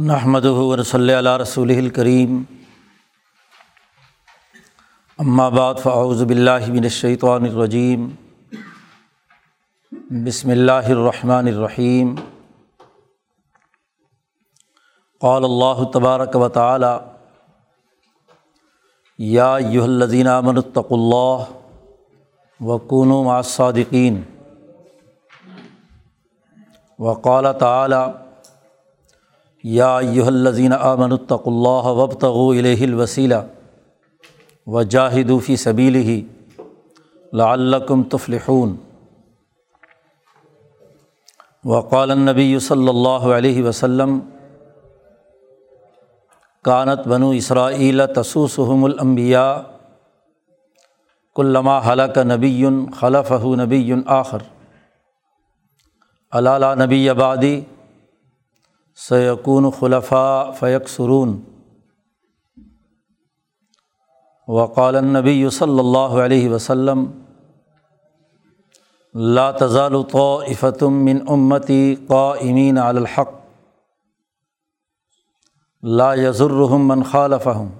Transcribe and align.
نحمد 0.00 0.46
صلی 0.86 1.12
اللہ 1.12 1.36
رسول 1.36 1.70
الکریم 1.70 2.42
بعد 5.54 5.80
فاعوذ 5.82 6.22
باللہ 6.24 6.68
من 6.68 6.84
الشیطان 6.84 7.44
الرجیم 7.44 8.06
بسم 10.24 10.50
اللہ 10.50 10.88
الرحمن 10.88 11.48
الرحیم 11.48 12.14
قال 15.20 15.44
اللہ 15.44 15.84
تبارک 15.92 16.36
و 16.36 16.48
تعالی 16.48 16.94
یا 19.18 19.54
ایہا 19.56 19.84
الذین 19.84 20.28
آمنوا 20.28 20.62
اتقوا 20.66 20.98
اللہ 20.98 21.52
وکونوا 22.60 23.22
مع 23.24 23.36
الصادقین 23.36 24.20
وقال 26.98 27.52
تعالی 27.58 28.02
یا 29.64 29.98
ایہا 29.98 30.26
الذین 30.26 30.72
آمنوا 30.72 31.18
اتقوا 31.20 31.52
اللہ 31.52 31.98
وابتغوا 31.98 32.54
الیہ 32.56 32.82
الوسیلہ 32.82 33.34
وجاہدوا 34.66 35.38
فی 35.46 35.56
سبیلہ 35.56 36.20
لعلکم 37.32 38.02
تفلحون۔ 38.02 38.76
وقال 41.64 42.10
النبی 42.10 42.58
صلی 42.58 42.88
اللہ 42.88 43.26
علیہ 43.36 43.64
وسلم، 43.64 44.20
کانت 46.64 47.08
بنو 47.08 47.30
اسرائیل 47.30 48.00
تسوسحم 48.06 48.84
الانبیاء، 48.84 49.56
کلما 51.34 51.78
حلق 51.78 52.18
نبی 52.18 52.66
خلفہ 53.00 53.44
نبی 53.44 53.92
آخر۔ 54.06 54.38
علالہ 56.32 56.84
نبی 56.84 57.08
آبادی 57.10 57.60
سیقون 59.00 59.70
خلفاء 59.70 60.50
فیق 60.50 60.88
سرون 60.88 61.40
وقال 64.48 64.96
النبی 64.96 65.48
صلی 65.50 65.78
اللہ 65.78 66.16
علیہ 66.24 66.48
وسلم 66.50 67.04
لا 69.14 69.50
تزال 69.50 70.02
طائفتم 70.12 71.04
من 71.04 71.18
امتی 71.28 71.94
قائمین 72.08 72.78
علی 72.78 72.98
الحق 72.98 73.38
لا 75.82 76.14
یضرهم 76.14 76.88
من 76.88 77.02
خالفهم 77.02 77.70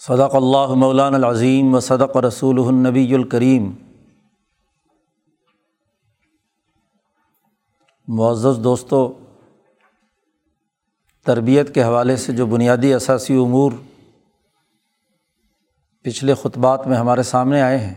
صدق 0.00 0.34
اللہ 0.34 0.74
مولان 0.74 1.14
العظیم 1.14 1.74
و 1.74 1.80
صدق 1.80 2.16
رسول 2.16 2.58
النبی 2.66 3.14
الکریم 3.14 3.72
معزز 8.08 8.64
دوستوں 8.64 9.12
تربیت 11.26 11.74
کے 11.74 11.82
حوالے 11.84 12.16
سے 12.16 12.32
جو 12.32 12.46
بنیادی 12.46 12.94
اثاثی 12.94 13.34
امور 13.34 13.72
پچھلے 16.02 16.34
خطبات 16.34 16.86
میں 16.86 16.96
ہمارے 16.96 17.22
سامنے 17.22 17.62
آئے 17.62 17.78
ہیں، 17.78 17.94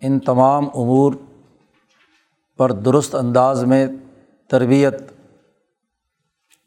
ان 0.00 0.20
تمام 0.20 0.64
امور 0.64 1.12
پر 2.56 2.72
درست 2.72 3.14
انداز 3.14 3.64
میں 3.64 3.86
تربیت 4.48 4.94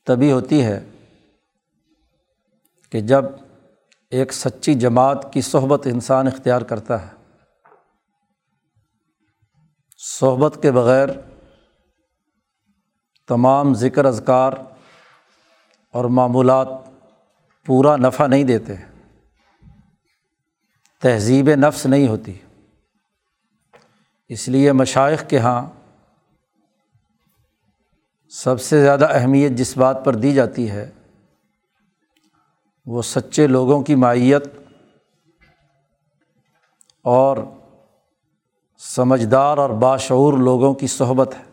تبھی 0.04 0.32
ہوتی 0.32 0.64
ہے 0.64 0.90
کہ 2.90 3.02
جب 3.02 3.26
ایک 4.10 4.34
سچی 4.34 4.74
جماعت 4.74 5.34
کی 5.34 5.42
صحبت 5.42 5.88
انسان 5.88 6.28
اختیار 6.28 6.62
کرتا 6.62 7.02
ہے۔ 7.02 7.19
صحبت 10.02 10.60
کے 10.62 10.72
بغیر 10.72 11.08
تمام 13.28 13.74
ذکر 13.74 14.06
اذکار 14.06 14.54
اور 15.94 16.06
معمولات 16.06 16.68
پورا 17.66 17.96
نفع 17.96 18.28
نہیں 18.28 18.44
دیتے، 18.44 18.76
تہذیب 21.02 21.50
نفس 21.50 21.86
نہیں 21.86 22.08
ہوتی۔ 22.08 22.34
اس 24.28 24.48
لیے 24.48 24.72
مشائق 24.72 25.30
کے 25.30 25.36
یہاں 25.36 25.70
سب 28.30 28.62
سے 28.62 28.82
زیادہ 28.82 29.08
اہمیت 29.10 29.52
جس 29.52 29.78
بات 29.78 30.06
پر 30.06 30.16
دی 30.16 30.34
جاتی 30.34 30.72
ہے، 30.72 30.92
وہ 32.86 33.02
سچے 33.02 33.48
لوگوں 33.48 33.84
کی 33.84 33.96
مائیت 33.96 34.44
اور 37.02 37.38
سمجھدار 38.80 39.58
اور 39.58 39.70
باشعور 39.70 40.34
لوگوں 40.34 40.74
کی 40.74 40.88
صحبت 40.88 41.36
ہے۔ 41.36 41.44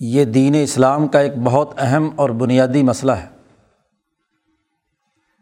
یہ 0.00 0.24
دین 0.24 0.54
اسلام 0.62 1.08
کا 1.08 1.20
ایک 1.20 1.32
بہت 1.44 1.74
اہم 1.78 2.10
اور 2.16 2.30
بنیادی 2.30 2.82
مسئلہ 2.82 3.12
ہے، 3.12 3.28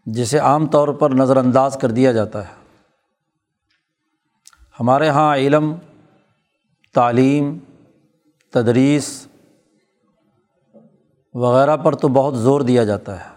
جسے 0.06 0.38
عام 0.38 0.66
طور 0.66 0.88
پر 0.88 1.10
نظر 1.10 1.36
انداز 1.36 1.78
کر 1.80 1.90
دیا 1.90 2.12
جاتا 2.12 2.48
ہے۔ 2.48 2.54
ہمارے 4.80 5.06
یہاں 5.06 5.36
علم، 5.36 5.74
تعلیم، 6.94 7.58
تدریس 8.52 9.26
وغیرہ 11.34 11.76
پر 11.76 11.94
تو 11.94 12.08
بہت 12.08 12.36
زور 12.36 12.60
دیا 12.60 12.84
جاتا 12.84 13.24
ہے۔ 13.24 13.30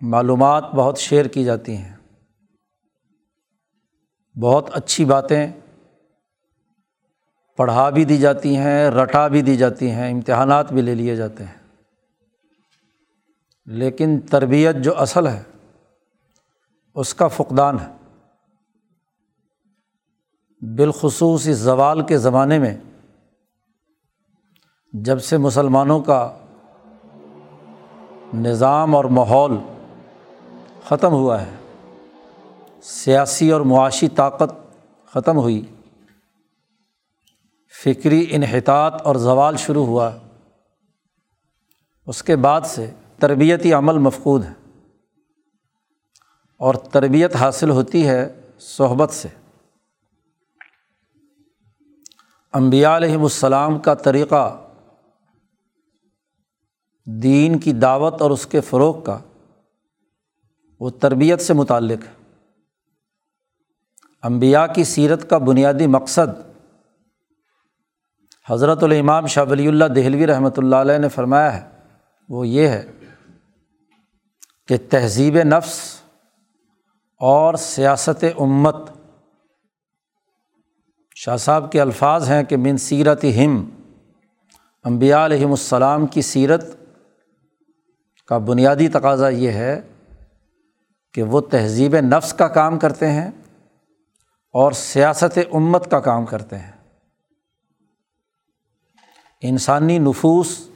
معلومات 0.00 0.64
بہت 0.74 0.98
شیئر 0.98 1.26
کی 1.26 1.44
جاتی 1.44 1.76
ہیں۔ 1.76 1.93
بہت 4.40 4.70
اچھی 4.72 5.04
باتیں 5.04 5.52
پڑھا 7.56 7.90
بھی 7.90 8.04
دی 8.04 8.18
جاتی 8.18 8.56
ہیں، 8.56 8.90
رٹا 8.90 9.28
بھی 9.28 9.42
دی 9.42 9.56
جاتی 9.56 9.90
ہیں، 9.90 10.12
امتحانات 10.12 10.72
بھی 10.72 10.82
لے 10.82 10.94
لیے 10.94 11.16
جاتے 11.16 11.44
ہیں۔ 11.44 11.58
لیکن 13.66 14.20
تربیت 14.20 14.76
جو 14.76 14.98
اصل 14.98 15.26
ہے، 15.26 15.42
اس 16.94 17.14
کا 17.14 17.28
فقدان 17.28 17.76
ہے۔ 17.78 17.94
بالخصوص 20.60 21.48
اس 21.48 21.56
زوال 21.56 22.06
کے 22.06 22.18
زمانے 22.18 22.58
میں، 22.58 22.76
جب 24.92 25.22
سے 25.22 25.36
مسلمانوں 25.36 26.00
کا 26.00 26.38
نظام 28.34 28.96
اور 28.96 29.04
ماحول 29.04 29.56
ختم 30.84 31.12
ہوا 31.12 31.42
ہے 31.42 31.63
سیاسی 32.86 33.50
اور 33.50 33.60
معاشی 33.60 34.08
طاقت 34.08 34.52
ختم 35.06 35.36
ہوئی۔ 35.36 35.64
فکری 37.84 38.26
انحطاط 38.30 39.02
اور 39.02 39.16
زوال 39.16 39.56
شروع 39.56 39.86
ہوا۔ 39.86 40.18
اس 42.06 42.22
کے 42.22 42.36
بعد 42.36 42.60
سے 42.64 42.90
تربیتی 43.18 43.72
عمل 43.72 43.98
مفقود 43.98 44.44
ہے۔ 44.44 44.52
اور 46.58 46.74
تربیت 46.74 47.36
حاصل 47.36 47.70
ہوتی 47.70 48.06
ہے 48.06 48.40
صحبت 48.58 49.10
سے۔ 49.10 49.28
امبیا 52.52 52.96
علیہم 52.96 53.22
السلام 53.22 53.78
کا 53.78 53.94
طریقہ 53.94 54.66
دین 57.06 57.58
کی 57.58 57.72
دعوت 57.72 58.22
اور 58.22 58.30
اس 58.30 58.46
کے 58.46 58.60
فروغ 58.60 59.04
کا 59.04 59.18
وہ 60.80 60.90
تربیت 60.90 61.40
سے 61.40 61.54
متعلق 61.54 62.04
ہے۔ 62.04 62.23
امبیا 64.24 64.66
کی 64.66 64.84
سیرت 64.84 65.30
کا 65.30 65.38
بنیادی 65.38 65.86
مقصد۔ 65.86 66.40
حضرت 68.50 68.82
الامام 68.82 69.26
شاہ 69.26 69.44
ولی 69.50 69.68
اللہ 69.68 69.84
دہلوی 69.84 70.26
رحمۃ 70.26 70.56
اللہ 70.56 70.76
علیہ 70.76 70.98
نے 70.98 71.08
فرمایا 71.08 71.56
ہے، 71.56 71.68
وہ 72.28 72.48
یہ 72.48 72.68
ہے 72.68 72.92
کہ 74.68 74.76
تہذیب 74.90 75.36
نفس 75.36 75.78
اور 77.20 77.54
سیاست 77.54 78.24
امت۔ 78.38 78.76
شاہ 81.14 81.36
صاحب 81.36 81.72
کے 81.72 81.80
الفاظ 81.80 82.30
ہیں 82.30 82.42
کہ 82.42 82.56
من 82.56 82.76
سیرت 82.76 83.24
ہم 83.24 83.70
امبیا 84.84 85.24
علیہم 85.26 85.50
السلام 85.50 86.06
کی 86.06 86.22
سیرت 86.22 86.64
کا 88.28 88.38
بنیادی 88.38 88.88
تقاضا 88.88 89.28
یہ 89.28 89.50
ہے 89.50 89.80
کہ 91.14 91.22
وہ 91.22 91.40
تہذیب 91.40 91.96
نفس 91.96 92.32
کا 92.32 92.48
کام 92.48 92.78
کرتے 92.78 93.10
ہیں۔ 93.10 93.30
اور 94.54 94.72
سیاست 94.72 95.38
امت 95.52 95.90
کا 95.90 96.00
کام 96.00 96.26
کرتے 96.26 96.58
ہیں۔ 96.58 96.72
انسانی 99.40 99.98
نفوس 99.98 100.68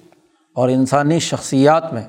اور 0.54 0.68
انسانی 0.68 1.18
شخصیات 1.18 1.92
میں 1.92 2.08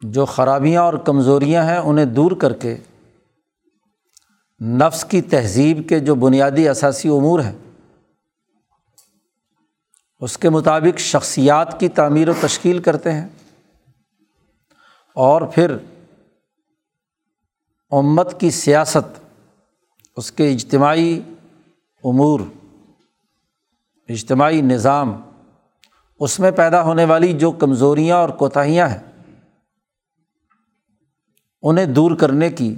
جو 0.00 0.24
خرابیاں 0.24 0.82
اور 0.82 0.94
کمزوریاں 0.94 1.64
ہیں 1.64 1.78
انہیں 1.78 2.04
دور 2.04 2.30
کر 2.30 2.52
کے 2.52 2.76
نفس 4.60 5.04
کی 5.04 5.22
تہذیب 5.22 5.88
کے 5.88 6.00
جو 6.00 6.14
بنیادی 6.14 6.68
اثاثی 6.68 7.08
امور 7.08 7.40
ہیں، 7.40 7.58
اس 10.20 10.38
کے 10.38 10.50
مطابق 10.50 10.98
شخصیات 10.98 11.80
کی 11.80 11.88
تعمیر 11.88 12.28
و 12.28 12.32
تشکیل 12.40 12.82
کرتے 12.82 13.12
ہیں 13.12 13.28
اور 15.14 15.42
پھر 15.42 15.76
امت 17.98 18.40
کی 18.40 18.50
سیاست، 18.50 19.18
اس 20.16 20.32
کے 20.32 20.52
اجتماعی 20.52 21.20
امور، 22.04 22.40
اجتماعی 24.08 24.60
نظام، 24.60 25.22
اس 26.20 26.40
میں 26.40 26.50
پیدا 26.50 26.82
ہونے 26.82 27.04
والی 27.04 27.32
جو 27.32 27.50
کمزوریاں 27.50 28.16
اور 28.16 28.28
کوتاہیاں 28.28 28.88
ہیں، 28.88 29.32
انہیں 31.62 31.86
دور 31.86 32.16
کرنے 32.16 32.50
کی 32.50 32.74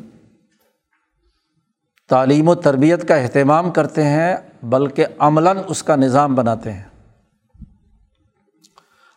تعلیم 2.09 2.49
و 2.49 2.55
تربیت 2.55 3.09
کا 3.09 3.15
اہتمام 3.15 3.71
کرتے 3.71 4.05
ہیں، 4.05 4.37
بلکہ 4.63 5.07
عملاً 5.19 5.59
اس 5.69 5.83
کا 5.83 5.97
نظام 5.97 6.35
بناتے 6.35 6.73
ہیں۔ 6.73 6.85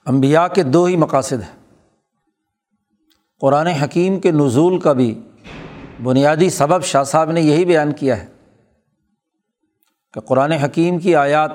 امبیا 0.05 0.47
کے 0.47 0.63
دو 0.63 0.85
ہی 0.85 0.95
مقاصد 0.95 1.41
ہیں۔ 1.41 1.75
قرآن 3.41 3.67
حکیم 3.67 4.19
کے 4.19 4.31
نزول 4.31 4.79
کا 4.79 4.93
بھی 4.93 5.21
بنیادی 6.03 6.49
سبب 6.49 6.83
شاہ 6.83 7.03
صاحب 7.03 7.31
نے 7.31 7.41
یہی 7.41 7.65
بیان 7.65 7.91
کیا 7.91 8.17
ہے 8.17 8.25
کہ 10.13 10.19
قرآن 10.19 10.51
حکیم 10.51 10.99
کی 10.99 11.15
آیات 11.15 11.51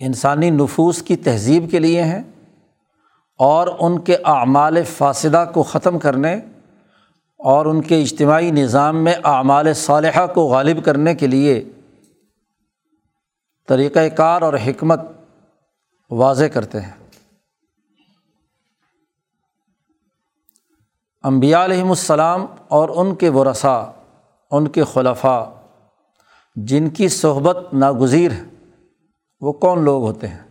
انسانی 0.00 0.50
نفوس 0.50 1.02
کی 1.02 1.16
تہذیب 1.16 1.70
کے 1.70 1.78
لیے 1.78 2.02
ہیں 2.02 2.22
اور 3.38 3.68
ان 3.80 4.00
کے 4.00 4.16
اعمال 4.24 4.84
فاصدہ 4.84 5.44
کو 5.54 5.62
ختم 5.62 5.98
کرنے 5.98 6.40
اور 7.38 7.66
ان 7.66 7.82
کے 7.82 8.02
اجتماعی 8.02 8.50
نظام 8.50 9.04
میں 9.04 9.14
اعمال 9.24 9.74
صالحہ 9.74 10.26
کو 10.26 10.44
غالب 10.44 10.84
کرنے 10.84 11.14
کے 11.14 11.26
لیے 11.26 11.64
طریقۂ 13.68 14.16
کار 14.16 14.42
اور 14.42 14.54
حکمت 14.66 15.00
واضح 16.10 16.44
کرتے 16.44 16.80
ہیں۔ 16.80 17.07
امبیا 21.28 21.64
علیہم 21.64 21.88
السلام 21.88 22.44
اور 22.68 22.88
ان 22.88 23.14
کے 23.14 23.28
ورثا 23.28 23.76
ان 24.50 24.68
کے 24.68 24.84
خلفاء، 24.84 25.44
جن 26.56 26.88
کی 26.90 27.08
صحبت 27.08 27.56
ناگزیر 27.72 28.30
ہے، 28.30 28.44
وہ 29.42 29.52
کون 29.52 29.84
لوگ 29.84 30.02
ہوتے 30.02 30.28
ہیں؟ 30.28 30.42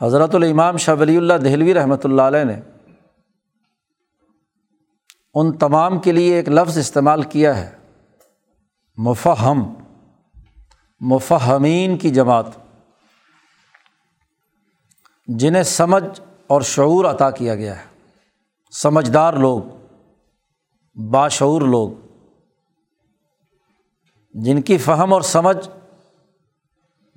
حضرت 0.00 0.34
الامام 0.34 0.76
شاہ 0.76 0.94
ولی 1.00 1.16
اللہ 1.16 1.34
دہلوی 1.34 1.74
رحمۃ 1.74 2.04
اللہ 2.04 2.22
علیہ 2.22 2.44
نے 2.44 2.60
ان 5.34 5.52
تمام 5.58 5.98
کے 5.98 6.12
لیے 6.12 6.34
ایک 6.36 6.48
لفظ 6.48 6.78
استعمال 6.78 7.22
کیا 7.22 7.56
ہے، 7.56 7.70
مفہم، 8.98 9.62
مفہمین 11.00 11.96
کی 11.98 12.10
جماعت، 12.10 12.46
جنہیں 15.28 15.62
سمجھ 15.62 16.20
اور 16.46 16.60
شعور 16.62 17.04
عطا 17.04 17.30
کیا 17.30 17.54
گیا 17.54 17.78
ہے۔ 17.78 17.90
سمجھدار 18.72 19.34
لوگ، 19.34 19.62
باشعور 20.96 21.62
لوگ، 21.62 21.90
جن 24.34 24.62
کی 24.62 24.78
فہم 24.78 25.12
اور 25.12 25.22
سمجھ 25.22 25.68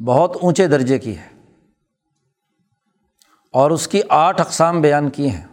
بہت 0.01 0.37
اونچے 0.41 0.67
درجے 0.67 0.99
کی 0.99 1.17
ہے 1.17 1.29
اور 3.51 3.71
اس 3.71 3.87
کی 3.87 4.01
آٹھ 4.09 4.41
اقسام 4.41 4.81
بیان 4.81 5.09
کی 5.09 5.29
ہیں۔ 5.29 5.47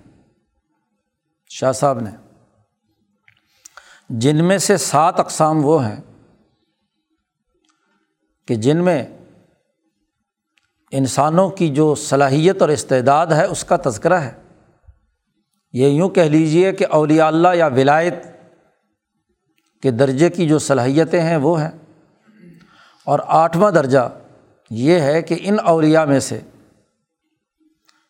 شاہ 1.49 1.73
صاحب 1.73 2.01
نے، 2.01 2.11
جن 4.09 4.45
میں 4.45 4.59
سے 4.59 4.77
سات 4.77 5.21
اقسام 5.21 5.65
وہ 5.65 5.85
ہیں 5.85 6.01
کہ 8.49 8.55
جن 8.55 8.85
میں 8.85 9.07
انسانوں 10.91 11.51
کی 11.51 11.69
جو 11.69 11.95
صلاحیت 11.95 12.63
اور 12.63 12.69
استعداد 12.69 13.27
ہے، 13.27 13.45
اس 13.45 13.65
کا 13.65 13.77
تذکرہ 13.77 14.21
ہے۔ 14.21 14.42
یہ 15.73 15.87
یوں 15.87 16.09
کہہ 16.09 16.23
لیجیے 16.23 16.73
کہ 16.73 16.87
اولیاء 16.91 17.27
اللہ 17.27 17.49
یا 17.55 17.67
ولایت 17.67 18.15
کے 19.83 19.91
درجے 19.91 20.31
کی 20.31 20.49
جو 20.49 20.59
صلاحیتیں 20.59 21.23
ہیں 21.23 21.37
وہ 21.37 21.63
ہیں۔ 21.63 21.71
اور 23.05 23.19
آٹھواں 23.27 23.71
درجہ 23.71 24.19
یہ 24.71 25.01
ہے 25.01 25.23
کہ 25.23 25.37
ان 25.41 25.57
اولیا 25.65 26.05
میں 26.05 26.21
سے 26.21 26.41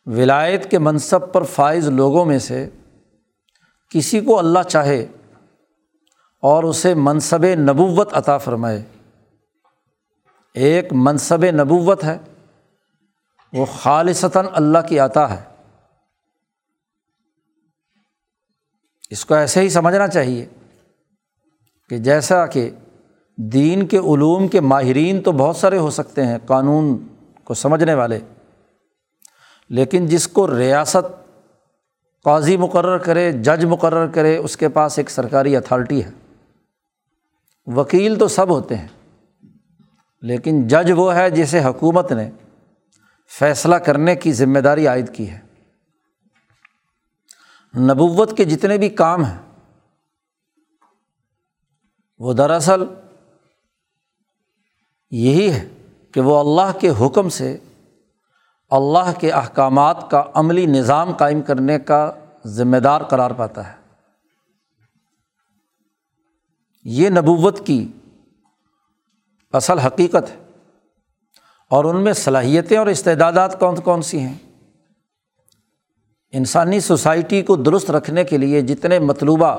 ولایت 0.06 0.70
کے 0.70 0.78
منصب 0.78 1.32
پر 1.32 1.42
فائز 1.42 1.88
لوگوں 1.88 2.24
میں 2.24 2.38
سے 2.38 2.68
کسی 3.90 4.20
کو 4.20 4.38
اللہ 4.38 4.58
چاہے 4.68 5.06
اور 6.42 6.64
اسے 6.64 6.94
منصب 6.94 7.44
نبوت 7.44 8.08
عطا 8.12 8.38
فرمائے۔ 8.38 8.82
ایک 10.54 10.88
منصب 10.92 11.44
نبوت 11.44 12.04
ہے، 12.04 12.18
وہ 13.52 13.66
خالصتاً 13.66 14.46
اللہ 14.52 14.78
کی 14.88 14.98
عطا 14.98 15.30
ہے۔ 15.30 15.51
اس 19.12 19.24
کو 19.24 19.34
ایسے 19.34 19.60
ہی 19.60 19.68
سمجھنا 19.68 20.06
چاہیے 20.08 20.46
کہ 21.90 21.98
جیسا 21.98 22.44
کہ 22.46 22.70
دین 23.38 23.86
کے 23.86 23.98
علوم 23.98 24.46
کے 24.48 24.60
ماہرین 24.60 25.20
تو 25.20 25.32
بہت 25.32 25.56
سارے 25.56 25.78
ہو 25.78 25.90
سکتے 25.90 26.26
ہیں 26.26 26.38
قانون 26.46 26.96
کو 27.44 27.54
سمجھنے 27.54 27.94
والے، 27.94 28.18
لیکن 29.70 30.06
جس 30.06 30.28
کو 30.28 30.46
ریاست 30.56 31.10
قاضی 32.24 32.56
مقرر 32.56 32.98
کرے، 32.98 33.30
جج 33.32 33.64
مقرر 33.64 34.06
کرے، 34.06 34.36
اس 34.36 34.56
کے 34.56 34.68
پاس 34.68 34.98
ایک 34.98 35.10
سرکاری 35.10 35.56
اتھارٹی 35.56 36.04
ہے۔ 36.04 36.10
وکیل 37.66 38.18
تو 38.18 38.28
سب 38.28 38.48
ہوتے 38.48 38.76
ہیں، 38.76 38.88
لیکن 40.22 40.66
جج 40.68 40.92
وہ 40.96 41.14
ہے 41.14 41.30
جسے 41.30 41.64
حکومت 41.64 42.12
نے 42.12 42.30
فیصلہ 43.30 43.76
کرنے 43.76 44.16
کی 44.16 44.32
ذمہ 44.32 44.58
داری 44.58 44.86
عائد 44.86 45.14
کی 45.14 45.30
ہے۔ 45.30 45.38
نبوت 47.78 48.36
کے 48.36 48.44
جتنے 48.44 48.78
بھی 48.78 48.88
کام 48.88 49.24
ہیں، 49.24 49.38
وہ 52.18 52.32
دراصل 52.32 52.84
یہی 55.10 55.52
ہے 55.52 55.68
کہ 56.12 56.20
وہ 56.20 56.40
اللہ 56.40 56.78
کے 56.78 56.90
حکم 57.00 57.28
سے 57.28 57.58
اللہ 58.70 59.12
کے 59.20 59.30
احکامات 59.30 60.10
کا 60.10 60.24
عملی 60.34 60.66
نظام 60.66 61.12
قائم 61.12 61.42
کرنے 61.42 61.78
کا 61.78 62.12
ذمہ 62.46 62.76
دار 62.76 63.00
قرار 63.00 63.30
پاتا 63.30 63.72
ہے۔ 63.72 63.76
یہ 66.84 67.08
نبوت 67.08 67.66
کی 67.66 67.92
اصل 69.52 69.78
حقیقت 69.78 70.30
ہے۔ 70.30 70.50
اور 71.68 71.84
ان 71.84 72.04
میں 72.04 72.12
صلاحیتیں 72.12 72.78
اور 72.78 72.86
استعدادات 72.86 73.60
کون 73.60 73.80
کون 73.80 74.02
سی 74.02 74.20
ہیں؟ 74.20 74.51
انسانی 76.32 76.80
سوسائٹی 76.80 77.42
کو 77.42 77.56
درست 77.56 77.90
رکھنے 77.90 78.24
کے 78.24 78.36
لیے 78.38 78.60
جتنے 78.62 78.98
مطلوبہ 78.98 79.56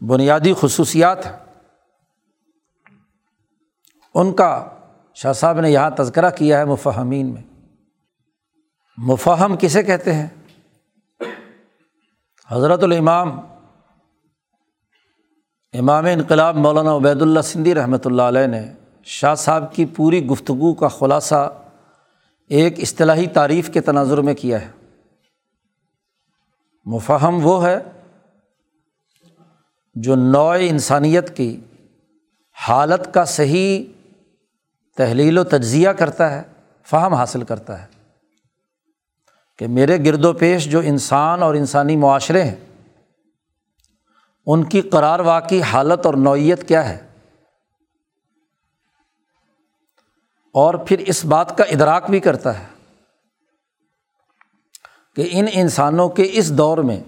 بنیادی 0.00 0.52
خصوصیات 0.60 1.26
ہیں، 1.26 1.36
ان 4.14 4.32
کا 4.32 4.68
شاہ 5.14 5.32
صاحب 5.32 5.60
نے 5.60 5.70
یہاں 5.70 5.90
تذکرہ 5.90 6.30
کیا 6.30 6.58
ہے 6.58 6.64
مفہمین 6.64 7.32
میں۔ 7.34 7.42
مفہم 8.98 9.56
کسے 9.56 9.82
کہتے 9.82 10.12
ہیں؟ 10.14 10.26
حضرت 12.48 12.82
الامام، 12.82 13.40
امام 15.74 16.04
انقلاب 16.04 16.56
مولانا 16.56 16.96
عبید 16.96 17.22
اللہ 17.22 17.40
سندھی 17.40 17.74
رحمۃ 17.74 18.04
اللہ 18.04 18.22
علیہ 18.22 18.46
نے 18.46 18.62
شاہ 19.06 19.34
صاحب 19.34 19.72
کی 19.74 19.86
پوری 19.86 20.26
گفتگو 20.26 20.74
کا 20.74 20.88
خلاصہ 20.88 21.48
ایک 22.48 22.80
اصطلاحی 22.80 23.26
تعریف 23.26 23.70
کے 23.72 23.80
تناظر 23.80 24.18
میں 24.18 24.34
کیا 24.34 24.60
ہے۔ 24.60 24.70
مفہم 26.84 27.46
وہ 27.46 27.66
ہے 27.66 27.76
جو 29.94 30.16
نوع 30.16 30.56
انسانیت 30.60 31.36
کی 31.36 31.60
حالت 32.68 33.14
کا 33.14 33.24
صحیح 33.24 33.84
تحلیل 34.96 35.38
و 35.38 35.44
تجزیہ 35.44 35.88
کرتا 35.88 36.32
ہے، 36.32 36.42
فہم 36.82 37.14
حاصل 37.14 37.44
کرتا 37.44 37.82
ہے۔ 37.82 37.86
کہ 39.58 39.66
میرے 39.66 40.04
گرد 40.04 40.24
و 40.24 40.32
پیش 40.32 40.64
جو 40.64 40.80
انسان 40.80 41.42
اور 41.42 41.54
انسانی 41.54 41.96
معاشرے 41.96 42.42
ہیں، 42.42 42.56
ان 44.46 44.64
کی 44.64 44.80
قرار 44.80 45.18
واقعی 45.18 45.62
حالت 45.62 46.06
اور 46.06 46.14
نوعیت 46.14 46.68
کیا 46.68 46.88
ہے؟ 46.88 47.07
اور 50.54 50.74
پھر 50.74 50.98
اس 50.98 51.24
بات 51.24 51.58
کا 51.58 51.64
ادراک 51.64 52.10
بھی 52.10 52.20
کرتا 52.20 52.58
ہے 52.58 52.66
کہ 55.16 55.28
ان 55.30 55.46
انسانوں 55.52 56.08
کے 56.08 56.28
اس 56.32 56.58
دور 56.58 56.78
میں 56.78 57.00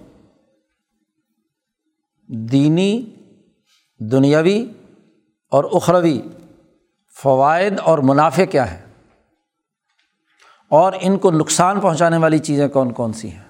دینی، 2.29 3.17
دنیاوی 4.01 4.65
اور 5.49 5.65
اخروی 5.65 6.21
فوائد 7.23 7.81
اور 7.81 7.99
منافع 7.99 8.45
کیا 8.45 8.71
ہے 8.71 8.87
اور 10.69 10.93
ان 11.01 11.19
کو 11.19 11.31
نقصان 11.31 11.81
پہنچانے 11.81 12.17
والی 12.17 12.39
چیزیں 12.39 12.69
کون 12.69 12.93
کون 12.93 13.13
سی 13.13 13.31
ہیں؟ 13.31 13.45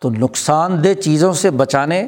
تو 0.00 0.10
نقصان 0.10 0.84
دہ 0.84 1.00
چیزوں 1.00 1.32
سے 1.32 1.50
بچانے 1.50 2.06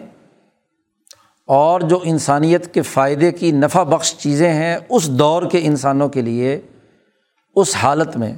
اور 1.51 1.81
جو 1.81 1.99
انسانیت 2.05 2.75
کے 2.75 2.83
فائدے 2.83 3.31
کی 3.33 3.51
نفع 3.53 3.83
بخش 3.83 4.15
چیزیں 4.17 4.53
ہیں 4.53 4.77
اس 4.89 5.09
دور 5.11 5.43
کے 5.51 5.61
انسانوں 5.63 6.09
کے 6.09 6.23
لیے 6.23 6.61
اس 7.57 7.75
حالت 7.77 8.17
میں 8.17 8.33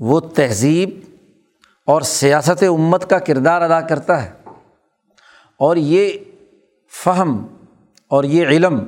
وہ 0.00 0.20
تہذیب 0.34 0.90
اور 1.88 2.02
سیاست 2.02 2.62
امت 2.62 3.08
کا 3.10 3.18
کردار 3.18 3.62
ادا 3.62 3.80
کرتا 3.80 4.22
ہے 4.22 4.30
اور 5.60 5.76
یہ 5.76 6.12
فہم 6.92 7.36
اور 8.10 8.24
یہ 8.24 8.46
علم 8.46 8.78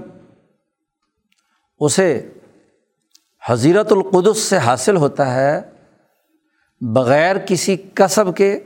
اسے 1.80 2.08
حضیرت 3.42 3.92
القدس 3.92 4.38
سے 4.38 4.58
حاصل 4.58 4.96
ہوتا 4.96 5.34
ہے 5.34 5.60
بغیر 6.80 7.36
کسی 7.38 7.76
کصب 7.94 8.36
کے 8.36 8.58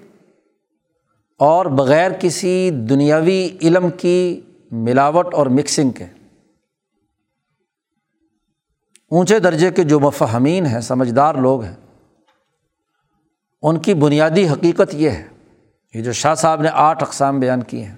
اور 1.41 1.67
بغیر 1.67 2.11
کسی 2.21 2.71
دنیاوی 2.89 3.49
علم 3.63 3.89
کی 3.91 4.41
ملاوٹ 4.71 5.35
اور 5.35 5.47
مکسنگ 5.47 5.91
کے۔ 5.91 6.07
اونچے 9.11 9.39
درجے 9.39 9.71
کے 9.71 9.85
جو 9.85 10.01
مفہمین 10.01 10.67
ہیں، 10.67 10.81
سمجھدار 10.81 11.35
لوگ 11.37 11.63
ہیں، 11.63 11.75
ان 13.63 13.79
کی 13.79 13.95
بنیادی 13.95 14.49
حقیقت 14.49 14.95
یہ 14.95 15.11
ہے، 15.11 15.27
یہ 15.95 16.03
جو 16.03 16.13
شاہ 16.13 16.35
صاحب 16.35 16.63
نے 16.63 16.69
آٹھ 16.73 17.03
اقسام 17.03 17.41
بیان 17.41 17.63
کی 17.63 17.83
ہیں، 17.85 17.97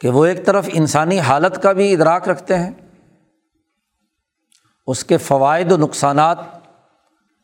کہ 0.00 0.08
وہ 0.08 0.24
ایک 0.24 0.44
طرف 0.46 0.68
انسانی 0.72 1.18
حالت 1.20 1.62
کا 1.62 1.72
بھی 1.72 1.92
ادراک 1.92 2.28
رکھتے 2.28 2.58
ہیں، 2.58 2.72
اس 4.88 5.04
کے 5.04 5.16
فوائد 5.18 5.72
و 5.72 5.76
نقصانات 5.76 6.38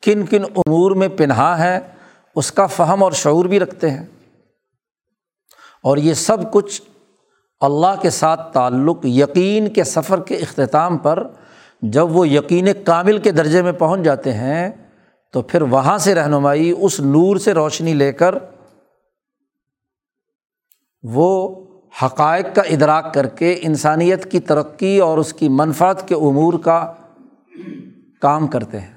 کن 0.02 0.26
کن 0.26 0.44
امور 0.56 0.96
میں 0.96 1.08
پنہا 1.08 1.52
ہیں 1.58 1.78
اس 2.34 2.52
کا 2.52 2.66
فہم 2.66 3.02
اور 3.02 3.12
شعور 3.12 3.44
بھی 3.44 3.60
رکھتے 3.60 3.90
ہیں۔ 3.90 4.06
اور 5.82 5.96
یہ 5.96 6.14
سب 6.14 6.52
کچھ 6.52 6.82
اللہ 7.60 8.02
کے 8.02 8.10
ساتھ 8.10 8.52
تعلق 8.52 9.06
یقین 9.06 9.68
کے 9.68 9.84
سفر 9.84 10.20
کے 10.20 10.36
اختتام 10.36 10.98
پر 10.98 11.28
جب 11.82 12.16
وہ 12.16 12.28
یقین 12.28 12.68
کامل 12.84 13.18
کے 13.18 13.30
درجے 13.30 13.62
میں 13.62 13.72
پہنچ 13.72 14.00
جاتے 14.00 14.32
ہیں، 14.32 14.70
تو 15.32 15.42
پھر 15.42 15.62
وہاں 15.62 15.98
سے 15.98 16.14
رہنمائی، 16.14 16.74
اس 16.80 17.00
نور 17.00 17.36
سے 17.36 17.52
روشنی 17.52 17.94
لے 17.94 18.12
کر 18.12 18.34
وہ 21.02 21.60
حقائق 22.02 22.46
کا 22.54 22.62
ادراک 22.62 23.14
کر 23.14 23.26
کے 23.26 23.58
انسانیت 23.62 24.30
کی 24.30 24.40
ترقی 24.40 24.98
اور 24.98 25.18
اس 25.18 25.32
کی 25.32 25.48
منفعت 25.48 26.08
کے 26.08 26.14
امور 26.14 26.52
کا 26.64 26.92
کام 28.20 28.46
کرتے 28.46 28.80
ہیں۔ 28.80 28.94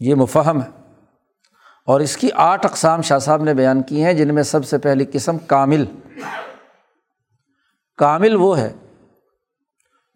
یہ 0.00 0.14
مفہم 0.14 0.62
ہے۔ 0.62 0.85
اور 1.86 2.00
اس 2.00 2.16
کی 2.16 2.28
آٹھ 2.34 2.66
اقسام 2.66 3.02
شاہ 3.02 3.18
صاحب 3.18 3.42
نے 3.42 3.54
بیان 3.54 3.82
کی 3.82 4.04
ہیں، 4.04 4.12
جن 4.12 4.34
میں 4.34 4.42
سب 4.42 4.64
سے 4.64 4.78
پہلی 4.78 5.04
قسم 5.12 5.38
کامل۔ 5.38 5.84
کامل 7.96 8.34
وہ 8.34 8.58
ہے 8.58 8.72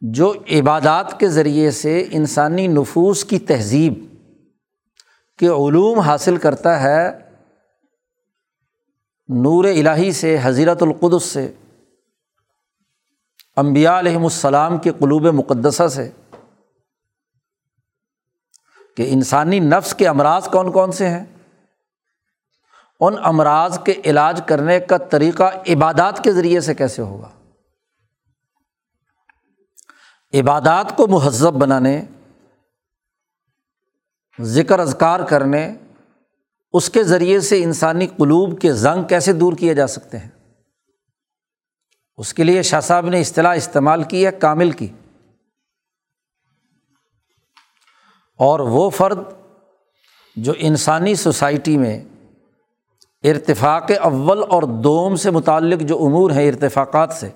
جو 0.01 0.35
عبادات 0.51 1.21
کے 1.21 1.29
ذریعے 1.29 1.71
سے 1.71 2.09
انسانی 2.11 2.67
نفوس 2.67 3.25
کی 3.25 3.39
تہذیب 3.39 3.95
کے 5.39 5.47
علوم 5.47 5.99
حاصل 5.99 6.37
کرتا 6.37 6.83
ہے۔ 6.83 7.19
نور 9.29 9.65
الہی 9.65 10.13
سے 10.13 10.37
حضیرت 10.43 10.83
القدس 10.83 11.25
سے 11.25 11.53
امبیا 13.57 13.99
علیہم 13.99 14.23
السلام 14.23 14.79
کے 14.79 14.93
قلوب 14.99 15.27
مقدسہ 15.27 15.89
سے۔ 15.89 16.11
کہ 18.97 19.11
انسانی 19.13 19.59
نفس 19.59 19.95
کے 19.95 20.09
امراض 20.09 20.49
کون 20.49 20.73
کون 20.73 20.93
سے 20.93 21.09
ہیں؟ 21.09 21.25
ان 23.01 23.15
امراض 23.25 23.79
کے 23.85 23.95
علاج 24.05 24.41
کرنے 24.47 24.81
کا 24.81 24.97
طریقہ 24.97 25.43
عبادات 25.69 26.25
کے 26.25 26.33
ذریعے 26.33 26.61
سے 26.61 26.75
کیسے 26.75 27.03
ہوگا؟ 27.03 27.31
عبادات 30.35 30.97
کو 30.97 31.07
مہذب 31.07 31.53
بنانے، 31.53 32.05
ذکر 34.41 34.79
اذکار 34.79 35.21
کرنے، 35.21 35.75
اس 36.73 36.91
کے 36.91 37.05
ذریعے 37.05 37.41
سے 37.41 37.63
انسانی 37.63 38.07
قلوب 38.07 38.61
کے 38.61 38.73
زنگ 38.73 39.05
کیسے 39.05 39.33
دور 39.33 39.53
کیے 39.53 39.75
جا 39.75 39.87
سکتے 39.87 40.19
ہیں؟ 40.19 40.31
اس 42.17 42.35
کے 42.35 42.45
لیے 42.45 42.63
شاہ 42.63 42.81
صاحب 42.81 43.07
نے 43.07 43.21
اصطلاح 43.21 43.55
استعمال 43.55 44.03
کی 44.03 44.27
ہے، 44.27 44.33
کامل 44.33 44.71
کی۔ 44.71 44.89
اور 48.39 48.61
وہ 48.61 48.91
فرد 48.91 49.19
جو 50.37 50.53
انسانی 50.57 51.15
سوسائٹی 51.15 51.79
میں 51.79 52.05
ارتفاق 53.25 53.91
اول 54.01 54.43
اور 54.49 54.63
دوم 54.63 55.17
سے 55.17 55.31
متعلق 55.31 55.81
جو 55.81 55.97
امور 56.05 56.31
ہیں 56.31 56.49
ارتفاقات 56.49 57.13
سے، 57.13 57.29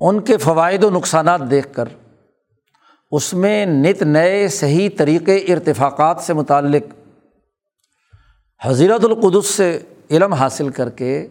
ان 0.00 0.20
کے 0.20 0.36
فوائد 0.36 0.84
و 0.84 0.90
نقصانات 0.90 1.40
دیکھ 1.50 1.72
کر، 1.72 1.88
اس 3.12 3.34
میں 3.34 3.66
نت 3.66 4.02
نئے 4.02 4.48
صحیح 4.48 4.88
طریقے 4.96 5.36
ارتفاقات 5.36 6.20
سے 6.20 6.32
متعلق 6.32 6.92
حضیرت 8.60 9.04
القدس 9.04 9.46
سے 9.46 9.78
علم 10.10 10.32
حاصل 10.32 10.68
کر 10.68 10.90
کے، 10.90 11.28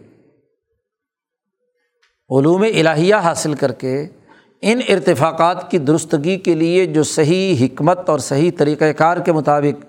علوم 2.30 2.62
الہیہ 2.62 3.14
حاصل 3.14 3.54
کر 3.54 3.72
کے، 3.72 4.06
ان 4.62 4.80
ارتفاقات 4.88 5.70
کی 5.70 5.78
درستگی 5.78 6.38
کے 6.38 6.54
لیے 6.54 6.86
جو 6.86 7.02
صحیح 7.02 7.66
حکمت 7.66 8.08
اور 8.08 8.18
صحیح 8.18 8.50
طریقۂ 8.58 8.92
کار 8.96 9.16
کے 9.16 9.32
مطابق 9.32 9.84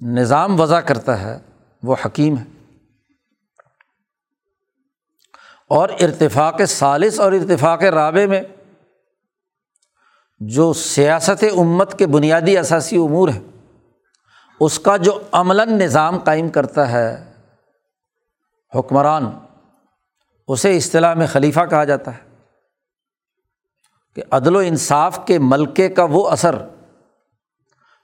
نظام 0.00 0.60
وضع 0.60 0.80
کرتا 0.80 1.20
ہے، 1.20 1.38
وہ 1.82 1.96
حکیم 2.04 2.38
ہے۔ 2.38 2.44
اور 5.68 5.88
ارتفاق 5.88 6.60
ثالث 6.68 7.20
اور 7.20 7.32
ارتفاق 7.32 7.82
رابع 7.82 8.26
میں 8.26 8.42
جو 10.38 10.72
سیاست 10.72 11.44
امت 11.56 11.98
کے 11.98 12.06
بنیادی 12.06 12.58
اثاثی 12.58 12.96
امور 12.96 13.28
ہیں، 13.28 13.42
اس 14.60 14.78
کا 14.78 14.96
جو 14.96 15.22
عملاً 15.32 15.68
نظام 15.68 16.18
قائم 16.18 16.48
کرتا 16.48 16.92
ہے، 16.92 17.32
حکمران، 18.78 19.30
اسے 20.48 20.76
اصطلاح 20.76 21.14
میں 21.14 21.26
خلیفہ 21.26 21.60
کہا 21.70 21.84
جاتا 21.84 22.14
ہے 22.14 22.26
کہ 24.14 24.22
عدل 24.30 24.56
و 24.56 24.58
انصاف 24.58 25.20
کے 25.26 25.38
ملکے 25.38 25.88
کا 25.88 26.04
وہ 26.04 26.28
اثر 26.28 26.54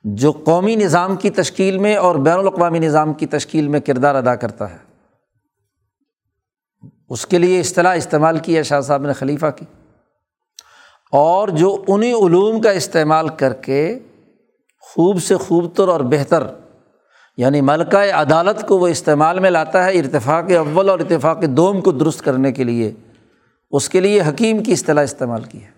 جو 0.04 0.32
قومی 0.32 0.74
نظام 0.74 1.16
کی 1.16 1.30
تشکیل 1.30 1.78
میں 1.78 1.96
اور 1.96 2.16
بین 2.16 2.38
الاقوامی 2.38 2.78
نظام 2.78 3.12
کی 3.12 3.26
تشکیل 3.26 3.68
میں 3.68 3.80
کردار 3.80 4.14
ادا 4.14 4.34
کرتا 4.34 4.70
ہے۔ 4.70 4.78
اس 7.08 7.26
کے 7.26 7.38
لیے 7.38 7.60
اصطلاح 7.60 7.94
استعمال 7.94 8.38
کی 8.38 8.56
ہے 8.56 8.62
شاہ 8.62 8.80
صاحب 8.80 9.06
نے 9.06 9.12
خلیفہ 9.12 9.46
کی۔ 9.56 9.64
اور 11.12 11.48
جو 11.48 11.84
انہیں 11.88 12.14
علوم 12.14 12.60
کا 12.60 12.70
استعمال 12.70 13.28
کر 13.28 13.52
کے 13.52 13.98
خوب 14.80 15.22
سے 15.22 15.36
خوب 15.36 15.74
تر 15.74 15.88
اور 15.88 16.00
بہتر 16.00 16.42
یعنی 17.36 17.60
ملکہ 17.60 17.96
عدالت 17.96 18.68
کو 18.68 18.78
وہ 18.78 18.86
استعمال 18.86 19.38
میں 19.38 19.50
لاتا 19.50 19.84
ہے 19.84 19.98
ارتفاق 19.98 20.44
اول 20.58 20.88
اور 20.88 20.98
اتفاق 20.98 21.42
دوم 21.42 21.80
کو 21.80 21.92
درست 21.92 22.22
کرنے 22.22 22.52
کے 22.52 22.64
لیے، 22.64 22.92
اس 23.70 23.88
کے 23.88 24.00
لیے 24.00 24.22
حکیم 24.28 24.62
کی 24.62 24.72
اصطلاح 24.72 25.04
استعمال 25.04 25.42
کی 25.42 25.62
ہے۔ 25.62 25.71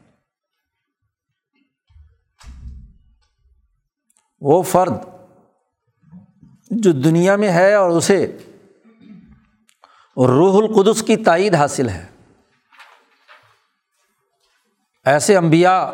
وہ 4.45 4.63
فرد 4.63 4.93
جو 6.71 6.93
دنیا 6.93 7.37
میں 7.37 7.53
ہے 7.53 7.75
اور 7.75 7.91
اسے 7.91 8.37
روح 10.17 10.65
القدس 10.65 11.03
کی 11.03 11.17
تائید 11.17 11.55
حاصل 11.55 11.89
ہے۔ 11.89 12.07
ایسے 15.05 15.37
انبیاء 15.37 15.87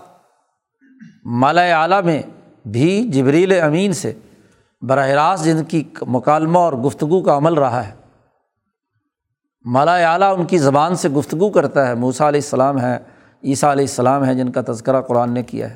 مالا 1.25 1.61
اعلیٰ 1.61 2.03
میں 2.03 2.21
بھی 2.67 3.07
جبریل 3.07 3.61
امین 3.61 3.93
سے 3.93 4.13
براہ 4.81 5.07
راست 5.07 5.45
جن 5.45 5.63
کی 5.63 5.83
مکالمہ 6.01 6.59
اور 6.59 6.73
گفتگو 6.73 7.23
کا 7.23 7.37
عمل 7.37 7.53
رہا 7.53 7.87
ہے۔ 7.87 7.95
مالا 9.65 10.13
اعلیٰ 10.13 10.37
ان 10.37 10.45
کی 10.45 10.57
زبان 10.57 10.95
سے 10.95 11.09
گفتگو 11.09 11.49
کرتا 11.49 11.87
ہے۔ 11.87 11.93
موسا 11.93 12.27
علیہ 12.27 12.41
السلام 12.43 12.81
ہے 12.81 13.12
عیسیٰ 13.43 13.71
علیہ 13.71 13.83
السلام 13.83 14.25
ہے 14.25 14.35
جن 14.35 14.51
کا 14.51 14.61
تذکرہ 14.67 15.01
قرآن 15.01 15.33
نے 15.33 15.43
کیا 15.43 15.69
ہے۔ 15.69 15.75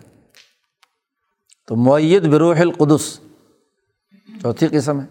تو 1.67 1.75
معید 1.75 2.27
بروح 2.27 2.59
القدس 2.59 3.19
چوتھی 4.41 4.67
قسم 4.67 5.01
ہے۔ 5.01 5.05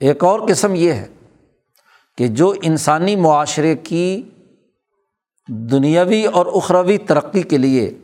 ایک 0.00 0.24
اور 0.24 0.40
قسم 0.48 0.74
یہ 0.74 0.92
ہے 0.92 1.08
کہ 2.18 2.28
جو 2.28 2.54
انسانی 2.62 3.16
معاشرے 3.16 3.76
کی 3.76 4.30
دنیاوی 5.48 6.26
اور 6.26 6.46
اخروی 6.46 6.98
ترقی 6.98 7.42
کے 7.42 7.58
لیے 7.58 7.98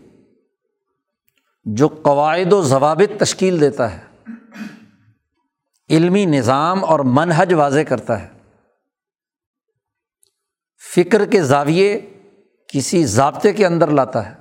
جو 1.65 1.89
قواعد 1.89 2.53
و 2.53 2.63
ضوابط 2.63 3.21
تشکیل 3.21 3.61
دیتا 3.61 3.97
ہے، 3.97 4.33
علمی 5.91 6.25
نظام 6.25 6.85
اور 6.85 7.01
منحج 7.01 7.55
واضح 7.55 7.81
کرتا 7.81 8.23
ہے۔ 8.23 8.32
فکر 10.95 11.25
کے 11.27 11.43
زاویے 11.43 12.01
کسی 12.69 13.05
ضابطے 13.05 13.53
کے 13.53 13.67
اندر 13.67 13.91
لاتا 13.91 14.31
ہے، 14.31 14.35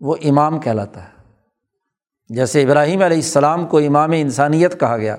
وہ 0.00 0.16
امام 0.24 0.60
کہلاتا 0.60 1.04
ہے۔ 1.04 1.12
جیسے 2.28 2.62
ابراہیم 2.62 3.02
علیہ 3.02 3.16
السلام 3.16 3.66
کو 3.66 3.78
امام 3.78 4.10
انسانیت 4.14 4.80
کہا 4.80 4.96
گیا، 4.96 5.16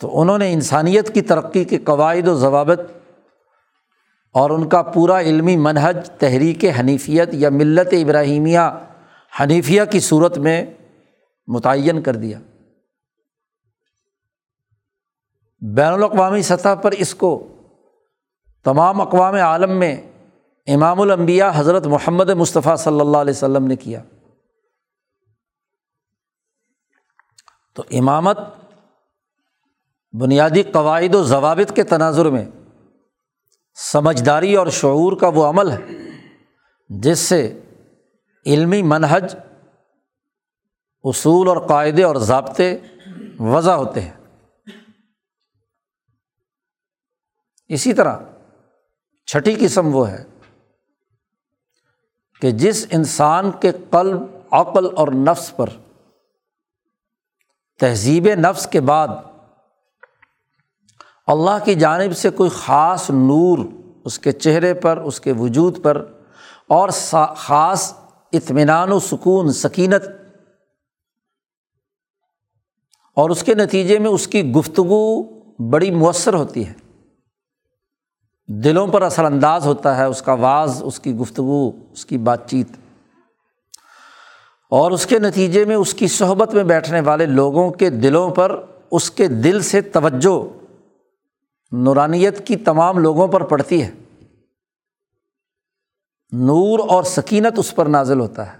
تو 0.00 0.20
انہوں 0.20 0.38
نے 0.38 0.52
انسانیت 0.52 1.14
کی 1.14 1.22
ترقی 1.22 1.64
کے 1.64 1.78
قواعد 1.78 2.28
و 2.28 2.34
ضوابط 2.34 2.80
اور 4.34 4.50
ان 4.50 4.68
کا 4.68 4.82
پورا 4.82 5.20
علمی 5.20 5.56
منہج، 5.56 6.10
تحریک 6.10 6.64
حنیفیت 6.80 7.28
یا 7.32 7.50
ملت 7.50 7.92
ابراہیمیہ 7.92 8.60
حنیفیہ 9.40 9.82
کی 9.90 10.00
صورت 10.00 10.38
میں 10.38 10.64
متعین 11.46 12.02
کر 12.02 12.16
دیا۔ 12.16 12.38
بین 15.60 15.92
الاقوامی 15.92 16.42
سطح 16.42 16.74
پر 16.74 16.90
اس 16.90 17.14
کو 17.14 17.55
تمام 18.66 19.00
اقوام 19.00 19.34
عالم 19.34 19.78
میں 19.78 20.02
امام 20.66 21.00
الانبیاء 21.00 21.50
حضرت 21.54 21.86
محمد 21.86 22.30
مصطفیٰ 22.30 22.76
صلی 22.76 23.00
اللہ 23.00 23.16
علیہ 23.16 23.30
وسلم 23.30 23.66
نے 23.66 23.76
کیا۔ 23.76 24.02
تو 27.74 27.82
امامت 27.90 28.38
بنیادی 30.12 30.62
قواعد 30.62 31.14
و 31.14 31.22
ضوابط 31.22 31.76
کے 31.76 31.82
تناظر 31.82 32.26
میں 32.26 32.44
سمجھداری 33.74 34.54
اور 34.54 34.66
شعور 34.66 35.16
کا 35.20 35.28
وہ 35.28 35.46
عمل 35.46 35.70
ہے، 35.70 35.82
جس 36.88 37.18
سے 37.18 37.60
علمی 38.46 38.82
منہج، 38.82 39.36
اصول 41.04 41.48
اور 41.48 41.66
قاعدے 41.68 42.02
اور 42.02 42.16
ضابطے 42.16 42.78
وضع 43.40 43.72
ہوتے 43.72 44.00
ہیں۔ 44.00 44.12
اسی 47.68 47.92
طرح 47.92 48.18
چھٹی 49.26 49.54
قسم 49.54 49.94
وہ 49.94 50.10
ہے 50.10 50.24
کہ 52.40 52.50
جس 52.50 52.86
انسان 52.90 53.50
کے 53.60 53.72
قلب، 53.90 54.22
عقل 54.50 54.86
اور 54.96 55.08
نفس 55.08 55.56
پر 55.56 55.68
تہذیب 57.80 58.28
نفس 58.34 58.66
کے 58.66 58.80
بعد 58.80 59.08
اللہ 61.26 61.64
کی 61.64 61.74
جانب 61.74 62.16
سے 62.16 62.30
کوئی 62.30 62.50
خاص 62.50 63.10
نور 63.10 63.58
اس 64.04 64.18
کے 64.18 64.32
چہرے 64.32 64.74
پر، 64.74 64.96
اس 64.96 65.20
کے 65.20 65.32
وجود 65.32 65.82
پر 65.82 66.04
اور 66.66 66.88
خاص 67.36 67.92
اطمینان 68.32 68.92
و 68.92 69.00
سکون، 69.00 69.52
سکینت 69.52 70.02
اور 73.14 73.30
اس 73.30 73.42
کے 73.42 73.54
نتیجے 73.54 73.98
میں 73.98 74.10
اس 74.10 74.26
کی 74.26 74.50
گفتگو 74.52 75.22
بڑی 75.70 75.90
مؤثر 75.90 76.34
ہوتی 76.34 76.66
ہے۔ 76.66 76.72
دلوں 78.48 78.86
پر 78.86 79.02
اثر 79.02 79.24
انداز 79.24 79.66
ہوتا 79.66 79.96
ہے، 79.96 80.04
اس 80.04 80.22
کا 80.22 80.32
واز 80.32 80.82
اس 80.84 81.00
کی 81.00 81.14
گفتگو، 81.14 81.70
اس 81.92 82.06
کی 82.06 82.18
بات 82.18 82.50
چیت۔ 82.50 82.68
اور 84.70 84.90
اس 84.90 85.06
کے 85.06 85.18
نتیجے 85.18 85.64
میں 85.64 85.76
اس 85.76 85.94
کی 85.94 86.08
صحبت 86.08 86.54
میں 86.54 86.64
بیٹھنے 86.64 87.00
والے 87.00 87.26
لوگوں 87.26 87.70
کے 87.70 87.90
دلوں 87.90 88.30
پر 88.30 88.64
اس 88.90 89.10
کے 89.10 89.28
دل 89.28 89.62
سے 89.62 89.80
توجہ، 89.80 90.58
نورانیت 91.72 92.46
کی 92.46 92.56
تمام 92.56 92.98
لوگوں 92.98 93.28
پر 93.28 93.40
پڑتی 93.40 93.82
ہے۔ 93.82 93.90
نور 96.32 96.78
اور 96.78 97.02
سکینت 97.02 97.58
اس 97.58 97.74
پر 97.74 97.86
نازل 97.86 98.20
ہوتا 98.20 98.52
ہے۔ 98.52 98.58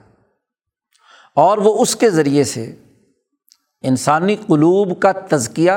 اور 1.35 1.59
وہ 1.59 1.83
اس 1.83 1.97
کے 1.97 2.11
ذریعے 2.11 2.45
سے 2.45 2.75
انسانی 3.83 4.37
قلوب 4.37 5.00
کا 5.00 5.12
تزکیہ 5.12 5.73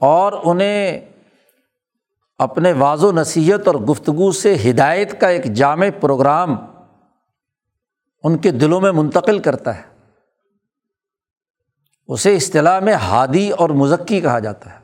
اور 0.00 0.32
انہیں 0.44 1.00
اپنے 2.38 2.72
واض 2.72 3.04
و 3.04 3.12
نصیحت 3.12 3.66
اور 3.66 3.74
گفتگو 3.74 4.32
سے 4.32 4.56
ہدایت 4.70 5.20
کا 5.20 5.28
ایک 5.28 5.44
جامع 5.44 5.86
پروگرام 6.00 6.56
ان 8.22 8.38
کے 8.38 8.50
دلوں 8.50 8.80
میں 8.80 8.92
منتقل 8.92 9.38
کرتا 9.38 9.76
ہے۔ 9.76 9.82
اسے 12.08 12.36
اصطلاح 12.36 12.80
میں 12.80 12.94
ہادی 12.94 13.50
اور 13.50 13.70
مزکی 13.70 14.20
کہا 14.20 14.38
جاتا 14.38 14.74
ہے۔ 14.74 14.78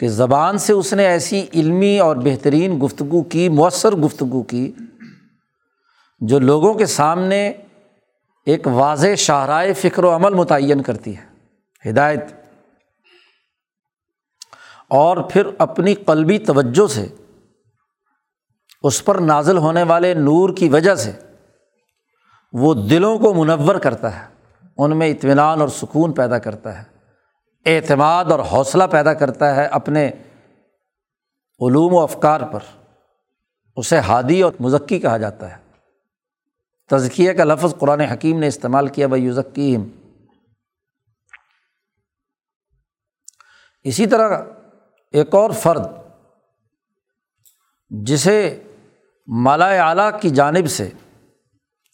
کہ 0.00 0.08
زبان 0.08 0.58
سے 0.58 0.72
اس 0.72 0.92
نے 0.92 1.06
ایسی 1.06 1.46
علمی 1.54 1.98
اور 1.98 2.16
بہترین 2.16 2.78
گفتگو 2.84 3.22
کی، 3.22 3.48
مؤثر 3.48 3.92
گفتگو 3.92 4.42
کی، 4.42 4.72
جو 6.20 6.38
لوگوں 6.38 6.74
کے 6.74 6.86
سامنے 6.86 7.52
ایک 8.46 8.66
واضح 8.66 9.14
شاہراہ 9.16 9.72
فکر 9.72 10.04
و 10.04 10.14
عمل 10.14 10.34
متعین 10.34 10.82
کرتی 10.82 11.16
ہے۔ 11.16 11.26
ہدایت۔ 11.90 12.45
اور 14.90 15.16
پھر 15.30 15.46
اپنی 15.58 15.94
قلبی 15.94 16.38
توجہ 16.38 16.86
سے، 16.86 17.06
اس 18.82 19.04
پر 19.04 19.14
نازل 19.20 19.58
ہونے 19.58 19.82
والے 19.82 20.14
نور 20.14 20.56
کی 20.56 20.68
وجہ 20.68 20.94
سے 20.94 21.12
وہ 22.52 22.74
دلوں 22.74 23.18
کو 23.18 23.34
منور 23.34 23.74
کرتا 23.74 24.14
ہے، 24.16 24.24
ان 24.78 24.98
میں 24.98 25.08
اطمینان 25.10 25.60
اور 25.60 25.68
سکون 25.68 26.12
پیدا 26.14 26.38
کرتا 26.38 26.78
ہے، 26.78 26.84
اعتماد 27.66 28.24
اور 28.24 28.40
حوصلہ 28.40 28.84
پیدا 28.84 29.14
کرتا 29.14 29.54
ہے 29.56 29.66
اپنے 29.66 30.06
علوم 31.60 31.94
و 31.94 32.00
افکار 32.00 32.40
پر، 32.40 32.60
اسے 33.76 33.98
ہادی 33.98 34.42
اور 34.42 34.52
مزکی 34.60 34.98
کہا 34.98 35.16
جاتا 35.16 35.50
ہے۔ 35.50 35.64
تزکیہ 36.90 37.32
کا 37.32 37.44
لفظ 37.44 37.74
قرآن 37.78 38.00
حکیم 38.00 38.38
نے 38.38 38.46
استعمال 38.46 38.88
کیا 38.88 39.06
بھائی 39.06 39.24
یوزکیم 39.24 39.88
اسی 43.84 44.06
طرح 44.06 44.42
ایک 45.16 45.34
اور 45.34 45.50
فرد 45.50 45.86
جسے 47.90 48.62
مالا 49.26 49.68
اعلیٰ 49.68 50.10
کی 50.20 50.30
جانب 50.30 50.70
سے 50.70 50.90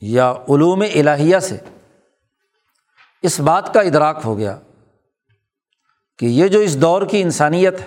یا 0.01 0.31
علوم 0.31 0.85
الہیہ 0.95 1.39
سے 1.39 1.57
اس 3.23 3.41
بات 3.41 3.75
کا 3.75 3.81
ادراک 3.81 4.21
ہو 4.25 4.39
گیا 4.39 4.59
کہ 6.19 6.27
یہ 6.27 6.49
جو 6.49 6.59
اس 6.59 6.81
دور 6.81 7.03
کی 7.03 7.23
انسانیت 7.23 7.81
ہے، 7.81 7.87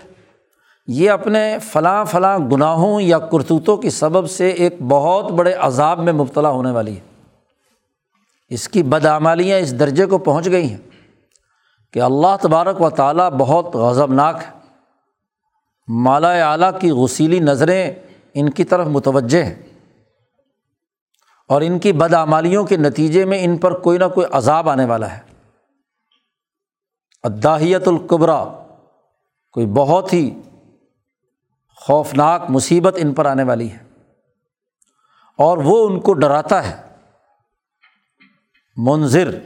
یہ 0.87 1.11
اپنے 1.11 1.57
فلاں 1.63 2.05
فلاں 2.05 2.39
گناہوں 2.39 3.01
یا 3.01 3.19
کرتوتوں 3.19 3.77
کی 3.77 3.89
سبب 3.89 4.29
سے 4.29 4.49
ایک 4.49 4.75
بہت 4.81 5.31
بڑے 5.31 5.53
عذاب 5.53 5.99
میں 5.99 6.13
مبتلا 6.13 6.49
ہونے 6.49 6.71
والی 6.71 6.97
ہے۔ 6.97 7.33
اس 8.49 8.69
کی 8.69 8.83
بدعمالیاں 8.83 9.59
اس 9.59 9.79
درجے 9.79 10.05
کو 10.05 10.17
پہنچ 10.17 10.45
گئی 10.45 10.69
ہیں 10.69 10.77
کہ 11.93 12.01
اللہ 12.01 12.35
تبارک 12.41 12.81
و 12.81 12.89
تعالیٰ 12.89 13.29
بہت 13.29 13.75
غضبناک 13.75 14.35
ہے۔ 14.35 14.64
مالا 15.87 16.51
اعلیٰ 16.51 16.79
کی 16.79 16.91
غسیلی 16.91 17.39
نظریں 17.39 17.93
ان 18.33 18.49
کی 18.49 18.63
طرف 18.63 18.87
متوجہ 18.87 19.43
ہیں 19.43 19.55
اور 21.47 21.61
ان 21.61 21.79
کی 21.79 21.93
بدعمالیوں 21.93 22.65
کے 22.65 22.77
نتیجے 22.77 23.25
میں 23.25 23.45
ان 23.45 23.57
پر 23.57 23.73
کوئی 23.79 23.97
نہ 23.97 24.05
کوئی 24.05 24.27
عذاب 24.31 24.69
آنے 24.69 24.85
والا 24.85 25.17
ہے۔ 25.17 25.21
اداہیت 27.23 27.87
القبرا 27.87 28.45
کوئی 29.51 29.65
بہت 29.65 30.13
ہی 30.13 30.41
خوفناک 31.75 32.41
مصیبت 32.49 32.93
ان 32.97 33.13
پر 33.13 33.25
آنے 33.25 33.43
والی 33.43 33.71
ہے 33.71 33.83
اور 35.37 35.57
وہ 35.57 35.89
ان 35.89 35.99
کو 35.99 36.13
ڈراتا 36.13 36.67
ہے۔ 36.67 36.81
منظر، 38.77 39.39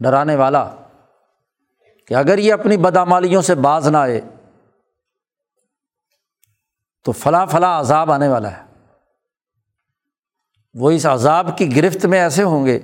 ڈرانے 0.00 0.36
والا 0.36 0.74
کہ 2.06 2.14
اگر 2.14 2.38
یہ 2.38 2.52
اپنی 2.52 2.76
بدعمالیوں 2.76 3.42
سے 3.42 3.54
باز 3.54 3.88
نہ 3.88 3.96
آئے 3.96 4.20
تو 7.04 7.12
فلاں 7.12 7.46
فلاں 7.46 7.80
عذاب 7.80 8.12
آنے 8.12 8.28
والا 8.28 8.56
ہے۔ 8.56 8.64
وہ 10.74 10.90
اس 10.90 11.06
عذاب 11.06 11.58
کی 11.58 11.76
گرفت 11.76 12.06
میں 12.06 12.20
ایسے 12.20 12.42
ہوں 12.42 12.66
گے 12.66 12.78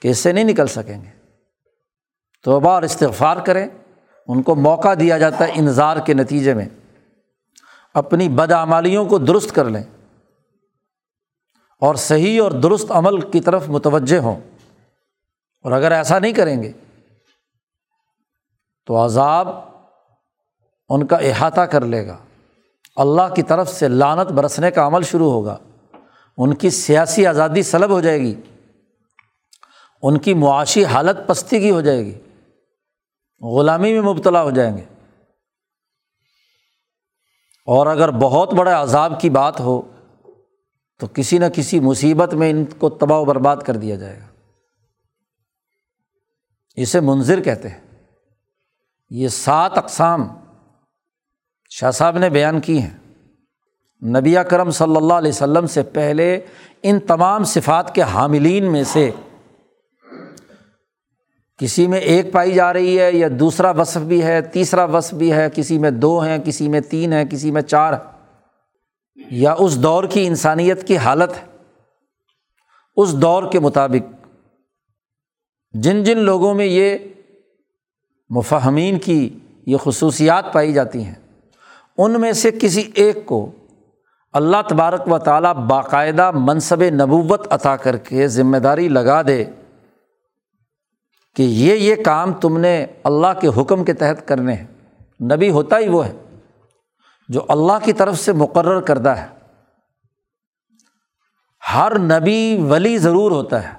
کہ 0.00 0.08
اس 0.08 0.18
سے 0.18 0.32
نہیں 0.32 0.44
نکل 0.44 0.66
سکیں 0.66 1.02
گے۔ 1.02 1.10
توبہ 2.42 2.70
اور 2.70 2.82
استغفار 2.82 3.36
کریں، 3.36 3.66
ان 4.26 4.42
کو 4.42 4.54
موقع 4.54 4.94
دیا 5.00 5.18
جاتا 5.18 5.46
ہے 5.46 5.52
انظار 5.54 5.96
کے 5.96 6.14
نتیجے 6.14 6.54
میں۔ 6.54 6.68
اپنی 7.94 8.28
بدعمالیوں 8.28 9.06
کو 9.06 9.18
درست 9.18 9.54
کر 9.54 9.64
لیں۔ 9.64 9.82
اور 11.80 11.94
صحیح 11.94 12.42
اور 12.42 12.50
درست 12.50 12.90
عمل 12.90 13.30
کی 13.30 13.40
طرف 13.40 13.68
متوجہ 13.68 14.18
ہوں۔ 14.18 14.40
اور 15.62 15.72
اگر 15.72 15.92
ایسا 15.92 16.18
نہیں 16.18 16.32
کریں 16.32 16.62
گے، 16.62 16.72
تو 18.86 19.04
عذاب 19.04 19.48
ان 20.88 21.06
کا 21.06 21.16
احاطہ 21.16 21.60
کر 21.60 21.84
لے 21.84 22.06
گا۔ 22.06 22.25
اللہ 22.96 23.34
کی 23.36 23.42
طرف 23.42 23.72
سے 23.72 23.88
لانت 23.88 24.32
برسنے 24.32 24.70
کا 24.70 24.86
عمل 24.86 25.02
شروع 25.02 25.30
ہوگا۔ 25.30 25.56
ان 26.38 26.54
کی 26.54 26.70
سیاسی 26.70 27.26
آزادی 27.26 27.62
سلب 27.62 27.90
ہو 27.90 28.00
جائے 28.00 28.20
گی۔ 28.20 28.34
ان 30.02 30.18
کی 30.18 30.34
معاشی 30.34 30.84
حالت 30.84 31.16
پستی 31.26 31.60
کی 31.60 31.70
ہو 31.70 31.80
جائے 31.80 32.04
گی۔ 32.04 32.18
غلامی 33.40 33.92
میں 33.92 34.00
مبتلا 34.00 34.42
ہو 34.42 34.50
جائیں 34.50 34.76
گے۔ 34.76 34.84
اور 37.66 37.86
اگر 37.86 38.10
بہت 38.10 38.54
بڑے 38.54 38.72
عذاب 38.72 39.20
کی 39.20 39.30
بات 39.30 39.60
ہو، 39.60 39.82
تو 40.98 41.06
کسی 41.14 41.38
نہ 41.38 41.44
کسی 41.54 41.80
مصیبت 41.80 42.34
میں 42.34 42.50
ان 42.50 42.64
کو 42.64 42.90
تباہ 42.90 43.18
و 43.18 43.24
برباد 43.24 43.56
کر 43.56 43.76
دیا 43.76 43.96
جائے 43.96 44.20
گا۔ 44.20 44.26
اسے 46.76 47.00
منظر 47.00 47.40
کہتے 47.40 47.68
ہیں۔ 47.68 48.04
یہ 49.10 49.28
سات 49.28 49.78
اقسام 49.78 50.28
شاہ 51.80 51.90
صاحب 51.90 52.18
نے 52.18 52.30
بیان 52.30 52.60
کی 52.60 52.82
ہیں۔ 52.82 52.98
نبی 54.02 54.34
کرم 54.50 54.70
صلی 54.70 54.96
اللہ 54.96 55.14
علیہ 55.14 55.28
وسلم 55.28 55.66
سے 55.66 55.82
پہلے 55.82 56.40
ان 56.82 56.98
تمام 56.98 57.44
صفات 57.44 57.94
کے 57.94 58.02
حاملین 58.02 58.72
میں 58.72 58.84
سے 58.84 59.10
کسی 61.58 61.86
میں 61.86 62.00
ایک 62.00 62.32
پائی 62.32 62.52
جا 62.52 62.72
رہی 62.72 63.00
ہے 63.00 63.12
یا 63.12 63.28
دوسرا 63.40 63.70
وصف 63.70 64.00
بھی 64.00 64.22
ہے، 64.22 64.40
تیسرا 64.40 64.84
وصف 64.84 65.14
بھی 65.14 65.32
ہے، 65.32 65.48
کسی 65.54 65.78
میں 65.78 65.90
دو 65.90 66.20
ہیں، 66.20 66.38
کسی 66.38 66.68
میں 66.68 66.80
تین 66.80 67.12
ہیں، 67.12 67.24
کسی 67.24 67.50
میں 67.50 67.62
چار 67.62 67.92
یا 69.30 69.54
اس 69.58 69.82
دور 69.82 70.04
کی 70.04 70.26
انسانیت 70.26 70.86
کی 70.86 70.96
حالت 70.96 71.32
ہے۔ 71.32 71.56
اس 72.96 73.14
دور 73.14 73.42
کے 73.52 73.60
مطابق 73.60 74.26
جن 75.72 76.04
جن 76.04 76.18
لوگوں 76.18 76.54
میں 76.54 76.66
یہ 76.66 76.98
مفہمین 78.30 78.98
کی، 78.98 79.38
یہ 79.66 79.76
خصوصیات 79.76 80.52
پائی 80.52 80.72
جاتی 80.72 81.04
ہیں۔ 81.04 81.25
ان 81.98 82.20
میں 82.20 82.32
سے 82.32 82.50
کسی 82.50 82.90
ایک 82.94 83.26
کو 83.26 83.50
اللہ 84.32 84.56
تبارک 84.68 85.12
و 85.12 85.18
تعالیٰ 85.18 85.54
باقاعدہ 85.54 86.30
منصب 86.34 86.82
نبوت 86.82 87.52
عطا 87.52 87.76
کر 87.76 87.96
کے 87.96 88.28
ذمہ 88.28 88.56
داری 88.56 88.88
لگا 88.88 89.22
دے 89.22 89.44
کہ 91.36 91.42
یہ 91.42 91.74
یہ 91.74 91.94
کام 92.04 92.32
تم 92.32 92.58
نے 92.58 92.86
اللہ 93.04 93.40
کے 93.40 93.48
حکم 93.56 93.84
کے 93.84 93.92
تحت 93.92 94.28
کرنے 94.28 94.54
ہیں۔ 94.54 94.66
نبی 95.22 95.50
ہوتا 95.50 95.78
ہی 95.78 95.88
وہ 95.88 96.06
ہے 96.06 96.12
جو 97.28 97.40
اللہ 97.48 97.84
کی 97.84 97.92
طرف 97.92 98.18
سے 98.18 98.32
مقرر 98.32 98.80
کردہ 98.80 99.08
ہے۔ 99.08 99.26
ہر 101.74 101.98
نبی 101.98 102.56
ولی 102.68 102.98
ضرور 102.98 103.30
ہوتا 103.30 103.62
ہے، 103.64 103.72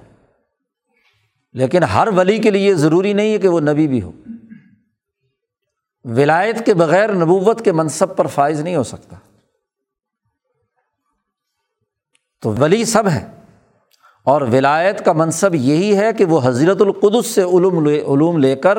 لیکن 1.52 1.82
ہر 1.82 2.08
ولی 2.16 2.38
کے 2.38 2.50
لیے 2.50 2.74
ضروری 2.74 3.12
نہیں 3.12 3.32
ہے 3.32 3.38
کہ 3.38 3.48
وہ 3.48 3.60
نبی 3.60 3.88
بھی 3.88 4.02
ہو۔ 4.02 4.12
ولایت 6.04 6.66
کے 6.66 6.74
بغیر 6.74 7.12
نبوت 7.12 7.64
کے 7.64 7.72
منصب 7.72 8.16
پر 8.16 8.26
فائز 8.26 8.60
نہیں 8.60 8.76
ہو 8.76 8.82
سکتا۔ 8.82 9.16
تو 12.42 12.52
ولی 12.52 12.84
سب 12.84 13.08
ہے 13.08 13.30
اور 14.24 14.42
ولایت 14.42 15.04
کا 15.04 15.12
منصب 15.12 15.54
یہی 15.54 15.98
ہے 15.98 16.12
کہ 16.12 16.24
وہ 16.24 16.40
حضرت 16.44 16.80
القدس 16.80 17.26
سے 17.26 17.42
علوم 17.42 17.86
لے 17.86 18.00
علوم 18.00 18.38
لے 18.38 18.56
کر 18.56 18.78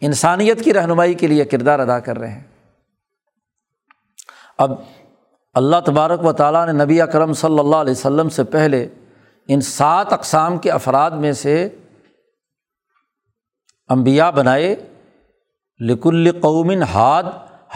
انسانیت 0.00 0.64
کی 0.64 0.74
رہنمائی 0.74 1.14
کے 1.14 1.26
لیے 1.26 1.44
کردار 1.44 1.78
ادا 1.78 1.98
کر 2.00 2.18
رہے 2.18 2.30
ہیں۔ 2.30 2.44
اب 4.58 4.70
اللہ 5.54 5.76
تبارک 5.86 6.24
و 6.24 6.32
تعالیٰ 6.32 6.66
نے 6.66 6.84
نبی 6.84 7.00
اکرم 7.00 7.32
صلی 7.32 7.58
اللہ 7.58 7.76
علیہ 7.76 7.92
وسلم 7.92 8.28
سے 8.28 8.44
پہلے 8.44 8.88
ان 9.48 9.60
سات 9.60 10.12
اقسام 10.12 10.58
کے 10.58 10.70
افراد 10.70 11.10
میں 11.10 11.32
سے 11.32 11.68
امبیا 13.88 14.30
بنائے۔ 14.30 14.76
لکل 15.82 16.40
قومن 16.40 16.82
ہاد، 16.82 17.22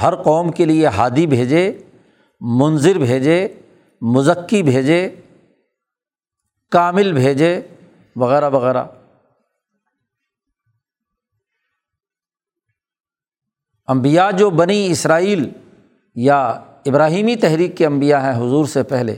ہر 0.03 0.15
قوم 0.17 0.51
کے 0.53 0.65
لیے 0.65 0.87
ہادی 0.87 1.27
بھیجے 1.27 1.79
منظر 2.41 2.99
بھیجے، 2.99 3.49
مزکی 4.01 4.63
بھیجے، 4.63 5.09
کامل 6.71 7.13
بھیجے، 7.13 7.61
وغیرہ 8.17 8.51
وغیرہ۔ 8.51 8.85
امبیا 13.87 14.31
جو 14.31 14.51
بنی 14.51 14.87
اسرائیل 14.91 15.51
یا 16.15 16.47
ابراہیمی 16.87 17.37
تحریک 17.37 17.77
کے 17.77 17.87
انبیاء 17.87 18.21
ہیں 18.21 18.37
حضور 18.37 18.65
سے 18.65 18.83
پہلے، 18.83 19.17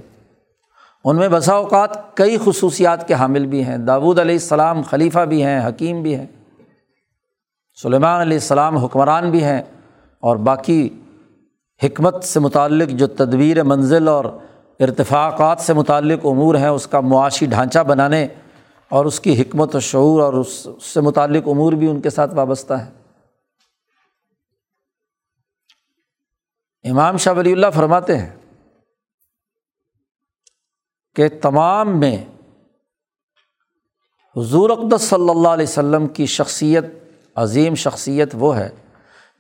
ان 1.05 1.17
میں 1.17 1.29
بسا 1.29 1.53
اوقات 1.53 2.17
کئی 2.17 2.39
خصوصیات 2.45 3.09
کے 3.09 3.15
حامل 3.15 3.47
بھی 3.47 3.65
ہیں۔ 3.65 3.79
داود 3.79 4.19
علیہ 4.19 4.35
السلام 4.35 4.83
خلیفہ 4.83 5.21
بھی 5.21 5.45
ہیں، 5.45 5.69
حکیم 5.69 6.03
بھی 6.03 6.15
ہیں۔ 6.15 6.27
سلیمان 7.83 8.21
علیہ 8.21 8.37
السلام 8.37 8.77
حکمران 8.77 9.31
بھی 9.31 9.45
ہیں 9.45 9.63
اور 10.21 10.37
باقی 10.37 10.89
حکمت 11.83 12.25
سے 12.25 12.41
متعلق 12.41 12.89
جو 12.89 13.07
تدبیر 13.07 13.63
منزل 13.63 14.09
اور 14.09 14.25
ارتفاقات 14.81 15.61
سے 15.61 15.73
متعلق 15.73 16.27
امور 16.27 16.55
ہیں، 16.55 16.69
اس 16.69 16.87
کا 16.87 17.01
معاشی 17.01 17.47
ڈھانچہ 17.47 17.79
بنانے 17.79 18.29
اور 18.89 19.05
اس 19.05 19.21
کی 19.21 19.43
حکمت 19.43 19.75
و 19.75 19.81
شعور 19.81 20.21
اور 20.21 20.33
اس 20.33 20.69
سے 20.83 21.01
متعلق 21.01 21.49
امور 21.49 21.73
بھی 21.73 21.91
ان 21.91 22.01
کے 22.01 22.11
ساتھ 22.11 22.35
وابستہ 22.35 22.75
ہیں۔ 22.75 22.91
امام 26.91 27.17
شاہ 27.17 27.35
ولی 27.35 27.53
اللہ 27.53 27.67
فرماتے 27.75 28.19
ہیں 28.19 28.37
کہ 31.17 31.29
تمام 31.43 32.01
میں 32.01 32.25
حضور 34.37 34.71
اقدس 34.71 35.03
صلی 35.03 35.31
اللہ 35.31 35.49
علیہ 35.49 35.67
وسلم 35.69 36.07
کی 36.07 36.27
شخصیت 36.27 36.85
عظیم 37.39 37.75
شخصیت 37.75 38.31
وہ 38.39 38.57
ہے 38.57 38.69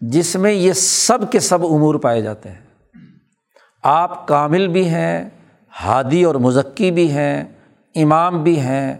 جس 0.00 0.36
میں 0.36 0.52
یہ 0.52 0.72
سب 0.72 1.18
کے 1.30 1.40
سب 1.40 1.64
امور 1.64 1.94
پائے 1.94 2.22
جاتے 2.22 2.48
ہیں۔ 2.48 2.58
آپ 3.82 4.28
کامل 4.28 4.68
بھی 4.68 4.88
ہیں، 4.88 5.30
ہادی 5.84 6.24
اور 6.24 6.34
مزکی 6.34 6.90
بھی 6.90 7.10
ہیں، 7.10 7.44
امام 7.94 8.42
بھی 8.42 8.60
ہیں۔ 8.60 8.94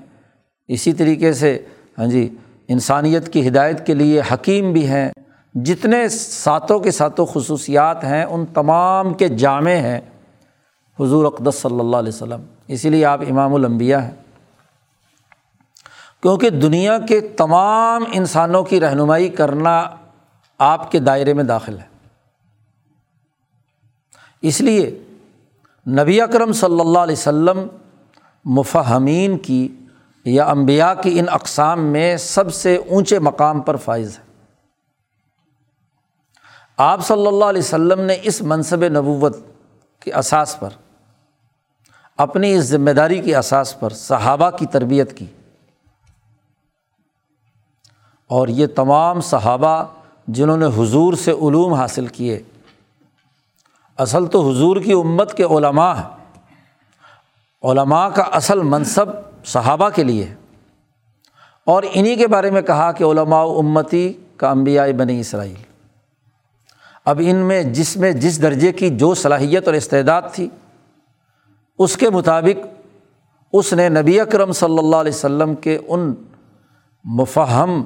اسی 0.68 0.92
طریقے 0.92 1.32
سے 1.32 1.64
ہاں 1.98 2.06
جی 2.06 2.34
انسانیت 2.68 3.32
کی 3.32 3.48
ہدایت 3.48 3.86
کے 3.86 3.94
لیے 3.94 4.22
حکیم 4.32 4.72
بھی 4.72 4.88
ہیں۔ 4.88 5.10
جتنے 5.54 6.08
ساتوں 6.08 6.80
کے 6.80 6.90
ساتوں 6.90 7.26
خصوصیات 7.26 8.04
ہیں، 8.04 8.24
ان 8.24 8.46
تمام 8.46 9.14
کے 9.14 9.28
جامع 9.28 9.70
ہیں۔ 9.70 10.00
حضور 11.00 11.24
اقدس 11.24 11.54
صلی 11.54 11.80
اللہ 11.80 11.96
علیہ 11.96 12.08
وسلم، 12.08 12.40
اسی 12.68 12.90
لیے 12.90 13.04
آپ 13.04 13.20
امام 13.30 13.54
الانبیاء 13.54 14.00
ہیں۔ 14.00 14.27
کیونکہ 16.22 16.50
دنیا 16.50 16.98
کے 16.98 17.20
تمام 17.20 18.04
انسانوں 18.12 18.62
کی 18.62 18.80
رہنمائی 18.80 19.28
کرنا 19.28 19.84
آپ 20.58 20.90
کے 20.90 20.98
دائرے 20.98 21.34
میں 21.34 21.44
داخل 21.44 21.78
ہے۔ 21.78 21.86
اس 24.42 24.60
لیے 24.60 25.02
نبی 25.88 26.20
اکرم 26.20 26.52
صلی 26.52 26.80
اللہ 26.80 26.98
علیہ 26.98 27.12
وسلم 27.12 27.66
مفہمین 28.44 29.38
کی 29.38 29.68
یا 30.24 30.44
امبیا 30.44 30.94
کی 30.94 31.18
ان 31.18 31.26
اقسام 31.28 31.80
میں 31.80 32.16
سب 32.16 32.54
سے 32.54 32.76
اونچے 32.76 33.18
مقام 33.18 33.60
پر 33.60 33.76
فائز 33.76 34.18
ہے۔ 34.18 34.22
آپ 36.76 37.06
صلی 37.06 37.26
اللہ 37.26 37.44
علیہ 37.44 37.62
وسلم 37.62 38.00
نے 38.00 38.16
اس 38.22 38.42
منصب 38.42 38.84
نبوت 38.84 39.36
کے 40.00 40.14
اساس 40.14 40.60
پر، 40.60 40.68
اپنی 42.16 42.54
اس 42.54 42.64
ذمہ 42.64 42.90
داری 42.90 43.18
کی 43.18 43.34
اساس 43.34 43.80
پر 43.80 43.90
صحابہ 43.90 44.50
کی 44.50 44.66
تربیت 44.66 45.18
کی۔ 45.18 45.26
اور 48.28 48.48
یہ 48.48 48.66
تمام 48.66 49.20
صحابہ 49.20 49.84
جنہوں 50.28 50.56
نے 50.56 50.66
حضور 50.66 51.14
سے 51.14 51.30
علوم 51.30 51.72
حاصل 51.72 52.06
کیے۔ 52.06 52.42
اصل 53.98 54.26
تو 54.26 54.50
حضور 54.50 54.76
کی 54.76 54.92
امت 54.92 55.34
کے 55.34 55.42
علماء 55.42 55.94
ہیں۔ 55.94 56.36
علماء 57.62 58.08
کا 58.08 58.22
اصل 58.22 58.62
منصب 58.62 59.04
صحابہ 59.44 59.88
کے 59.88 60.04
لیے 60.04 60.34
اور 61.64 61.82
انہیں 61.92 62.16
کے 62.16 62.26
بارے 62.26 62.50
میں 62.50 62.62
کہا 62.62 62.92
کہ 62.92 63.04
علماء 63.04 63.44
امتی 63.44 64.12
کا 64.36 64.50
انبیاء 64.50 64.86
بنی 64.86 65.20
اسرائیل۔ 65.20 65.56
اب 67.04 67.20
ان 67.24 67.36
میں 67.36 67.62
جس 67.62 67.96
میں 67.96 68.12
جس 68.12 68.42
درجے 68.42 68.72
کی 68.72 68.96
جو 68.96 69.14
صلاحیت 69.14 69.66
اور 69.66 69.74
استعداد 69.74 70.22
تھی، 70.32 70.48
اس 71.78 71.96
کے 71.96 72.10
مطابق 72.10 72.66
اس 73.52 73.72
نے 73.72 73.88
نبی 73.88 74.20
اکرم 74.20 74.52
صلی 74.52 74.78
اللہ 74.78 74.96
علیہ 74.96 75.12
وسلم 75.12 75.54
کے 75.54 75.78
ان 75.88 76.14
مفہم 77.04 77.82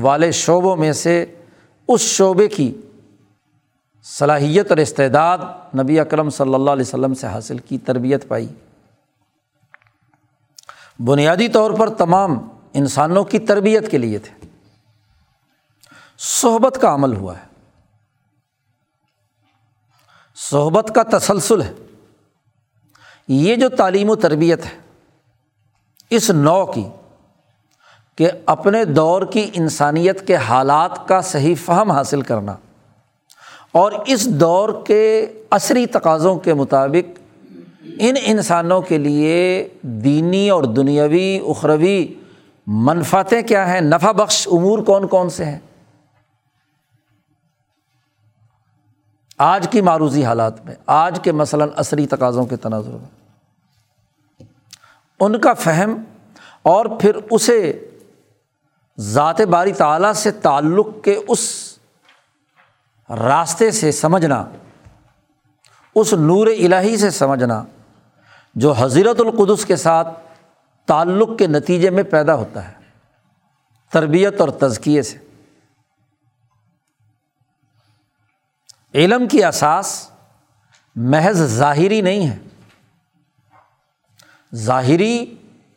والے 0.00 0.32
شعبوں 0.32 0.76
میں 0.76 0.92
سے 0.92 1.40
اس 1.88 2.00
شعبے 2.00 2.48
کی 2.48 2.80
صلاحیت 4.02 4.70
اور 4.70 4.76
استعداد 4.76 5.38
نبی 5.82 6.00
اکرم 6.00 6.30
صلی 6.30 6.54
اللہ 6.54 6.70
علیہ 6.70 6.84
وسلم 6.86 7.14
سے 7.14 7.26
حاصل 7.26 7.58
کی، 7.58 7.78
تربیت 7.78 8.28
پائی۔ 8.28 8.48
بنیادی 10.98 11.48
طور 11.48 11.70
پر 11.70 11.94
تمام 11.94 12.48
انسانوں 12.72 13.24
کی 13.24 13.38
تربیت 13.38 13.90
کے 13.90 13.98
لیے 13.98 14.18
تھے۔ 14.18 14.46
صحبت 16.18 16.78
کا 16.80 16.94
عمل 16.94 17.16
ہوا 17.16 17.38
ہے۔ 17.38 17.44
صحبت 20.36 20.92
کا 20.94 21.18
تسلسل 21.18 21.62
ہے۔ 21.62 21.72
یہ 23.28 23.56
جو 23.56 23.68
تعلیم 23.68 24.10
و 24.10 24.16
تربیت 24.16 24.64
ہے، 24.64 24.78
اس 26.10 26.30
نو 26.30 26.66
کی 26.66 26.84
کہ 28.16 28.30
اپنے 28.46 28.84
دور 28.84 29.22
کی 29.22 29.50
انسانیت 29.52 30.26
کے 30.26 30.36
حالات 30.36 31.08
کا 31.08 31.20
صحیح 31.20 31.54
فہم 31.64 31.90
حاصل 31.90 32.22
کرنا 32.22 32.56
اور 33.72 33.92
اس 34.06 34.28
دور 34.28 34.84
کے 34.86 35.32
عصری 35.50 35.86
تقاضوں 35.86 36.36
کے 36.36 36.54
مطابق 36.54 37.18
ان 37.98 38.14
انسانوں 38.22 38.80
کے 38.80 38.98
لیے 38.98 39.68
دینی 39.82 40.50
اور 40.50 40.64
دنیاوی 40.64 41.38
اخروی 41.48 42.06
منفاتیں 42.66 43.42
کیا 43.42 43.72
ہیں؟ 43.72 43.80
نفع 43.80 44.12
بخش 44.12 44.48
امور 44.52 44.78
کون 44.78 45.06
کون 45.06 45.30
سے 45.30 45.44
ہیں؟ 45.44 45.58
آج 49.38 49.68
کی 49.70 49.80
معروضی 49.80 50.24
حالات 50.24 50.64
میں، 50.64 50.74
آج 50.86 51.18
کے 51.22 51.32
مثلاً 51.32 51.68
عصری 51.76 52.06
تقاضوں 52.06 52.44
کے 52.44 52.56
تناظر 52.56 52.90
میں، 52.90 53.10
ان 55.20 55.40
کا 55.40 55.54
فہم 55.54 56.02
اور 56.62 56.86
پھر 56.86 57.16
اسے 57.30 57.88
ذات 58.98 59.40
باری 59.40 59.72
تعلیٰ 59.72 60.12
سے 60.12 60.30
تعلق 60.30 60.86
کے 61.04 61.20
اس 61.28 61.74
راستے 63.08 63.70
سے 63.70 63.92
سمجھنا، 63.92 64.44
اس 65.94 66.12
نور 66.12 66.46
الہی 66.46 66.96
سے 66.96 67.10
سمجھنا 67.10 67.64
جو 68.54 68.72
حضرت 68.72 69.20
القدس 69.20 69.64
کے 69.64 69.76
ساتھ 69.76 70.08
تعلق 70.86 71.38
کے 71.38 71.46
نتیجے 71.46 71.90
میں 71.90 72.02
پیدا 72.02 72.34
ہوتا 72.34 72.68
ہے، 72.68 72.74
تربیت 73.92 74.40
اور 74.40 74.48
تزکیے 74.48 75.02
سے۔ 75.02 75.18
علم 78.94 79.28
کی 79.28 79.44
اساس 79.44 80.10
محض 80.96 81.42
ظاہری 81.42 82.00
نہیں 82.00 82.30
ہے۔ 82.30 82.38
ظاہری 84.54 85.36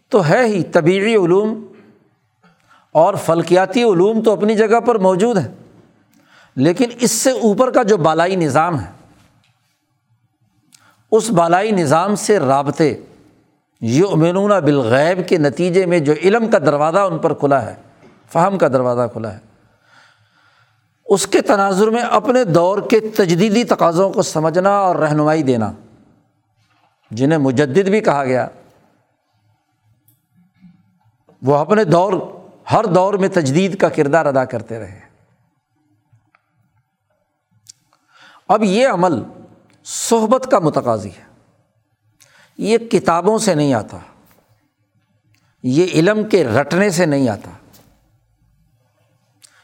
تو 0.10 0.28
ہے 0.28 0.46
ہی 0.46 0.64
طبعی 0.64 1.16
علوم 1.16 1.66
اور 2.96 3.14
فلکیاتی 3.16 3.84
علوم 3.84 4.22
تو 4.22 4.32
اپنی 4.32 4.56
جگہ 4.56 4.80
پر 4.80 4.96
موجود 4.96 5.38
ہیں۔ 5.38 5.48
لیکن 6.56 6.90
اس 7.00 7.12
سے 7.12 7.32
اوپر 7.32 7.72
کا 7.72 7.84
جو 7.84 7.98
بالائی 7.98 8.36
نظام 8.36 8.80
ہے، 8.80 8.92
اس 11.12 11.30
بالائی 11.30 11.72
نظام 11.72 12.16
سے 12.16 12.40
رابطے 12.40 12.96
یہ 13.82 14.04
امینون 14.12 14.50
بالغیب 14.50 15.28
کے 15.28 15.38
نتیجے 15.38 15.86
میں 15.86 16.00
جو 16.00 16.14
علم 16.14 16.50
کا 16.50 16.60
دروازہ 16.60 17.00
ان 17.00 17.18
پر 17.18 17.34
کھلا 17.34 17.62
ہے، 17.66 17.76
فہم 18.34 18.58
کا 18.58 18.68
دروازہ 18.68 19.08
کھلا 19.14 19.34
ہے، 19.34 19.40
اس 21.06 21.28
کے 21.28 21.42
تناظر 21.42 21.88
میں 21.88 22.02
اپنے 22.02 22.44
دور 22.44 22.80
کے 22.82 23.00
تجدیدی 23.00 23.64
تقاضوں 23.64 24.10
کو 24.14 24.22
سمجھنا 24.22 24.78
اور 24.78 24.96
رہنمائی 24.96 25.44
دینا، 25.44 25.72
جنہیں 27.12 27.40
مجدد 27.40 27.90
بھی 27.90 28.00
کہا 28.00 28.24
گیا۔ 28.26 28.48
وہ 31.42 31.56
اپنے 31.56 31.84
دور 31.84 32.14
ہر 32.72 32.84
دور 32.84 33.14
میں 33.14 33.30
تجدید 33.30 33.78
کا 33.78 33.90
کردار 33.90 34.26
ادا 34.26 34.46
کرتے 34.46 34.80
رہے۔ 34.80 35.00
اب 38.48 38.64
یہ 38.64 38.88
عمل 38.88 39.24
صحبت 39.84 40.48
کا 40.52 40.60
متقاضی 40.60 41.10
ہے۔ 41.10 41.24
یہ 42.58 42.78
کتابوں 42.78 43.38
سے 43.38 43.56
نہیں 43.56 43.74
آتا۔ 43.74 43.98
یہ 45.64 45.88
علم 45.94 46.30
کے 46.30 46.44
رٹنے 46.44 46.90
سے 46.90 47.06
نہیں 47.06 47.30
آتا۔ 47.30 47.50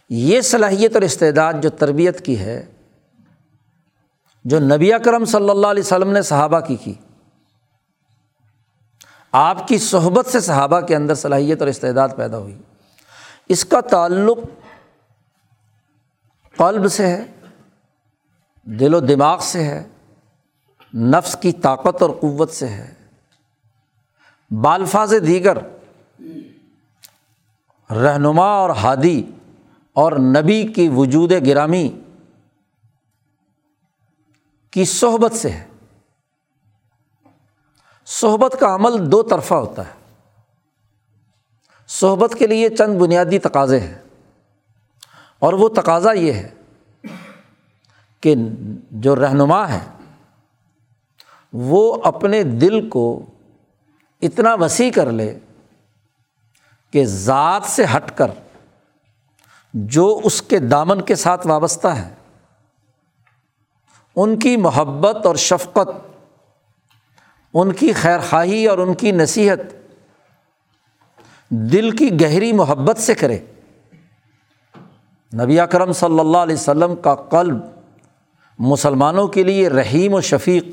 یہ 0.10 0.42
صلاحیت 0.42 0.94
اور 0.94 1.02
استعداد 1.02 1.54
جو 1.62 1.70
تربیت 1.70 2.26
کی 2.26 2.40
ہے، 2.40 2.72
جو 4.46 4.60
نبی 4.60 4.92
کرم 5.06 5.26
صلی 5.26 5.50
اللہ 5.50 5.68
علیہ 5.68 5.84
وسلم 5.84 6.12
نے 6.12 6.22
صحابہ 6.22 6.60
کی 6.60 6.76
کی، 6.76 6.94
آپ 9.32 9.68
کی 9.68 9.78
صحبت 9.78 10.26
سے 10.26 10.40
صحابہ 10.40 10.80
کے 10.80 10.96
اندر 10.96 11.16
صلاحیت 11.16 11.60
اور 11.60 11.68
استعداد 11.68 12.10
پیدا 12.18 12.38
ہوئی۔ 12.38 12.62
اس 13.52 13.66
کا 13.66 13.82
تعلق 13.82 14.38
قلب 16.58 16.88
سے 16.88 17.08
ہے، 17.08 17.26
دل 18.64 18.94
و 18.94 19.00
دماغ 19.00 19.40
سے 19.40 19.64
ہے، 19.64 19.88
نفس 20.94 21.38
کی 21.42 21.52
طاقت 21.52 22.02
اور 22.02 22.10
قوت 22.10 22.52
سے 22.52 22.68
ہے۔ 22.68 22.94
بالفاظ 24.52 25.14
دیگر 25.28 25.58
رہنما 27.94 28.46
اور 28.46 28.70
ہادی 28.70 29.32
اور 29.94 30.12
نبی 30.12 30.68
کی 30.68 30.90
وجود 30.96 31.32
گرامی 31.46 32.00
کی 34.72 34.86
صحبت 34.86 35.32
سے 35.32 35.50
ہے۔ 35.50 35.68
صحبت 38.06 38.56
کا 38.60 38.76
عمل 38.76 39.12
دو 39.12 39.24
طرفہ 39.24 39.54
ہوتا 39.54 39.88
ہے۔ 39.88 40.01
صحبت 41.92 42.36
کے 42.40 42.48
لیے 42.48 42.70
چند 42.70 43.00
بنیادی 43.00 43.40
تقاضے 43.40 43.80
ہیں۔ 43.80 43.98
اور 45.40 45.54
وہ 45.54 45.70
تقاضا 45.70 46.12
یہ 46.12 46.34
ہے 46.34 46.50
کہ 48.22 48.36
جو 48.92 49.16
رہنما 49.16 49.74
ہے 49.74 49.80
وہ 51.54 51.98
اپنے 52.04 52.44
دل 52.44 52.90
کو 52.90 53.26
اتنا 54.22 54.54
وسیع 54.54 54.92
کر 54.92 55.12
لے 55.12 55.40
کہ 56.92 57.06
ذات 57.06 57.64
سے 57.66 57.86
ہٹ 57.96 58.18
کر 58.18 58.28
جو 59.74 60.22
اس 60.24 60.42
کے 60.42 60.60
دامن 60.60 61.02
کے 61.02 61.16
ساتھ 61.16 61.48
وابستہ 61.48 61.88
ہے 61.88 62.14
ان 64.16 64.40
کی 64.40 64.58
محبت 64.58 65.26
اور 65.26 65.36
شفقت، 65.36 65.90
ان 67.54 67.74
کی 67.74 67.94
خیر 67.94 68.20
خواہی 68.30 68.68
اور 68.68 68.78
ان 68.78 68.94
کی 68.94 69.12
نصیحت 69.12 69.81
دل 71.52 71.92
کی 71.92 72.22
گہری 72.22 72.54
محبت 72.54 72.98
سے 72.98 73.14
کرے۔ 73.16 73.40
نبی 75.44 75.60
اکرم 75.60 75.92
صلی 75.92 76.20
اللہ 76.20 76.38
علیہ 76.38 76.56
وسلم 76.56 76.96
کا 76.96 77.16
قلب 77.16 77.58
مسلمانوں 78.60 79.28
کے 79.28 79.44
لیے 79.44 79.70
رحیم 79.70 80.14
و 80.14 80.22
شفیق، 80.22 80.66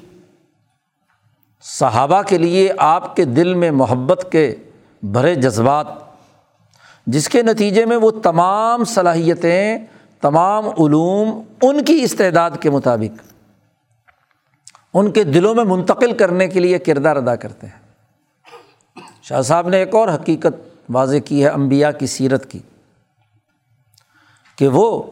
صحابہ 1.63 2.23
کے 2.23 2.39
لیے 2.39 2.73
آپ 2.79 3.17
کے 3.17 3.25
دل 3.25 3.55
میں 3.55 3.71
محبت 3.71 4.29
کے 4.33 4.55
بھرے 5.03 5.35
جذبات، 5.35 5.87
جس 7.07 7.29
کے 7.29 7.43
نتیجے 7.43 7.85
میں 7.85 7.97
وہ 7.97 8.11
تمام 8.11 8.85
صلاحیتیں، 8.85 9.79
تمام 10.21 10.67
علوم 10.67 11.43
ان 11.63 11.85
کی 11.85 12.01
استعداد 12.03 12.51
کے 12.61 12.71
مطابق، 12.71 13.21
ان 14.95 15.11
کے 15.13 15.25
دلوں 15.25 15.55
میں 15.55 15.65
منتقل 15.65 16.17
کرنے 16.17 16.49
کے 16.49 16.61
لیے 16.61 16.79
کردار 16.79 17.17
ادا 17.17 17.37
کرتے 17.37 17.67
ہیں۔ 17.67 17.87
شاہ 19.23 19.43
صاحب 19.43 19.69
نے 19.69 19.77
ایک 19.77 19.95
اور 19.95 20.09
حقیقت 20.09 20.68
واضح 20.89 21.17
کی 21.17 21.43
ہے 21.45 21.49
امبیا 21.49 21.93
کی 21.93 22.07
سیرت 22.07 22.51
کی، 22.51 22.59
کہ 24.59 24.69
وہ 24.69 25.03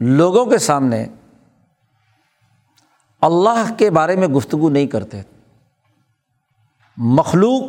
لوگوں 0.00 0.44
کے 0.46 0.58
سامنے 0.58 1.06
اللہ 3.22 3.72
کے 3.78 3.90
بارے 3.90 4.16
میں 4.16 4.28
گفتگو 4.28 4.70
نہیں 4.70 4.86
کرتے۔ 4.86 5.20
مخلوق 6.96 7.62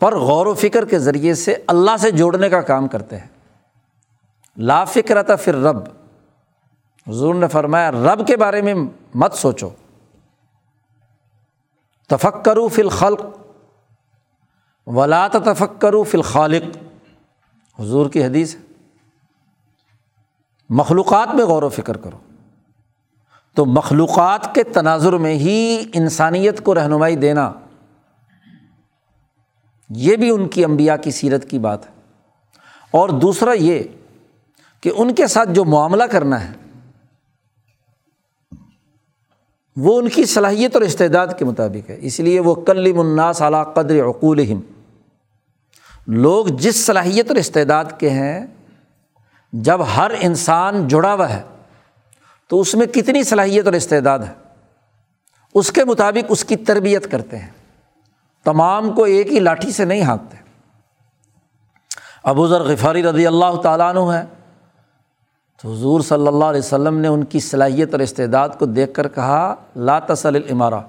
پر 0.00 0.16
غور 0.16 0.46
و 0.46 0.54
فکر 0.54 0.84
کے 0.84 0.98
ذریعے 0.98 1.34
سے 1.34 1.54
اللہ 1.66 1.96
سے 1.96 2.10
جوڑنے 2.10 2.48
کا 2.48 2.60
کام 2.60 2.88
کرتے 2.88 3.18
ہیں۔ 3.18 3.28
لا 4.56 4.84
فکر 4.84 5.22
تھا 5.22 5.36
پھر 5.36 5.54
رب 5.54 5.76
حضور 7.06 7.34
نے 7.34 7.48
فرمایا، 7.48 7.90
رب 7.90 8.26
کے 8.26 8.36
بارے 8.36 8.62
میں 8.62 8.74
مت 9.14 9.34
سوچو۔ 9.34 9.70
تفک 12.08 12.44
کرو 12.44 12.68
فل 12.68 12.88
خلق 12.88 13.22
ولا 14.86 15.28
تفک 15.28 15.80
کرو 15.80 16.02
فل 16.02 16.20
حضور 17.78 18.10
کی 18.10 18.24
حدیث 18.24 18.54
ہے۔ 18.54 18.60
مخلوقات 20.68 21.34
میں 21.34 21.44
غور 21.44 21.62
و 21.62 21.68
فکر 21.68 21.96
کرو۔ 21.96 22.18
تو 23.54 23.66
مخلوقات 23.66 24.54
کے 24.54 24.62
تناظر 24.62 25.12
میں 25.12 25.34
ہی 25.34 25.84
انسانیت 25.94 26.64
کو 26.64 26.74
رہنمائی 26.74 27.16
دینا، 27.16 27.52
یہ 29.90 30.16
بھی 30.16 30.30
ان 30.30 30.48
کی 30.48 30.64
امبیا 30.64 30.96
کی 30.96 31.10
سیرت 31.10 31.50
کی 31.50 31.58
بات 31.58 31.86
ہے۔ 31.86 31.92
اور 32.90 33.08
دوسرا 33.08 33.52
یہ 33.52 33.82
کہ 34.80 34.90
ان 34.96 35.14
کے 35.14 35.26
ساتھ 35.26 35.48
جو 35.48 35.64
معاملہ 35.64 36.04
کرنا 36.04 36.48
ہے، 36.48 36.52
وہ 39.76 39.98
ان 39.98 40.08
کی 40.08 40.24
صلاحیت 40.24 40.76
اور 40.76 40.82
استعداد 40.82 41.26
کے 41.38 41.44
مطابق 41.44 41.90
ہے۔ 41.90 41.98
اس 42.00 42.20
لیے 42.20 42.40
وہ 42.40 42.54
کلم 42.54 43.00
الناس 43.00 43.42
اعلیٰ 43.42 43.74
قدر 43.74 44.04
عقول 44.04 44.38
لوگ 46.06 46.46
جس 46.46 46.86
صلاحیت 46.86 47.28
اور 47.28 47.36
استعداد 47.36 47.84
کے 47.98 48.10
ہیں، 48.10 48.46
جب 49.52 49.80
ہر 49.96 50.10
انسان 50.20 50.88
جڑا 50.88 51.14
ہوا 51.14 51.30
ہے، 51.30 51.42
تو 52.48 52.60
اس 52.60 52.74
میں 52.74 52.86
کتنی 52.86 53.22
صلاحیت 53.22 53.64
اور 53.64 53.74
استعداد 53.74 54.18
ہے؟ 54.18 54.32
اس 55.54 55.72
کے 55.72 55.84
مطابق 55.84 56.24
اس 56.28 56.44
کی 56.44 56.56
تربیت 56.56 57.10
کرتے 57.10 57.38
ہیں۔ 57.38 57.50
تمام 58.44 58.92
کو 58.92 59.04
ایک 59.04 59.32
ہی 59.32 59.38
لاٹھی 59.38 59.72
سے 59.72 59.84
نہیں 59.84 60.02
ہانکتے 60.02 60.36
ابو 62.22 62.46
ذر 62.46 62.60
غفاری 62.60 63.02
رضی 63.02 63.26
اللہ 63.26 63.60
تعالیٰ 63.62 63.94
عنہ 63.94 64.12
ہے 64.12 64.24
تو 65.62 65.72
حضور 65.72 66.00
صلی 66.00 66.26
اللہ 66.26 66.44
علیہ 66.44 66.60
وسلم 66.60 66.98
نے 66.98 67.08
ان 67.08 67.24
کی 67.24 67.40
صلاحیت 67.40 67.92
اور 67.92 68.00
استعداد 68.00 68.48
کو 68.58 68.66
دیکھ 68.66 68.94
کر 68.94 69.08
کہا، 69.08 69.54
لا 69.76 69.98
تسل 69.98 70.36
العمارہ 70.36 70.80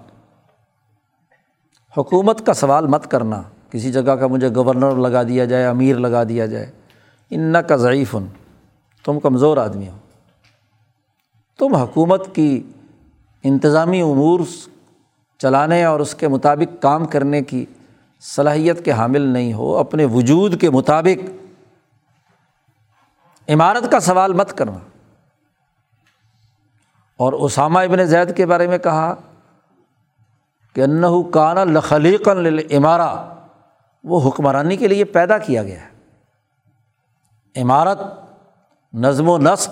حکومت 1.97 2.45
کا 2.45 2.53
سوال 2.53 2.87
مت 2.87 3.11
کرنا۔ 3.11 3.41
کسی 3.71 3.91
جگہ 3.91 4.15
کا 4.15 4.27
مجھے 4.27 4.49
گورنر 4.55 4.95
لگا 4.95 5.23
دیا 5.23 5.45
جائے، 5.45 5.65
امیر 5.65 5.95
لگا 5.95 6.23
دیا 6.23 6.45
جائے 6.45 6.71
ان 7.29 7.55
کا 7.67 7.75
ضعیف 7.75 8.15
ان 8.15 8.25
تم 9.05 9.19
کمزور 9.19 9.57
آدمی 9.57 9.89
ہو۔ 9.89 9.97
تم 11.59 11.75
حکومت 11.75 12.35
کی 12.35 12.63
انتظامی 13.43 14.01
امور 14.01 14.39
چلانے 15.39 15.83
اور 15.83 15.99
اس 15.99 16.15
کے 16.15 16.27
مطابق 16.27 16.81
کام 16.81 17.05
کرنے 17.05 17.41
کی 17.41 17.65
صلاحیت 18.21 18.85
کے 18.85 18.91
حامل 18.91 19.21
نہیں 19.21 19.53
ہو، 19.53 19.77
اپنے 19.77 20.05
وجود 20.05 20.61
کے 20.61 20.69
مطابق۔ 20.69 21.29
عمارت 23.49 23.91
کا 23.91 23.99
سوال 23.99 24.33
مت 24.33 24.57
کرنا۔ 24.57 24.77
اور 27.17 27.33
اسامہ 27.33 27.79
ابن 27.79 28.05
زید 28.05 28.37
کے 28.37 28.45
بارے 28.45 28.67
میں 28.67 28.77
کہا 28.77 29.15
کہ 30.73 30.81
انّ 30.81 31.05
کانا 31.31 31.63
لخلیق 31.63 32.27
عمارہ 32.71 33.36
وہ 34.03 34.29
حکمرانی 34.29 34.77
کے 34.77 34.87
لیے 34.87 35.05
پیدا 35.05 35.37
کیا 35.37 35.63
گیا 35.63 35.79
ہے۔ 35.81 35.97
عمارت، 37.61 37.99
نظم 38.93 39.29
و 39.29 39.37
نسق، 39.37 39.69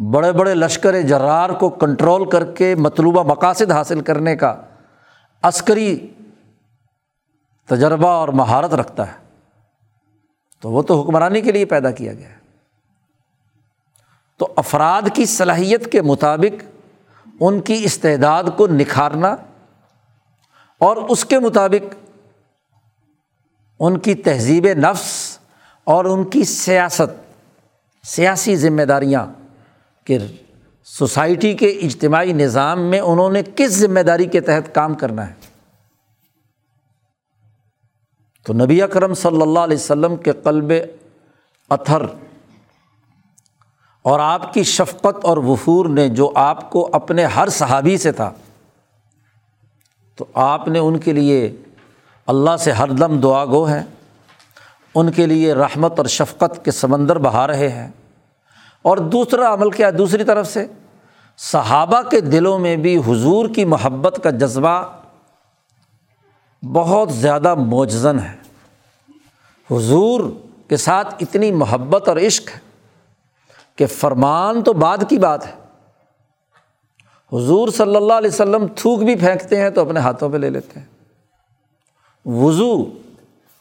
بڑے 0.00 0.32
بڑے 0.32 0.54
لشکر 0.54 1.00
جرار 1.00 1.50
کو 1.50 1.68
کنٹرول 1.68 2.30
کر 2.30 2.54
کے 2.54 2.74
مطلوبہ 2.74 3.22
مقاصد 3.22 3.72
حاصل 3.72 4.00
کرنے 4.00 4.36
کا 4.36 4.60
عسکری 5.42 6.14
تجربہ 7.66 8.08
اور 8.08 8.28
مہارت 8.28 8.74
رکھتا 8.74 9.12
ہے۔ 9.12 9.16
تو 10.60 10.70
وہ 10.70 10.82
تو 10.82 11.02
حکمرانی 11.02 11.40
کے 11.40 11.52
لیے 11.52 11.64
پیدا 11.64 11.90
کیا 11.90 12.14
گیا 12.14 12.28
ہے۔ 12.28 12.40
تو 14.38 14.52
افراد 14.56 15.02
کی 15.14 15.26
صلاحیت 15.26 15.92
کے 15.92 16.02
مطابق 16.02 16.64
ان 17.40 17.60
کی 17.60 17.80
استعداد 17.84 18.44
کو 18.56 18.66
نکھارنا 18.66 19.36
اور 20.78 20.96
اس 20.96 21.24
کے 21.24 21.38
مطابق 21.38 21.94
ان 23.80 23.98
کی 23.98 24.14
تہذیب 24.14 24.66
نفس 24.66 25.38
اور 25.84 26.04
ان 26.04 26.24
کی 26.24 26.44
سیاست، 26.44 27.10
سیاسی 28.04 28.56
ذمہ 28.56 28.82
داریاں 28.82 29.26
کہ 30.04 30.18
سوسائٹی 30.84 31.54
کے 31.54 31.68
اجتماعی 31.68 32.32
نظام 32.32 32.80
میں 32.90 33.00
انہوں 33.00 33.30
نے 33.30 33.42
کس 33.56 33.70
ذمہ 33.70 34.00
داری 34.00 34.26
کے 34.26 34.40
تحت 34.40 34.74
کام 34.74 34.94
کرنا 34.94 35.28
ہے۔ 35.28 35.32
تو 38.46 38.52
نبی 38.52 38.82
اکرم 38.82 39.14
صلی 39.14 39.42
اللہ 39.42 39.58
علیہ 39.58 39.76
وسلم 39.76 40.16
کے 40.16 40.32
قلب 40.32 40.72
اتھر 41.70 42.02
اور 44.02 44.20
آپ 44.20 44.54
کی 44.54 44.62
شفقت 44.62 45.24
اور 45.24 45.36
وفور 45.36 45.86
نے 45.86 46.08
جو 46.08 46.32
آپ 46.34 46.70
کو 46.70 46.88
اپنے 46.92 47.24
ہر 47.24 47.48
صحابی 47.48 47.98
سے 47.98 48.12
تھا، 48.12 48.32
تو 50.16 50.24
آپ 50.34 50.68
نے 50.68 50.78
ان 50.78 50.98
کے 50.98 51.12
لیے 51.12 51.56
اللہ 52.30 52.56
سے 52.56 52.72
ہر 52.72 52.88
دم 52.88 53.20
دعا 53.20 53.44
گو 53.44 53.64
ہیں 53.64 53.82
ان 54.94 55.12
کے 55.12 55.26
لیے 55.26 55.54
رحمت 55.54 55.98
اور 55.98 56.06
شفقت 56.06 56.64
کے 56.64 56.70
سمندر 56.70 57.18
بہا 57.18 57.46
رہے 57.46 57.68
ہیں۔ 57.68 57.88
اور 58.82 58.96
دوسرا 58.96 59.54
عمل 59.54 59.70
کیا 59.70 59.90
دوسری 59.98 60.24
طرف 60.24 60.46
سے؟ 60.46 60.66
صحابہ 61.36 62.02
کے 62.02 62.20
دلوں 62.20 62.58
میں 62.58 62.76
بھی 62.76 62.96
حضور 62.96 63.48
کی 63.48 63.64
محبت 63.64 64.20
کا 64.22 64.30
جذبہ 64.30 64.82
بہت 66.62 67.12
زیادہ 67.12 67.54
موجزن 67.54 68.18
ہے۔ 68.18 68.36
حضور 69.70 70.30
کے 70.68 70.76
ساتھ 70.76 71.14
اتنی 71.20 71.50
محبت 71.50 72.08
اور 72.08 72.16
عشق 72.16 72.48
ہے 72.54 72.60
کہ 73.76 73.86
فرمان 73.86 74.62
تو 74.62 74.72
بعد 74.72 74.98
کی 75.08 75.18
بات 75.18 75.46
ہے۔ 75.46 75.52
حضور 77.32 77.68
صلی 77.68 77.96
اللہ 77.96 78.12
علیہ 78.12 78.30
وسلم 78.32 78.66
تھوک 78.76 79.02
بھی 79.02 79.16
پھینکتے 79.16 79.60
ہیں 79.60 79.70
تو 79.70 79.80
اپنے 79.80 80.00
ہاتھوں 80.00 80.30
پہ 80.30 80.36
لے 80.36 80.50
لیتے 80.50 80.80
ہیں۔ 80.80 80.99
وضو۔ 82.24 82.82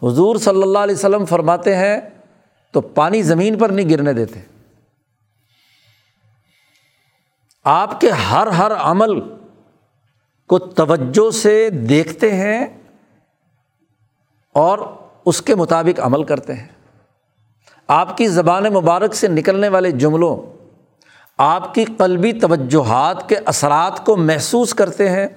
حضور 0.03 0.35
صلی 0.35 0.61
اللہ 0.61 0.79
علیہ 0.79 0.95
وسلم 0.95 1.25
فرماتے 1.25 1.75
ہیں، 1.75 1.97
تو 2.71 2.81
پانی 2.81 3.21
زمین 3.21 3.57
پر 3.57 3.69
نہیں 3.69 3.89
گرنے 3.89 4.13
دیتے۔ 4.13 4.39
آپ 7.63 8.01
کے 8.01 8.09
ہر 8.09 8.47
ہر 8.47 8.71
عمل 8.71 9.19
کو 10.47 10.59
توجہ 10.59 11.31
سے 11.31 11.69
دیکھتے 11.69 12.35
ہیں 12.35 12.67
اور 14.53 14.79
اس 15.25 15.41
کے 15.41 15.55
مطابق 15.55 15.99
عمل 15.99 16.23
کرتے 16.23 16.53
ہیں۔ 16.53 16.67
آپ 17.87 18.17
کی 18.17 18.27
زبان 18.27 18.63
مبارک 18.63 19.13
سے 19.13 19.27
نکلنے 19.27 19.67
والے 19.67 19.91
جملوں، 19.91 20.37
آپ 21.37 21.73
کی 21.73 21.85
قلبی 21.85 22.33
توجہات 22.33 23.29
کے 23.29 23.35
اثرات 23.35 24.05
کو 24.05 24.17
محسوس 24.17 24.73
کرتے 24.73 25.09
ہیں 25.09 25.27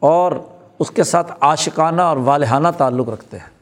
اور 0.00 0.32
اس 0.78 0.90
کے 0.90 1.04
ساتھ 1.04 1.32
عاشقانہ 1.40 2.02
اور 2.02 2.16
والہانہ 2.16 2.68
تعلق 2.78 3.08
رکھتے 3.08 3.38
ہیں۔ 3.38 3.54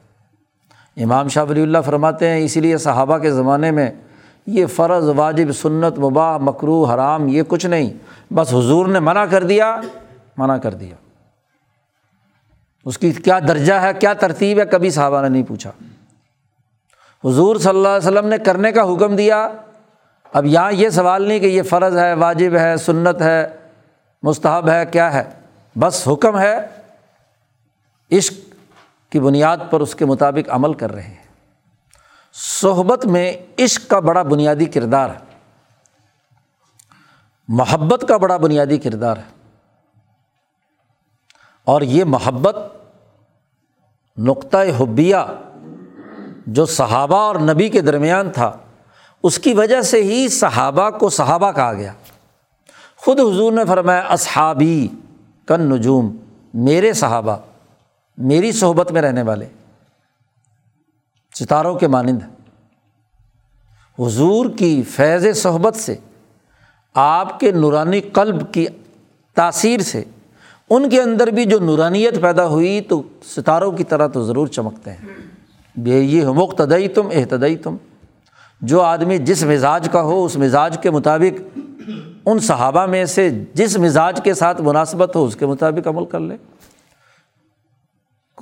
امام 1.02 1.28
شاہ 1.28 1.44
ولی 1.48 1.62
اللہ 1.62 1.78
فرماتے 1.86 2.28
ہیں، 2.28 2.38
اسی 2.38 2.60
لیے 2.60 2.78
صحابہ 2.78 3.18
کے 3.18 3.30
زمانے 3.30 3.70
میں 3.70 3.90
یہ 4.46 4.66
فرض، 4.66 5.08
واجب، 5.08 5.52
سنت، 5.52 5.98
مباح 5.98 6.38
مکرو 6.38 6.84
حرام، 6.84 7.28
یہ 7.28 7.42
کچھ 7.48 7.66
نہیں، 7.66 7.90
بس 8.34 8.54
حضور 8.54 8.86
نے 8.86 9.00
منع 9.00 9.24
کر 9.24 9.44
دیا، 9.44 9.80
منع 10.36 10.56
کر 10.56 10.74
دیا۔ 10.74 10.94
اس 12.84 12.98
کی 12.98 13.12
کیا 13.12 13.38
درجہ 13.38 13.74
ہے، 13.74 13.94
کیا 13.94 14.12
ترتیب 14.12 14.58
ہے، 14.58 14.66
کبھی 14.66 14.90
صحابہ 14.90 15.22
نے 15.22 15.28
نہیں 15.28 15.42
پوچھا۔ 15.42 15.70
حضور 17.24 17.56
صلی 17.56 17.68
اللہ 17.68 17.88
علیہ 17.88 18.08
وسلم 18.08 18.26
نے 18.26 18.38
کرنے 18.38 18.72
کا 18.72 18.82
حکم 18.82 19.16
دیا۔ 19.16 19.48
اب 20.32 20.46
یہاں 20.46 20.72
یہ 20.72 20.88
سوال 20.88 21.22
نہیں 21.22 21.38
کہ 21.38 21.46
یہ 21.46 21.62
فرض 21.62 21.96
ہے، 21.96 22.14
واجب 22.14 22.56
ہے، 22.56 22.76
سنت 22.76 23.22
ہے، 23.22 23.46
مستحب 24.22 24.68
ہے، 24.68 24.86
کیا 24.86 25.14
ہے۔ 25.14 25.22
بس 25.78 26.08
حکم 26.08 26.38
ہے 26.38 26.81
عشق 28.12 28.34
کی 29.12 29.20
بنیاد 29.20 29.56
پر 29.70 29.80
اس 29.80 29.94
کے 29.94 30.04
مطابق 30.04 30.50
عمل 30.50 30.74
کر 30.74 30.92
رہے 30.92 31.02
ہیں۔ 31.02 31.22
صحبت 32.32 33.06
میں 33.06 33.32
عشق 33.58 33.90
کا 33.90 34.00
بڑا 34.00 34.22
بنیادی 34.22 34.64
کردار 34.64 35.10
ہے۔ 35.10 35.38
محبت 37.48 38.04
کا 38.08 38.16
بڑا 38.16 38.36
بنیادی 38.36 38.78
کردار 38.78 39.16
ہے۔ 39.16 39.50
اور 41.64 41.82
یہ 41.82 42.04
محبت 42.04 42.56
نقطۂ 44.16 44.82
حبیہ 44.82 45.16
جو 46.46 46.66
صحابہ 46.66 47.16
اور 47.16 47.36
نبی 47.36 47.68
کے 47.68 47.80
درمیان 47.80 48.30
تھا، 48.30 48.56
اس 49.22 49.38
کی 49.38 49.54
وجہ 49.54 49.80
سے 49.80 50.02
ہی 50.02 50.28
صحابہ 50.28 50.90
کو 50.90 51.08
صحابہ 51.08 51.52
کہا 51.52 51.72
گیا۔ 51.72 51.92
خود 52.96 53.20
حضور 53.20 53.52
نے 53.52 53.64
فرمایا، 53.64 54.00
اصحابی 54.00 54.88
کن 55.46 55.60
نجوم 55.60 56.16
میرے 56.54 56.92
صحابہ۔ 56.92 57.36
میری 58.22 58.52
صحبت 58.52 58.92
میں 58.92 59.02
رہنے 59.02 59.22
والے، 59.22 59.46
ستاروں 61.38 61.74
کے 61.74 61.86
مانند، 61.86 62.18
حضور 63.98 64.46
کی 64.56 64.82
فیض 64.82 65.26
صحبت 65.36 65.76
سے، 65.76 65.96
آپ 66.94 67.40
کے 67.40 67.50
نورانی 67.50 68.00
قلب 68.00 68.52
کی 68.52 68.66
تاثیر 69.34 69.80
سے، 69.80 70.02
ان 70.70 70.88
کے 70.88 71.00
اندر 71.00 71.26
بھی 71.26 71.44
جو 71.44 71.58
نورانیت 71.58 72.20
پیدا 72.20 72.46
ہوئی 72.46 72.80
تو 72.80 73.02
ستاروں 73.24 73.72
کی 73.72 73.84
طرح 73.84 74.06
تو 74.06 74.24
ضرور 74.24 74.46
چمکتے 74.46 74.90
ہیں۔ 74.90 75.08
بے 75.76 76.00
یہ 76.00 76.26
مقتدئی 76.26 76.88
تم 76.88 77.08
احتدئی 77.12 77.56
تم 77.56 77.76
جو 78.60 78.80
آدمی 78.80 79.18
جس 79.18 79.44
مزاج 79.44 79.88
کا 79.92 80.02
ہو، 80.02 80.24
اس 80.24 80.36
مزاج 80.36 80.78
کے 80.82 80.90
مطابق 80.90 81.58
ان 82.26 82.38
صحابہ 82.38 82.86
میں 82.86 83.04
سے 83.04 83.30
جس 83.54 83.78
مزاج 83.78 84.20
کے 84.24 84.34
ساتھ 84.34 84.62
مناسبت 84.62 85.16
ہو، 85.16 85.24
اس 85.24 85.36
کے 85.36 85.46
مطابق 85.46 85.88
عمل 85.88 86.04
کر 86.04 86.20
لے۔ 86.20 86.36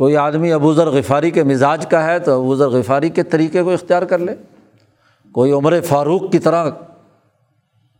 کوئی 0.00 0.16
آدمی 0.16 0.52
ابو 0.52 0.72
ذر 0.72 0.86
غفاری 0.86 1.30
کے 1.30 1.44
مزاج 1.44 1.86
کا 1.86 2.06
ہے 2.06 2.18
تو 2.18 2.40
ابو 2.40 2.54
ذر 2.56 2.68
غفاری 2.68 3.08
کے 3.08 3.22
طریقے 3.22 3.62
کو 3.62 3.70
اختیار 3.70 4.02
کر 4.02 4.18
لے۔ 4.18 4.34
کوئی 5.32 5.52
عمر 5.52 5.80
فاروق 5.80 6.32
کی 6.32 6.38
طرح 6.38 6.70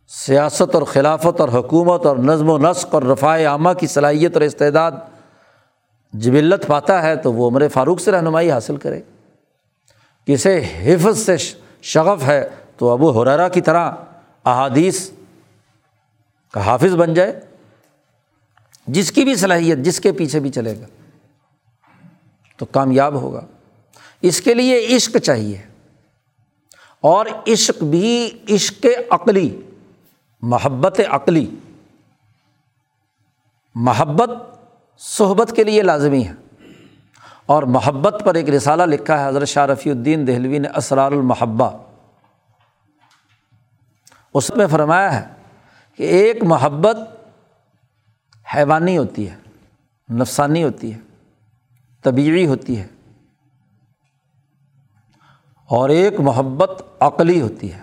سیاست 0.07 0.75
اور 0.75 0.83
خلافت 0.83 1.41
اور 1.41 1.49
حکومت 1.49 2.05
اور 2.05 2.17
نظم 2.17 2.49
و 2.49 2.57
نسق 2.57 2.93
اور 2.93 3.03
رفاع 3.03 3.45
عامہ 3.45 3.69
کی 3.79 3.87
صلاحیت 3.87 4.33
اور 4.33 4.41
استعداد 4.41 4.91
جبلت 6.13 6.67
پاتا 6.67 7.03
ہے 7.03 7.15
تو 7.15 7.33
وہ 7.33 7.49
عمر 7.49 7.67
فاروق 7.67 8.01
سے 8.01 8.11
رہنمائی 8.11 8.51
حاصل 8.51 8.77
کرے۔ 8.77 9.01
کسے 10.27 10.63
حفظ 10.79 11.17
سے 11.19 11.35
شغف 11.81 12.23
ہے 12.23 12.49
تو 12.77 12.89
ابو 12.89 13.21
حرارا 13.21 13.47
کی 13.47 13.61
طرح 13.61 13.91
احادیث 14.45 15.09
کا 16.53 16.65
حافظ 16.65 16.95
بن 16.95 17.13
جائے، 17.13 17.39
جس 18.87 19.11
کی 19.11 19.23
بھی 19.23 19.35
صلاحیت، 19.35 19.77
جس 19.77 19.99
کے 19.99 20.11
پیچھے 20.11 20.39
بھی 20.39 20.49
چلے 20.49 20.73
گا۔ 20.81 21.00
تو 22.61 22.65
کامیاب 22.65 23.13
ہوگا۔ 23.13 23.45
اس 24.21 24.41
کے 24.41 24.53
لیے 24.53 24.95
عشق 24.95 25.17
چاہیے۔ 25.17 25.61
اور 27.01 27.25
عشق 27.47 27.83
بھی 27.83 28.39
عشق 28.49 28.85
عقلی، 29.09 29.61
محبت 30.41 30.99
عقلی۔ 31.09 31.55
محبت 33.75 34.29
صحبت 34.97 35.53
کے 35.55 35.63
لیے 35.63 35.81
لازمی 35.81 36.27
ہے۔ 36.27 36.33
اور 37.45 37.63
محبت 37.63 38.21
پر 38.25 38.35
ایک 38.35 38.49
رسالہ 38.49 38.83
لکھا 38.83 39.23
ہے 39.23 39.27
حضرت 39.27 39.47
شاہ 39.47 39.65
رفیع 39.65 39.91
الدین 39.91 40.27
دہلوی 40.27 40.59
نے، 40.59 40.67
اسرار 40.75 41.11
المحبہ۔ 41.11 41.71
اس 44.33 44.49
میں 44.49 44.67
فرمایا 44.67 45.21
ہے 45.21 45.33
کہ 45.95 46.03
ایک 46.03 46.43
محبت 46.43 46.97
حیوانی 48.55 48.97
ہوتی 48.97 49.29
ہے، 49.29 49.35
نفسانی 50.13 50.63
ہوتی 50.63 50.93
ہے۔ 50.93 51.10
طبیعی 52.03 52.45
ہوتی 52.45 52.79
ہے 52.81 52.87
اور 55.69 55.89
ایک 55.89 56.19
محبت 56.19 56.83
عقلی 56.99 57.41
ہوتی 57.41 57.73
ہے 57.73 57.81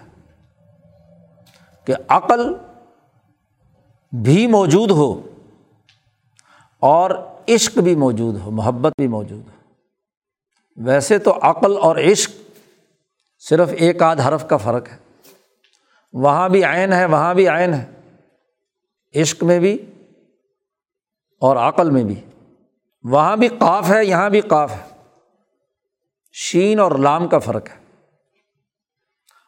کہ 1.84 1.94
عقل 2.08 2.54
بھی 4.12 4.46
موجود 4.46 4.90
ہو 4.90 5.22
اور 6.78 7.10
عشق 7.48 7.78
بھی 7.78 7.94
موجود 7.94 8.40
ہو، 8.40 8.50
محبت 8.50 8.92
بھی 8.98 9.08
موجود 9.08 9.42
ہو۔ 9.44 9.72
ویسے 10.76 11.18
تو 11.18 11.38
عقل 11.42 11.78
اور 11.78 11.96
عشق 11.96 12.30
صرف 13.38 13.68
ایک 13.76 14.02
آدھ 14.02 14.20
حرف 14.20 14.48
کا 14.48 14.56
فرق 14.56 14.88
ہے۔ 14.88 14.96
وہاں 16.12 16.48
بھی 16.48 16.64
عین 16.64 16.92
ہے، 16.92 17.04
وہاں 17.04 17.34
بھی 17.34 17.48
عین 17.48 17.74
ہے۔ 17.74 17.86
عشق 19.14 19.44
میں 19.44 19.58
بھی 19.58 19.90
اور 21.40 21.56
عقل 21.56 21.90
میں 21.90 22.04
بھی۔ 22.04 22.20
وہاں 23.10 23.36
بھی 23.36 23.48
قاف 23.48 23.90
ہے، 23.90 24.04
یہاں 24.04 24.30
بھی 24.30 24.40
قاف 24.40 24.72
ہے۔ 24.72 24.96
شین 26.32 26.80
اور 26.80 26.92
لام 26.92 27.28
کا 27.28 27.38
فرق 27.38 27.68
ہے۔ 27.68 27.78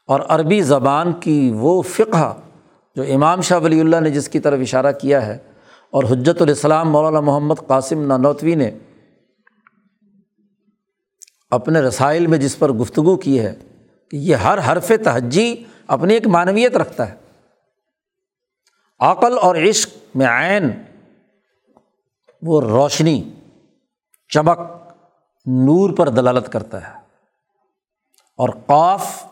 اور 0.06 0.20
عربی 0.28 0.61
زبان 0.61 1.12
کی 1.12 1.52
وہ 1.54 1.82
فقہ 1.82 2.40
جو 2.96 3.02
امام 3.02 3.40
شاہ 3.40 3.58
ولی 3.58 3.80
اللہ 3.80 4.00
نے 4.00 4.11
جس 4.11 4.28
کی 4.28 4.40
طرف 4.40 4.58
اشارہ 4.61 4.92
کیا 4.92 5.26
ہے، 5.26 5.38
اور 5.90 6.04
حجت 6.04 6.42
الاسلام 6.42 6.90
مولانا 6.90 7.20
محمد 7.20 7.54
قاسم 7.66 8.06
نانوتوی 8.06 8.54
نے 8.54 8.78
اپنے 11.50 11.80
رسائل 11.80 12.26
میں 12.26 12.38
جس 12.38 12.58
پر 12.58 12.72
گفتگو 12.72 13.16
کی 13.16 13.40
ہے 13.40 13.54
کہ 14.11 14.16
یہ 14.16 14.34
ہر 14.34 14.72
حرف 14.72 14.92
تہجی 15.04 15.64
اپنی 15.86 16.14
ایک 16.14 16.26
معنویت 16.26 16.76
رکھتا 16.76 17.11
ہے۔ 17.11 17.16
عقل 19.00 19.38
اور 19.38 19.56
عشق 19.56 19.90
میں 20.14 20.26
عین، 20.26 20.70
وہ 22.42 22.61
روشنی۔ 22.61 23.30
چمک 24.31 24.59
نور 25.47 25.97
پر 25.97 26.09
دلالت 26.09 26.53
کرتا 26.53 26.89
ہے 26.89 26.95
اور 28.37 28.49
قاف 28.66 29.24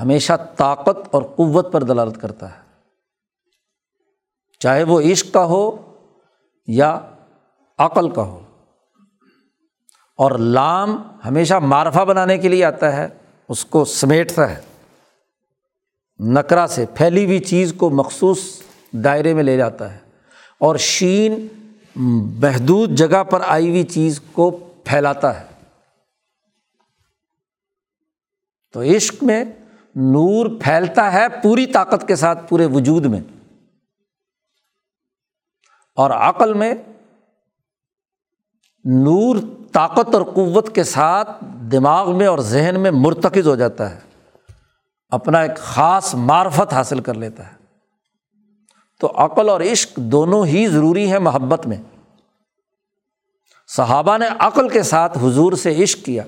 ہمیشہ 0.00 0.32
طاقت 0.56 1.08
اور 1.10 1.22
قوت 1.22 1.72
پر 1.72 1.82
دلالت 1.82 2.20
کرتا 2.20 2.56
ہے۔ 2.56 2.62
چاہے 4.58 4.82
وہ 4.82 5.00
عشق 5.00 5.34
کا 5.34 5.44
ہو 5.44 5.94
یا 6.66 7.00
عقل 7.78 8.10
کا 8.10 8.22
ہو۔ 8.22 8.40
اور 10.16 10.30
لام 10.30 11.02
ہمیشہ 11.24 11.54
معرفہ 11.54 12.00
بنانے 12.00 12.38
کے 12.38 12.48
لیے 12.48 12.64
آتا 12.64 12.96
ہے، 12.96 13.08
اس 13.48 13.64
کو 13.64 13.84
سمیٹتا 13.84 14.50
ہے۔ 14.50 14.60
نکرا 16.18 16.66
سے 16.66 16.84
پھیلی 16.94 17.24
ہوئی 17.24 17.38
چیز 17.38 17.74
کو 17.76 17.90
مخصوص 17.90 18.62
دائرے 18.92 19.34
میں 19.34 19.42
لے 19.42 19.56
جاتا 19.56 19.92
ہے۔ 19.92 19.98
اور 20.60 20.76
شین 20.76 21.46
محدود 21.96 22.90
جگہ 22.90 23.24
پر 23.24 23.40
آئی 23.46 23.68
ہوئی 23.68 23.82
چیز 23.82 24.20
کو 24.32 24.50
پھیلاتا 24.84 25.40
ہے۔ 25.40 25.46
تو 28.72 28.82
عشق 28.82 29.24
میں 29.24 29.44
نور 29.94 30.46
پھیلتا 30.60 31.12
ہے 31.12 31.26
پوری 31.42 31.66
طاقت 31.66 32.08
کے 32.08 32.16
ساتھ 32.16 32.48
پورے 32.48 32.66
وجود 32.66 33.06
میں۔ 33.06 33.20
اور 35.94 36.10
عقل 36.10 36.54
میں 36.54 36.74
نور 38.84 39.36
طاقت 39.72 40.14
اور 40.14 40.22
قوت 40.22 40.74
کے 40.74 40.84
ساتھ 40.84 41.44
دماغ 41.72 42.16
میں 42.16 42.26
اور 42.26 42.38
ذہن 42.38 42.80
میں 42.80 42.90
مرتکز 42.90 43.48
ہو 43.48 43.56
جاتا 43.56 43.90
ہے۔ 43.90 43.98
اپنا 45.08 45.40
ایک 45.40 45.56
خاص 45.56 46.14
معرفت 46.14 46.72
حاصل 46.72 47.00
کر 47.00 47.14
لیتا 47.14 47.52
ہے۔ 47.52 47.61
تو 49.02 49.12
عقل 49.14 49.48
اور 49.48 49.60
عشق 49.60 49.96
دونوں 49.96 50.46
ہی 50.46 50.68
ضروری 50.68 51.12
ہیں 51.12 51.18
محبت 51.18 51.66
میں۔ 51.66 51.76
صحابہ 53.68 54.18
نے 54.18 54.26
عقل 54.38 54.68
کے 54.68 54.82
ساتھ 54.82 55.18
حضور 55.18 55.52
سے 55.52 55.82
عشق 55.82 56.04
کیا۔ 56.04 56.22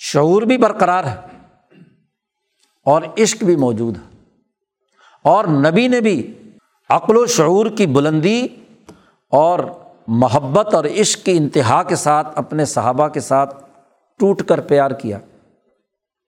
شعور 0.00 0.42
بھی 0.42 0.56
برقرار 0.56 1.04
ہے 1.04 1.16
اور 2.84 3.02
عشق 3.18 3.44
بھی 3.44 3.56
موجود 3.56 3.96
ہے۔ 3.96 4.18
اور 5.24 5.44
نبی 5.44 5.88
نے 5.88 6.00
بھی 6.00 6.42
عقل 6.90 7.16
و 7.16 7.26
شعور 7.26 7.66
کی 7.66 7.86
بلندی 7.86 8.46
اور 9.30 9.58
محبت 10.06 10.74
اور 10.74 10.84
عشق 10.84 11.24
کی 11.24 11.32
انتہا 11.32 11.82
کے 11.82 11.96
ساتھ 11.96 12.28
اپنے 12.38 12.64
صحابہ 12.64 13.08
کے 13.08 13.20
ساتھ 13.20 13.64
ٹوٹ 14.18 14.42
کر 14.42 14.60
پیار 14.60 14.90
کیا۔ 14.90 15.18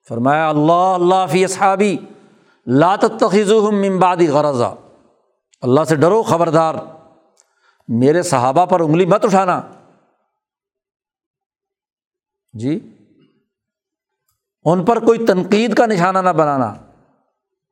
فرمایا، 0.07 0.49
اللہ 0.49 0.71
اللہ 0.71 1.25
فی 1.31 1.47
صحابی 1.47 1.97
لات 2.67 3.23
ممبادی 3.71 4.27
غرضہ 4.27 4.75
اللہ 5.61 5.83
سے 5.83 5.95
ڈرو، 5.95 6.23
خبردار۔ 6.23 6.75
میرے 7.87 8.23
صحابہ 8.23 8.65
پر 8.65 8.79
انگلی 8.79 9.05
مت 9.05 9.25
اٹھانا۔ 9.25 9.61
جی؟ 12.53 12.95
ان 14.65 14.85
پر 14.85 14.99
کوئی 14.99 15.25
تنقید 15.25 15.75
کا 15.75 15.85
نشانہ 15.85 16.19
نہ 16.19 16.29
بنانا۔ 16.29 16.75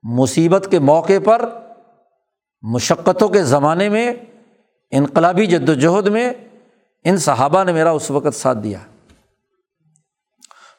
مصیبت 0.04 0.68
کے 0.72 0.80
موقع 0.80 1.14
پر، 1.26 1.50
مشقتوں 2.62 3.30
کے 3.30 3.44
زمانے 3.44 3.90
میں، 3.90 4.14
انقلابی 4.92 5.46
جد 5.46 5.70
وجہد 5.70 6.08
میں 6.08 6.34
ان 7.04 7.18
صحابہ 7.18 7.64
نے 7.64 7.72
میرا 7.72 7.92
اس 7.92 8.12
وقت 8.12 8.36
ساتھ 8.36 8.58
دیا۔ 8.58 8.80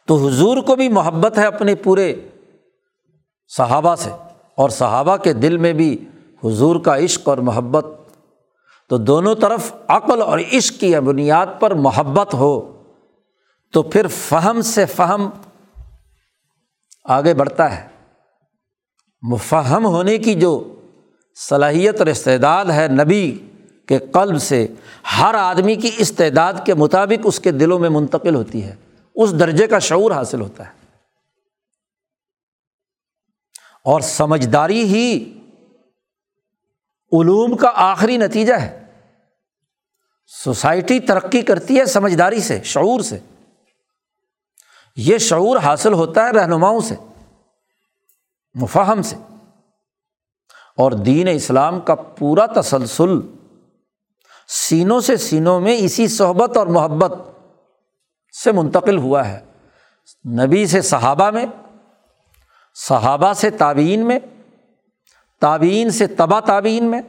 تو 0.07 0.27
حضور 0.27 0.57
کو 0.57 0.77
بھی 0.77 0.89
محبت 0.89 1.39
ہے 1.39 1.47
اپنے 1.47 1.75
پورے 1.75 2.15
صحابہ 3.57 3.95
سے۔ 3.95 4.11
اور 4.55 4.71
صحابہ 4.71 5.17
کے 5.17 5.33
دل 5.33 5.57
میں 5.57 5.73
بھی 5.73 6.05
حضور 6.45 6.77
کا 6.77 6.99
عشق 6.99 7.29
اور 7.29 7.39
محبت۔ 7.39 7.87
تو 8.89 8.99
دونوں 8.99 9.35
طرف 9.35 9.73
عقل 9.89 10.23
اور 10.23 10.39
عشق 10.53 10.81
کی 10.81 11.01
بنیاد 11.01 11.47
پر 11.61 11.75
محبت 11.75 12.35
ہو۔ 12.35 12.83
تو 13.73 13.83
پھر 13.83 14.07
فہم 14.07 14.61
سے 14.61 14.87
فہم 14.87 15.31
آگے 17.05 17.35
بڑھتا 17.35 17.77
ہے۔ 17.77 17.89
مفہم 19.23 19.87
ہونے 19.87 20.19
کی 20.19 20.35
جو 20.35 20.75
صلاحیت 21.49 21.99
اور 21.99 22.07
استعداد 22.07 22.65
ہے 22.65 22.89
نبی 22.89 23.39
کے 23.89 23.99
قلب 23.99 24.43
سے، 24.43 24.67
ہر 25.19 25.35
آدمی 25.35 25.75
کی 25.75 25.91
استعداد 25.99 26.53
کے 26.65 26.75
مطابق 26.75 27.21
اس 27.25 27.41
کے 27.41 27.51
دلوں 27.51 27.79
میں 27.79 27.89
منتقل 27.89 28.35
ہوتی 28.35 28.65
ہے۔ 28.65 28.75
اس 29.15 29.39
درجے 29.39 29.67
کا 29.67 29.79
شعور 29.79 30.11
حاصل 30.11 30.41
ہوتا 30.41 30.67
ہے۔ 30.67 30.82
اور 33.85 34.01
سمجھداری 34.01 34.85
ہی 34.85 35.33
علوم 37.13 37.57
کا 37.57 37.73
آخری 37.75 38.17
نتیجہ 38.17 38.55
ہے۔ 38.55 38.83
سوسائٹی 40.27 41.01
ترقی 41.01 41.43
کرتی 41.43 41.79
ہے 41.79 41.85
سمجھداری 41.85 42.41
سے، 42.41 42.61
شعور 42.63 43.01
سے۔ 43.01 43.19
یہ 44.97 45.19
شعور 45.19 45.57
حاصل 45.57 45.93
ہوتا 45.93 46.27
ہے 46.27 46.31
رہنماؤں 46.31 46.81
سے 46.81 46.95
مفہم 48.55 49.03
سے۔ 49.03 49.17
اور 50.77 50.93
دین 50.93 51.29
اسلام 51.29 51.81
کا 51.81 51.95
پورا 51.95 52.61
تسلسل 52.61 53.09
سینوں 54.49 55.01
سے 55.01 55.17
سینوں 55.17 55.61
میں 55.61 55.77
اسی 55.77 56.09
صحبت 56.09 56.57
اور 56.57 56.67
محبت 56.67 57.13
سے 58.45 58.53
منتقل 58.53 58.99
ہوا 58.99 59.29
ہے۔ 59.29 59.45
نبی 60.45 60.67
سے 60.67 60.83
صحابہ 60.83 61.31
میں 61.31 61.47
صحابہ 62.77 63.33
سے 63.33 63.51
تعبین 63.51 64.07
میں 64.07 64.19
تعبین 65.43 65.91
سے 65.91 66.07
تبا 66.07 66.39
تعبین 66.41 66.85
میں، 66.85 67.01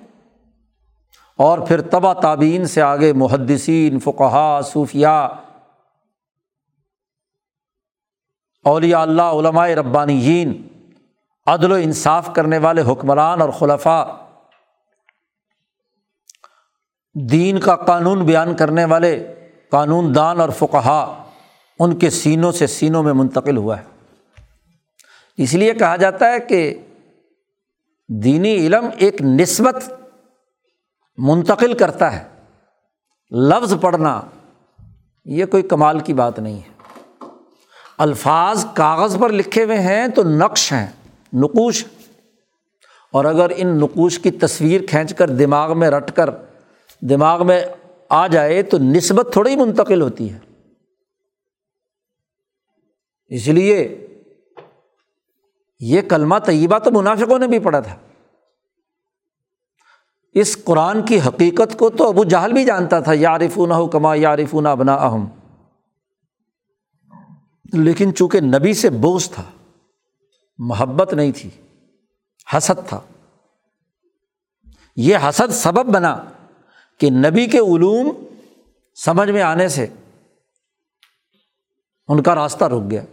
اور 1.39 1.59
پھر 1.59 1.81
تبا 1.81 2.13
تعبین 2.13 2.65
سے 2.65 2.81
آگے 2.81 3.11
محدثین 3.13 3.99
فقہ 3.99 4.59
صوفیہ 4.65 5.07
اولیاء 8.65 9.01
اللہ، 9.01 9.21
علماء 9.21 9.67
ربانیین، 9.67 10.51
عدل 11.47 11.71
و 11.71 11.75
انصاف 11.75 12.29
کرنے 12.35 12.57
والے 12.57 12.81
حکمران 12.81 13.41
اور 13.41 13.49
خلفاء، 13.49 14.03
دین 17.15 17.59
کا 17.59 17.75
قانون 17.75 18.25
بیان 18.25 18.55
کرنے 18.55 18.85
والے 18.85 19.15
قانون 19.69 20.13
دان 20.15 20.39
اور 20.41 20.49
فقہا 20.49 21.01
ان 21.79 21.95
کے 21.99 22.09
سینوں 22.09 22.51
سے 22.51 22.67
سینوں 22.67 23.03
میں 23.03 23.13
منتقل 23.13 23.57
ہوا 23.57 23.77
ہے۔ 23.77 23.83
اس 25.37 25.53
لیے 25.53 25.73
کہا 25.73 25.95
جاتا 25.95 26.31
ہے 26.31 26.39
کہ 26.39 26.73
دینی 28.07 28.55
علم 28.55 28.85
ایک 28.97 29.21
نسبت 29.21 29.93
منتقل 31.17 31.73
کرتا 31.73 32.15
ہے۔ 32.15 32.27
لفظ 33.31 33.73
پڑھنا 33.81 34.21
یہ 35.25 35.45
کوئی 35.45 35.63
کمال 35.63 35.99
کی 35.99 36.13
بات 36.13 36.39
نہیں 36.39 36.57
ہے۔ 36.57 36.73
الفاظ 37.97 38.65
کاغذ 38.73 39.17
پر 39.19 39.29
لکھے 39.29 39.63
ہوئے 39.63 39.79
ہیں 39.79 40.07
تو 40.07 40.23
نقش 40.23 40.73
ہیں، 40.73 40.87
نقوش 41.33 41.85
اور 43.11 43.25
اگر 43.25 43.51
ان 43.55 43.67
نقوش 43.67 44.19
کی 44.19 44.31
تصویر 44.31 44.81
کھینچ 44.89 45.15
کر 45.15 45.29
دماغ 45.29 45.79
میں 45.79 45.89
رٹ 45.89 46.11
کر 46.11 46.29
دماغ 47.01 47.47
میں 47.47 47.63
آ 48.09 48.27
جائے 48.27 48.63
تو 48.63 48.77
نسبت 48.77 49.29
تھوڑی 49.33 49.55
منتقل 49.55 50.01
ہوتی 50.01 50.33
ہے۔ 50.33 50.39
اس 53.27 53.47
لیے 53.47 54.07
یہ 55.83 56.01
کلمہ 56.01 56.35
طیبہ 56.45 56.79
تو 56.79 56.91
منافقوں 56.91 57.39
نے 57.39 57.47
بھی 57.47 57.59
پڑھا 57.59 57.79
تھا۔ 57.79 57.95
اس 60.33 60.63
قرآن 60.63 61.05
کی 61.05 61.19
حقیقت 61.19 61.79
کو 61.79 61.89
تو 61.89 62.07
ابو 62.07 62.23
جہل 62.23 62.53
بھی 62.53 62.65
جانتا 62.65 62.99
تھا 62.99 63.13
یارفون 63.13 63.71
ہو 63.71 63.87
کما 63.87 64.15
یارفون 64.15 64.63
بنا 64.63 64.95
اہم 64.95 65.27
لیکن 67.73 68.15
چونکہ 68.15 68.41
نبی 68.41 68.73
سے 68.73 68.89
بوجھ 68.89 69.29
تھا، 69.29 69.43
محبت 70.57 71.13
نہیں 71.13 71.31
تھی، 71.35 71.49
حسد 72.57 72.87
تھا۔ 72.89 72.99
یہ 74.95 75.17
حسد 75.17 75.51
سبب 75.51 75.85
بنا 75.85 76.23
کہ 76.99 77.09
نبی 77.09 77.45
کے 77.45 77.57
علوم 77.57 78.25
سمجھ 78.95 79.31
میں 79.31 79.41
آنے 79.41 79.67
سے 79.67 79.87
ان 82.07 82.23
کا 82.23 82.35
راستہ 82.35 82.65
رک 82.65 82.91
گیا۔ 82.91 83.03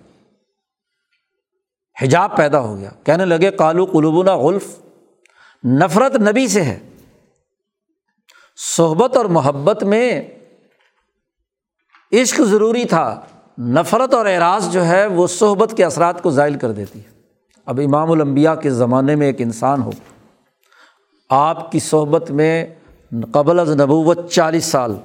حجاب 2.02 2.36
پیدا 2.36 2.60
ہو 2.60 2.76
گیا۔ 2.76 2.90
کہنے 3.04 3.24
لگے 3.24 3.50
کالو 3.50 3.84
قلوبنا 3.84 4.36
غلف۔ 4.36 4.78
نفرت 5.64 6.16
نبی 6.16 6.48
سے 6.48 6.62
ہے۔ 6.62 6.78
صحبت 8.76 9.16
اور 9.16 9.24
محبت 9.24 9.82
میں 9.82 10.22
عشق 12.12 12.40
ضروری 12.40 12.84
تھا۔ 12.84 13.20
نفرت 13.58 14.14
اور 14.14 14.26
اعراض 14.26 14.72
جو 14.72 14.86
ہے، 14.86 15.06
وہ 15.06 15.26
صحبت 15.26 15.74
کے 15.76 15.84
اثرات 15.84 16.22
کو 16.22 16.30
ظائل 16.30 16.54
کر 16.54 16.72
دیتی 16.72 16.98
ہے۔ 16.98 17.10
اب 17.66 17.80
امام 17.84 18.10
الانبیاء 18.10 18.54
کے 18.54 18.70
زمانے 18.70 19.14
میں 19.14 19.26
ایک 19.26 19.40
انسان 19.40 19.82
ہو۔ 19.82 19.90
آپ 21.30 21.72
کی 21.72 21.78
صحبت 21.78 22.30
میں 22.30 22.66
قبل 23.32 23.60
از 23.60 23.70
نبوت 23.70 24.30
چالیس 24.30 24.64
سال، 24.64 24.96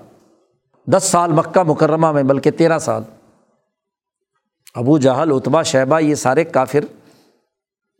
دس 0.85 1.03
سال 1.03 1.31
مکہ 1.31 1.63
مکرمہ 1.63 2.11
میں، 2.11 2.23
بلکہ 2.23 2.51
تیرہ 2.51 2.79
سال۔ 2.79 3.03
ابو 4.75 4.97
جہل 4.97 5.31
اتبا 5.31 5.61
شہبہ 5.63 5.99
یہ 5.99 6.15
سارے 6.15 6.43
کافر 6.43 6.83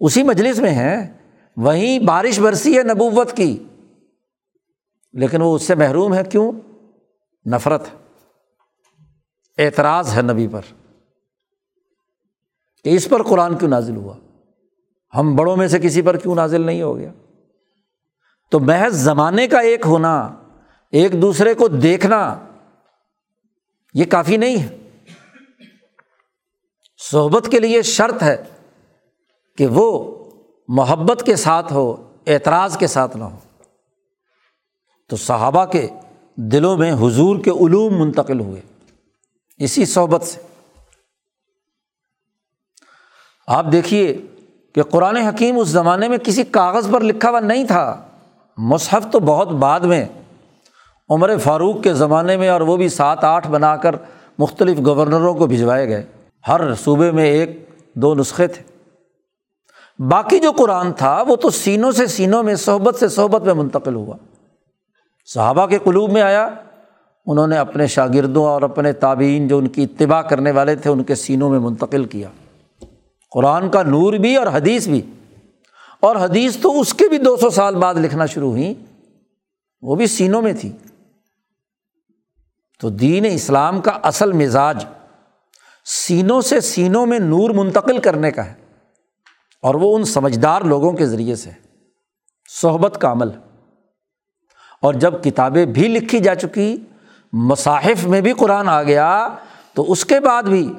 اسی 0.02 0.24
مجلس 0.24 0.60
میں 0.60 0.72
ہیں، 0.72 0.98
وہیں 1.58 2.00
بارش 2.00 2.40
برسی 2.40 2.78
ہے 2.78 2.84
نبوت 2.84 3.36
کی، 3.38 3.58
لیکن 5.14 5.42
وہ 5.42 5.56
اس 5.56 5.64
سے 5.64 5.76
محروم 5.76 6.14
ہے 6.14 6.24
کیوں؟ 6.32 6.52
نفرت، 7.46 7.84
اعتراض 9.58 10.18
ہے 10.18 10.22
نبی 10.22 10.48
پر، 10.48 10.62
کہ 12.86 12.96
اس 12.96 13.10
پر 13.10 13.24
قرآن 13.24 13.58
کیوں 13.58 13.70
نازل 13.70 13.96
ہوا؟ 13.96 14.16
ہم 15.14 15.36
بڑوں 15.36 15.58
میں 15.58 15.68
سے 15.68 15.80
کسی 15.80 16.02
پر 16.02 16.18
کیوں 16.18 16.36
نازل 16.36 16.62
نہیں 16.62 16.82
ہو 16.82 16.98
گیا؟ 16.98 17.12
تو 18.52 18.60
محض 18.60 18.96
زمانے 18.96 19.48
کا 19.48 19.60
ایک 19.60 19.86
ہونا، 19.86 20.16
ایک 20.94 21.22
دوسرے 21.22 21.54
کو 21.54 21.68
دیکھنا، 21.68 22.20
یہ 23.94 24.06
کافی 24.06 24.38
نہیں 24.38 24.58
ہے۔ 24.58 24.85
صحبت 26.98 27.48
کے 27.52 27.60
لیے 27.60 27.82
شرط 27.82 28.24
ہے 28.24 28.44
کہ 29.58 29.68
وہ 29.68 30.14
محبت 30.68 31.24
کے 31.26 31.36
ساتھ 31.36 31.74
ہو، 31.74 32.14
اعتراض 32.28 32.78
کے 32.78 32.88
ساتھ 32.88 33.18
نہ 33.18 33.24
ہو۔ 33.24 33.38
تو 35.10 35.16
صحابہ 35.16 35.66
کے 35.66 35.88
دلوں 36.36 36.78
میں 36.78 36.94
حضور 36.94 37.40
کے 37.40 37.50
علوم 37.50 38.00
منتقل 38.00 38.40
ہوئے۔ 38.40 38.62
اسی 39.58 39.86
صحبت 39.86 40.24
سے۔ 40.24 40.40
آپ 43.48 43.66
دیکھیے 43.72 44.22
کہ 44.76 44.84
قرآن 44.84 45.18
حکیم 45.18 45.60
اس 45.60 45.68
زمانے 45.68 46.08
میں 46.08 46.18
کسی 46.18 46.44
کاغذ 46.44 46.92
پر 46.92 47.02
لکھا 47.02 47.30
ہوا 47.30 47.40
نہیں 47.40 47.68
تھا۔ 47.68 48.08
مصحف 48.58 49.06
تو 49.12 49.20
بہت 49.20 49.48
بعد 49.48 49.80
میں، 49.80 50.06
عمر 51.10 51.38
فاروق 51.38 51.84
کے 51.84 51.94
زمانے 51.94 52.38
میں 52.38 52.50
اور 52.50 52.62
وہ 52.62 52.78
بھی 52.78 52.90
سات 52.90 53.24
آٹھ 53.24 53.48
بنا 53.48 53.76
کر 53.76 53.96
مختلف 54.40 54.78
گورنروں 54.86 55.34
کو 55.34 55.48
بھجوائے 55.48 55.88
گئے۔ 55.88 56.06
ہر 56.48 56.76
صوبے 56.76 57.12
میں 57.12 57.26
ایک 57.26 57.70
دو 57.94 58.16
نسخے 58.16 58.48
تھے۔ 58.48 58.64
باقی 60.04 60.40
جو 60.40 60.52
قرآن 60.52 60.94
تھا 60.94 61.24
وہ 61.28 61.36
تو 61.36 61.50
سینوں 61.50 61.92
سے 61.92 62.08
سینوں 62.08 62.44
میں، 62.44 62.56
صحبت 62.56 62.96
سے 62.96 63.08
صحبت 63.08 63.42
میں 63.42 63.54
منتقل 63.54 63.96
ہوا۔ 63.96 64.18
صحابہ 65.26 65.66
کے 65.66 65.78
قلوب 65.84 66.12
میں 66.12 66.22
آیا۔ 66.22 66.50
انہوں 67.26 67.48
نے 67.48 67.58
اپنے 67.58 67.88
شاگردوں 67.88 68.46
اور 68.46 68.62
اپنے 68.62 68.94
تعبین 68.94 69.48
جو 69.48 69.58
ان 69.58 69.68
کی 69.68 69.84
اتباع 69.84 70.22
کرنے 70.22 70.52
والے 70.52 70.76
تھے، 70.76 70.90
ان 70.90 71.04
کے 71.04 71.16
سینوں 71.16 71.50
میں 71.50 71.60
منتقل 71.60 72.06
کیا۔ 72.06 72.28
قرآن 73.32 73.70
کا 73.70 73.84
نور 73.84 74.14
بھی 74.14 74.36
اور 74.36 74.48
حدیث 74.48 74.88
بھی۔ 74.88 75.02
اور 76.00 76.16
حدیث 76.16 76.58
تو 76.58 76.80
اس 76.80 76.94
کے 76.94 77.10
بھی 77.10 77.18
دو 77.18 77.38
سو 77.38 77.50
سال 77.50 77.76
بعد 77.76 77.96
لکھنا 77.96 78.26
شروع 78.26 78.50
ہوئی۔ 78.50 78.74
وہ 79.82 79.96
بھی 79.96 80.08
سینوں 80.08 80.42
میں 80.42 80.54
تھی۔ 80.54 80.72
تو 82.80 82.90
دین 82.90 83.26
اسلام 83.26 83.82
کا 83.82 83.92
اصل 83.92 84.32
مزاج۔ 84.32 84.86
سینوں 85.86 86.42
سے 86.42 86.62
سینوں 86.62 87.06
میں 87.06 87.20
نور 87.20 87.50
منتقل 87.50 87.98
کرنے 87.98 88.32
کا 88.32 88.46
ہے۔ 88.46 88.54
اور 89.62 89.76
وہ 89.76 89.96
ان 89.96 90.04
سمجھدار 90.04 90.62
لوگوں 90.62 90.92
کے 90.92 91.06
ذریعے 91.06 91.36
سے۔ 91.36 91.50
صحبت 92.50 92.98
کا 93.02 93.12
عمل۔ 93.12 93.30
اور 94.82 94.94
جب 94.94 95.24
کتابیں 95.24 95.66
بھی 95.66 95.88
لکھی 95.88 96.20
جا 96.20 96.36
چکی، 96.36 96.78
مصاحف 97.34 98.06
میں 98.06 98.22
بھی 98.22 98.34
قرآن 98.34 98.70
آ 98.70 98.84
گیا، 98.84 99.30
تو 99.74 99.92
اس 99.92 100.06
کے 100.06 100.20
بعد 100.20 100.44
بھی 100.44 100.74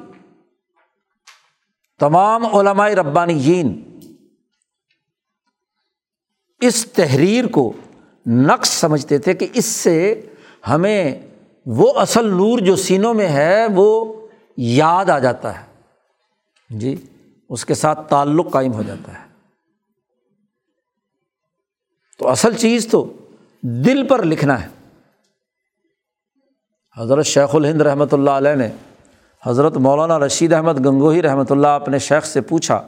تمام 1.99 2.55
علماء 2.55 2.89
ربانی 2.89 3.39
جین 3.39 3.99
اس 6.59 6.91
تحریر 6.91 7.47
کو 7.47 7.73
نقش 8.27 8.67
سمجھتے 8.67 9.17
تھے 9.17 9.33
کہ 9.33 9.47
اس 9.53 9.65
سے 9.65 10.21
ہمیں 10.67 11.21
وہ 11.65 11.93
اصل 11.99 12.29
نور 12.29 12.59
جو 12.59 12.75
سینوں 12.75 13.13
میں 13.13 13.27
ہے، 13.27 13.65
وہ 13.75 14.16
یاد 14.57 15.09
آ 15.09 15.19
جاتا 15.19 15.61
ہے۔ 15.61 15.65
جی 16.69 17.05
اس 17.49 17.65
کے 17.65 17.73
ساتھ 17.73 18.09
تعلق 18.09 18.51
قائم 18.51 18.73
ہو 18.73 18.83
جاتا 18.83 19.11
ہے۔ 19.11 19.27
تو 22.19 22.29
اصل 22.29 22.53
چیز 22.53 22.87
تو 22.87 23.13
دل 23.61 24.07
پر 24.07 24.25
لکھنا 24.25 24.63
ہے۔ 24.63 24.67
حضرت 26.97 27.25
شیخ 27.25 27.55
الہند 27.55 27.81
رحمۃ 27.81 28.05
اللہ 28.11 28.29
علیہ 28.29 28.55
نے 28.55 28.69
حضرت 29.45 29.77
مولانا 29.77 30.19
رشید 30.19 30.53
احمد 30.53 30.85
گنگوہی 30.85 31.21
رحمۃ 31.21 31.43
اللہ 31.49 31.67
اپنے 31.67 31.99
شیخ 31.99 32.25
سے 32.25 32.41
پوچھا 32.41 32.87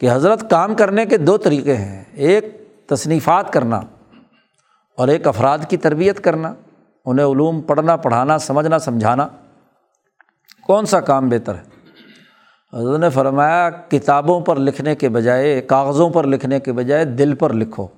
کہ 0.00 0.08
حضرت 0.12 0.50
کام 0.50 0.74
کرنے 0.74 1.06
کے 1.06 1.16
دو 1.16 1.36
طریقے 1.36 1.76
ہیں، 1.76 2.04
ایک 2.12 2.44
تصنیفات 2.86 3.52
کرنا 3.52 3.80
اور 4.96 5.08
ایک 5.08 5.26
افراد 5.26 5.58
کی 5.68 5.76
تربیت 5.76 6.24
کرنا، 6.24 6.54
انہیں 7.04 7.26
علوم 7.26 7.60
پڑھنا، 7.60 7.96
پڑھانا، 7.96 8.38
سمجھنا، 8.38 8.78
سمجھانا۔ 8.78 9.28
کون 10.68 10.86
سا 10.86 11.00
کام 11.00 11.28
بہتر 11.28 11.54
ہے؟ 11.54 11.62
حضرت 12.72 13.00
نے 13.00 13.10
فرمایا، 13.10 13.70
کتابوں 13.70 14.40
پر 14.40 14.56
لکھنے 14.56 14.96
کے 14.96 15.08
بجائے، 15.08 15.60
کاغذوں 15.60 16.10
پر 16.10 16.26
لکھنے 16.26 16.60
کے 16.60 16.72
بجائے 16.72 17.04
دل 17.04 17.34
پر 17.34 17.52
لکھو۔ 17.52 17.88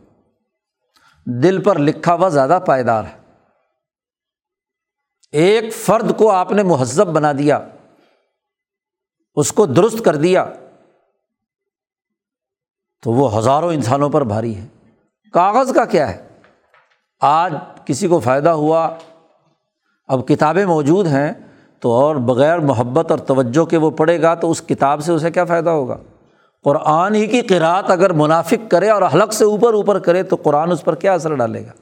دل 1.26 1.62
پر 1.62 1.78
لکھا 1.78 2.14
ہوا 2.14 2.28
زیادہ 2.28 2.58
پائیدار 2.66 3.04
ہے۔ 3.04 3.34
ایک 5.32 5.74
فرد 5.74 6.16
کو 6.16 6.30
آپ 6.30 6.52
نے 6.52 6.62
مہذب 6.62 7.06
بنا 7.06 7.32
دیا، 7.32 7.68
اس 9.34 9.52
کو 9.52 9.66
درست 9.66 10.04
کر 10.04 10.16
دیا، 10.16 10.46
تو 13.02 13.12
وہ 13.12 13.38
ہزاروں 13.38 13.72
انسانوں 13.72 14.10
پر 14.10 14.24
بھاری 14.24 14.56
ہے۔ 14.56 14.66
کاغذ 15.32 15.72
کا 15.72 15.84
کیا 15.84 16.14
ہے؟ 16.14 16.28
آج 17.20 17.54
کسی 17.86 18.08
کو 18.08 18.20
فائدہ 18.20 18.48
ہوا، 18.48 18.94
اب 20.06 20.28
کتابیں 20.28 20.66
موجود 20.66 21.06
ہیں 21.06 21.32
تو 21.80 21.92
اور 21.92 22.16
بغیر 22.16 22.58
محبت 22.58 23.10
اور 23.10 23.18
توجہ 23.18 23.64
کے 23.64 23.76
وہ 23.76 23.90
پڑھے 23.90 24.22
گا 24.22 24.34
تو 24.34 24.50
اس 24.50 24.62
کتاب 24.62 25.00
سے 25.00 25.12
اسے 25.12 25.30
کیا 25.30 25.44
فائدہ 25.44 25.70
ہوگا؟ 25.70 25.96
قرآن 26.64 27.14
ہی 27.14 27.26
کی 27.26 27.40
قرآت 27.40 27.90
اگر 27.90 28.12
منافق 28.12 28.70
کرے 28.70 28.90
اور 28.90 29.02
حلق 29.14 29.32
سے 29.32 29.44
اوپر 29.44 29.74
اوپر 29.74 29.98
کرے 29.98 30.22
تو 30.22 30.36
قرآن 30.36 30.70
اس 30.70 30.84
پر 30.84 30.94
کیا 30.94 31.12
اثر 31.12 31.34
ڈالے 31.34 31.66
گا؟ 31.66 31.72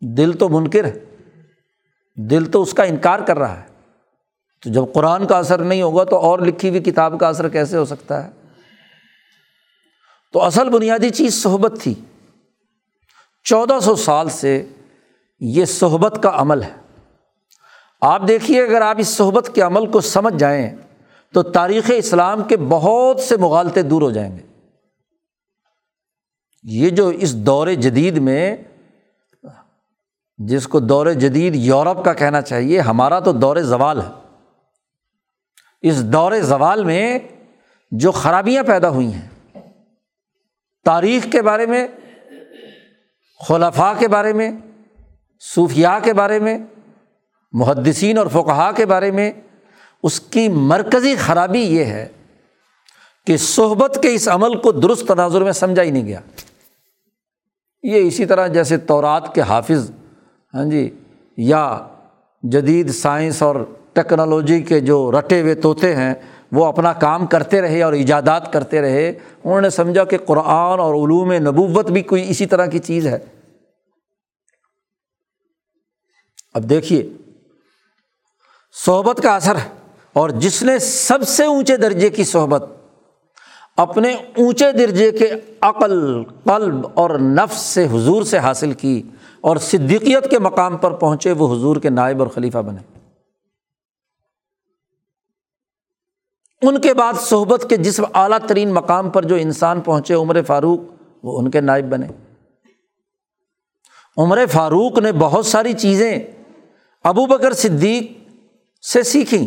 دل 0.00 0.32
تو 0.32 0.48
منکر 0.48 0.84
ہے۔ 0.84 1.04
دل 2.16 2.44
تو 2.44 2.62
اس 2.62 2.74
کا 2.74 2.82
انکار 2.82 3.18
کر 3.18 3.38
رہا 3.38 3.60
ہے۔ 3.60 3.66
تو 4.62 4.70
جب 4.70 4.84
قرآن 4.94 5.26
کا 5.26 5.38
اثر 5.38 5.58
نہیں 5.58 5.82
ہوگا 5.82 6.04
تو 6.04 6.16
اور 6.16 6.38
لکھی 6.38 6.68
ہوئی 6.68 6.80
کتاب 6.80 7.20
کا 7.20 7.28
اثر 7.28 7.48
کیسے 7.48 7.76
ہو 7.76 7.84
سکتا 7.84 8.24
ہے؟ 8.24 8.30
تو 10.32 10.42
اصل 10.42 10.68
بنیادی 10.68 11.10
چیز 11.10 11.42
صحبت 11.42 11.72
تھی۔ 11.82 11.94
چودہ 13.44 13.78
سو 13.82 13.96
سال 13.96 14.28
سے 14.28 14.66
یہ 15.40 15.64
صحبت 15.64 16.18
کا 16.22 16.30
عمل 16.34 16.62
ہے۔ 16.62 16.83
آپ 18.06 18.22
دیکھیے 18.28 18.62
اگر 18.62 18.82
آپ 18.82 18.96
اس 18.98 19.08
صحبت 19.08 19.50
کے 19.54 19.60
عمل 19.60 19.90
کو 19.90 20.00
سمجھ 20.00 20.34
جائیں 20.34 20.76
تو 21.32 21.42
تاریخ 21.42 21.90
اسلام 21.96 22.42
کے 22.42 22.56
بہت 22.56 23.20
سے 23.20 23.36
مغالطے 23.36 23.82
دور 23.82 24.02
ہو 24.02 24.10
جائیں 24.10 24.36
گے۔ 24.36 24.42
یہ 26.62 26.90
جو 26.90 27.08
اس 27.08 27.36
دور 27.36 27.68
جدید 27.68 28.18
میں 28.18 28.56
جس 30.38 30.68
کو 30.68 30.80
دور 30.80 31.06
جدید 31.06 31.54
یورپ 31.54 32.04
کا 32.04 32.12
کہنا 32.12 32.42
چاہیے، 32.42 32.80
ہمارا 32.80 33.20
تو 33.20 33.32
دور 33.32 33.56
زوال 33.56 34.00
ہے۔ 34.00 34.08
اس 35.82 36.04
دور 36.04 36.32
زوال 36.32 36.84
میں 36.84 37.18
جو 37.90 38.12
خرابیاں 38.12 38.62
پیدا 38.62 38.88
ہوئی 38.88 39.12
ہیں، 39.14 39.28
تاریخ 40.84 41.26
کے 41.32 41.42
بارے 41.42 41.66
میں، 41.66 41.86
خلفاء 43.48 43.92
کے 43.98 44.08
بارے 44.08 44.32
میں، 44.32 44.50
صوفیاء 45.40 45.98
کے 46.02 46.12
بارے 46.12 46.38
میں 46.38 46.58
محدثین 47.54 48.18
اور 48.18 48.26
فقہا 48.26 48.72
کے 48.72 48.86
بارے 48.86 49.10
میں 49.10 49.32
اس 50.02 50.20
کی 50.20 50.48
مرکزی 50.48 51.16
خرابی 51.16 51.60
یہ 51.60 51.84
ہے 51.84 52.08
کہ 53.26 53.36
صحبت 53.36 53.98
کے 54.02 54.14
اس 54.14 54.28
عمل 54.28 54.58
کو 54.58 54.72
درست 54.72 55.08
تناظر 55.08 55.42
میں 55.44 55.52
سمجھا 55.52 55.82
ہی 55.82 55.90
نہیں 55.90 56.06
گیا۔ 56.06 56.20
یہ 57.82 58.06
اسی 58.06 58.26
طرح 58.26 58.46
جیسے 58.46 58.76
تورات 58.76 59.34
کے 59.34 59.40
حافظ 59.40 59.90
ہاں 60.54 60.64
جی 60.64 60.90
یا 61.36 61.86
جدید 62.42 62.90
سائنس 62.90 63.42
اور 63.42 63.56
ٹیکنالوجی 63.92 64.62
کے 64.62 64.80
جو 64.80 65.12
رٹے 65.12 65.40
ہوئے 65.40 65.54
طوطے 65.54 65.96
ہیں، 65.96 66.14
وہ 66.52 66.66
اپنا 66.66 66.92
کام 66.92 67.26
کرتے 67.26 67.60
رہے 67.60 67.82
اور 67.82 67.92
ایجادات 67.92 68.52
کرتے 68.52 68.80
رہے، 68.80 69.08
انہوں 69.44 69.60
نے 69.60 69.70
سمجھا 69.70 70.04
کہ 70.04 70.18
قرآن 70.18 70.80
اور 70.80 70.94
علوم 70.94 71.32
نبوت 71.32 71.90
بھی 71.90 72.02
کوئی 72.02 72.30
اسی 72.30 72.46
طرح 72.46 72.66
کی 72.66 72.78
چیز 72.78 73.06
ہے۔ 73.06 73.18
اب 76.54 76.70
دیکھیے 76.70 77.08
صحبت 78.76 79.20
کا 79.22 79.36
اثر 79.36 79.56
ہے 79.56 79.68
اور 80.12 80.30
جس 80.30 80.62
نے 80.62 80.78
سب 80.78 81.28
سے 81.28 81.44
اونچے 81.44 81.76
درجے 81.76 82.10
کی 82.10 82.24
صحبت، 82.24 82.64
اپنے 83.76 84.12
اونچے 84.14 84.72
درجے 84.72 85.10
کے 85.10 85.30
عقل، 85.60 86.24
قلب 86.24 86.86
اور 86.94 87.10
نفس 87.10 87.56
سے 87.56 87.86
حضور 87.86 88.22
سے 88.22 88.38
حاصل 88.38 88.72
کی 88.72 89.02
اور 89.40 89.56
صدیقیت 89.56 90.30
کے 90.30 90.38
مقام 90.38 90.76
پر 90.76 90.92
پہنچے، 90.92 91.32
وہ 91.32 91.54
حضور 91.54 91.76
کے 91.76 91.90
نائب 91.90 92.20
اور 92.20 92.28
خلیفہ 92.28 92.58
بنے۔ 92.58 92.82
ان 96.62 96.80
کے 96.80 96.94
بعد 96.94 97.12
صحبت 97.20 97.66
کے 97.68 97.76
جس 97.76 98.00
اعلیٰ 98.14 98.38
ترین 98.38 98.74
مقام 98.74 99.10
پر 99.10 99.24
جو 99.24 99.34
انسان 99.34 99.80
پہنچے، 99.80 100.14
عمر 100.14 100.42
فاروق، 100.42 100.80
وہ 101.22 101.38
ان 101.38 101.50
کے 101.50 101.60
نائب 101.60 101.84
بنے۔ 101.84 102.06
عمر 104.16 104.46
فاروق 104.52 104.98
نے 104.98 105.12
بہت 105.12 105.46
ساری 105.46 105.72
چیزیں، 105.72 106.18
ابو 107.04 107.26
بکر 107.26 107.52
صدیق 107.52 108.23
سے 108.92 109.02
سیکھیں۔ 109.02 109.46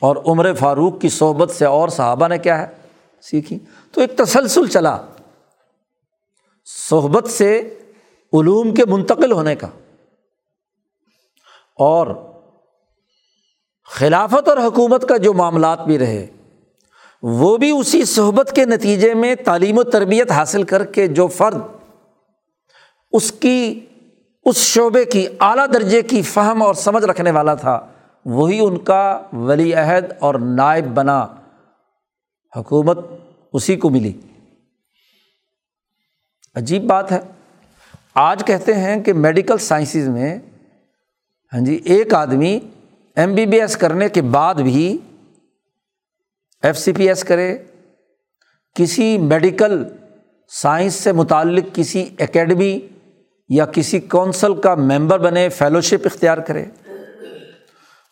اور 0.00 0.16
عمر 0.16 0.54
فاروق 0.54 1.00
کی 1.00 1.08
صحبت 1.08 1.50
سے 1.50 1.64
اور 1.64 1.88
صحابہ 1.88 2.28
نے 2.28 2.38
کیا 2.38 2.58
ہے؟ 2.58 2.66
سیکھی 3.22 3.58
تو 3.92 4.00
ایک 4.00 4.16
تسلسل 4.16 4.66
چلا۔ 4.66 4.98
صحبت 6.90 7.30
سے 7.30 7.78
علوم 8.32 8.74
کے 8.74 8.84
منتقل 8.84 9.32
ہونے 9.32 9.56
کا۔ 9.56 9.66
اور 11.76 12.06
خلافت 13.84 14.48
اور 14.48 14.58
حکومت 14.58 15.08
کا 15.08 15.16
جو 15.16 15.32
معاملات 15.32 15.84
بھی 15.84 15.98
رہے، 15.98 16.26
وہ 17.22 17.56
بھی 17.56 17.70
اسی 17.70 18.04
صحبت 18.04 18.52
کے 18.56 18.64
نتیجے 18.64 19.14
میں 19.14 19.34
تعلیم 19.34 19.78
و 19.78 19.82
تربیت 19.82 20.30
حاصل 20.30 20.62
کر 20.62 20.84
کے 20.84 21.06
جو 21.06 21.26
فرد 21.26 21.58
اس 23.12 23.32
کی، 23.32 23.80
اس 24.44 24.56
شعبے 24.56 25.04
کی 25.04 25.26
اعلیٰ 25.40 25.66
درجے 25.72 26.02
کی 26.02 26.22
فہم 26.22 26.62
اور 26.62 26.74
سمجھ 26.74 27.04
رکھنے 27.04 27.30
والا 27.30 27.54
تھا 27.54 27.91
وہی 28.24 28.60
ان 28.60 28.78
کا 28.78 29.22
ولی 29.32 29.74
عہد 29.74 30.04
اور 30.18 30.34
نائب 30.34 30.86
بنا 30.86 31.26
حکومت 32.56 32.98
اسی 33.52 33.76
کو 33.76 33.90
ملی۔ 33.90 34.12
عجیب 36.54 36.82
بات 36.84 37.12
ہے۔ 37.12 37.20
آج 38.14 38.46
کہتے 38.46 38.74
ہیں 38.74 39.02
کہ 39.02 39.12
میڈیکل 39.12 39.58
سائنسز 39.58 40.08
میں 40.08 40.38
ہاں 41.52 41.60
جی 41.60 41.74
ایک 41.84 42.14
آدمی 42.14 42.60
ایم 43.16 43.34
بی 43.34 43.46
بی 43.46 43.60
ایس 43.60 43.76
کرنے 43.76 44.08
کے 44.08 44.22
بعد 44.22 44.54
بھی 44.54 44.98
ایف 46.62 46.78
سی 46.78 46.92
پی 46.92 47.08
ایس 47.08 47.24
کرے، 47.24 47.58
کسی 48.74 49.18
میڈیکل 49.18 49.84
سائنس 50.48 50.94
سے 50.94 51.12
متعلق 51.12 51.64
کسی 51.72 52.08
اکیڈمی 52.18 52.80
یا 53.48 53.64
کسی 53.64 54.00
کونسل 54.00 54.60
کا 54.60 54.74
ممبر 54.74 55.18
بنے، 55.18 55.48
فیلوشپ 55.48 56.02
اختیار 56.04 56.38
کرے۔ 56.38 56.64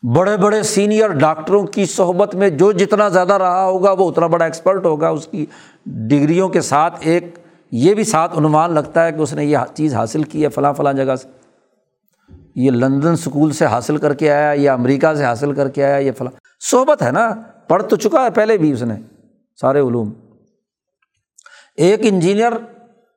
بڑے 0.03 0.37
بڑے 0.37 0.63
سینئر 0.63 1.09
ڈاکٹروں 1.09 1.67
کی 1.67 1.87
صحبت 1.87 2.35
میں 2.35 2.51
جو 2.51 2.73
جتنا 2.73 3.09
زیادہ 3.09 3.33
رہا 3.33 3.65
ہوگا 3.65 3.93
وہ 3.93 4.11
اتنا 4.11 4.27
بڑا 4.27 4.45
ایکسپرٹ 4.45 4.87
ہوگا، 4.87 5.09
اس 5.09 5.27
کی 5.27 5.47
ڈگریوں 5.87 6.49
کے 6.49 6.61
ساتھ 6.61 6.95
ایک 7.01 7.39
یہ 7.73 7.95
بھی 7.95 8.05
ساتھ 8.05 8.39
عنوان 8.39 8.75
لگتا 8.75 9.07
ہے 9.07 9.13
کہ 9.13 9.21
اس 9.21 9.33
نے 9.33 9.45
یہ 9.45 9.59
چیز 9.75 9.95
حاصل 9.95 10.23
کی 10.23 10.45
ہے 10.45 10.49
فلاں 10.49 10.73
فلاں 10.73 10.93
جگہ 10.93 11.17
سے۔ 11.17 11.29
یہ 12.55 12.71
لندن 12.71 13.13
اسکول 13.13 13.53
سے 13.53 13.65
حاصل 13.65 13.97
کر 13.97 14.15
کے 14.15 14.33
آیا 14.33 14.53
یا 14.57 14.73
امریکہ 14.73 15.15
سے 15.15 15.25
حاصل 15.25 15.53
کر 15.53 15.69
کے 15.69 15.85
آیا، 15.85 15.97
یہ 15.97 16.13
فلاں۔ 16.19 16.33
صحبت 16.71 17.03
ہے 17.03 17.11
نا، 17.11 17.35
پڑھ 17.69 17.83
تو 17.83 17.97
چکا 17.97 18.25
ہے 18.25 18.31
پہلے 18.31 18.57
بھی 18.57 18.73
اس 18.73 18.83
نے، 18.83 18.95
سارے 19.61 19.81
علوم۔ 19.81 20.13
ایک 21.77 22.01
انجینئر، 22.03 22.53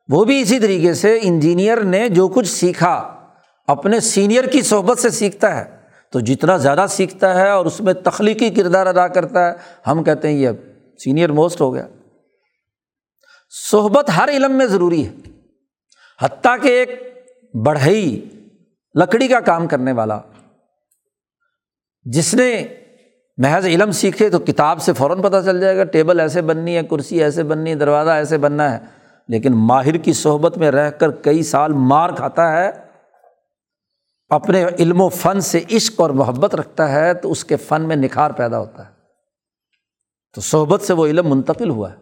وہ 0.09 0.23
بھی 0.23 0.41
اسی 0.41 0.59
طریقے 0.59 0.93
سے 0.93 1.19
انجینئر 1.21 1.81
نے 1.81 2.09
جو 2.09 2.27
کچھ 2.27 2.47
سیکھا، 2.47 3.15
اپنے 3.67 3.99
سینئر 3.99 4.47
کی 4.47 4.61
صحبت 4.61 4.99
سے 4.99 5.09
سیکھتا 5.09 5.57
ہے۔ 5.57 5.72
تو 6.13 6.19
جتنا 6.19 6.57
زیادہ 6.57 6.85
سیکھتا 6.89 7.35
ہے 7.35 7.49
اور 7.49 7.65
اس 7.65 7.81
میں 7.81 7.93
تخلیقی 7.93 8.49
کردار 8.49 8.87
ادا 8.87 9.07
کرتا 9.07 9.47
ہے، 9.47 9.53
ہم 9.87 10.03
کہتے 10.03 10.27
ہیں 10.27 10.35
یہ 10.35 10.49
سینئر 11.03 11.31
موسٹ 11.31 11.61
ہو 11.61 11.73
گیا۔ 11.73 11.87
صحبت 13.71 14.09
ہر 14.17 14.29
علم 14.29 14.51
میں 14.51 14.65
ضروری 14.65 15.07
ہے، 15.07 15.13
حتیٰ 16.21 16.55
کہ 16.61 16.67
ایک 16.67 16.89
بڑھئی 17.65 18.29
لکڑی 18.95 19.27
کا 19.27 19.39
کام 19.39 19.67
کرنے 19.67 19.91
والا۔ 19.91 20.19
جس 22.03 22.33
نے 22.33 22.67
محض 23.37 23.65
علم 23.65 23.91
سیکھے 23.91 24.29
تو 24.29 24.39
کتاب 24.39 24.81
سے 24.81 24.93
فوراً 24.93 25.21
پتہ 25.21 25.37
چل 25.45 25.61
جائے 25.61 25.77
گا، 25.77 25.83
ٹیبل 25.83 26.19
ایسے 26.19 26.41
بننی 26.41 26.77
ہے، 26.77 26.83
کرسی 26.83 27.23
ایسے 27.23 27.43
بننی 27.43 27.69
ہے، 27.69 27.75
دروازہ 27.75 28.09
ایسے 28.09 28.37
بننا 28.37 28.73
ہے۔ 28.73 28.85
لیکن 29.27 29.53
ماہر 29.53 29.97
کی 29.97 30.13
صحبت 30.13 30.57
میں 30.57 30.71
رہ 30.71 30.89
کر 30.89 31.11
کئی 31.11 31.43
سال 31.43 31.73
مار 31.73 32.09
کھاتا 32.09 32.51
ہے 32.51 32.82
اپنے 34.33 34.65
علم 34.79 35.01
و 35.01 35.09
فن 35.09 35.41
سے 35.41 35.63
عشق 35.71 36.01
اور 36.01 36.09
محبت 36.09 36.55
رکھتا 36.55 36.91
ہے 36.91 37.13
تو 37.13 37.31
اس 37.31 37.45
کے 37.45 37.55
فن 37.55 37.87
میں 37.87 37.95
نکھار 37.95 38.31
پیدا 38.31 38.59
ہوتا 38.59 38.87
ہے۔ 38.87 38.93
تو 40.33 40.41
صحبت 40.41 40.81
سے 40.81 40.93
وہ 40.93 41.05
علم 41.07 41.29
منتقل 41.29 41.69
ہوا 41.69 41.91
ہے۔ 41.91 41.95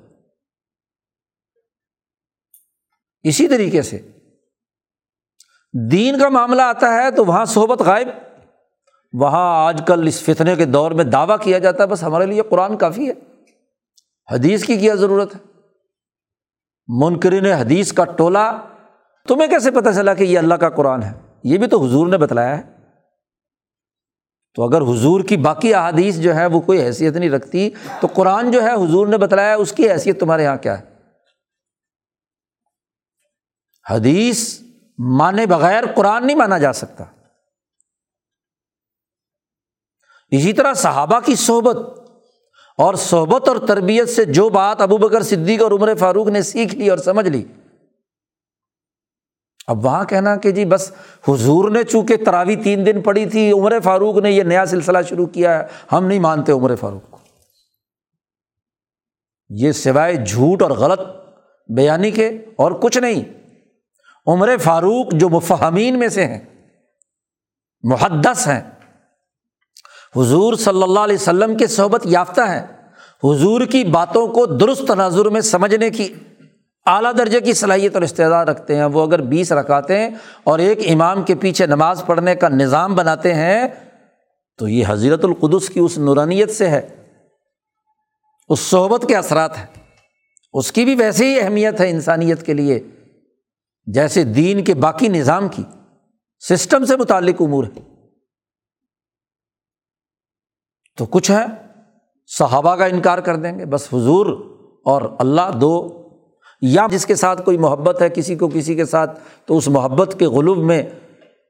اسی 3.24 3.48
طریقے 3.48 3.82
سے 3.82 4.08
دین 5.92 6.20
کا 6.20 6.30
معاملہ 6.30 6.62
آتا 6.62 6.94
ہے 6.94 7.12
تو 7.12 7.26
وہاں 7.26 7.46
صحبت 7.46 7.82
غائب۔ 7.82 8.08
وہاں 9.14 9.68
آج 9.68 9.82
کل 9.88 10.08
اس 10.08 10.24
فتنے 10.24 10.56
کے 10.56 10.66
دور 10.66 10.92
میں 10.92 11.04
دعویٰ 11.04 11.38
کیا 11.42 11.60
جاتا 11.60 11.84
ہے، 11.84 11.88
بس 11.88 12.04
ہمارے 12.04 12.26
لیے 12.26 12.42
قرآن 12.50 12.78
کافی 12.78 13.10
ہے۔ 13.10 13.14
حدیث 14.32 14.66
کی 14.66 14.78
کیا 14.78 14.96
ضرورت 14.96 15.36
ہے؟ 15.36 15.40
منکرین 16.88 17.46
حدیث 17.46 17.94
کا 17.94 18.06
ٹولہ، 18.06 18.68
تمہیں 19.28 19.50
کیسے 19.50 19.72
پتہ 19.72 19.90
چلا 19.96 20.14
کہ 20.14 20.24
یہ 20.24 20.38
اللہ 20.38 20.54
کا 20.54 20.70
قرآن 20.70 21.04
ہے؟ 21.04 21.31
یہ 21.44 21.58
بھی 21.58 21.68
تو 21.68 21.86
حضور 21.86 22.08
نے 22.08 22.18
بتلایا 22.18 22.58
ہے۔ 22.58 22.82
تو 24.56 24.64
اگر 24.64 24.82
حضور 24.82 25.22
کی 25.22 25.38
باقی 25.38 25.74
احادیث 25.74 26.18
جو 26.18 26.36
ہے 26.36 26.46
وہ 26.46 26.60
کوئی 26.60 26.84
حیثیت 26.84 27.16
نہیں 27.16 27.30
رکھتی، 27.30 27.70
تو 28.02 28.08
قرآن 28.08 28.52
جو 28.52 28.64
ہے 28.64 28.74
حضور 28.74 29.08
نے 29.08 29.18
بتلایا 29.18 29.56
اس 29.56 29.72
کی 29.72 29.92
حیثیت 29.92 30.20
تمہارے 30.20 30.44
یہاں 30.44 30.58
کیا 30.58 30.80
ہے۔ 30.80 30.92
حدیث 33.90 34.62
مانے 34.98 35.46
بغیر 35.46 35.84
قرآن 35.96 36.28
نہیں 36.28 36.38
مانا 36.38 36.58
جا 36.58 36.74
سکتا۔ 36.74 37.04
اسی 40.30 40.54
طرح 40.54 40.74
صحابہ 40.74 41.20
کی 41.20 41.36
صحبت 41.36 41.78
اور 42.78 42.94
صحبت 42.94 43.48
اور 43.48 43.68
تربیت 43.68 44.10
سے 44.10 44.26
جو 44.26 44.50
بات 44.50 44.82
ابو 44.82 44.98
بکر 44.98 45.24
صدیق 45.24 45.62
اور 45.62 45.72
عمر 45.72 45.96
فاروق 45.96 46.28
نے 46.28 46.42
سیکھ 46.42 46.76
لی 46.76 46.90
اور 46.90 46.98
سمجھ 46.98 47.28
لی 47.28 47.46
اب 49.68 49.86
وہاں 49.86 50.06
کہنا 50.06 50.36
کہ 50.36 50.52
جی 50.52 50.66
بس 50.66 50.92
حضور 51.28 51.70
نے 51.72 51.84
چونکہ 51.84 52.18
تراوی 52.18 52.56
تین 52.56 52.86
دن 52.86 53.02
پڑی 53.02 53.26
تھی، 53.26 53.52
عمر 53.52 53.80
فاروق 53.80 54.18
نے 54.18 54.32
یہ 54.32 54.44
نیا 54.44 54.66
سلسلہ 54.66 54.98
شروع 55.10 55.26
کیا 55.26 55.60
ہے، 55.60 55.68
ہم 55.92 56.06
نہیں 56.06 56.20
مانتے 56.20 56.52
عمر 56.52 56.76
فاروق 56.76 57.12
کو۔ 57.12 57.18
یہ 59.50 59.72
سوائے 59.72 60.16
جھوٹ 60.16 60.62
اور 60.62 60.72
غلط 60.72 61.00
بیانی 61.70 62.12
کے 62.12 62.28
اور 62.56 62.72
کچھ 62.72 62.98
نہیں۔ 62.98 63.24
عمر 64.28 64.58
فاروق 64.58 65.14
جو 65.14 65.30
مفہمین 65.30 66.00
میں 66.00 66.08
سے 66.08 66.26
ہیں، 66.26 66.40
محدث 67.84 68.48
ہیں، 68.48 68.62
حضور 70.16 70.54
صلی 70.54 70.84
اللہ 70.84 71.00
علیہ 71.00 71.16
وسلم 71.16 71.58
کے 71.58 71.68
صحبت 71.68 72.02
یافتہ 72.06 72.42
ہیں۔ 72.42 72.66
حضور 73.24 73.62
کی 73.62 73.84
باتوں 73.84 74.28
کو 74.28 74.46
درست 74.46 74.88
تناظر 74.88 75.26
میں 75.26 75.42
سمجھنے 75.42 75.90
کی 75.90 76.14
اعلیٰ 76.86 77.12
درجے 77.18 77.42
کی 77.42 77.54
صلاحیت 77.54 77.94
اور 77.94 78.02
استعداد 78.02 78.46
رکھتے 78.46 78.76
ہیں۔ 78.76 78.86
وہ 78.86 79.02
اگر 79.02 79.22
بیس 79.22 79.52
رکھاتے 79.52 80.00
ہیں 80.00 80.10
اور 80.44 80.60
ایک 80.60 80.80
امام 80.92 81.24
کے 81.24 81.36
پیچھے 81.36 81.66
نماز 81.66 82.04
پڑھنے 82.06 82.36
کا 82.36 82.50
نظام 82.50 82.96
بناتے 82.96 83.34
ہیں، 83.34 83.68
تو 84.58 84.68
یہ 84.68 84.84
حضرت 84.88 85.26
القدس 85.26 85.70
کی 85.70 85.80
اس 85.80 85.98
نورانیت 85.98 86.52
سے 86.52 86.70
ہے۔ 86.70 87.14
اس 88.50 88.60
صحبت 88.60 89.06
کے 89.08 89.16
اثرات 89.16 89.58
ہیں۔ 89.58 89.66
اس 90.54 90.72
کی 90.72 90.86
بھی 90.86 90.96
ویسے 90.96 91.26
ہی 91.26 91.40
اہمیت 91.40 91.82
ہے 91.82 91.90
انسانیت 91.90 92.46
کے 92.46 92.54
لیے۔ 92.54 92.84
جیسے 93.86 94.24
دین 94.24 94.64
کے 94.64 94.74
باقی 94.74 95.08
نظام 95.08 95.48
کی 95.48 95.64
سسٹم 96.50 96.86
سے 96.86 96.98
متعلق 96.98 97.42
امور 97.42 97.64
ہے 97.64 97.82
تو 100.98 101.06
کچھ 101.06 101.32
ہے 101.32 101.46
صحابہ 102.28 102.76
کا 102.76 102.86
انکار 102.86 103.18
کر 103.18 103.36
دیں 103.36 103.60
گے۔ 103.60 103.66
بس 103.66 103.88
حضور 103.94 104.26
اور 104.86 105.02
اللہ 105.20 105.58
دو 105.62 106.01
یا 106.62 106.88
جس 106.92 107.06
کے 107.06 107.16
ساتھ 107.16 107.42
کوئی 107.42 107.58
محبت 107.58 108.02
ہے، 108.02 108.10
کسی 108.10 108.36
کو 108.36 108.48
کسی 108.48 108.76
کے 108.76 108.86
ساتھ، 108.86 109.20
تو 109.46 109.58
اس 109.58 109.68
محبت 109.68 110.16
کے 110.20 110.26
غلوب 110.28 110.58
میں 110.58 110.84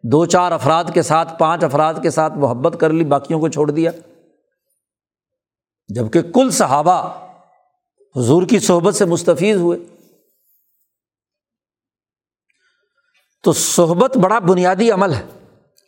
دو 0.03 0.25
چار 0.25 0.51
افراد 0.51 0.83
کے 0.93 1.01
ساتھ، 1.01 1.39
پانچ 1.39 1.63
افراد 1.63 1.93
کے 2.03 2.09
ساتھ 2.09 2.33
محبت 2.33 2.79
کر 2.79 2.89
لی، 2.89 3.05
باقیوں 3.05 3.39
کو 3.39 3.47
چھوڑ 3.47 3.71
دیا۔ 3.71 3.91
جبکہ 5.87 6.21
کل 6.21 6.51
صحابہ 6.51 7.27
حضور 8.15 8.43
کی 8.43 8.59
صحبت 8.59 8.95
سے 8.95 9.05
مستفیض 9.05 9.57
ہوئے۔ 9.57 9.79
تو 13.43 13.53
صحبت 13.53 14.17
بڑا 14.17 14.39
بنیادی 14.39 14.91
عمل 14.91 15.13
ہے۔ 15.13 15.25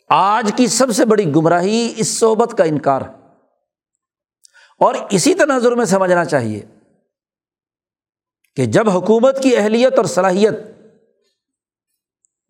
آج 0.08 0.52
کی 0.56 0.66
سب 0.66 0.86
سے 0.90 1.04
بڑی 1.04 1.34
گمراہی 1.34 1.94
اس 1.96 2.18
صحبت 2.18 2.58
کا 2.58 2.64
انکار 2.64 3.00
ہے۔ 3.00 3.12
اور 4.78 4.94
اسی 5.10 5.34
تناظر 5.34 5.72
میں 5.72 5.84
سمجھنا 5.84 6.24
چاہیے۔ 6.24 6.73
کہ 8.56 8.64
جب 8.66 8.88
حکومت 8.90 9.42
کی 9.42 9.56
اہلیت 9.56 9.96
اور 9.96 10.04
صلاحیت 10.04 10.54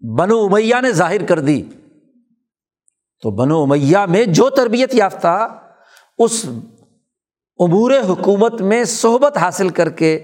بنو 0.03 0.39
امیہ 0.45 0.81
نے 0.83 0.93
ظاہر 0.93 1.25
کر 1.27 1.41
دی، 1.41 1.63
تو 3.23 3.31
بنو 3.31 3.63
امیہ 3.63 4.05
میں 4.09 4.25
جو 4.25 4.49
تربیت 4.51 4.95
یافتہ 4.95 5.37
اس 6.19 6.45
امور 7.59 7.93
حکومت 8.09 8.61
میں 8.61 8.85
صحبت 8.85 9.37
حاصل 9.37 9.69
کر 9.69 9.91
کے 9.91 10.19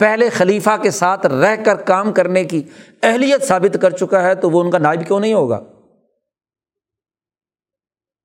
پہلے 0.00 0.28
خلیفہ 0.30 0.76
کے 0.82 0.90
ساتھ 0.90 1.26
رہ 1.26 1.54
کر 1.64 1.76
کام 1.82 2.12
کرنے 2.12 2.44
کی 2.44 2.62
اہلیت 3.02 3.42
ثابت 3.42 3.76
کر 3.82 3.90
چکا 3.90 4.22
ہے، 4.22 4.34
تو 4.34 4.50
وہ 4.50 4.62
ان 4.62 4.70
کا 4.70 4.78
نائب 4.78 5.06
کیوں 5.06 5.20
نہیں 5.20 5.34
ہوگا؟ 5.34 5.60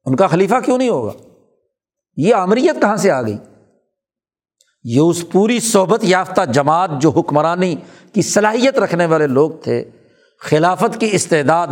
ان 0.06 0.16
کا 0.16 0.28
خلیفہ 0.28 0.60
کیوں 0.66 0.78
نہیں 0.78 0.90
ہوگا؟ 0.90 1.12
یہ 2.18 2.36
امریت 2.36 2.82
کہاں 2.82 2.98
سے 2.98 3.12
آ 3.12 3.22
گئی؟ 3.22 3.38
یہ 4.84 5.02
اس 5.02 5.26
پوری 5.32 5.60
صحبت 5.60 6.00
یافتہ 6.04 6.42
جماعت 6.46 6.92
جو 7.02 7.10
حکمرانی 7.10 7.76
کی 8.14 8.22
صلاحیت 8.22 8.80
رکھنے 8.80 9.06
والے 9.06 9.28
لوگ 9.28 9.52
تھے، 9.52 9.90
خلافت 10.40 11.00
کی 11.00 11.10
استعداد 11.12 11.68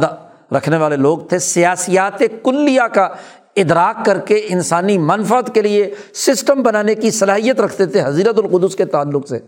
رکھنے 0.51 0.77
والے 0.77 0.95
لوگ 0.95 1.17
تھے، 1.17 1.39
سیاسیات 1.39 2.19
کلیہ 2.43 2.81
کا 2.81 3.09
ادراک 3.55 4.05
کر 4.05 4.19
کے 4.19 4.41
انسانی 4.49 4.97
منفت 4.97 5.53
کے 5.53 5.61
لیے 5.61 5.95
سسٹم 6.13 6.63
بنانے 6.63 6.95
کی 6.95 7.11
صلاحیت 7.11 7.59
رکھتے 7.59 7.85
تھے 7.85 8.01
حضیرت 8.05 8.37
القدس 8.37 8.75
کے 8.75 8.85
تعلق 8.85 9.27
سے۔ 9.27 9.39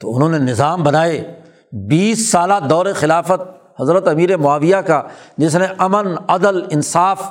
تو 0.00 0.16
انہوں 0.16 0.28
نے 0.28 0.38
نظام 0.38 0.82
بنائے، 0.82 1.40
بیس 1.72 2.28
سالہ 2.28 2.54
دور 2.70 2.86
خلافت 2.96 3.40
حضرت 3.80 4.08
امیر 4.08 4.36
معاویہ 4.36 4.76
کا، 4.76 5.02
جس 5.38 5.56
نے 5.56 5.66
امن، 5.78 6.06
عدل، 6.28 6.62
انصاف 6.70 7.22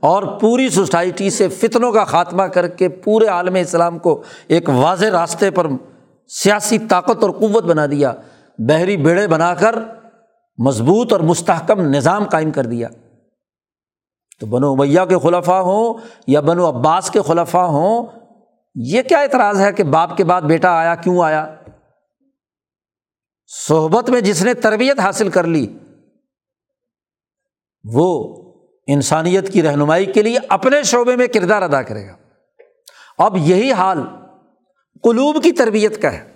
اور 0.00 0.22
پوری 0.40 0.68
سوسائٹی 0.68 1.30
سے 1.30 1.48
فتنوں 1.48 1.92
کا 1.92 2.04
خاتمہ 2.04 2.42
کر 2.42 2.68
کے 2.68 2.88
پورے 2.88 3.26
عالم 3.26 3.54
اسلام 3.54 3.98
کو 3.98 4.22
ایک 4.48 4.68
واضح 4.68 5.06
راستے 5.06 5.50
پر 5.50 5.66
سیاسی 6.30 6.78
طاقت 6.78 7.22
اور 7.22 7.30
قوت 7.30 7.64
بنا 7.64 7.86
دیا، 7.86 8.12
بحری 8.58 8.96
بیڑے 8.96 9.26
بنا 9.28 9.54
کر 9.54 9.78
مضبوط 10.58 11.12
اور 11.12 11.20
مستحکم 11.20 11.80
نظام 11.80 12.24
قائم 12.24 12.50
کر 12.50 12.66
دیا۔ 12.66 12.88
تو 14.40 14.46
بنو 14.46 14.72
امیہ 14.72 15.00
کے 15.08 15.18
خلفہ 15.18 15.60
ہوں 15.64 15.94
یا 16.26 16.40
بنو 16.40 16.68
عباس 16.68 17.10
کے 17.10 17.22
خلفہ 17.22 17.58
ہوں، 17.58 18.06
یہ 18.74 19.02
کیا 19.02 19.18
اعتراض 19.18 19.60
ہے 19.60 19.72
کہ 19.72 19.84
باپ 19.84 20.16
کے 20.16 20.24
بعد 20.24 20.42
بیٹا 20.42 20.70
آیا، 20.70 20.94
کیوں 20.94 21.22
آیا؟ 21.22 21.46
صحبت 23.50 24.10
میں 24.10 24.20
جس 24.20 24.42
نے 24.42 24.54
تربیت 24.54 25.00
حاصل 25.00 25.28
کر 25.28 25.44
لی، 25.44 25.66
وہ 27.84 28.06
انسانیت 28.86 29.52
کی 29.52 29.62
رہنمائی 29.62 30.06
کے 30.06 30.22
لیے 30.22 30.38
اپنے 30.48 30.82
شعبے 30.82 31.16
میں 31.16 31.26
کردار 31.26 31.62
ادا 31.62 31.82
کرے 31.82 32.08
گا۔ 32.08 32.16
اب 33.18 33.36
یہی 33.36 33.72
حال 33.72 33.98
قلوب 35.02 35.42
کی 35.42 35.52
تربیت 35.52 36.02
کا 36.02 36.12
ہے۔ 36.12 36.32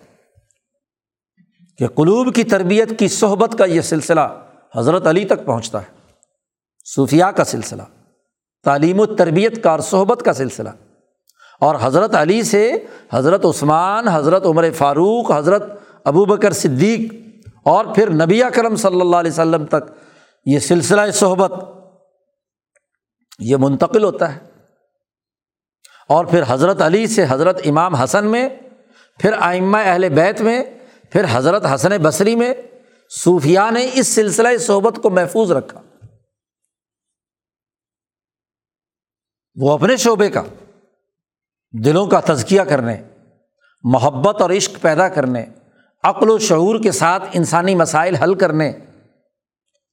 کہ 1.79 1.87
قلوب 1.87 2.35
کی 2.35 2.45
تربیت 2.45 2.99
کی 2.99 3.09
صحبت 3.09 3.59
کا 3.59 3.65
یہ 3.65 3.81
سلسلہ 3.81 4.21
حضرت 4.77 5.07
علی 5.07 5.25
تک 5.25 5.47
پہنچتا 5.47 5.83
ہے۔ 5.83 6.13
صوفیہ 6.85 7.25
کا 7.25 7.45
سلسلہ، 7.45 7.83
تعلیم 8.65 9.01
و 9.01 9.07
تربیت 9.07 9.63
کا 9.63 9.71
اور 9.71 9.79
صحبت 9.79 10.23
کا 10.23 10.33
سلسلہ۔ 10.33 10.69
اور 11.61 11.77
حضرت 11.81 12.15
علی 12.15 12.43
سے 12.43 12.73
حضرت 13.11 13.45
عثمان، 13.45 14.09
حضرت 14.09 14.47
عمر 14.47 14.71
فاروق، 14.71 15.31
حضرت 15.31 15.81
ابو 16.05 16.25
بکر 16.25 16.53
صدیق 16.53 17.15
اور 17.65 17.85
پھر 17.95 18.11
نبی 18.11 18.43
کرم 18.55 18.77
صلی 18.77 19.01
اللہ 19.01 19.17
علیہ 19.17 19.31
وسلم 19.31 19.65
تک 19.65 19.85
یہ 20.47 20.59
سلسلہ 20.59 21.11
صحبت 21.11 21.80
یہ 23.41 23.57
منتقل 23.57 24.05
ہوتا 24.05 24.37
ہے۔ 24.37 24.51
اور 26.09 26.25
پھر 26.25 26.43
حضرت 26.49 26.83
علی 26.83 27.07
سے 27.07 27.25
حضرت 27.29 27.61
امام 27.65 27.95
حسن 27.95 28.27
میں، 28.27 28.49
پھر 29.19 29.33
آئمہ 29.41 29.77
اہل 29.77 30.09
بیت 30.09 30.41
میں، 30.41 30.65
پھر 31.11 31.25
حضرت 31.31 31.67
حسن 31.75 31.89
بصری 32.03 32.37
میں 32.37 32.55
صوفیہ 33.11 33.61
نے 33.73 33.91
اس 33.93 34.09
سلسلہ 34.09 34.59
صحبت 34.59 34.99
کو 35.03 35.11
محفوظ 35.11 35.53
رکھا۔ 35.53 35.83
وہ 39.55 39.73
اپنے 39.73 39.97
شعبے 39.97 40.31
کا، 40.31 40.43
دلوں 41.85 42.07
کا 42.07 42.21
تزکیہ 42.21 42.63
کرنے، 42.63 43.03
محبت 43.83 44.43
اور 44.43 44.51
عشق 44.51 44.83
پیدا 44.83 45.09
کرنے، 45.09 45.47
عقل 46.03 46.31
و 46.31 46.39
شعور 46.39 46.81
کے 46.83 46.93
ساتھ 46.93 47.23
انسانی 47.33 47.75
مسائل 47.75 48.15
حل 48.15 48.35
کرنے، 48.35 48.73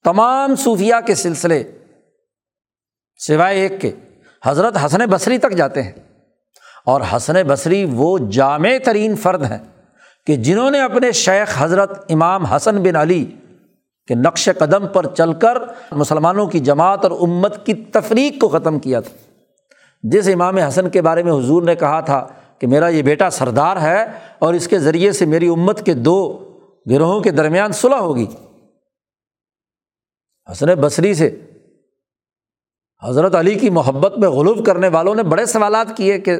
تمام 0.03 0.55
صوفیہ 0.55 0.95
کے 1.05 1.15
سلسلے 1.15 1.76
سوائے 3.17 3.61
ایک 3.61 3.81
کے، 3.81 3.91
حضرت 4.45 4.77
حسن 4.85 4.97
بصری 4.97 5.37
تک 5.37 5.51
جاتے 5.51 5.83
ہیں۔ 5.83 5.91
اور 6.85 7.01
حسن 7.15 7.33
بصری 7.47 7.85
وہ 7.91 8.17
جامع 8.31 8.69
ترین 8.85 9.15
فرد 9.15 9.43
ہیں 9.43 9.57
کہ 10.27 10.35
جنہوں 10.35 10.71
نے 10.71 10.81
اپنے 10.81 11.11
شیخ 11.11 11.55
حضرت 11.57 12.05
امام 12.09 12.45
حسن 12.45 12.83
بن 12.83 12.95
علی 12.95 13.25
کے 14.07 14.15
نقش 14.15 14.49
قدم 14.57 14.87
پر 14.87 15.05
چل 15.05 15.33
کر 15.33 15.57
مسلمانوں 15.91 16.47
کی 16.47 16.59
جماعت 16.59 17.05
اور 17.05 17.11
امت 17.11 17.65
کی 17.65 17.73
تفریق 17.73 18.41
کو 18.41 18.47
ختم 18.47 18.79
کیا 18.79 18.99
تھا۔ 18.99 19.31
جس 20.03 20.29
امام 20.33 20.57
حسن 20.57 20.89
کے 20.89 21.01
بارے 21.01 21.23
میں 21.23 21.33
حضور 21.33 21.63
نے 21.63 21.75
کہا 21.75 21.99
تھا 21.99 22.27
کہ 22.59 22.67
میرا 22.67 22.87
یہ 22.87 23.01
بیٹا 23.01 23.29
سردار 23.29 23.77
ہے 23.77 24.05
اور 24.39 24.53
اس 24.53 24.67
کے 24.67 24.79
ذریعے 24.79 25.11
سے 25.11 25.25
میری 25.25 25.47
امت 25.47 25.85
کے 25.85 25.93
دو 25.93 26.49
گروہوں 26.89 27.21
کے 27.21 27.31
درمیان 27.31 27.71
صلح 27.71 27.95
ہوگی۔ 27.95 28.25
حسن 30.51 30.65
بصری 30.65 31.13
سے 31.13 31.39
حضرت 33.03 33.35
علی 33.35 33.55
کی 33.55 33.69
محبت 33.69 34.17
میں 34.17 34.29
غلوف 34.29 34.57
کرنے 34.65 34.87
والوں 34.87 35.15
نے 35.15 35.23
بڑے 35.23 35.45
سوالات 35.45 35.97
کیے 35.97 36.19
کہ 36.19 36.37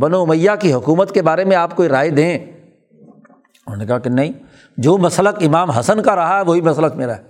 بنو 0.00 0.26
میاں 0.26 0.56
کی 0.56 0.72
حکومت 0.72 1.12
کے 1.12 1.22
بارے 1.22 1.44
میں 1.44 1.56
آپ 1.56 1.76
کوئی 1.76 1.88
رائے 1.88 2.10
دیں۔ 2.10 2.38
انہوں 2.38 3.76
نے 3.76 3.86
کہا 3.86 3.98
کہ 3.98 4.10
نہیں، 4.10 4.32
جو 4.76 4.98
مسلک 4.98 5.42
امام 5.46 5.70
حسن 5.70 6.02
کا 6.02 6.16
رہا 6.16 6.38
ہے، 6.38 6.44
وہی 6.44 6.60
مسلک 6.60 6.94
میرا 6.94 7.16
ہے۔ 7.16 7.22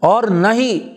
اور 0.00 0.22
نہ 0.22 0.46
ہی 0.52 0.92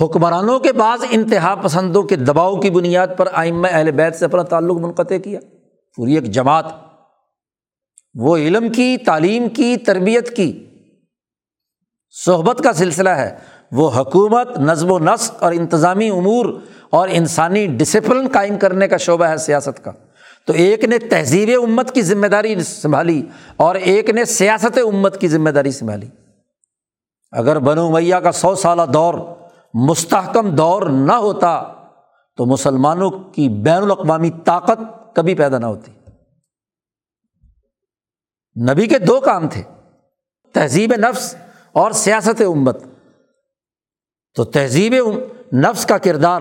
حکمرانوں 0.00 0.58
کے 0.58 0.72
بعض 0.72 1.04
انتہا 1.10 1.54
پسندوں 1.54 2.02
کے 2.02 2.16
دباؤ 2.16 2.60
کی 2.60 2.70
بنیاد 2.70 3.06
پر 3.16 3.28
آئمہ 3.32 3.68
اہل 3.70 3.90
بیت 3.90 4.14
سے 4.14 4.24
اپنا 4.24 4.42
تعلق 4.42 4.76
منقطع 4.76 5.18
کیا۔ 5.24 5.40
پوری 5.96 6.14
ایک 6.14 6.24
جماعت، 6.24 6.64
وہ 8.14 8.36
علم 8.36 8.72
کی، 8.72 8.96
تعلیم 9.06 9.48
کی، 9.48 9.76
تربیت 9.76 10.36
کی 10.36 10.66
صحبت 12.24 12.58
کا 12.64 12.72
سلسلہ 12.72 13.08
ہے۔ 13.08 13.59
وہ 13.72 13.90
حکومت 13.90 14.58
نظم 14.58 14.92
و 14.92 14.98
نسق 14.98 15.42
اور 15.42 15.52
انتظامی 15.52 16.10
امور 16.10 16.46
اور 16.90 17.08
انسانی 17.10 17.66
ڈسپلن 17.66 18.28
قائم 18.32 18.58
کرنے 18.58 18.88
کا 18.88 18.96
شعبہ 18.96 19.24
ہے 19.24 19.36
سیاست 19.36 19.84
کا۔ 19.84 19.90
تو 20.46 20.52
ایک 20.52 20.84
نے 20.84 20.98
تہذیب 20.98 21.48
امت 21.62 21.94
کی 21.94 22.02
ذمہ 22.02 22.26
داری 22.26 22.62
سنبھالی 22.62 23.26
اور 23.56 23.74
ایک 23.74 24.10
نے 24.10 24.24
سیاست 24.24 24.78
امت 24.78 25.20
کی 25.20 25.28
ذمہ 25.28 25.50
داری 25.50 25.70
سنبھالی۔ 25.70 26.08
اگر 27.32 27.58
بنو 27.58 27.90
میاں 27.90 28.20
کا 28.20 28.32
سو 28.32 28.54
سالہ 28.54 28.82
دور 28.94 29.14
مستحکم 29.74 30.56
دور 30.56 30.82
نہ 30.82 31.12
ہوتا 31.12 31.62
تو 32.36 32.46
مسلمانوں 32.46 33.10
کی 33.10 33.48
بین 33.48 33.82
الاقوامی 33.82 34.30
طاقت 34.44 34.80
کبھی 35.16 35.34
پیدا 35.34 35.58
نہ 35.58 35.66
ہوتی۔ 35.66 35.92
نبی 38.72 38.86
کے 38.86 38.98
دو 38.98 39.20
کام 39.20 39.48
تھے، 39.48 39.62
تہذیب 40.52 40.94
نفس 40.96 41.34
اور 41.72 41.90
سیاست 41.90 42.42
امت۔ 42.46 42.84
تو 44.34 44.44
تہذیب 44.44 44.94
نفس 45.54 45.86
کا 45.86 45.98
کردار 45.98 46.40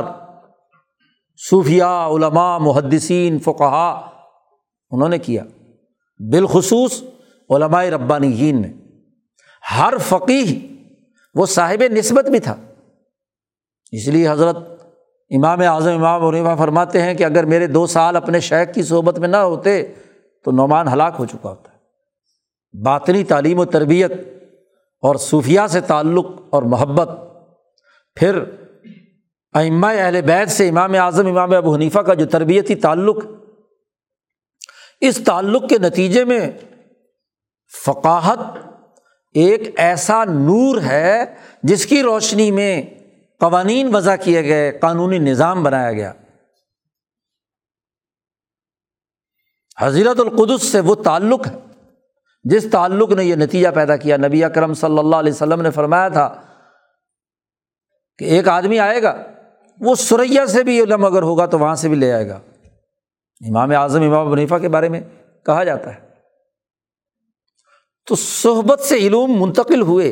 صوفیہ 1.49 1.83
علماء، 1.83 2.57
محدثین 2.57 3.39
فقہا 3.39 4.09
انہوں 4.91 5.09
نے 5.09 5.17
کیا۔ 5.17 5.43
بالخصوص 6.19 7.03
علماء 7.49 7.83
ربانیین 7.83 8.61
نے۔ 8.61 8.71
ہر 9.77 9.93
فقی 10.07 10.75
وہ 11.35 11.45
صاحب 11.45 11.83
نسبت 11.91 12.25
بھی 12.25 12.39
تھا۔ 12.39 12.55
اس 13.91 14.07
لیے 14.07 14.29
حضرت 14.29 14.57
امام 15.29 15.59
اعظم 15.59 15.93
امام 15.93 16.25
عنیما 16.25 16.55
فرماتے 16.55 17.01
ہیں 17.01 17.13
کہ 17.13 17.23
اگر 17.23 17.45
میرے 17.45 17.67
دو 17.67 17.87
سال 17.87 18.15
اپنے 18.15 18.39
شیخ 18.39 18.75
کی 18.75 18.83
صحبت 18.83 19.19
میں 19.19 19.27
نہ 19.27 19.37
ہوتے 19.37 19.93
تو 20.45 20.51
نعمان 20.51 20.87
ہلاک 20.87 21.15
ہو 21.19 21.25
چکا 21.25 21.49
ہوتا۔ 21.49 21.71
ہے 21.71 21.79
باطنی 22.83 23.23
تعلیم 23.23 23.59
و 23.59 23.65
تربیت 23.65 24.11
اور 25.01 25.15
صوفیہ 25.15 25.59
سے 25.69 25.81
تعلق 25.81 26.25
اور 26.49 26.63
محبت 26.63 27.09
پھر 28.19 28.39
ائمہ 29.53 29.87
اہل 29.87 30.21
بیت 30.21 30.49
سے 30.49 30.69
امام 30.69 30.93
اعظم، 30.93 31.27
امام 31.27 31.53
ابو 31.55 31.75
حنیفہ 31.75 31.99
کا 31.99 32.13
جو 32.13 32.25
تربیتی 32.25 32.75
تعلق، 32.75 33.17
اس 35.01 35.21
تعلق 35.25 35.69
کے 35.69 35.77
نتیجے 35.77 36.23
میں 36.25 36.51
فقاہت 37.85 38.39
ایک 39.31 39.79
ایسا 39.79 40.23
نور 40.25 40.81
ہے 40.81 41.35
جس 41.63 41.85
کی 41.85 42.01
روشنی 42.03 42.51
میں 42.51 42.81
قوانین 43.39 43.95
وضع 43.95 44.15
کیے 44.15 44.43
گئے، 44.43 44.71
قانونی 44.71 45.17
نظام 45.17 45.63
بنایا 45.63 45.91
گیا۔ 45.91 46.13
حضیرت 49.79 50.19
القدس 50.19 50.63
سے 50.63 50.79
وہ 50.79 50.95
تعلق 50.95 51.47
ہے، 51.47 51.59
جس 52.43 52.65
تعلق 52.71 53.11
نے 53.11 53.23
یہ 53.25 53.35
نتیجہ 53.35 53.69
پیدا 53.75 53.97
کیا۔ 53.97 54.17
نبی 54.17 54.43
اکرم 54.43 54.73
صلی 54.73 54.99
اللہ 54.99 55.15
علیہ 55.15 55.33
وسلم 55.33 55.61
نے 55.61 55.71
فرمایا 55.71 56.07
تھا 56.07 56.41
کہ 58.19 58.25
ایک 58.25 58.47
آدمی 58.47 58.79
آئے 58.79 59.03
گا، 59.03 59.23
وہ 59.79 59.95
سریا 59.95 60.45
سے 60.45 60.63
بھی 60.63 60.81
علم 60.81 61.05
اگر 61.05 61.21
ہوگا 61.21 61.45
تو 61.45 61.59
وہاں 61.59 61.75
سے 61.75 61.87
بھی 61.87 61.95
لے 61.95 62.13
آئے 62.13 62.29
گا۔ 62.29 62.39
امام 63.49 63.71
اعظم، 63.71 64.01
امام 64.01 64.31
منیفا 64.31 64.59
کے 64.59 64.69
بارے 64.69 64.89
میں 64.89 65.01
کہا 65.45 65.63
جاتا 65.63 65.95
ہے۔ 65.95 66.09
تو 68.07 68.15
صحبت 68.15 68.79
سے 68.79 68.95
علوم 68.95 69.41
منتقل 69.41 69.81
ہوئے 69.81 70.09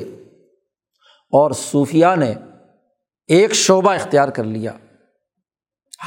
اور 1.31 1.51
صوفیہ 1.51 2.05
نے 2.17 2.33
ایک 3.27 3.53
شعبہ 3.53 3.93
اختیار 3.93 4.29
کر 4.29 4.43
لیا، 4.43 4.71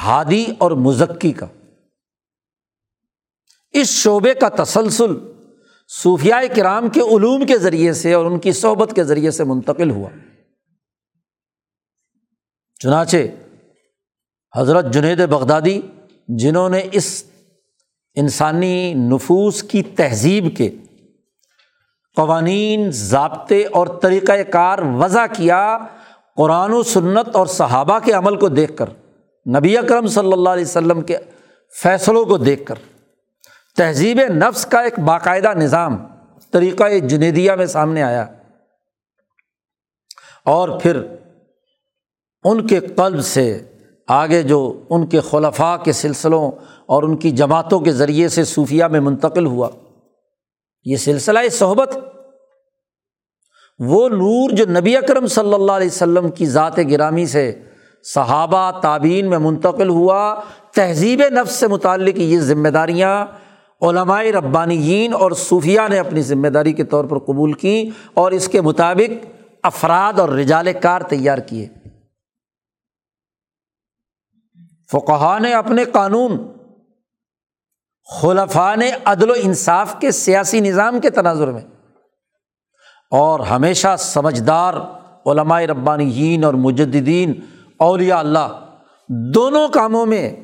ہادی 0.03 0.47
اور 0.59 0.71
مزکی 0.71 1.33
کا۔ 1.33 1.47
اس 3.73 3.87
شعبے 3.87 4.35
کا 4.35 4.65
تسلسل 4.65 5.33
صوفیہ 6.03 6.35
کرام 6.57 6.89
کے 6.89 7.01
علوم 7.01 7.47
کے 7.47 7.59
ذریعے 7.59 7.93
سے 7.93 8.13
اور 8.13 8.27
ان 8.27 8.39
کی 8.39 8.53
صحبت 8.53 8.93
کے 8.95 9.05
ذریعے 9.05 9.31
سے 9.31 9.45
منتقل 9.45 9.91
ہوا۔ 9.91 10.11
چنانچہ 12.81 13.17
حضرت 14.57 14.93
جنید 14.93 15.27
بغدادی 15.27 15.81
جنہوں 16.29 16.69
نے 16.69 16.89
اس 16.93 17.25
انسانی 18.15 18.95
نفوس 18.95 19.63
کی 19.63 19.83
تہذیب 19.83 20.57
کے 20.57 20.71
قوانین، 22.17 22.91
ضابطے 22.91 23.65
اور 23.65 23.87
طریقۂ 23.87 24.39
کار 24.53 24.79
وضع 24.79 25.27
کیا 25.37 25.79
قرآن 26.37 26.73
و 26.73 26.83
سنت 26.83 27.37
اور 27.37 27.47
صحابہ 27.47 27.99
کے 27.99 28.13
عمل 28.13 28.37
کو 28.37 28.49
دیکھ 28.49 28.77
کر، 28.77 28.89
نبی 29.59 29.79
اکرم 29.79 30.07
صلی 30.07 30.33
اللہ 30.33 30.49
علیہ 30.49 30.65
وسلم 30.65 31.01
کے 31.01 31.19
فیصلوں 31.83 32.25
کو 32.25 32.37
دیکھ 32.37 32.67
کر، 32.67 32.75
تہذیب 33.77 34.21
نفس 34.29 34.67
کا 34.67 34.81
ایک 34.81 34.99
باقاعدہ 34.99 35.53
نظام 35.57 35.97
طریقۂ 36.51 37.09
جنیدیہ 37.09 37.53
میں 37.53 37.67
سامنے 37.67 38.03
آیا۔ 38.03 38.27
اور 40.45 40.81
پھر 40.81 41.03
ان 42.45 42.67
کے 42.67 42.81
قلب 42.81 43.21
سے 43.21 43.59
آگے 44.09 44.43
جو 44.43 44.83
ان 44.91 45.07
کے 45.07 45.21
خلفاء 45.21 45.77
کے 45.77 45.93
سلسلوں 45.93 46.51
اور 46.87 47.03
ان 47.03 47.17
کی 47.17 47.31
جماعتوں 47.31 47.81
کے 47.81 47.93
ذریعے 47.93 48.29
سے 48.29 48.45
صوفیہ 48.45 48.85
میں 48.85 49.01
منتقل 49.01 49.47
ہوا۔ 49.47 49.69
یہ 50.85 50.97
سلسلہ 50.97 51.49
صحبت، 51.53 51.99
وہ 53.79 54.09
نور 54.09 54.51
جو 54.51 54.65
نبی 54.67 54.97
اکرم 54.97 55.27
صلی 55.27 55.55
اللہ 55.55 55.73
علیہ 55.73 55.87
وسلم 55.87 56.31
کی 56.31 56.47
ذات 56.47 56.79
گرامی 56.79 57.27
سے 57.27 57.59
صحابہ 58.03 58.81
تعبین 58.81 59.31
میں 59.31 59.39
منتقل 59.39 59.89
ہوا، 59.89 60.41
تہذیب 60.75 61.23
نفس 61.31 61.53
سے 61.53 61.69
متعلق 61.69 62.19
یہ 62.19 62.39
ذمہ 62.39 62.69
داریاں 62.69 63.27
علمائے 63.83 64.33
ربانیین 64.33 65.15
اور 65.15 65.31
صوفیہ 65.31 65.81
نے 65.91 65.99
اپنی 65.99 66.23
ذمہ 66.23 66.49
داری 66.49 66.73
کے 66.73 66.85
طور 66.85 67.05
پر 67.05 67.19
قبول 67.19 67.53
کی 67.53 67.91
اور 68.15 68.33
اس 68.33 68.49
کے 68.49 68.61
مطابق 68.61 69.27
افراد 69.63 70.19
اور 70.19 70.29
رجال 70.29 70.69
کار 70.81 71.01
تیار 71.01 71.39
کیے۔ 71.39 71.69
فقہ 74.93 75.39
نے 75.39 75.53
اپنے 75.53 75.85
قانون 75.85 76.53
خلفا 78.21 78.75
نے 78.75 78.91
عدل 79.05 79.31
و 79.31 79.35
انصاف 79.37 79.97
کے 80.01 80.11
سیاسی 80.11 80.61
نظام 80.61 81.01
کے 81.01 81.11
تناظر 81.11 81.53
میں۔ 81.53 81.63
اور 83.11 83.41
ہمیشہ 83.41 83.97
سمجھدار، 83.99 84.75
علماء 85.27 85.61
ربانیین 85.61 86.45
اور 86.45 86.55
مجدین 86.55 87.41
اولیاء 87.77 88.19
اللہ 88.19 88.77
دونوں 89.09 89.69
کاموں 89.69 90.07
میں 90.07 90.37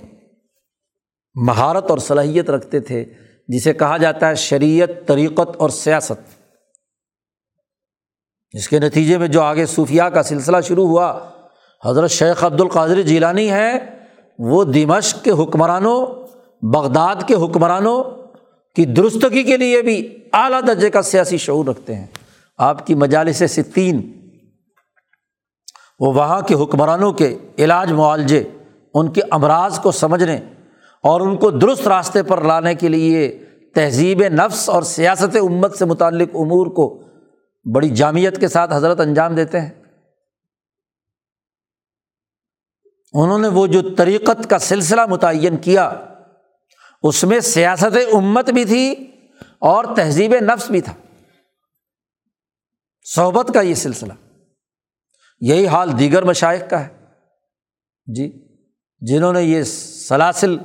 مہارت 1.34 1.90
اور 1.90 1.98
صلاحیت 1.98 2.50
رکھتے 2.50 2.80
تھے، 2.80 3.04
جسے 3.48 3.72
کہا 3.72 3.96
جاتا 3.96 4.28
ہے 4.28 4.34
شریعت، 4.34 4.88
طریقت 5.06 5.56
اور 5.58 5.70
سیاست۔ 5.70 6.46
اس 8.52 8.68
کے 8.68 8.78
نتیجے 8.78 9.18
میں 9.18 9.28
جو 9.28 9.42
آگے 9.42 9.66
صوفیہ 9.66 10.02
کا 10.02 10.22
سلسلہ 10.22 10.60
شروع 10.60 10.86
ہوا، 10.86 11.30
حضرت 11.84 12.10
شیخ 12.10 12.44
عبد 12.44 12.60
القادر 12.60 13.02
جیلانی 13.02 13.50
ہے 13.50 13.95
وہ 14.38 14.64
دمشق 14.64 15.24
کے 15.24 15.30
حکمرانوں، 15.30 16.06
بغداد 16.62 17.16
کے 17.26 17.34
حکمرانوں 17.34 18.04
کی 18.76 18.84
درستگی 18.84 19.42
کے 19.42 19.56
لیے 19.56 19.82
بھی 19.82 20.18
اعلیٰ 20.32 20.60
درجے 20.66 20.90
کا 20.90 21.02
سیاسی 21.02 21.36
شعور 21.36 21.66
رکھتے 21.66 21.94
ہیں۔ 21.94 22.06
آپ 22.58 22.86
کی 22.86 22.94
مجالس 22.94 23.42
ستین، 23.50 24.12
وہ 26.00 26.12
وہاں 26.12 26.40
کے 26.40 26.54
حکمرانوں 26.54 27.12
کے 27.12 27.38
علاج 27.58 27.92
معالجے، 27.92 28.44
ان 28.94 29.10
کے 29.10 29.20
امراض 29.30 29.78
کو 29.78 29.90
سمجھنے 29.90 30.40
اور 31.02 31.20
ان 31.20 31.36
کو 31.36 31.50
درست 31.50 31.88
راستے 31.88 32.22
پر 32.22 32.44
لانے 32.44 32.74
کے 32.74 32.88
لیے 32.88 33.44
تہذیب 33.74 34.22
نفس 34.22 34.68
اور 34.68 34.82
سیاست 34.82 35.36
امت 35.36 35.76
سے 35.76 35.84
متعلق 35.84 36.28
امور 36.34 36.66
کو 36.66 37.02
بڑی 37.74 37.88
جامعت 37.88 38.40
کے 38.40 38.48
ساتھ 38.48 38.74
حضرت 38.74 39.00
انجام 39.00 39.34
دیتے 39.34 39.60
ہیں۔ 39.60 39.70
انہوں 43.18 43.38
نے 43.38 43.48
وہ 43.48 43.66
جو 43.66 43.94
طریقت 43.94 44.50
کا 44.50 44.58
سلسلہ 44.58 45.06
متعین 45.06 45.56
کیا، 45.56 45.92
اس 47.02 47.24
میں 47.24 47.40
سیاست 47.40 48.14
امت 48.14 48.50
بھی 48.50 48.64
تھی 48.64 48.94
اور 49.58 49.84
تہذیب 49.96 50.34
نفس 50.34 50.70
بھی 50.70 50.80
تھا۔ 50.80 50.92
صحبت 53.04 53.50
کا 53.54 53.60
یہ 53.60 53.74
سلسلہ۔ 53.74 54.12
یہی 55.40 55.66
حال 55.66 55.98
دیگر 55.98 56.22
مشائق 56.22 56.70
کا 56.70 56.86
ہے۔ 56.86 56.88
جی 58.06 58.48
جنہوں 59.00 59.32
نے 59.32 59.42
یہ 59.42 59.62
سلاسل، 60.08 60.56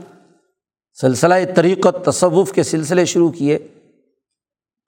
سلسلہ 1.01 1.35
طریقت 1.55 2.05
تصوف 2.05 2.51
کے 2.51 2.63
سلسلے 2.63 3.05
شروع 3.05 3.31
کیے۔ 3.31 3.59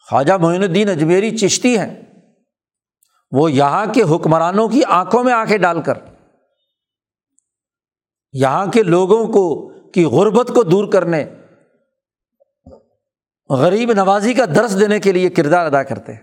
خواجہ 0.10 0.34
معین 0.34 0.64
الدین 0.64 0.90
اجمیری 0.90 1.38
چشتی 1.38 1.78
ہیں۔ 1.78 2.02
وہ 3.32 3.52
یہاں 3.52 3.86
کے 3.94 4.02
حکمرانوں 4.02 4.68
کی 4.68 4.82
آنکھوں 4.88 5.24
میں 5.24 5.34
آنکھیں 5.34 5.58
ڈال 5.58 5.82
کر 5.82 5.94
یہاں 8.34 8.66
کے 8.66 8.84
لوگوں 8.84 9.28
کو 9.28 9.72
کی 9.92 10.04
غربت 10.04 10.52
کو 10.56 10.64
دور 10.64 10.92
کرنے، 10.92 11.26
غریب 13.50 13.92
نوازی 13.92 14.34
کا 14.34 14.46
درس 14.46 14.80
دینے 14.80 15.00
کے 15.00 15.12
لیے 15.12 15.30
کردار 15.30 15.66
ادا 15.66 15.84
کرتے 15.84 16.14
ہیں۔ 16.14 16.22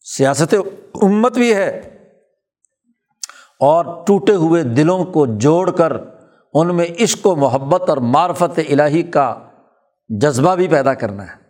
سیاست 0.00 0.54
امت 1.02 1.34
بھی 1.34 1.54
ہے۔ 1.54 1.98
اور 3.60 4.04
ٹوٹے 4.06 4.34
ہوئے 4.34 4.62
دلوں 4.62 5.04
کو 5.04 5.26
جوڑ 5.26 5.70
کر 5.70 5.92
ان 6.54 6.76
میں 6.76 6.86
عشق 7.00 7.26
و 7.26 7.36
محبت 7.36 7.88
اور 7.88 7.96
معرفت 7.96 8.60
الہی 8.68 9.02
کا 9.02 9.48
جذبہ 10.08 10.54
بھی 10.54 10.68
پیدا 10.68 10.94
کرنا 10.94 11.26
ہے۔ 11.26 11.42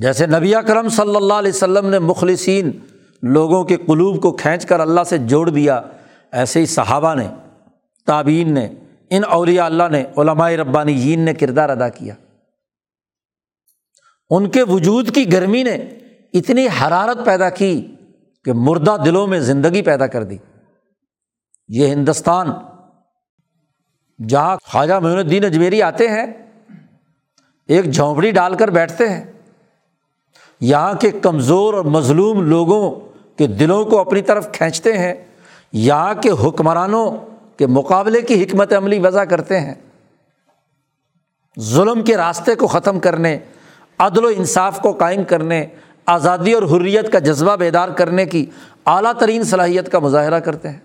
جیسے 0.00 0.26
نبی 0.26 0.52
کرم 0.66 0.88
صلی 0.88 1.16
اللہ 1.16 1.34
علیہ 1.34 1.52
وسلم 1.52 1.86
نے 1.86 1.98
مخلصین 1.98 2.70
لوگوں 3.22 3.64
کے 3.64 3.76
قلوب 3.76 4.22
کو 4.22 4.32
کھینچ 4.32 4.66
کر 4.66 4.80
اللہ 4.80 5.00
سے 5.06 5.18
جوڑ 5.18 5.48
دیا 5.50 5.82
ایسے 6.32 6.60
ہی 6.60 6.66
صحابہ 6.66 7.14
نے 7.14 7.28
تعبین 8.06 8.54
نے، 8.54 8.68
ان 9.10 9.22
اولیاء 9.28 9.64
اللہ 9.64 9.88
نے، 9.90 10.04
علماء 10.16 10.50
ربانی 10.50 11.16
نے 11.16 11.34
کردار 11.34 11.68
ادا 11.68 11.88
کیا۔ 11.88 12.14
ان 14.30 14.50
کے 14.50 14.62
وجود 14.62 15.14
کی 15.14 15.32
گرمی 15.32 15.62
نے 15.62 15.74
اتنی 16.32 16.66
حرارت 16.66 17.24
پیدا 17.24 17.50
کی 17.50 17.94
کہ 18.44 18.52
مردہ 18.52 18.96
دلوں 19.04 19.26
میں 19.26 19.40
زندگی 19.40 19.82
پیدا 19.82 20.06
کر 20.06 20.22
دی۔ 20.22 20.36
یہ 21.68 21.86
ہندوستان، 21.86 22.48
جہاں 24.28 24.56
خواجہ 24.64 24.94
معین 24.94 25.18
الدین 25.18 25.44
اجمیری 25.44 25.82
آتے 25.82 26.08
ہیں، 26.08 26.26
ایک 27.68 27.90
جھونپڑی 27.90 28.30
ڈال 28.30 28.54
کر 28.54 28.68
بیٹھتے 28.68 29.08
ہیں۔ 29.08 29.32
یہاں 30.60 30.94
کے 30.94 31.10
کمزور 31.10 31.74
اور 31.74 31.84
مظلوم 31.84 32.42
لوگوں 32.42 33.00
کے 33.38 33.46
دلوں 33.46 33.84
کو 33.84 33.98
اپنی 33.98 34.22
طرف 34.22 34.48
کھینچتے 34.52 34.98
ہیں۔ 34.98 35.14
یہاں 35.72 36.14
کے 36.14 36.30
حکمرانوں 36.30 37.10
کے 37.56 37.66
مقابلے 37.66 38.22
کی 38.22 38.42
حکمت 38.42 38.72
عملی 38.72 38.98
وضع 38.98 39.24
کرتے 39.24 39.60
ہیں۔ 39.60 39.74
ظلم 41.60 42.02
کے 42.02 42.16
راستے 42.16 42.54
کو 42.54 42.66
ختم 42.66 43.00
کرنے، 43.00 43.38
عدل 43.98 44.24
و 44.24 44.28
انصاف 44.36 44.80
کو 44.80 44.92
قائم 44.92 45.24
کرنے، 45.24 45.66
آزادی 46.06 46.52
اور 46.52 46.62
حریت 46.62 47.12
کا 47.12 47.18
جذبہ 47.18 47.56
بیدار 47.56 47.88
کرنے 47.88 48.26
کی 48.26 48.44
اعلیٰ 48.86 49.12
ترین 49.12 49.42
صلاحیت 49.42 49.92
کا 49.92 49.98
مظاہرہ 49.98 50.40
کرتے 50.40 50.68
ہیں۔ 50.68 50.80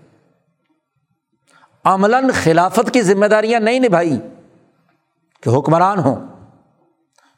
عملاً 1.84 2.30
خلافت 2.34 2.92
کی 2.92 3.02
ذمہ 3.02 3.26
داریاں 3.26 3.60
نہیں 3.60 3.78
نبھائی 3.78 4.18
کہ 5.42 5.48
حکمران 5.48 5.98
ہوں، 5.98 6.16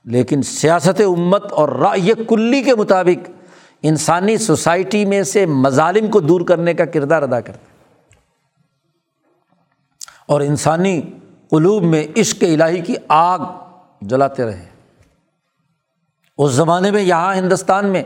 لیکن 0.05 0.43
سیاست 0.43 1.01
امت 1.01 1.53
اور 1.53 1.69
رائے 1.69 2.13
کلی 2.29 2.63
کے 2.63 2.75
مطابق 2.75 3.31
انسانی 3.85 4.37
سوسائٹی 4.37 5.05
میں 5.05 5.23
سے 5.23 5.47
مظالم 5.47 6.11
کو 6.11 6.21
دور 6.21 6.41
کرنے 6.41 6.75
کا 6.75 6.85
کردار 6.85 7.23
ادا 7.23 7.41
کرتے 7.41 7.73
اور 10.27 10.41
انسانی 10.41 11.01
قلوب 11.51 11.83
میں 11.83 12.07
عشق 12.17 12.45
الہی 12.61 12.81
کی 12.81 12.95
آگ 13.09 13.39
جلاتے 14.03 14.45
رہے۔ 14.45 14.67
اس 16.39 16.53
زمانے 16.53 16.91
میں 16.91 17.03
یہاں 17.03 17.35
ہندوستان 17.35 17.87
میں 17.87 18.03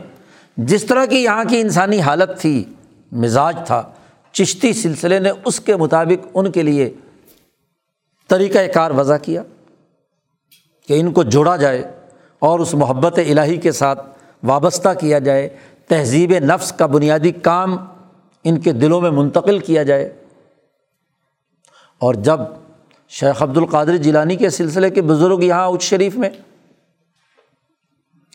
جس 0.57 0.85
طرح 0.85 1.05
کی 1.05 1.23
یہاں 1.23 1.43
کی 1.43 1.61
انسانی 1.61 2.01
حالت 2.01 2.39
تھی، 2.39 2.63
مزاج 3.11 3.57
تھا، 3.65 3.83
چشتی 4.31 4.73
سلسلے 4.73 5.19
نے 5.19 5.31
اس 5.45 5.59
کے 5.59 5.75
مطابق 5.75 6.27
ان 6.33 6.51
کے 6.51 6.61
لیے 6.61 6.93
طریقۂ 8.27 8.59
کار 8.73 8.91
وضع 8.91 9.17
کیا 9.17 9.43
کہ 10.87 10.99
ان 10.99 11.11
کو 11.11 11.23
جوڑا 11.23 11.55
جائے 11.55 11.91
اور 12.39 12.59
اس 12.59 12.73
محبت 12.73 13.19
الہی 13.29 13.57
کے 13.57 13.71
ساتھ 13.71 14.19
وابستہ 14.43 14.89
کیا 14.99 15.19
جائے۔ 15.19 15.49
تہذیب 15.89 16.31
نفس 16.31 16.71
کا 16.71 16.85
بنیادی 16.85 17.31
کام 17.31 17.77
ان 18.43 18.59
کے 18.59 18.71
دلوں 18.71 19.01
میں 19.01 19.11
منتقل 19.11 19.59
کیا 19.59 19.83
جائے۔ 19.83 20.15
اور 21.99 22.13
جب 22.13 22.39
شیخ 23.09 23.43
عبد 23.43 23.57
القادر 23.57 23.97
جیلانی 23.97 24.35
کے 24.35 24.49
سلسلے 24.49 24.89
کے 24.89 25.01
بزرگ 25.01 25.43
یہاں 25.43 25.67
اچ 25.67 25.81
شریف 25.81 26.15
میں، 26.15 26.29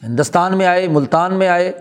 ہندوستان 0.02 0.58
میں 0.58 0.66
آئے، 0.66 0.88
ملتان 0.88 1.34
میں 1.34 1.48
آئے، 1.48 1.72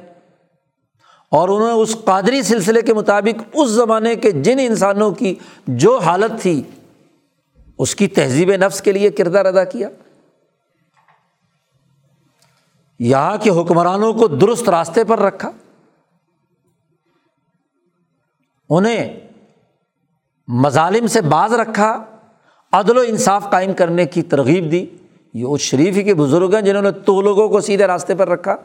اور 1.29 1.49
انہوں 1.49 1.67
نے 1.67 1.73
اس 1.73 1.97
قادری 2.05 2.41
سلسلے 2.41 2.81
کے 2.81 2.93
مطابق 2.93 3.41
اس 3.53 3.69
زمانے 3.69 4.15
کے 4.15 4.31
جن 4.31 4.57
انسانوں 4.59 5.11
کی 5.11 5.35
جو 5.67 5.97
حالت 5.97 6.41
تھی، 6.41 6.61
اس 7.77 7.95
کی 7.95 8.07
تہذیب 8.07 8.51
نفس 8.51 8.81
کے 8.81 8.91
لیے 8.91 9.09
کردار 9.09 9.45
ادا 9.45 9.63
کیا۔ 9.63 9.89
یہاں 12.99 13.37
کے 13.37 13.49
حکمرانوں 13.49 14.13
کو 14.13 14.27
درست 14.27 14.69
راستے 14.69 15.03
پر 15.03 15.19
رکھا۔ 15.19 15.51
انہیں 18.77 19.19
مظالم 20.47 21.07
سے 21.07 21.21
باز 21.21 21.53
رکھا، 21.53 22.05
عدل 22.71 22.97
و 22.97 23.01
انصاف 23.07 23.49
قائم 23.49 23.73
کرنے 23.73 24.05
کی 24.05 24.21
ترغیب 24.21 24.71
دی۔ 24.71 24.85
یہ 25.33 25.45
اس 25.45 25.61
شریف 25.61 25.95
ہی 25.95 26.03
کے 26.03 26.13
بزرگ 26.13 26.53
ہیں 26.53 26.61
جنہوں 26.61 26.81
نے 26.81 26.91
تو 26.91 27.21
لوگوں 27.21 27.49
کو 27.49 27.61
سیدھے 27.61 27.87
راستے 27.87 28.15
پر 28.15 28.29
رکھا۔ 28.29 28.55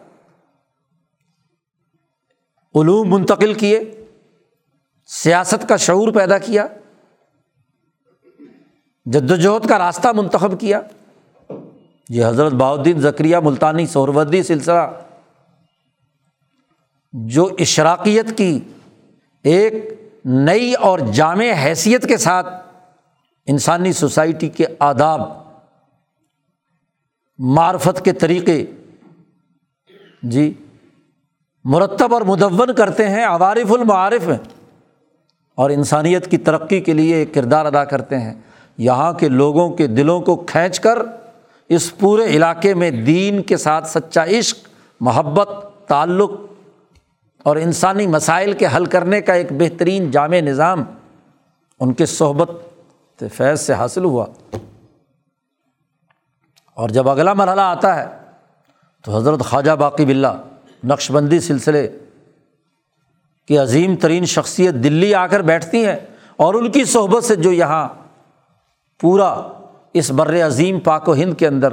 علوم 2.75 3.11
منتقل 3.11 3.55
کیے، 3.55 4.05
سیاست 5.07 5.69
کا 5.69 5.77
شعور 5.77 6.13
پیدا 6.13 6.39
کیا 6.39 6.67
جد 9.07 9.31
وجہد 9.31 9.69
کا 9.69 9.79
راستہ 9.79 10.09
منتخب 10.09 10.61
کیا۔ 10.61 10.81
یہ 12.09 12.27
حضرت 12.27 12.53
باؤدین 12.53 13.01
ذکریہ 13.01 13.37
ملتانی 13.37 13.87
سہروردی 13.87 14.43
سلسلہ 14.43 15.01
جو 17.13 17.49
اشراقیت 17.59 18.39
کی 18.39 18.61
ایک 19.45 19.75
نئی 20.25 20.75
اور 20.75 20.99
جامع 20.99 21.53
حیثیت 21.65 22.09
کے 22.09 22.17
ساتھ 22.17 22.47
انسانی 23.47 23.93
سوسائٹی 23.93 24.49
کے 24.49 24.65
آداب، 24.79 25.21
معرفت 27.39 28.05
کے 28.05 28.13
طریقے 28.13 28.67
جی 30.23 30.53
مرتب 31.65 32.15
اور 32.15 32.23
مدون 32.23 32.75
کرتے 32.75 33.09
ہیں، 33.09 33.25
عوارف 33.25 33.73
المعارف 33.73 34.29
اور 35.55 35.71
انسانیت 35.71 36.31
کی 36.31 36.39
ترقی 36.39 36.81
کے 36.81 36.93
لیے 36.93 37.17
ایک 37.17 37.35
کردار 37.35 37.67
ادا 37.67 37.85
کرتے 37.85 38.19
ہیں۔ 38.19 38.35
یہاں 38.79 39.13
کے 39.13 39.29
لوگوں 39.29 39.71
کے 39.71 39.87
دلوں 39.87 40.21
کو 40.21 40.37
کھینچ 40.37 40.81
کر 40.81 40.99
اس 41.69 41.99
پورے 41.99 42.25
علاقے 42.25 42.75
میں 42.75 42.91
دین 42.91 43.43
کے 43.43 43.57
ساتھ 43.57 43.89
سچا 43.89 44.25
عشق، 44.25 44.59
محبت، 45.01 45.49
تعلق 45.87 46.31
اور 47.45 47.57
انسانی 47.57 48.07
مسائل 48.07 48.53
کے 48.53 48.67
حل 48.77 48.87
کرنے 48.87 49.21
کا 49.21 49.33
ایک 49.33 49.47
بہترین 49.51 50.11
جامع 50.11 50.37
نظام 50.37 50.85
ان 51.81 51.93
کے 51.93 52.07
صحبت 52.07 52.51
فیض 53.33 53.61
سے 53.61 53.73
حاصل 53.73 54.05
ہوا۔ 54.05 54.27
اور 56.75 56.89
جب 56.89 57.09
اگلا 57.09 57.33
مرحلہ 57.33 57.61
آتا 57.61 57.97
ہے 57.97 58.07
تو 59.05 59.17
حضرت 59.17 59.41
خواجہ 59.41 59.71
باقی 59.71 60.05
بلّہ 60.05 60.43
نقش 60.85 61.11
بندی 61.11 61.41
سلسلے 61.41 61.99
کی 63.49 63.59
عظیم 63.59 63.97
ترین 63.97 64.25
شخصیت 64.25 64.75
دلی 64.75 65.15
آ 65.15 65.27
کر 65.27 65.43
بیٹھتی 65.43 65.87
ہیں 65.87 65.97
اور 66.37 66.55
ان 66.55 66.71
کی 66.71 66.85
صحبت 66.85 67.25
سے 67.25 67.37
جو 67.37 67.53
یہاں 67.53 67.89
پورا 69.01 69.49
اس 69.93 70.11
بر 70.11 70.47
عظیم 70.47 70.81
پاک 70.81 71.09
و 71.09 71.15
ہند 71.15 71.35
کے 71.35 71.47
اندر 71.47 71.73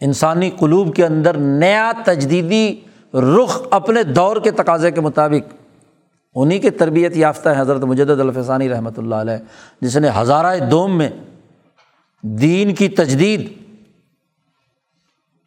انسانی 0.00 0.50
قلوب 0.50 0.94
کے 0.96 1.06
اندر 1.06 1.36
نیا 1.36 1.92
تجدیدی 2.04 2.80
رخ 3.14 3.60
اپنے 3.70 4.02
دور 4.02 4.36
کے 4.36 4.50
تقاضے 4.50 4.90
کے 4.90 5.00
مطابق 5.00 5.52
انہیں 6.34 6.60
کے 6.60 6.70
تربیت 6.70 7.16
یافتہ 7.16 7.48
ہے 7.48 7.60
حضرت 7.60 7.84
مجد 7.84 8.10
الفسانی 8.10 8.68
رحمۃ 8.68 8.96
اللہ 8.96 9.14
علیہ، 9.14 9.36
جس 9.80 9.96
نے 9.96 10.08
ہزارہ 10.20 10.56
دوم 10.70 10.98
میں 10.98 11.08
دین 12.22 12.74
کی 12.74 12.88
تجدید، 12.88 13.52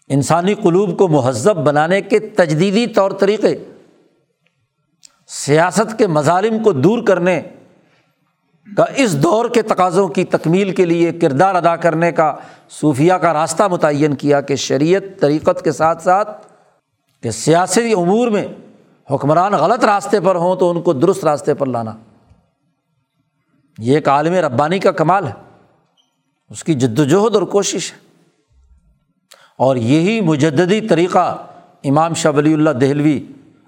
انسانی 0.09 0.53
قلوب 0.53 0.97
کو 0.97 1.07
مہذب 1.07 1.57
بنانے 1.57 2.01
کے 2.01 2.20
تجدیدی 2.20 2.88
طور 2.88 3.11
طریقے، 3.11 3.55
سیاست 5.28 5.97
کے 5.97 6.07
مظالم 6.07 6.63
کو 6.63 6.72
دور 6.72 7.05
کرنے 7.07 7.41
کا 8.68 8.86
اس 8.95 9.22
دور 9.24 9.49
کے 9.49 9.61
تقاضوں 9.61 10.07
کی 10.07 10.24
تکمیل 10.24 10.74
کے 10.76 10.86
لیے 10.86 11.11
کردار 11.11 11.55
ادا 11.55 11.76
کرنے 11.76 12.11
کا 12.11 12.34
صوفیہ 12.70 13.13
کا 13.13 13.34
راستہ 13.34 13.63
متعین 13.63 14.15
کیا 14.15 14.41
کہ 14.41 14.55
شریعت، 14.55 15.03
طریقت 15.20 15.63
کے 15.63 15.72
ساتھ 15.72 16.03
ساتھ 16.03 16.47
کہ 17.24 17.32
سیاسی 17.32 17.93
امور 17.93 18.28
میں 18.28 18.47
حکمران 19.11 19.51
غلط 19.51 19.86
راستے 19.86 20.20
پر 20.20 20.36
ہوں 20.36 20.55
تو 20.55 20.70
ان 20.70 20.82
کو 20.82 20.93
درست 20.93 21.26
راستے 21.26 21.53
پر 21.53 21.65
لانا۔ 21.65 21.93
یہ 23.80 23.95
ایک 23.95 24.09
عالم 24.09 24.34
ربانی 24.34 24.80
کا 24.80 24.91
کمال 24.91 25.28
ہے۔ 25.28 25.34
اس 26.49 26.63
کی 26.63 26.74
جد 26.74 26.99
وجہد 26.99 27.36
اور 27.36 27.43
کوشش 27.43 27.93
ہے۔ 27.93 27.97
اور 29.57 29.76
یہی 29.76 30.22
مجدی 30.22 30.88
طریقہ 30.88 31.45
امام 31.84 32.13
شاہ 32.13 32.32
ولی 32.32 32.53
اللہ 32.53 32.70
دہلوی 32.70 33.24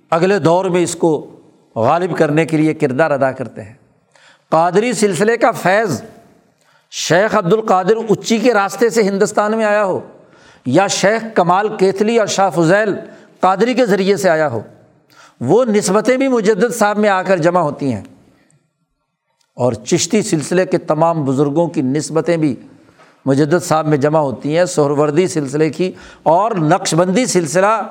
اگلے 0.09 0.39
دور 0.39 0.65
میں 0.65 0.81
اس 0.81 0.95
کو 0.95 1.39
غالب 1.75 2.17
کرنے 2.17 2.45
کے 2.45 2.57
لیے 2.57 2.73
کردار 2.73 3.11
ادا 3.11 3.31
کرتے 3.31 3.63
ہیں۔ 3.63 3.73
قادری 4.49 4.93
سلسلے 4.93 5.37
کا 5.37 5.51
فیض 5.51 6.01
شیخ 6.91 7.35
عبد 7.35 7.53
القادر 7.53 7.95
اچی 8.09 8.37
کے 8.37 8.53
راستے 8.53 8.89
سے 8.89 9.03
ہندوستان 9.03 9.57
میں 9.57 9.65
آیا 9.65 9.83
ہو 9.83 9.99
یا 10.65 10.87
شیخ 10.87 11.23
کمال 11.35 11.77
کیتلی 11.77 12.17
اور 12.17 12.27
شاہ 12.27 12.49
فضیل 12.49 12.95
قادری 13.39 13.73
کے 13.73 13.85
ذریعے 13.85 14.17
سے 14.17 14.29
آیا 14.29 14.51
ہو۔ 14.51 14.61
وہ 15.39 15.65
نسبتیں 15.65 16.17
بھی 16.17 16.27
مجدد 16.27 16.75
صاحب 16.75 16.97
میں 16.97 17.09
آ 17.09 17.21
کر 17.21 17.37
جمع 17.37 17.59
ہوتی 17.59 17.93
ہیں۔ 17.93 18.03
اور 19.55 19.73
چشتی 19.73 20.21
سلسلے 20.21 20.65
کے 20.65 20.77
تمام 20.77 21.25
بزرگوں 21.25 21.67
کی 21.67 21.81
نسبتیں 21.81 22.37
بھی 22.37 22.55
مجدد 23.25 23.63
صاحب 23.63 23.87
میں 23.87 23.97
جمع 23.97 24.19
ہوتی 24.19 24.57
ہیں۔ 24.57 24.65
سہروردی 24.65 25.27
سلسلے 25.27 25.69
کی 25.69 25.91
اور 26.23 26.51
نقش 26.51 26.95
بندی 26.95 27.25
سلسلہ 27.25 27.81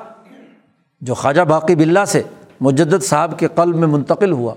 جو 1.01 1.13
خواجہ 1.13 1.41
باقی 1.41 1.75
بلّہ 1.75 2.05
سے 2.05 2.21
مجدد 2.61 3.03
صاحب 3.03 3.39
کے 3.39 3.47
قلب 3.55 3.75
میں 3.75 3.87
منتقل 3.87 4.31
ہوا۔ 4.31 4.53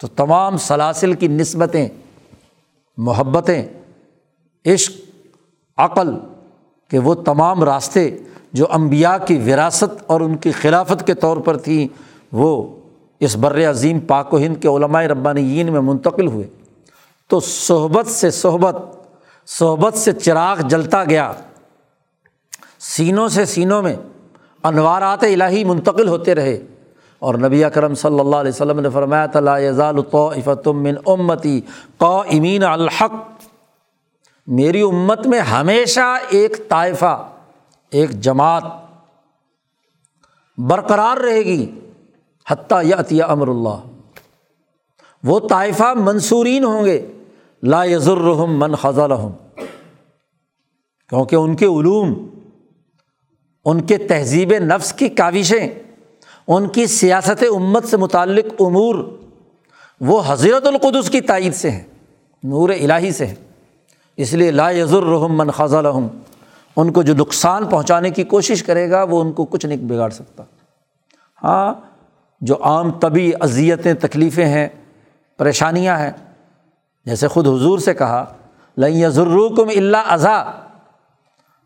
تو 0.00 0.06
تمام 0.06 0.56
سلاسل 0.56 1.12
کی 1.12 1.28
نسبتیں، 1.28 1.88
محبتیں، 2.96 3.64
عشق، 4.66 4.92
عقل 5.76 6.10
کہ 6.90 6.98
وہ 6.98 7.14
تمام 7.14 7.64
راستے 7.64 8.18
جو 8.54 8.66
امبیا 8.70 9.18
کی 9.18 9.38
وراثت 9.38 10.02
اور 10.06 10.20
ان 10.20 10.36
کی 10.36 10.52
خلافت 10.52 11.06
کے 11.06 11.14
طور 11.14 11.36
پر 11.36 11.56
تھیں 11.56 11.88
وہ 12.32 12.76
اس 13.20 13.36
بر 13.36 13.70
عظیم 13.70 14.00
پاک 14.00 14.34
و 14.34 14.38
ہند 14.38 14.62
کے 14.62 14.68
علمائے 14.68 15.08
ربانیین 15.08 15.72
میں 15.72 15.80
منتقل 15.80 16.26
ہوئے۔ 16.26 16.46
تو 17.28 17.40
صحبت 17.40 18.06
سے 18.06 18.30
صحبت 18.30 18.76
صحبت 19.46 19.94
سے 19.94 20.12
چراغ 20.12 20.60
جلتا 20.60 21.04
گیا۔ 21.04 21.32
سینوں 22.78 23.28
سے 23.28 23.44
سینوں 23.44 23.82
میں 23.82 23.96
انوارات 24.62 25.24
الہی 25.24 25.64
منتقل 25.64 26.08
ہوتے 26.08 26.34
رہے۔ 26.34 26.60
اور 27.18 27.34
نبی 27.34 27.64
اکرم 27.64 27.94
صلی 27.94 28.20
اللہ 28.20 28.36
علیہ 28.36 28.52
وسلم 28.54 28.80
نے 28.80 28.90
فرمایا 28.90 29.26
تلا 29.26 29.58
یزال 29.58 29.96
من 30.66 30.94
امتی 31.06 31.60
قو 31.98 32.20
امین 32.20 32.62
الحق۔ 32.62 33.12
میری 34.46 34.80
امت 34.80 35.26
میں 35.26 35.40
ہمیشہ 35.40 36.16
ایک 36.28 36.68
طائفہ 36.68 37.28
ایک 37.94 38.10
جماعت 38.10 38.64
برقرار 40.58 41.16
رہے 41.16 41.40
گی، 41.40 41.70
حتیٰ 42.50 42.84
یا 42.84 42.96
عطیہ 42.98 43.24
امر 43.24 43.48
اللہ۔ 43.48 43.78
وہ 45.24 45.40
طائفہ 45.48 45.92
منصورین 45.96 46.64
ہوں 46.64 46.84
گے، 46.84 47.06
لا 47.62 47.84
یزرحم 47.84 48.58
من 48.58 48.74
خزا 48.74 49.06
کیونکہ 51.08 51.36
ان 51.36 51.56
کے 51.56 51.66
علوم، 51.66 52.28
ان 53.64 53.80
کے 53.80 53.98
تہذیب 53.98 54.52
نفس 54.58 54.92
کی 54.92 55.08
کاوشیں، 55.08 55.68
ان 56.48 56.68
کی 56.68 56.86
سیاست 56.86 57.44
امت 57.56 57.84
سے 57.84 57.96
متعلق 57.96 58.46
امور، 58.60 58.94
وہ 60.00 60.22
حضرت 60.26 60.66
القدس 60.66 61.10
کی 61.10 61.20
تائید 61.20 61.54
سے 61.54 61.70
ہیں، 61.70 61.84
نور 62.42 62.68
الہی 62.68 63.12
سے 63.12 63.26
ہیں۔ 63.26 63.34
اس 64.16 64.32
لیے 64.32 64.50
لا 64.50 64.70
یزرحم 64.70 65.36
من 65.36 65.50
خزا 65.50 65.80
ان 66.76 66.92
کو 66.92 67.02
جو 67.02 67.14
نقصان 67.14 67.66
پہنچانے 67.66 68.10
کی 68.10 68.24
کوشش 68.24 68.62
کرے 68.62 68.90
گا، 68.90 69.02
وہ 69.02 69.20
ان 69.20 69.32
کو 69.32 69.44
کچھ 69.44 69.66
نہیں 69.66 69.78
بگاڑ 69.78 70.10
سکتا۔ 70.10 70.42
ہاں 71.42 71.74
جو 72.40 72.64
عام 72.64 72.90
طبی 72.90 73.32
اذیتیں، 73.40 73.94
تکلیفیں 73.94 74.46
ہیں، 74.46 74.68
پریشانیاں 75.38 75.98
ہیں، 75.98 76.10
جیسے 77.06 77.28
خود 77.28 77.46
حضور 77.46 77.78
سے 77.78 77.94
کہا 77.94 78.24
لئی 78.78 79.04
ضرور 79.08 79.50
اللہ 79.76 79.96
اضا 79.96 80.44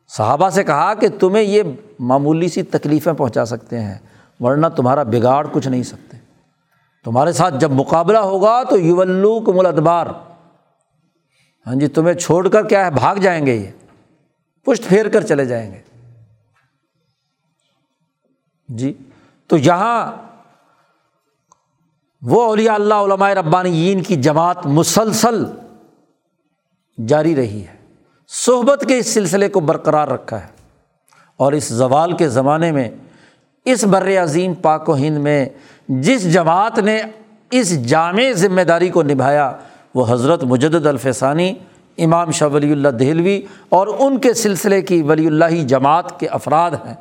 صحابہ 0.08 0.48
سے 0.48 0.64
کہا 0.64 0.94
کہ 0.94 1.08
تمہیں 1.20 1.42
یہ 1.42 1.62
معمولی 1.98 2.48
سی 2.48 2.62
تکلیفیں 2.62 3.12
پہنچا 3.12 3.44
سکتے 3.44 3.80
ہیں، 3.80 3.98
ورنہ 4.40 4.66
تمہارا 4.66 5.02
بگاڑ 5.02 5.46
کچھ 5.52 5.68
نہیں 5.68 5.82
سکتے۔ 5.82 6.18
تمہارے 7.04 7.32
ساتھ 7.32 7.54
جب 7.58 7.70
مقابلہ 7.70 8.18
ہوگا 8.18 8.62
تو 8.62 8.78
یولو 8.78 9.40
کو 9.40 9.60
ہاں 11.66 11.74
جی 11.74 11.86
تمہیں 11.86 12.14
چھوڑ 12.14 12.48
کر 12.48 12.66
کیا 12.66 12.86
ہے؟ 12.86 12.90
بھاگ 12.90 13.16
جائیں 13.16 13.46
گے 13.46 13.54
یہ۔ 13.54 13.87
پشت 14.64 14.82
پھیر 14.88 15.08
کر 15.08 15.20
چلے 15.20 15.44
جائیں 15.44 15.72
گے۔ 15.72 15.80
جی 18.68 18.92
تو 19.46 19.56
یہاں 19.56 20.12
وہ 22.22 22.42
اولیاء 22.42 22.74
اللہ، 22.74 22.94
علماء 22.94 23.30
ربانیین 23.30 24.02
کی 24.02 24.16
جماعت 24.16 24.66
مسلسل 24.66 25.44
جاری 27.06 27.36
رہی 27.36 27.66
ہے۔ 27.66 27.76
صحبت 28.28 28.84
کے 28.88 28.98
اس 28.98 29.06
سلسلے 29.06 29.48
کو 29.48 29.60
برقرار 29.60 30.08
رکھا 30.08 30.42
ہے۔ 30.42 30.48
اور 31.36 31.52
اس 31.52 31.68
زوال 31.68 32.16
کے 32.16 32.28
زمانے 32.28 32.72
میں، 32.72 32.90
اس 33.64 33.84
بر 33.84 34.22
عظیم 34.22 34.54
پاک 34.54 34.88
و 34.88 34.96
ہند 34.96 35.16
میں 35.16 35.48
جس 35.88 36.32
جماعت 36.32 36.78
نے 36.78 37.02
اس 37.50 37.86
جامع 37.86 38.22
ذمہ 38.32 38.60
داری 38.60 38.88
کو 38.88 39.02
نبھایا، 39.02 39.56
وہ 39.94 40.06
حضرت 40.08 40.44
مجد 40.44 40.86
الفسانی 40.86 41.54
امام 41.98 42.30
شاہ 42.30 42.48
ولی 42.48 42.72
اللہ 42.72 42.88
دہلوی 42.88 43.42
اور 43.68 43.86
ان 43.98 44.18
کے 44.18 44.34
سلسلے 44.34 44.82
کی 44.82 45.02
ولی 45.02 45.26
اللہ 45.26 45.64
جماعت 45.64 46.20
کے 46.20 46.26
افراد 46.26 46.70
ہیں 46.70 46.94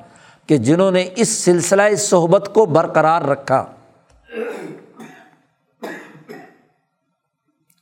کہ 0.47 0.57
جنہوں 0.57 0.91
نے 0.91 1.09
اس 1.15 1.29
سلسلہ 1.29 1.81
اس 1.81 2.09
صحبت 2.09 2.49
کو 2.53 2.65
برقرار 2.65 3.21
رکھا۔ 3.21 3.65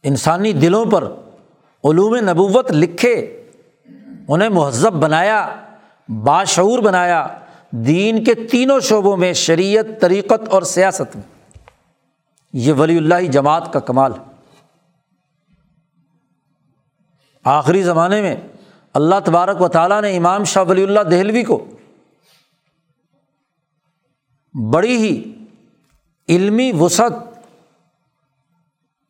انسانی 0.03 0.53
دلوں 0.53 0.85
پر 0.85 1.03
علوم 1.83 2.15
نبوت 2.15 2.71
لکھے، 2.71 3.43
انہیں 4.27 4.49
مہذب 4.49 4.93
بنایا، 4.93 5.55
باشعور 6.09 6.79
بنایا، 6.79 7.27
دین 7.71 8.23
کے 8.23 8.33
تینوں 8.33 8.79
شعبوں 8.79 9.17
میں 9.17 9.33
شریعت، 9.33 10.01
طریقت 10.01 10.49
اور 10.49 10.61
سیاست۔ 10.61 11.15
میں 11.15 11.23
یہ 12.53 12.73
ولی 12.73 12.97
اللہ 12.97 13.21
جماعت 13.21 13.73
کا 13.73 13.79
کمال 13.79 14.11
ہے۔ 14.11 14.34
آخری 17.45 17.81
زمانے 17.83 18.21
میں 18.21 18.35
اللہ 18.93 19.15
تبارک 19.25 19.61
و 19.61 19.67
تعالیٰ 19.67 20.01
نے 20.01 20.15
امام 20.17 20.43
شاہ 20.43 20.63
ولی 20.67 20.83
اللہ 20.83 20.99
دہلوی 20.99 21.43
کو 21.43 21.65
بڑی 24.55 24.95
ہی 24.97 25.31
علمی 26.29 26.71
وسعت، 26.79 27.13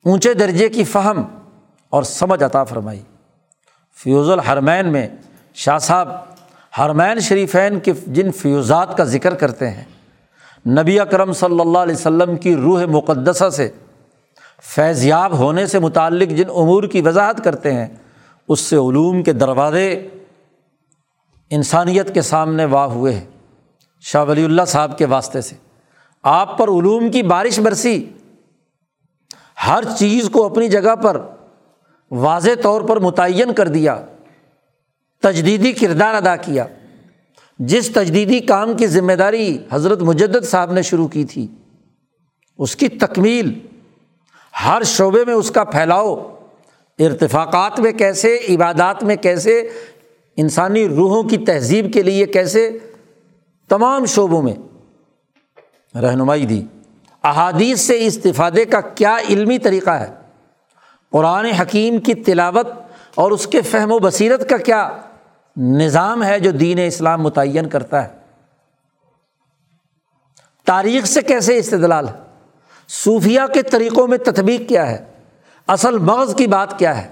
اونچے 0.06 0.34
درجے 0.34 0.70
کی 0.70 0.84
فہم 0.84 1.24
اور 1.90 2.04
سمجھ 2.04 2.44
عطا 2.44 2.64
فرمائی۔ 2.64 3.02
فیوز 3.98 4.30
الحرمین 4.30 4.92
میں 4.92 5.08
شاہ 5.54 5.78
صاحب 5.78 6.10
حرمین 6.80 7.20
شریفین 7.20 7.80
کے 7.80 7.94
جن 8.08 8.32
فیوزات 8.32 8.98
کا 8.98 9.04
ذکر 9.04 9.36
کرتے 9.36 9.70
ہیں، 9.70 9.84
نبی 10.66 11.00
اکرم 11.00 11.34
صلی 11.34 11.60
اللہ 11.60 11.78
علیہ 11.78 11.96
وسلم 11.96 12.36
کی 12.36 12.56
روح 12.56 12.86
مقدسہ 12.86 13.50
سے 13.50 13.70
فیضیاب 14.64 15.38
ہونے 15.38 15.66
سے 15.68 15.80
متعلق 15.80 16.30
جن 16.30 16.50
امور 16.50 16.84
کی 16.84 17.02
وضاحت 17.02 17.44
کرتے 17.44 17.74
ہیں 17.74 17.88
اس 18.48 18.60
سے 18.60 18.76
علوم 18.76 19.24
کے 19.24 19.34
دروازے 19.34 20.08
انسانیت 21.50 22.14
کے 22.14 22.22
سامنے 22.22 22.66
واہ 22.66 22.88
ہوئے 22.88 23.14
ہیں، 23.14 23.26
شاہ 24.02 24.26
ولی 24.26 24.46
اللہ 24.46 24.62
صاحب 24.68 24.98
کے 24.98 25.06
واسطے 25.06 25.42
سے۔ 25.42 25.56
آپ 26.24 26.58
پر 26.58 26.68
علوم 26.68 27.12
کی 27.12 27.24
بارش 27.24 27.60
برسی۔ 27.60 28.10
ہر 29.68 29.84
چیز 29.98 30.30
کو 30.30 30.46
اپنی 30.46 30.68
جگہ 30.68 30.96
پر 30.96 31.22
واضح 32.12 32.50
طور 32.64 32.82
پر 32.82 33.00
متعین 33.00 33.54
کر 33.54 33.68
دیا۔ 33.68 34.06
تجدیدی 35.22 35.72
کردار 35.72 36.14
ادا 36.14 36.36
کیا۔ 36.36 36.66
جس 37.60 37.90
تجدیدی 37.94 38.40
کام 38.40 38.78
کی 38.78 38.88
ذمہ 38.88 39.14
داری 39.14 39.58
حضرت 39.72 40.02
مجدد 40.02 40.46
صاحب 40.46 40.72
نے 40.72 40.82
شروع 40.82 41.08
کی 41.08 41.26
تھی، 41.26 41.48
اس 42.58 42.76
کی 42.76 42.88
تکمیل، 42.88 43.60
ہر 44.66 44.84
شعبے 44.84 45.26
میں 45.26 45.34
اس 45.34 45.52
کا 45.52 45.64
پھیلاؤ۔ 45.64 46.35
ارتفاقات 47.00 47.80
میں 47.80 47.92
کیسے، 47.92 48.38
عبادات 48.50 49.04
میں 49.04 49.16
کیسے، 49.16 49.70
انسانی 50.38 50.88
روحوں 50.88 51.24
کی 51.24 51.38
تہذیب 51.38 51.94
کے 51.94 52.04
لیے 52.04 52.26
کیسے، 52.26 52.78
تمام 53.68 54.06
شعبوں 54.06 54.42
میں 54.42 54.54
رہنمائی 55.98 56.46
دی۔ 56.46 56.64
احادیث 57.24 57.80
سے 57.80 58.06
استفادے 58.06 58.66
کا 58.66 58.82
کیا 58.82 59.18
علمی 59.30 59.58
طریقہ 59.58 59.90
ہے؟ 59.90 60.14
قرآن 61.12 61.46
حکیم 61.46 62.00
کی 62.00 62.14
تلاوت 62.14 62.68
اور 63.16 63.32
اس 63.32 63.48
کے 63.48 63.62
فہم 63.62 63.92
و 63.92 64.00
بصیرت 64.00 64.50
کا 64.50 64.58
کیا 64.58 64.98
نظام 65.58 66.24
ہے 66.24 66.40
جو 66.40 66.52
دین 66.52 66.80
اسلام 66.88 67.22
متعین 67.22 67.70
کرتا 67.70 68.04
ہے؟ 68.04 68.10
تاریخ 70.66 71.06
سے 71.06 71.22
کیسے 71.22 71.58
استدلال 71.58 72.08
ہے؟ 72.08 72.14
صوفیہ 72.88 73.42
کے 73.54 73.62
طریقوں 73.62 74.08
میں 74.08 74.18
تطبیق 74.18 74.70
کیا 74.70 74.92
ہے؟ 74.92 75.15
اصل 75.68 75.98
مغز 75.98 76.36
کی 76.36 76.48
بات 76.48 76.80
کیا 76.80 76.98
ہے؟ 76.98 77.08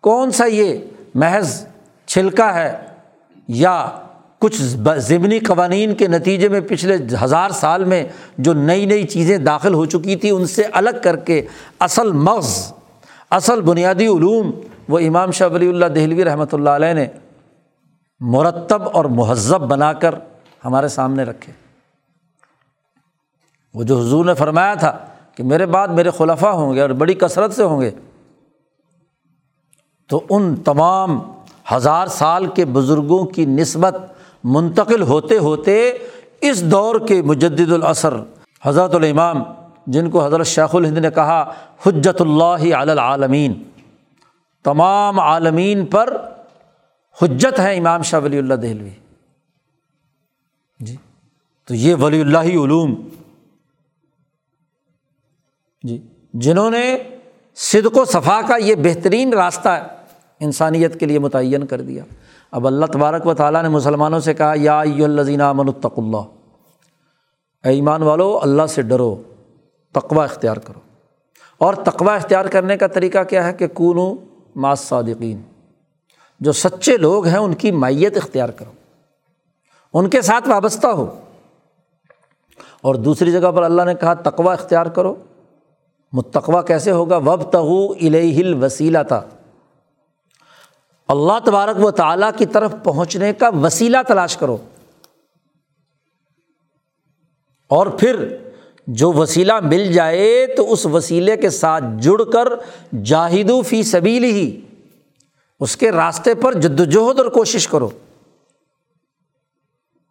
کون 0.00 0.30
سا 0.30 0.44
یہ 0.44 0.78
محض 1.14 1.64
چھلکا 2.06 2.54
ہے 2.54 2.72
یا 3.48 3.90
کچھ 4.38 4.56
ضمنی 4.98 5.38
قوانین 5.38 5.94
کے 5.94 6.08
نتیجے 6.08 6.48
میں 6.48 6.60
پچھلے 6.60 6.96
ہزار 7.22 7.50
سال 7.50 7.84
میں 7.84 8.04
جو 8.38 8.52
نئی 8.52 8.86
نئی 8.86 9.06
چیزیں 9.06 9.38
داخل 9.38 9.74
ہو 9.74 9.84
چکی 9.86 10.16
تھیں، 10.16 10.30
ان 10.30 10.46
سے 10.46 10.62
الگ 10.72 10.98
کر 11.02 11.16
کے 11.16 11.46
اصل 11.80 12.12
مغز، 12.12 12.72
اصل 13.30 13.60
بنیادی 13.60 14.06
علوم، 14.06 14.50
وہ 14.88 14.98
امام 14.98 15.30
شاہ 15.30 15.48
ولی 15.48 15.68
اللہ 15.68 15.86
دہلوی 15.86 16.24
رحمۃ 16.24 16.52
اللہ 16.52 16.70
علیہ 16.70 16.92
نے 16.92 17.06
مرتب 18.20 18.82
اور 18.92 19.04
مہذب 19.04 19.60
بنا 19.60 19.92
کر 19.92 20.14
ہمارے 20.64 20.88
سامنے 20.88 21.22
رکھے۔ 21.22 21.52
وہ 23.74 23.82
جو 23.82 23.98
حضور 23.98 24.24
نے 24.24 24.34
فرمایا 24.34 24.74
تھا 24.74 24.96
کہ 25.36 25.42
میرے 25.42 25.66
بعد 25.66 25.88
میرے 25.88 26.10
خلفہ 26.10 26.46
ہوں 26.46 26.74
گے 26.74 26.80
اور 26.80 26.90
بڑی 26.90 27.14
کثرت 27.14 27.52
سے 27.52 27.62
ہوں 27.62 27.80
گے۔ 27.80 27.90
تو 30.08 30.24
ان 30.30 30.56
تمام 30.56 31.20
ہزار 31.74 32.06
سال 32.06 32.46
کے 32.46 32.64
بزرگوں 32.64 33.24
کی 33.24 33.44
نسبت 33.44 33.94
منتقل 34.44 35.02
ہوتے 35.02 35.38
ہوتے 35.38 35.92
اس 36.40 36.70
دور 36.70 37.06
کے 37.08 37.22
مجد 37.22 37.72
الاثر 37.72 38.14
حضرت 38.62 38.94
الامام، 38.94 39.42
جن 39.86 40.10
کو 40.10 40.26
حضرت 40.26 40.46
شیخ 40.46 40.74
الہند 40.74 40.98
نے 40.98 41.10
کہا، 41.10 41.52
حجت 41.86 42.20
اللہ 42.20 42.76
علامین 42.76 43.62
تمام 44.64 45.20
عالمین 45.20 45.86
پر 45.86 46.16
حجت 47.22 47.60
ہے 47.60 47.76
امام 47.76 48.02
شاہ 48.02 48.20
ولی 48.20 48.38
اللہ 48.38 48.54
دہلوی۔ 48.54 48.90
جی 50.80 50.96
تو 51.66 51.74
یہ 51.74 51.94
ولی 51.94 52.20
اللہ 52.20 52.38
علوم۔ 52.38 52.94
جی 55.82 56.06
جنہوں 56.32 56.70
نے 56.70 56.98
صدق 57.54 57.98
و 57.98 58.04
صفا 58.04 58.40
کا 58.48 58.56
یہ 58.56 58.74
بہترین 58.74 59.32
راستہ 59.32 59.88
انسانیت 60.40 61.00
کے 61.00 61.06
لیے 61.06 61.18
متعین 61.18 61.66
کر 61.66 61.80
دیا۔ 61.80 62.04
اب 62.50 62.66
اللہ 62.66 62.86
تبارک 62.86 63.26
و 63.26 63.34
تعالیٰ 63.34 63.62
نے 63.62 63.68
مسلمانوں 63.68 64.20
سے 64.20 64.34
کہا، 64.34 64.52
یا 64.56 64.80
الزین 64.80 65.40
امن 65.40 65.68
الطق 65.68 65.98
اللہ۔ 65.98 66.16
اے 66.16 67.70
ایمان 67.70 68.02
والو، 68.02 68.38
اللہ 68.42 68.66
سے 68.66 68.82
ڈرو 68.82 69.22
تقوا 69.92 70.24
اختیار 70.24 70.56
کرو۔ 70.56 70.80
اور 71.58 71.74
تقوا 71.74 72.14
اختیار 72.14 72.44
کرنے 72.44 72.76
کا 72.76 72.86
طریقہ 72.86 73.24
کیا 73.24 73.46
ہے؟ 73.46 73.52
کہ 73.52 73.66
کون 73.66 74.16
ماس 74.56 74.80
صادقین 74.80 75.42
جو 76.40 76.52
سچے 76.52 76.96
لوگ 76.96 77.26
ہیں، 77.26 77.38
ان 77.38 77.54
کی 77.54 77.70
مائیت 77.70 78.16
اختیار 78.16 78.48
کرو۔ 78.48 78.70
ان 79.94 80.10
کے 80.10 80.22
ساتھ 80.22 80.48
وابستہ 80.48 80.86
ہو۔ 80.86 81.20
اور 82.80 82.94
دوسری 82.94 83.32
جگہ 83.32 83.52
پر 83.52 83.62
اللہ 83.62 83.82
نے 83.82 83.94
کہا 83.94 84.14
تقوا 84.14 84.52
اختیار 84.52 84.86
کرو۔ 84.86 85.14
متقوا 86.12 86.62
کیسے 86.62 86.90
ہوگا؟ 86.90 87.16
وب 87.16 87.50
تغو 87.50 87.92
الہل 87.92 88.64
وسیلہ 88.64 88.98
تھا 89.08 89.22
اللہ 91.08 91.32
تبارک 91.44 91.84
و 91.84 91.90
تعالیٰ 91.90 92.30
کی 92.36 92.46
طرف 92.46 92.74
پہنچنے 92.84 93.32
کا 93.32 93.48
وسیلہ 93.48 93.96
تلاش 94.08 94.36
کرو۔ 94.36 94.56
اور 97.68 97.86
پھر 97.86 98.36
جو 98.86 99.12
وسیلہ 99.12 99.52
مل 99.60 99.92
جائے 99.92 100.46
تو 100.56 100.72
اس 100.72 100.86
وسیلے 100.86 101.36
کے 101.36 101.50
ساتھ 101.50 101.84
جڑ 102.00 102.22
کر 102.24 102.48
جاہدو 103.04 103.62
فی 103.62 103.82
سبیل 103.82 104.24
ہی 104.24 104.60
اس 105.60 105.76
کے 105.76 105.92
راستے 105.92 106.34
پر 106.34 106.52
جد 106.52 106.80
وجہد 106.80 107.18
اور 107.20 107.26
کوشش 107.26 107.68
کرو۔ 107.68 107.90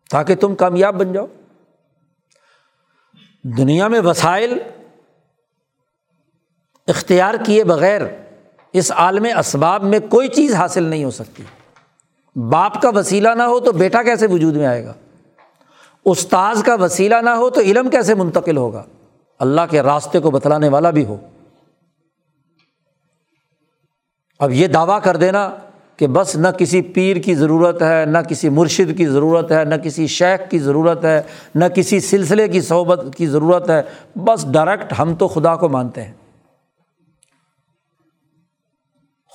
تاکہ 0.10 0.36
تم 0.36 0.56
کامیاب 0.56 0.96
بن 0.96 1.14
جاؤ۔ 1.14 1.26
دنیا 3.44 3.88
میں 3.88 4.00
وسائل 4.00 4.60
اختیار 6.92 7.34
کیے 7.46 7.64
بغیر 7.64 8.02
اس 8.74 8.92
عالم 8.92 9.28
اسباب 9.38 9.84
میں 9.84 10.00
کوئی 10.10 10.28
چیز 10.28 10.54
حاصل 10.54 10.84
نہیں 10.84 11.04
ہو 11.04 11.12
سکتی۔ 11.12 11.44
باپ 12.36 12.82
کا 12.82 12.90
وسیلہ 12.90 13.30
نہ 13.30 13.44
ہو 13.44 13.60
تو 13.60 13.72
بیٹا 13.72 14.04
کیسے 14.04 14.28
وجود 14.28 14.56
میں 14.56 14.66
آئے 14.66 14.86
گا؟ 14.86 14.94
استاذ 16.06 16.64
کا 16.64 16.76
وسیلہ 16.76 17.16
نہ 17.16 17.30
ہو 17.30 17.50
تو 17.50 17.62
علم 17.62 17.90
کیسے 17.90 18.16
منتقل 18.16 18.58
ہوگا؟ 18.58 18.84
اللہ 19.40 19.62
کے 19.70 19.82
راستے 19.82 20.20
کو 20.20 20.32
بتلانے 20.32 20.70
والا 20.70 20.90
بھی 20.90 21.06
ہو۔ 21.06 21.18
اب 24.40 24.52
یہ 24.52 24.68
دعویٰ 24.68 25.02
کر 25.02 25.18
دینا 25.18 25.56
کہ 25.98 26.08
بس 26.08 26.36
نہ 26.36 26.48
کسی 26.48 26.82
پیر 26.82 27.18
کی 27.18 27.36
ضرورت 27.36 27.82
ہے، 27.82 28.06
نہ 28.08 28.18
کسی 28.18 28.50
مرشد 28.50 28.98
کی 28.98 29.06
ضرورت 29.06 29.52
ہے، 29.52 29.64
نہ 29.64 29.76
کسی 29.76 30.08
شیخ 30.08 30.50
کی 30.50 30.60
ضرورت 30.60 31.06
ہے، 31.06 31.22
نہ 31.56 31.66
کسی 31.66 32.00
سلسلے 32.00 32.48
کی 32.48 32.62
صحبت 32.62 33.06
کی 33.18 33.28
ضرورت 33.28 33.70
ہے۔ 33.70 33.82
بس 34.16 34.52
ڈائریکٹ 34.52 34.94
ہم 35.00 35.16
تو 35.16 35.28
خدا 35.28 35.56
کو 35.56 35.70
مانتے 35.70 36.04
ہیں۔ 36.04 36.14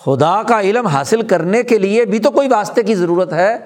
خدا 0.04 0.42
کا 0.42 0.60
علم 0.60 0.86
حاصل 0.86 1.22
کرنے 1.22 1.62
کے 1.62 1.78
لیے 1.78 2.04
بھی 2.04 2.18
تو 2.18 2.30
کوئی 2.30 2.48
واسطے 2.48 2.82
کی 2.82 2.94
ضرورت 2.94 3.32
ہے۔ 3.32 3.58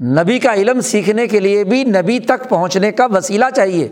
نبی 0.00 0.38
کا 0.38 0.54
علم 0.54 0.80
سیکھنے 0.80 1.26
کے 1.26 1.40
لیے 1.40 1.64
بھی 1.64 1.84
نبی 1.84 2.18
تک 2.18 2.48
پہنچنے 2.48 2.92
کا 2.92 3.06
وسیلہ 3.06 3.44
چاہیے۔ 3.56 3.88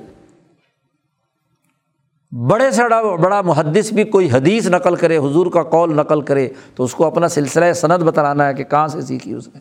بڑے 2.51 2.71
سے 2.71 2.83
بڑا 3.17 3.41
محدث 3.41 3.93
بھی 3.93 4.05
کوئی 4.05 4.31
حدیث 4.31 4.67
نقل 4.67 4.97
کرے، 4.97 5.19
حضور 5.19 5.47
کا 5.47 5.63
کال 5.63 5.97
نقل 5.97 6.21
کرے، 6.21 6.49
تو 6.75 6.85
اس 6.85 6.95
کو 6.95 7.07
اپنا 7.07 7.29
سلسلہ 7.29 7.73
صنعت 7.73 8.01
بتلانا 8.01 8.49
ہے 8.49 8.55
کہ 8.55 8.65
کہاں 8.65 8.89
سے 8.89 9.01
سیکھی 9.01 9.35
اس 9.35 9.49
نے۔ 9.49 9.61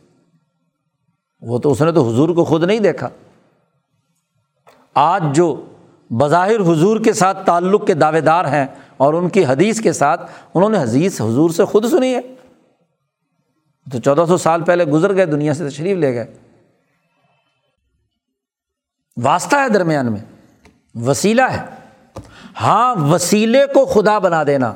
وہ 1.42 1.60
تو 1.60 1.72
اس 1.72 1.82
نے 1.82 1.92
تو 1.92 2.10
حضور 2.10 2.30
کو 2.30 2.44
خود 2.44 2.64
نہیں 2.64 2.80
دیکھا۔ 2.80 3.10
آج 4.94 5.24
جو 5.36 5.66
بظاہر 6.10 6.60
حضور 6.60 7.00
کے 7.00 7.14
ساتھ 7.14 7.46
تعلق 7.46 7.88
کے 7.88 7.94
دعوے 7.94 8.22
دار 8.22 8.46
ہیں 8.46 8.66
اور 8.98 9.14
ان 9.14 9.30
کی 9.30 9.46
حدیث 9.46 9.82
کے 9.82 9.94
ساتھ 9.94 10.32
انہوں 10.54 10.70
نے 10.70 10.78
حدیث 10.78 11.22
حضور 11.22 11.50
سے 11.50 11.66
خود 11.66 11.86
سنی 11.86 12.16
ہے۔ 12.16 12.22
تو 13.92 14.00
چودہ 14.00 14.26
سو 14.28 14.38
سال 14.38 14.64
پہلے 14.64 14.86
گزر 14.86 15.16
گئے، 15.16 15.26
دنیا 15.26 15.54
سے 15.54 15.70
تشریف 15.70 15.98
لے 15.98 16.16
گئے۔ 16.16 16.34
واسطہ 19.24 19.56
ہے 19.56 19.70
درمیان 19.70 20.12
میں، 20.12 20.22
وسیلہ 20.96 21.42
ہے۔ 21.42 21.66
ہاں 22.62 22.96
وسیلے 22.96 23.66
کو 23.74 23.86
خدا 23.86 24.20
بنا 24.20 24.44
دینا، 24.44 24.74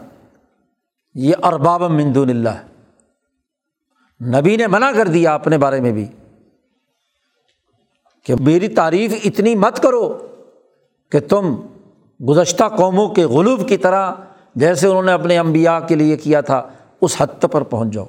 یہ 1.16 1.34
ارباب 1.44 1.84
مندون 1.84 2.30
اللہ۔ 2.30 2.50
ہے 2.50 2.78
نبی 4.40 4.56
نے 4.56 4.68
منع 4.68 4.92
کر 4.92 5.08
دیا 5.08 5.34
اپنے 5.34 5.58
بارے 5.58 5.82
میں 5.82 5.92
بھی 5.92 6.06
کہ 8.24 8.34
میری 8.40 8.68
تعریف 8.68 9.14
اتنی 9.24 9.56
مت 9.56 9.84
کرو 9.84 10.28
کہ 11.12 11.20
تم 11.20 11.56
گزشتہ 12.30 12.64
قوموں 12.64 13.10
کے 13.10 13.26
غلوب 13.26 13.70
کی 13.70 13.78
طرح 13.78 14.12
جیسے 14.56 14.88
انہوں 14.88 15.04
نے 15.04 15.12
اپنے 15.12 15.38
امبیا 15.38 15.80
کے 15.80 15.96
لیے 15.96 16.18
کیا 16.18 16.42
تھا، 16.42 16.68
اس 17.02 17.22
حد 17.22 17.42
پر 17.42 17.62
پہنچ 17.62 17.94
جاؤ۔ 17.94 18.06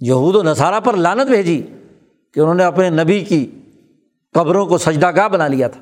یہود 0.00 0.36
و 0.36 0.42
نصارہ 0.42 0.80
پر 0.80 0.96
لانت 0.96 1.26
بھیجی 1.26 1.66
کہ 2.34 2.40
انہوں 2.40 2.54
نے 2.54 2.64
اپنے 2.64 2.90
نبی 2.90 3.24
کی 3.24 3.50
قبروں 4.32 4.66
کو 4.66 4.78
سجدہ 4.78 5.10
گاہ 5.16 5.28
بنا 5.28 5.48
لیا 5.48 5.68
تھا۔ 5.68 5.80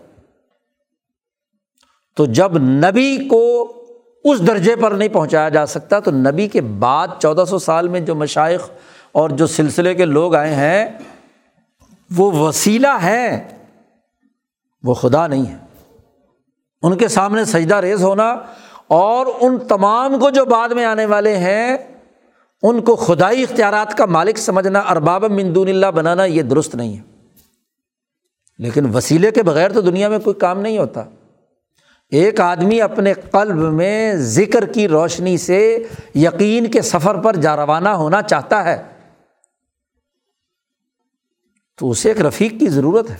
تو 2.16 2.26
جب 2.26 2.58
نبی 2.58 3.28
کو 3.30 3.72
اس 4.24 4.46
درجے 4.46 4.76
پر 4.76 4.90
نہیں 4.90 5.08
پہنچایا 5.08 5.48
جا 5.48 5.66
سکتا، 5.66 6.00
تو 6.00 6.10
نبی 6.10 6.48
کے 6.48 6.60
بعد 6.60 7.08
چودہ 7.22 7.44
سو 7.44 7.58
سال 7.58 7.88
میں 7.88 8.00
جو 8.00 8.14
مشائق 8.14 8.60
اور 9.12 9.30
جو 9.30 9.46
سلسلے 9.46 9.94
کے 9.94 10.04
لوگ 10.04 10.34
آئے 10.34 10.54
ہیں، 10.54 10.98
وہ 12.16 12.32
وسیلہ 12.32 12.98
ہے 13.02 13.48
وہ 14.82 14.94
خدا 14.94 15.26
نہیں 15.26 15.46
ہے 15.46 15.69
ان 16.82 16.96
کے 16.96 17.08
سامنے 17.08 17.44
سجدہ 17.44 17.74
ریز 17.74 18.02
ہونا 18.02 18.36
اور 18.86 19.26
ان 19.40 19.58
تمام 19.58 20.20
کو 20.20 20.30
جو 20.30 20.44
بعد 20.44 20.68
میں 20.68 20.84
آنے 20.84 21.04
والے 21.04 21.36
ہیں، 21.36 21.76
ان 22.62 22.80
کو 22.80 22.96
خدائی 22.96 23.42
اختیارات 23.42 23.96
کا 23.96 24.06
مالک 24.06 24.38
سمجھنا 24.38 24.78
ارباب 24.78 25.24
مندون 25.24 25.68
اللہ 25.68 25.86
بنانا، 25.86 26.24
یہ 26.24 26.42
درست 26.42 26.74
نہیں 26.74 26.96
ہے۔ 26.96 27.02
لیکن 28.58 28.94
وسیلے 28.94 29.30
کے 29.30 29.42
بغیر 29.42 29.72
تو 29.72 29.80
دنیا 29.80 30.08
میں 30.08 30.18
کوئی 30.18 30.34
کام 30.34 30.60
نہیں 30.60 30.78
ہوتا۔ 30.78 31.04
ایک 32.10 32.40
آدمی 32.40 32.80
اپنے 32.80 33.12
قلب 33.12 33.56
میں 33.56 34.14
ذکر 34.14 34.66
کی 34.66 34.88
روشنی 34.88 35.36
سے 35.36 35.82
یقین 36.14 36.70
کے 36.70 36.82
سفر 36.82 37.14
پر 37.14 37.36
جا 37.36 37.56
روانہ 37.56 37.88
ہونا 37.88 38.22
چاہتا 38.22 38.64
ہے، 38.64 38.82
تو 41.78 41.90
اسے 41.90 42.08
ایک 42.08 42.20
رفیق 42.20 42.52
کی 42.60 42.66
ضرورت 42.66 43.10
ہے، 43.10 43.16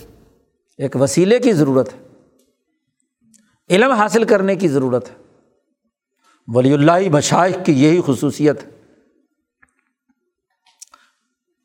ایک 0.77 0.95
وسیلے 0.95 1.39
کی 1.39 1.53
ضرورت 1.53 1.93
ہے۔ 1.93 2.10
علم 3.71 3.91
حاصل 3.91 4.23
کرنے 4.23 4.55
کی 4.55 4.67
ضرورت 4.67 5.09
ہے۔ 5.09 5.15
ولی 6.47 6.73
اللہ 6.73 7.09
مشائق 7.11 7.65
کی 7.65 7.83
یہی 7.83 8.01
خصوصیت 8.05 8.63
ہے۔ 8.63 8.69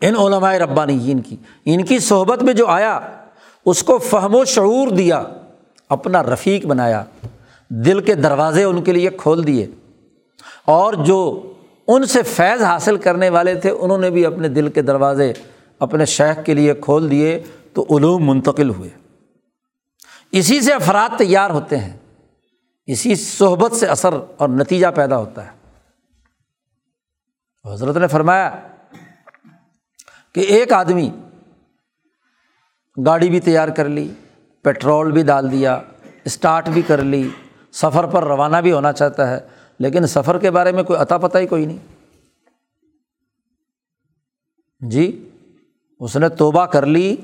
ان 0.00 0.16
علماء 0.16 0.52
ربانی 0.52 1.14
کی، 1.26 1.36
ان 1.64 1.84
کی 1.84 1.98
صحبت 1.98 2.42
میں 2.42 2.52
جو 2.52 2.66
آیا، 2.66 3.00
اس 3.66 3.82
کو 3.82 3.98
فہم 3.98 4.34
و 4.34 4.44
شعور 4.44 4.88
دیا، 4.88 5.24
اپنا 5.88 6.22
رفیق 6.22 6.66
بنایا، 6.66 7.04
دل 7.68 8.00
کے 8.00 8.14
دروازے 8.14 8.64
ان 8.64 8.82
کے 8.82 8.92
لیے 8.92 9.10
کھول 9.10 9.46
دیے۔ 9.46 9.66
اور 10.64 10.94
جو 10.94 11.52
ان 11.88 12.06
سے 12.06 12.22
فیض 12.22 12.62
حاصل 12.62 12.96
کرنے 12.96 13.28
والے 13.28 13.54
تھے، 13.54 13.70
انہوں 13.70 13.98
نے 13.98 14.10
بھی 14.10 14.26
اپنے 14.26 14.48
دل 14.48 14.68
کے 14.68 14.82
دروازے 14.82 15.32
اپنے 15.78 16.04
شیخ 16.04 16.44
کے 16.44 16.54
لیے 16.54 16.74
کھول 16.74 17.10
دیے، 17.10 17.42
تو 17.72 17.96
علوم 17.96 18.28
منتقل 18.28 18.70
ہوئے۔ 18.70 19.05
اسی 20.38 20.60
سے 20.60 20.72
افراد 20.72 21.18
تیار 21.18 21.50
ہوتے 21.50 21.78
ہیں۔ 21.78 21.96
اسی 22.86 23.14
صحبت 23.14 23.72
سے 23.72 23.86
اثر 23.86 24.14
اور 24.36 24.48
نتیجہ 24.48 24.86
پیدا 24.94 25.18
ہوتا 25.18 25.46
ہے۔ 25.46 25.50
حضرت 27.72 27.96
نے 27.96 28.08
فرمایا 28.08 28.50
کہ 30.34 30.40
ایک 30.40 30.72
آدمی 30.72 31.10
گاڑی 33.06 33.30
بھی 33.30 33.40
تیار 33.40 33.68
کر 33.68 33.88
لی، 33.88 34.12
پیٹرول 34.62 35.12
بھی 35.12 35.22
ڈال 35.22 35.52
دیا 35.52 35.80
اسٹارٹ 36.24 36.68
بھی 36.68 36.82
کر 36.82 36.98
لی، 36.98 37.28
سفر 37.72 38.06
پر 38.06 38.24
روانہ 38.24 38.56
بھی 38.56 38.72
ہونا 38.72 38.92
چاہتا 38.92 39.30
ہے، 39.30 39.40
لیکن 39.78 40.06
سفر 40.06 40.38
کے 40.38 40.50
بارے 40.50 40.72
میں 40.72 40.82
کوئی 40.82 40.98
عطا 40.98 41.18
پتہ 41.18 41.38
ہی 41.38 41.46
کوئی 41.46 41.66
نہیں۔ 41.66 41.78
جی 44.80 45.30
اس 46.00 46.16
نے 46.16 46.28
توبہ 46.28 46.66
کر 46.66 46.86
لی، 46.86 47.16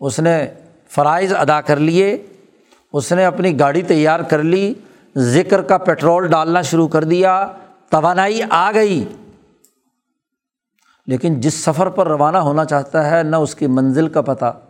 اس 0.00 0.20
نے 0.20 0.54
فرائض 0.88 1.32
ادا 1.32 1.60
کر 1.60 1.76
لیے 1.76 2.26
اس 2.92 3.12
نے 3.12 3.24
اپنی 3.24 3.58
گاڑی 3.58 3.82
تیار 3.82 4.20
کر 4.20 4.42
لی، 4.42 4.74
ذکر 5.16 5.62
کا 5.62 5.78
پیٹرول 5.78 6.26
ڈالنا 6.26 6.62
شروع 6.62 6.88
کر 6.88 7.04
دیا، 7.04 7.46
توانائی 7.88 8.40
آ 8.50 8.72
گئی۔ 8.72 9.04
لیکن 11.06 11.40
جس 11.40 11.54
سفر 11.54 11.88
پر 11.88 12.08
روانہ 12.08 12.38
ہونا 12.38 12.64
چاہتا 12.64 13.10
ہے، 13.10 13.22
نہ 13.22 13.36
اس 13.36 13.54
کی 13.54 13.66
منزل 13.66 14.08
کا 14.08 14.20
پتہ، 14.20 14.60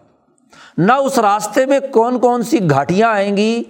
نہ 0.78 0.92
اس 0.92 1.18
راستے 1.18 1.66
میں 1.66 1.80
کون 1.90 2.18
کون 2.18 2.42
سی 2.42 2.70
گھاٹیاں 2.70 3.08
آئیں 3.08 3.36
گی، 3.36 3.62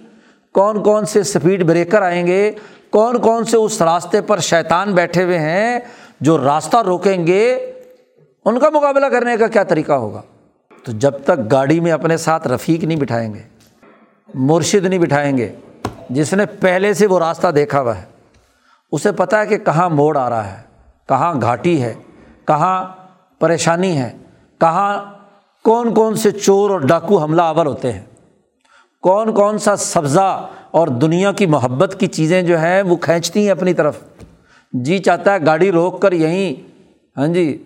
کون 0.53 0.83
کون 0.83 1.07
سے 1.07 1.21
اسپیڈ 1.21 1.65
بریکر 1.65 2.03
آئیں 2.03 2.27
گے، 2.27 2.53
کون 2.91 3.19
کون 3.19 3.45
سے 3.45 3.57
اس 3.57 3.83
راستے 3.83 4.21
پر 4.21 4.39
شیطان 4.39 4.93
بیٹھے 4.93 5.25
ہوئے 5.25 5.39
ہیں 5.39 5.79
جو 6.21 6.45
راستہ 6.45 6.77
روکیں 6.77 7.27
گے۔ 7.27 7.73
ان 8.45 8.61
کا 8.61 8.71
مقابلہ 8.71 9.07
کرنے 9.07 9.37
کا 9.37 9.47
کیا 9.47 9.65
طریقہ 9.65 9.93
ہوگا؟ 9.93 10.23
تو 10.85 10.93
جب 10.93 11.13
تک 11.25 11.53
گاڑی 11.53 11.81
میں 11.81 11.93
اپنے 11.93 12.17
ساتھ 12.17 12.49
رفیق 12.49 12.85
نہیں 12.85 12.99
بٹھائیں 12.99 13.35
گے 13.35 13.50
مرشد 14.35 14.87
نہیں 14.87 14.99
بٹھائیں 14.99 15.37
گے۔ 15.39 15.53
جس 16.11 16.33
نے 16.35 16.47
پہلے 16.61 16.95
سے 16.95 17.07
وہ 17.07 17.19
راستہ 17.19 17.49
دیکھا 17.49 17.81
ہوا 17.81 17.97
ہے، 17.99 18.05
اسے 18.93 19.13
پتہ 19.13 19.37
ہے 19.37 19.47
کہ 19.47 19.59
کہاں 19.59 19.89
موڑ 19.91 20.17
آ 20.17 20.29
رہا 20.31 20.59
ہے، 20.59 20.63
کہاں 21.09 21.41
گھاٹی 21.41 21.83
ہے، 21.83 21.95
کہاں 22.47 22.85
پریشانی 23.41 23.97
ہے، 23.99 24.11
کہاں 24.61 24.99
کون 25.65 25.95
کون 25.95 26.15
سے 26.15 26.31
چور 26.31 26.71
اور 26.71 26.81
ڈاکو 26.81 27.19
حملہ 27.19 27.43
آور 27.43 27.67
ہوتے 27.67 27.93
ہیں۔ 27.93 28.03
کون 29.03 29.33
کون 29.33 29.59
سا 29.59 29.77
سبزہ 29.77 30.49
اور 30.71 30.89
دنیا 30.89 31.33
کی 31.33 31.47
محبت 31.47 31.97
کی 32.01 32.07
چیزیں 32.07 32.43
جو 32.43 32.59
ہیں 32.59 32.83
وہ 32.83 32.97
کھینچتی 32.97 33.43
ہیں 33.43 33.51
اپنی 33.51 33.75
طرف۔ 33.75 33.99
جی 34.73 34.99
چاہتا 34.99 35.35
ہے 35.35 35.39
گاڑی 35.47 35.73
روک 35.73 36.03
کر 36.03 36.13
یہیں 36.13 36.55
ہاں 37.17 37.27
جی 37.27 37.63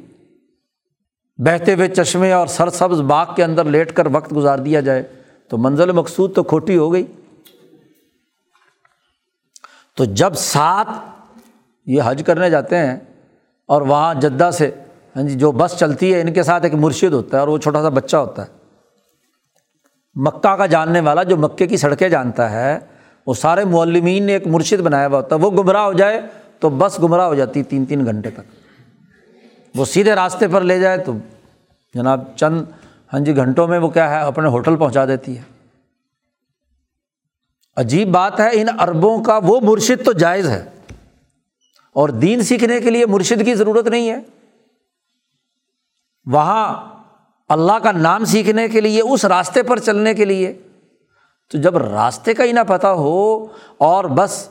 بہتے 1.39 1.75
ہوئے 1.75 1.89
چشمے 1.89 2.33
اور 2.33 2.47
سر 2.47 2.69
سبز 2.71 3.01
باغ 3.01 3.35
کے 3.37 3.45
اندر 3.45 3.65
لیٹ 3.65 3.93
کر 3.93 4.07
وقت 4.13 4.35
گزار 4.37 4.59
دیا 4.59 4.81
جائے۔ 4.81 5.03
تو 5.51 5.59
منزل 5.59 5.93
مقصود 5.93 6.35
تو 6.35 6.43
کھوٹی 6.43 6.77
ہو 6.77 6.93
گئی۔ 6.93 7.07
تو 9.97 10.05
جب 10.05 10.35
ساتھ 10.35 10.89
یہ 11.87 12.03
حج 12.05 12.23
کرنے 12.27 12.51
جاتے 12.51 12.79
ہیں 12.79 12.97
اور 13.67 13.83
وہاں 13.83 14.15
جدہ 14.15 14.51
سے 14.53 14.71
ہاں 15.17 15.23
جی 15.23 15.35
جو 15.35 15.53
بس 15.53 15.75
چلتی 15.79 16.15
ہے، 16.15 16.21
ان 16.21 16.33
کے 16.33 16.43
ساتھ 16.43 16.65
ایک 16.65 16.75
مرشد 16.75 17.13
ہوتا 17.13 17.37
ہے 17.37 17.41
اور 17.41 17.49
وہ 17.49 17.59
چھوٹا 17.59 17.83
سا 17.83 17.89
بچہ 17.89 18.17
ہوتا 18.17 18.43
ہے۔ 18.43 18.49
مکہ 20.15 20.57
کا 20.57 20.67
جاننے 20.67 21.01
والا 21.01 21.23
جو 21.23 21.37
مکے 21.37 21.67
کی 21.67 21.77
سڑکیں 21.77 22.09
جانتا 22.09 22.51
ہے، 22.51 22.79
وہ 23.27 23.35
سارے 23.35 23.65
معلمین 23.65 24.25
نے 24.25 24.33
ایک 24.33 24.47
مرشد 24.47 24.81
بنایا 24.81 25.07
ہوا 25.07 25.17
ہوتا 25.17 25.37
ہے۔ 25.37 25.41
وہ 25.41 25.51
گمراہ 25.51 25.85
ہو 25.85 25.93
جائے 25.93 26.21
تو 26.61 26.69
بس 26.69 26.99
گمراہ 27.03 27.27
ہو 27.27 27.35
جاتی 27.35 27.63
تین 27.63 27.85
تین 27.85 28.05
گھنٹے 28.05 28.31
تک۔ 28.31 28.41
وہ 29.75 29.85
سیدھے 29.85 30.15
راستے 30.15 30.49
پر 30.49 30.61
لے 30.61 30.79
جائے 30.79 30.99
تو 30.99 31.13
جناب 31.95 32.37
چند 32.37 32.63
ہاں 33.15 33.21
جی 33.21 33.37
گھنٹوں 33.37 33.69
میں 33.69 33.79
وہ 33.79 33.89
کیا 33.89 34.11
ہے، 34.11 34.21
اپنے 34.21 34.49
ہوٹل 34.49 34.77
پہنچا 34.77 35.07
دیتی 35.07 35.39
ہے۔ 35.39 35.43
عجیب 37.77 38.09
بات 38.09 38.41
ہے، 38.41 38.49
ان 38.53 38.67
اربوں 38.81 39.25
کا 39.25 39.41
وہ 39.43 39.61
مرشد 39.61 40.05
تو 40.05 40.13
جائز 40.13 40.49
ہے۔ 40.49 40.69
اور 41.93 42.09
دین 42.09 42.43
سیکھنے 42.43 42.81
کے 42.81 42.91
لیے 42.91 43.07
مرشد 43.07 43.45
کی 43.45 43.55
ضرورت 43.55 43.87
نہیں 43.87 44.11
ہے۔ 44.11 44.21
وہاں 46.27 46.95
اللہ 47.49 47.73
کا 47.83 47.93
نام 47.93 48.25
سیکھنے 48.25 48.69
کے 48.69 48.81
لیے، 48.81 49.03
اس 49.03 49.25
راستے 49.25 49.63
پر 49.63 49.79
چلنے 49.79 50.15
کے 50.15 50.25
لیے۔ 50.25 50.53
تو 51.51 51.59
جب 51.59 51.77
راستے 51.77 52.35
کا 52.35 52.45
ہی 52.45 52.53
نہ 52.53 52.61
پتہ 52.69 52.87
ہو، 52.87 53.47
اور 53.79 54.05
بس 54.05 54.49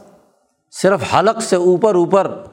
صرف 0.72 1.15
حلق 1.15 1.44
سے 1.44 1.56
اوپر 1.56 1.95
اوپر 1.95 2.44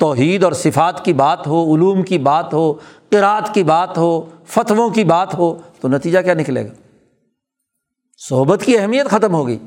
توحید 0.00 0.44
اور 0.44 0.52
صفات 0.52 1.04
کی 1.04 1.12
بات 1.12 1.46
ہو، 1.46 1.74
علوم 1.74 2.02
کی 2.02 2.18
بات 2.18 2.54
ہو 2.54 2.72
قرات 3.10 3.54
کی 3.54 3.62
بات 3.62 3.98
ہو، 3.98 4.30
فتووں 4.46 4.90
کی 4.90 5.04
بات 5.04 5.34
ہو، 5.34 5.58
تو 5.80 5.88
نتیجہ 5.88 6.18
کیا 6.18 6.34
نکلے 6.34 6.64
گا؟ 6.64 6.72
صحبت 8.18 8.62
کی 8.64 8.78
اہمیت 8.78 9.06
ختم 9.06 9.34
ہو 9.34 9.46
گئی، 9.46 9.58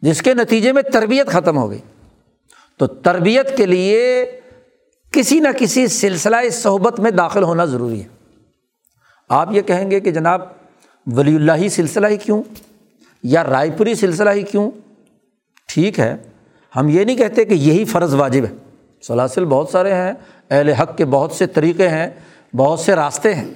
جس 0.00 0.22
کے 0.22 0.34
نتیجے 0.34 0.72
میں 0.72 0.82
تربیت 0.82 1.26
ختم 1.26 1.58
ہو 1.58 1.70
گئی۔ 1.70 1.78
تو 2.76 2.86
تربیت 2.86 3.56
کے 3.56 3.66
لیے 3.66 4.24
کسی 5.12 5.38
نہ 5.38 5.48
کسی 5.58 5.86
سلسلہ 5.86 6.36
صحبت 6.52 7.00
میں 7.00 7.10
داخل 7.10 7.42
ہونا 7.42 7.64
ضروری 7.64 8.02
ہے۔ 8.02 8.08
آپ 9.28 9.48
یہ 9.52 9.62
کہیں 9.62 9.90
گے 9.90 10.00
کہ 10.00 10.10
جناب، 10.10 10.42
ولی 11.06 11.36
اللہ 11.36 11.68
سلسلہ 11.68 12.06
ہی 12.06 12.16
کیوں؟ 12.16 12.42
یا 13.22 13.44
رائے 13.44 13.70
پوری 13.70 13.94
سلسلہ 13.94 14.30
ہی 14.30 14.42
کیوں؟ 14.42 14.70
ٹھیک 15.66 16.00
ہے، 16.00 16.16
ہم 16.76 16.88
یہ 16.88 17.04
نہیں 17.04 17.16
کہتے 17.16 17.44
کہ 17.44 17.54
یہی 17.54 17.84
فرض 17.84 18.14
واجب 18.14 18.44
ہے۔ 18.44 18.69
سلاسل 19.02 19.44
بہت 19.44 19.68
سارے 19.68 19.94
ہیں، 19.94 20.12
اہل 20.50 20.68
حق 20.68 20.96
کے 20.96 21.04
بہت 21.04 21.32
سے 21.32 21.46
طریقے 21.46 21.88
ہیں، 21.88 22.10
بہت 22.56 22.80
سے 22.80 22.94
راستے 22.94 23.34
ہیں۔ 23.34 23.54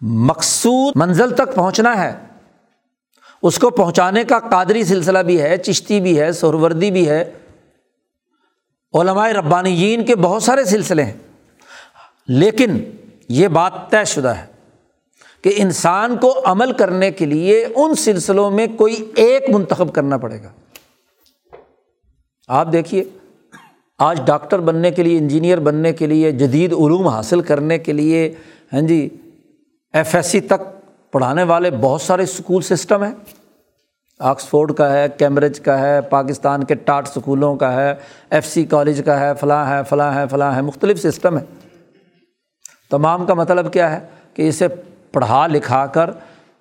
مقصود 0.00 0.92
منزل 0.96 1.34
تک 1.34 1.54
پہنچنا 1.54 2.04
ہے۔ 2.04 2.18
اس 3.42 3.58
کو 3.58 3.70
پہنچانے 3.70 4.24
کا 4.24 4.38
قادری 4.38 4.84
سلسلہ 4.84 5.18
بھی 5.18 5.42
ہے، 5.42 5.56
چشتی 5.56 6.00
بھی 6.00 6.20
ہے 6.20 6.32
سہروردی 6.32 6.90
بھی 6.90 7.08
ہے۔ 7.08 7.32
علمائے 8.94 9.32
ربانیین 9.32 10.04
کے 10.04 10.16
بہت 10.16 10.42
سارے 10.42 10.64
سلسلے 10.64 11.04
ہیں۔ 11.04 11.16
لیکن 12.28 12.84
یہ 13.28 13.48
بات 13.48 13.72
طے 13.90 14.04
شدہ 14.04 14.28
ہے 14.28 14.46
کہ 15.42 15.52
انسان 15.56 16.16
کو 16.16 16.40
عمل 16.44 16.72
کرنے 16.72 17.10
کے 17.10 17.24
لیے 17.24 17.66
ان 17.76 17.94
سلسلوں 17.94 18.50
میں 18.50 18.66
کوئی 18.66 19.12
ایک 19.16 19.50
منتخب 19.50 19.94
کرنا 19.94 20.16
پڑے 20.16 20.42
گا۔ 20.42 20.52
آپ 22.52 22.72
دیکھیے، 22.72 23.04
آج 23.98 24.20
ڈاکٹر 24.24 24.58
بننے 24.58 24.90
کے 24.90 25.02
لیے، 25.02 25.18
انجینئر 25.18 25.60
بننے 25.60 25.92
کے 25.92 26.06
لیے، 26.06 26.32
جدید 26.32 26.72
علوم 26.72 27.08
حاصل 27.08 27.40
کرنے 27.40 27.78
کے 27.78 27.92
لیے 27.92 28.34
ہاں 28.72 28.80
جی 28.80 29.08
ایف 29.92 30.14
ایس 30.14 30.26
سی 30.26 30.40
تک 30.40 30.60
پڑھانے 31.12 31.42
والے 31.42 31.70
بہت 31.70 32.00
سارے 32.00 32.22
اسکول 32.22 32.62
سسٹم 32.62 33.02
ہیں۔ 33.04 33.12
آکسفورڈ 34.18 34.72
کا 34.72 34.92
ہے، 34.92 35.06
کیمبرج 35.18 35.60
کا 35.60 35.78
ہے، 35.78 36.00
پاکستان 36.00 36.64
کے 36.64 36.74
ٹاٹ 36.74 37.08
اسکولوں 37.08 37.56
کا 37.56 37.72
ہے، 37.72 37.94
ایف 38.30 38.46
سی 38.46 38.64
کالج 38.64 39.02
کا 39.04 39.20
ہے، 39.20 39.34
فلاں 39.40 39.66
ہے 39.66 39.80
فلاں 39.88 40.14
ہے 40.14 40.24
فلاں 40.30 40.54
ہے، 40.56 40.62
مختلف 40.62 41.02
سسٹم 41.02 41.38
ہے 41.38 41.44
تمام 42.90 43.26
کا 43.26 43.34
مطلب 43.34 43.72
کیا 43.72 43.90
ہے؟ 43.92 44.06
کہ 44.34 44.48
اسے 44.48 44.68
پڑھا 45.12 45.46
لکھا 45.46 45.86
کر 45.86 46.10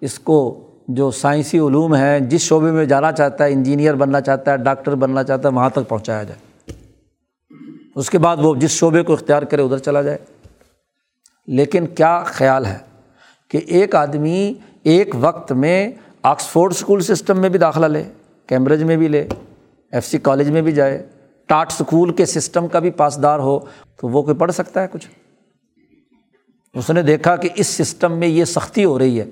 اس 0.01 0.19
کو 0.19 0.67
جو 0.87 1.11
سائنسی 1.11 1.59
علوم 1.59 1.95
ہیں، 1.95 2.19
جس 2.19 2.41
شعبے 2.41 2.71
میں 2.71 2.85
جانا 2.85 3.11
چاہتا 3.11 3.43
ہے، 3.43 3.53
انجینئر 3.53 3.93
بننا 3.93 4.21
چاہتا 4.21 4.51
ہے، 4.51 4.57
ڈاکٹر 4.57 4.95
بننا 4.95 5.23
چاہتا 5.23 5.49
ہے، 5.49 5.53
وہاں 5.53 5.69
تک 5.69 5.89
پہنچایا 5.89 6.23
جائے۔ 6.23 6.73
اس 7.95 8.09
کے 8.09 8.17
بعد 8.17 8.37
وہ 8.39 8.55
جس 8.55 8.71
شعبے 8.71 9.03
کو 9.03 9.13
اختیار 9.13 9.41
کرے، 9.41 9.61
ادھر 9.61 9.77
چلا 9.77 10.01
جائے۔ 10.01 10.17
لیکن 11.47 11.87
کیا 11.87 12.23
خیال 12.25 12.65
ہے 12.65 12.77
کہ 13.47 13.59
ایک 13.67 13.95
آدمی 13.95 14.53
ایک 14.83 15.15
وقت 15.19 15.51
میں 15.51 15.91
آکسفورڈ 16.23 16.71
اسکول 16.71 17.01
سسٹم 17.01 17.39
میں 17.39 17.49
بھی 17.49 17.59
داخلہ 17.59 17.85
لے، 17.85 18.03
کیمبرج 18.47 18.83
میں 18.83 18.97
بھی 18.97 19.07
لے، 19.07 19.27
ایف 19.91 20.05
سی 20.05 20.17
کالج 20.17 20.51
میں 20.51 20.61
بھی 20.61 20.71
جائے، 20.71 21.05
ٹاٹ 21.45 21.71
اسکول 21.71 22.13
کے 22.13 22.25
سسٹم 22.25 22.67
کا 22.67 22.79
بھی 22.79 22.91
پاسدار 22.91 23.39
ہو، 23.39 23.59
تو 24.01 24.07
وہ 24.07 24.21
کوئی 24.21 24.35
پڑھ 24.35 24.51
سکتا 24.51 24.81
ہے 24.81 24.87
کچھ؟ 24.91 25.07
اس 26.73 26.89
نے 26.89 27.01
دیکھا 27.01 27.35
کہ 27.35 27.49
اس 27.55 27.67
سسٹم 27.67 28.17
میں 28.17 28.27
یہ 28.27 28.45
سختی 28.45 28.85
ہو 28.85 28.99
رہی 28.99 29.19
ہے۔ 29.19 29.25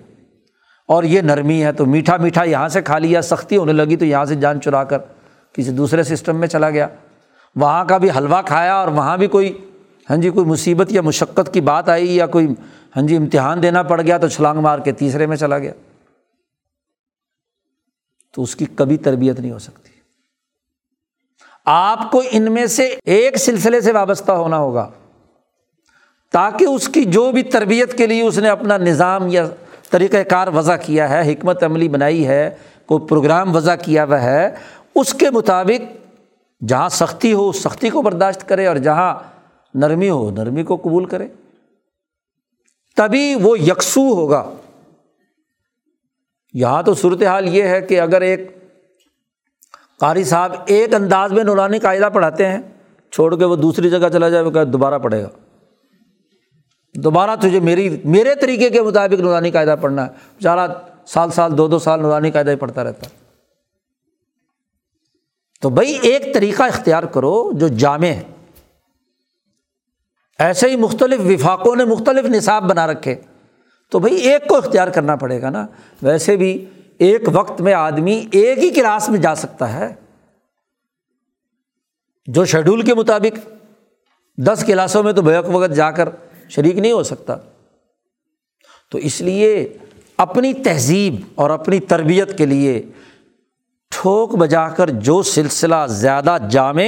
اور 0.89 1.03
یہ 1.03 1.21
نرمی 1.21 1.63
ہے 1.63 1.71
تو 1.71 1.85
میٹھا 1.85 2.17
میٹھا 2.17 2.43
یہاں 2.43 2.67
سے 2.67 2.81
کھا 2.81 2.97
لیا، 2.97 3.21
سختی 3.21 3.57
ہونے 3.57 3.73
لگی 3.73 3.95
تو 3.95 4.05
یہاں 4.05 4.25
سے 4.25 4.35
جان 4.35 4.61
چرا 4.61 4.83
کر 4.83 4.97
کسی 5.53 5.71
دوسرے 5.71 6.03
سسٹم 6.03 6.39
میں 6.39 6.47
چلا 6.47 6.69
گیا۔ 6.69 6.87
وہاں 7.55 7.83
کا 7.85 7.97
بھی 7.97 8.09
حلوہ 8.17 8.41
کھایا 8.45 8.75
اور 8.75 8.87
وہاں 8.87 9.17
بھی 9.17 9.27
کوئی 9.27 9.53
ہاں 10.09 10.17
جی 10.17 10.29
کوئی 10.29 10.45
مصیبت 10.45 10.91
یا 10.91 11.01
مشقت 11.01 11.53
کی 11.53 11.61
بات 11.61 11.89
آئی 11.89 12.15
یا 12.15 12.25
کوئی 12.27 12.47
ہاں 12.95 13.03
جی 13.07 13.15
امتحان 13.17 13.61
دینا 13.63 13.83
پڑ 13.83 14.01
گیا 14.01 14.17
تو 14.17 14.27
چھلانگ 14.27 14.59
مار 14.59 14.79
کے 14.79 14.91
تیسرے 14.91 15.25
میں 15.25 15.37
چلا 15.37 15.57
گیا۔ 15.57 15.73
تو 18.33 18.43
اس 18.43 18.55
کی 18.55 18.65
کبھی 18.75 18.97
تربیت 18.97 19.39
نہیں 19.39 19.51
ہو 19.51 19.59
سکتی۔ 19.59 19.91
آپ 21.65 22.09
کو 22.11 22.21
ان 22.31 22.51
میں 22.51 22.65
سے 22.65 22.87
ایک 23.05 23.37
سلسلے 23.37 23.81
سے 23.81 23.91
وابستہ 23.91 24.31
ہونا 24.31 24.57
ہوگا، 24.57 24.89
تاکہ 26.33 26.65
اس 26.65 26.87
کی 26.89 27.03
جو 27.05 27.31
بھی 27.31 27.43
تربیت 27.43 27.97
کے 27.97 28.07
لیے 28.07 28.21
اس 28.21 28.37
نے 28.37 28.49
اپنا 28.49 28.77
نظام 28.77 29.27
یا 29.27 29.47
طریقۂ 29.89 30.17
کار 30.29 30.47
وضع 30.47 30.75
کیا 30.81 31.09
ہے، 31.09 31.33
حکمت 31.33 31.63
عملی 31.63 31.89
بنائی 31.89 32.27
ہے، 32.27 32.49
کوئی 32.85 33.07
پروگرام 33.07 33.55
وضع 33.55 33.75
کیا 33.75 34.03
ہوا 34.03 34.21
ہے، 34.21 34.55
اس 34.95 35.13
کے 35.13 35.29
مطابق 35.29 35.97
جہاں 36.63 36.89
سختی 36.89 37.33
ہو 37.33 37.49
اس 37.49 37.63
سختی 37.63 37.89
کو 37.89 38.01
برداشت 38.01 38.49
کرے 38.49 38.67
اور 38.67 38.75
جہاں 38.75 39.15
نرمی 39.73 40.09
ہو، 40.09 40.31
نرمی 40.31 40.63
کو 40.63 40.75
قبول 40.75 41.05
کرے۔ 41.05 41.27
تبھی 42.95 43.35
وہ 43.41 43.59
یکسو 43.59 44.13
ہوگا۔ 44.13 44.51
یہاں 46.53 46.83
تو 46.83 46.93
صورت 46.93 47.23
حال 47.23 47.55
یہ 47.55 47.63
ہے 47.63 47.81
کہ 47.81 48.01
اگر 48.01 48.21
ایک 48.21 48.57
قاری 49.99 50.23
صاحب 50.23 50.51
ایک 50.65 50.93
انداز 50.93 51.31
میں 51.31 51.43
نورانی 51.43 51.79
قاعدہ 51.79 52.09
پڑھاتے 52.13 52.47
ہیں، 52.47 52.59
چھوڑ 53.11 53.37
کے 53.37 53.45
وہ 53.45 53.55
دوسری 53.55 53.89
جگہ 53.89 54.07
چلا 54.13 54.29
جائے، 54.29 54.43
وہ 54.43 54.51
کہ 54.51 54.63
دوبارہ 54.63 54.99
پڑھے 54.99 55.23
گا۔ 55.23 55.27
دوبارہ 57.03 57.35
تجھے 57.35 57.59
میری، 57.59 58.01
میرے 58.05 58.35
طریقے 58.35 58.69
کے 58.69 58.81
مطابق 58.81 59.21
نورانی 59.21 59.51
قاعدہ 59.51 59.75
پڑھنا 59.81 60.05
ہے۔ 60.05 60.11
بیچارہ 60.11 60.71
سال 61.05 61.31
سال، 61.31 61.57
دو 61.57 61.67
دو 61.67 61.79
سال 61.79 62.01
نورانی 62.01 62.31
قاعدہ 62.31 62.49
ہی 62.49 62.55
پڑھتا 62.55 62.83
رہتا۔ 62.83 63.05
ہے 63.05 63.19
تو 65.61 65.69
بھائی 65.69 65.97
ایک 66.01 66.33
طریقہ 66.33 66.63
اختیار 66.63 67.03
کرو 67.03 67.51
جو 67.51 67.67
جامع 67.67 68.07
ہے۔ 68.07 68.23
ایسے 70.39 70.69
ہی 70.69 70.75
مختلف 70.75 71.19
وفاقوں 71.25 71.75
نے 71.75 71.85
مختلف 71.85 72.25
نصاب 72.25 72.69
بنا 72.69 72.87
رکھے۔ 72.87 73.15
تو 73.91 73.99
بھائی 73.99 74.15
ایک 74.15 74.47
کو 74.47 74.57
اختیار 74.57 74.87
کرنا 74.87 75.15
پڑے 75.15 75.41
گا 75.41 75.49
نا۔ 75.49 75.67
ویسے 76.01 76.35
بھی 76.35 76.65
ایک 76.97 77.21
وقت 77.33 77.61
میں 77.61 77.73
آدمی 77.73 78.25
ایک 78.31 78.57
ہی 78.57 78.69
کلاس 78.69 79.09
میں 79.09 79.19
جا 79.19 79.35
سکتا 79.35 79.73
ہے۔ 79.73 79.95
جو 82.25 82.45
شیڈول 82.45 82.81
کے 82.81 82.93
مطابق 82.93 83.49
دس 84.37 84.63
کلاسوں 84.67 85.03
میں 85.03 85.13
تو 85.13 85.21
بیک 85.21 85.45
وقت 85.47 85.75
جا 85.75 85.91
کر 85.91 86.09
شریک 86.49 86.77
نہیں 86.77 86.91
ہو 86.91 87.03
سکتا۔ 87.03 87.35
تو 88.91 88.97
اس 88.97 89.21
لیے 89.21 89.77
اپنی 90.17 90.53
تہذیب 90.53 91.15
اور 91.35 91.49
اپنی 91.49 91.79
تربیت 91.79 92.37
کے 92.37 92.45
لیے 92.45 92.83
ٹھوک 93.89 94.35
بجا 94.35 94.69
کر 94.69 94.89
جو 94.89 95.23
سلسلہ 95.23 95.87
زیادہ 95.87 96.37
جامع، 96.49 96.83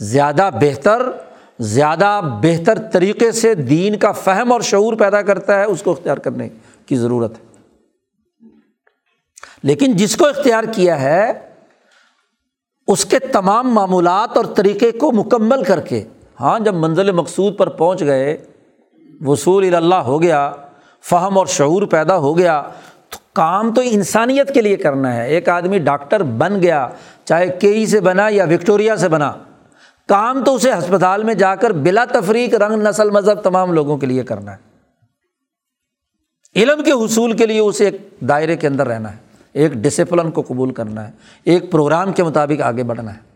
زیادہ 0.00 0.50
بہتر 0.60 1.02
زیادہ 1.58 2.20
بہتر 2.42 2.78
طریقے 2.92 3.32
سے 3.32 3.54
دین 3.54 3.98
کا 3.98 4.12
فہم 4.12 4.52
اور 4.52 4.60
شعور 4.60 4.94
پیدا 4.94 5.22
کرتا 5.22 5.58
ہے، 5.58 5.64
اس 5.64 5.82
کو 5.82 5.90
اختیار 5.90 6.16
کرنے 6.16 6.48
کی 6.86 6.96
ضرورت 6.96 7.32
ہے۔ 7.32 7.50
لیکن 9.62 9.96
جس 9.96 10.16
کو 10.16 10.26
اختیار 10.26 10.64
کیا 10.74 11.00
ہے، 11.00 11.32
اس 12.86 13.04
کے 13.04 13.18
تمام 13.18 13.74
معمولات 13.74 14.36
اور 14.36 14.44
طریقے 14.44 14.90
کو 14.90 15.12
مکمل 15.12 15.64
کر 15.64 15.80
کے 15.80 16.04
ہاں 16.40 16.58
جب 16.58 16.74
منزل 16.74 17.12
مقصود 17.12 17.58
پر 17.58 17.68
پہنچ 17.68 18.00
گئے 18.00 18.44
وصول 19.24 19.74
اللہ 19.74 19.94
ہو 19.94 20.22
گیا، 20.22 20.52
فہم 21.02 21.38
اور 21.38 21.46
شعور 21.46 21.82
پیدا 21.82 22.16
ہو 22.16 22.38
گیا۔ 22.38 22.62
تو 23.08 23.18
کام 23.32 23.74
تو 23.74 23.82
انسانیت 23.84 24.54
کے 24.54 24.60
لیے 24.60 24.76
کرنا 24.76 25.16
ہے۔ 25.16 25.28
ایک 25.28 25.48
آدمی 25.48 25.78
ڈاکٹر 25.78 26.22
بن 26.22 26.62
گیا، 26.62 26.88
چاہے 27.24 27.48
کئی 27.48 27.86
سے 27.86 28.00
بنا 28.00 28.28
یا 28.30 28.44
وکٹوریا 28.44 28.96
سے 28.96 29.08
بنا، 29.08 29.32
کام 30.08 30.44
تو 30.44 30.54
اسے 30.54 30.72
ہسپتال 30.72 31.24
میں 31.24 31.34
جا 31.34 31.54
کر 31.54 31.72
بلا 31.72 32.04
تفریق، 32.04 32.54
رنگ، 32.54 32.82
نسل، 32.82 33.10
مذہب 33.10 33.40
تمام 33.40 33.72
لوگوں 33.72 33.98
کے 33.98 34.06
لیے 34.06 34.22
کرنا 34.22 34.52
ہے۔ 34.52 34.70
علم 36.56 36.82
کے 36.82 36.92
حصول 36.92 37.36
کے 37.36 37.46
لیے 37.46 37.60
اسے 37.60 37.84
ایک 37.84 37.96
دائرے 38.28 38.56
کے 38.56 38.66
اندر 38.66 38.88
رہنا 38.88 39.12
ہے۔ 39.12 39.16
ایک 39.52 39.72
ڈسپلن 39.72 40.30
کو 40.30 40.42
قبول 40.42 40.72
کرنا 40.72 41.06
ہے۔ 41.06 41.12
ایک 41.44 41.72
پروگرام 41.72 42.12
کے 42.12 42.22
مطابق 42.22 42.62
آگے 42.62 42.82
بڑھنا 42.82 43.14
ہے۔ 43.14 43.29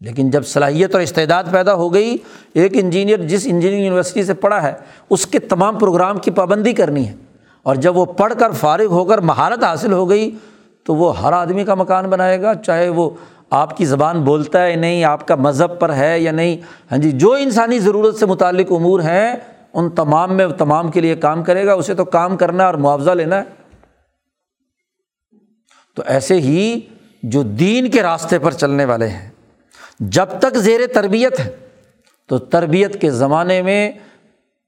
لیکن 0.00 0.30
جب 0.30 0.46
صلاحیت 0.46 0.94
اور 0.94 1.02
استعداد 1.02 1.44
پیدا 1.52 1.74
ہو 1.74 1.94
گئی، 1.94 2.16
ایک 2.54 2.72
انجینئر 2.74 3.16
جس 3.16 3.46
انجینئرنگ 3.46 3.84
یونیورسٹی 3.84 4.22
سے 4.22 4.34
پڑھا 4.34 4.62
ہے، 4.62 4.72
اس 5.10 5.26
کے 5.26 5.38
تمام 5.38 5.78
پروگرام 5.78 6.18
کی 6.18 6.30
پابندی 6.30 6.72
کرنی 6.72 7.08
ہے۔ 7.08 7.14
اور 7.62 7.76
جب 7.76 7.96
وہ 7.96 8.04
پڑھ 8.04 8.32
کر 8.38 8.50
فارغ 8.50 8.84
ہو 8.84 9.04
کر 9.04 9.18
مہارت 9.18 9.64
حاصل 9.64 9.92
ہو 9.92 10.10
گئی، 10.10 10.36
تو 10.84 10.94
وہ 10.94 11.20
ہر 11.20 11.32
آدمی 11.32 11.64
کا 11.64 11.74
مکان 11.74 12.10
بنائے 12.10 12.42
گا، 12.42 12.54
چاہے 12.54 12.88
وہ 12.88 13.10
آپ 13.50 13.76
کی 13.76 13.84
زبان 13.84 14.22
بولتا 14.22 14.66
ہے 14.66 14.76
نہیں، 14.76 15.04
آپ 15.04 15.28
کا 15.28 15.34
مذہب 15.34 15.80
پر 15.80 15.94
ہے 15.94 16.20
یا 16.20 16.32
نہیں۔ 16.32 16.56
ہاں 16.90 16.98
جی 16.98 17.10
جو 17.10 17.32
انسانی 17.32 17.78
ضرورت 17.78 18.16
سے 18.16 18.26
متعلق 18.26 18.72
امور 18.72 19.00
ہیں، 19.00 19.36
ان 19.74 19.90
تمام 19.90 20.36
میں 20.36 20.46
تمام 20.58 20.90
کے 20.90 21.00
لیے 21.00 21.16
کام 21.16 21.42
کرے 21.42 21.66
گا، 21.66 21.72
اسے 21.72 21.94
تو 21.94 22.04
کام 22.04 22.36
کرنا 22.36 22.62
ہے 22.62 22.66
اور 22.66 22.74
معاوضہ 22.74 23.10
لینا 23.10 23.36
ہے۔ 23.36 23.42
تو 25.94 26.02
ایسے 26.06 26.34
ہی 26.34 26.80
جو 27.22 27.42
دین 27.42 27.90
کے 27.90 28.02
راستے 28.02 28.38
پر 28.38 28.50
چلنے 28.50 28.84
والے 28.84 29.08
ہیں 29.08 29.33
جب 30.00 30.26
تک 30.38 30.56
زیر 30.56 30.80
تربیت 30.94 31.40
ہے، 31.40 31.50
تو 32.28 32.38
تربیت 32.38 33.00
کے 33.00 33.10
زمانے 33.10 33.62
میں 33.62 33.92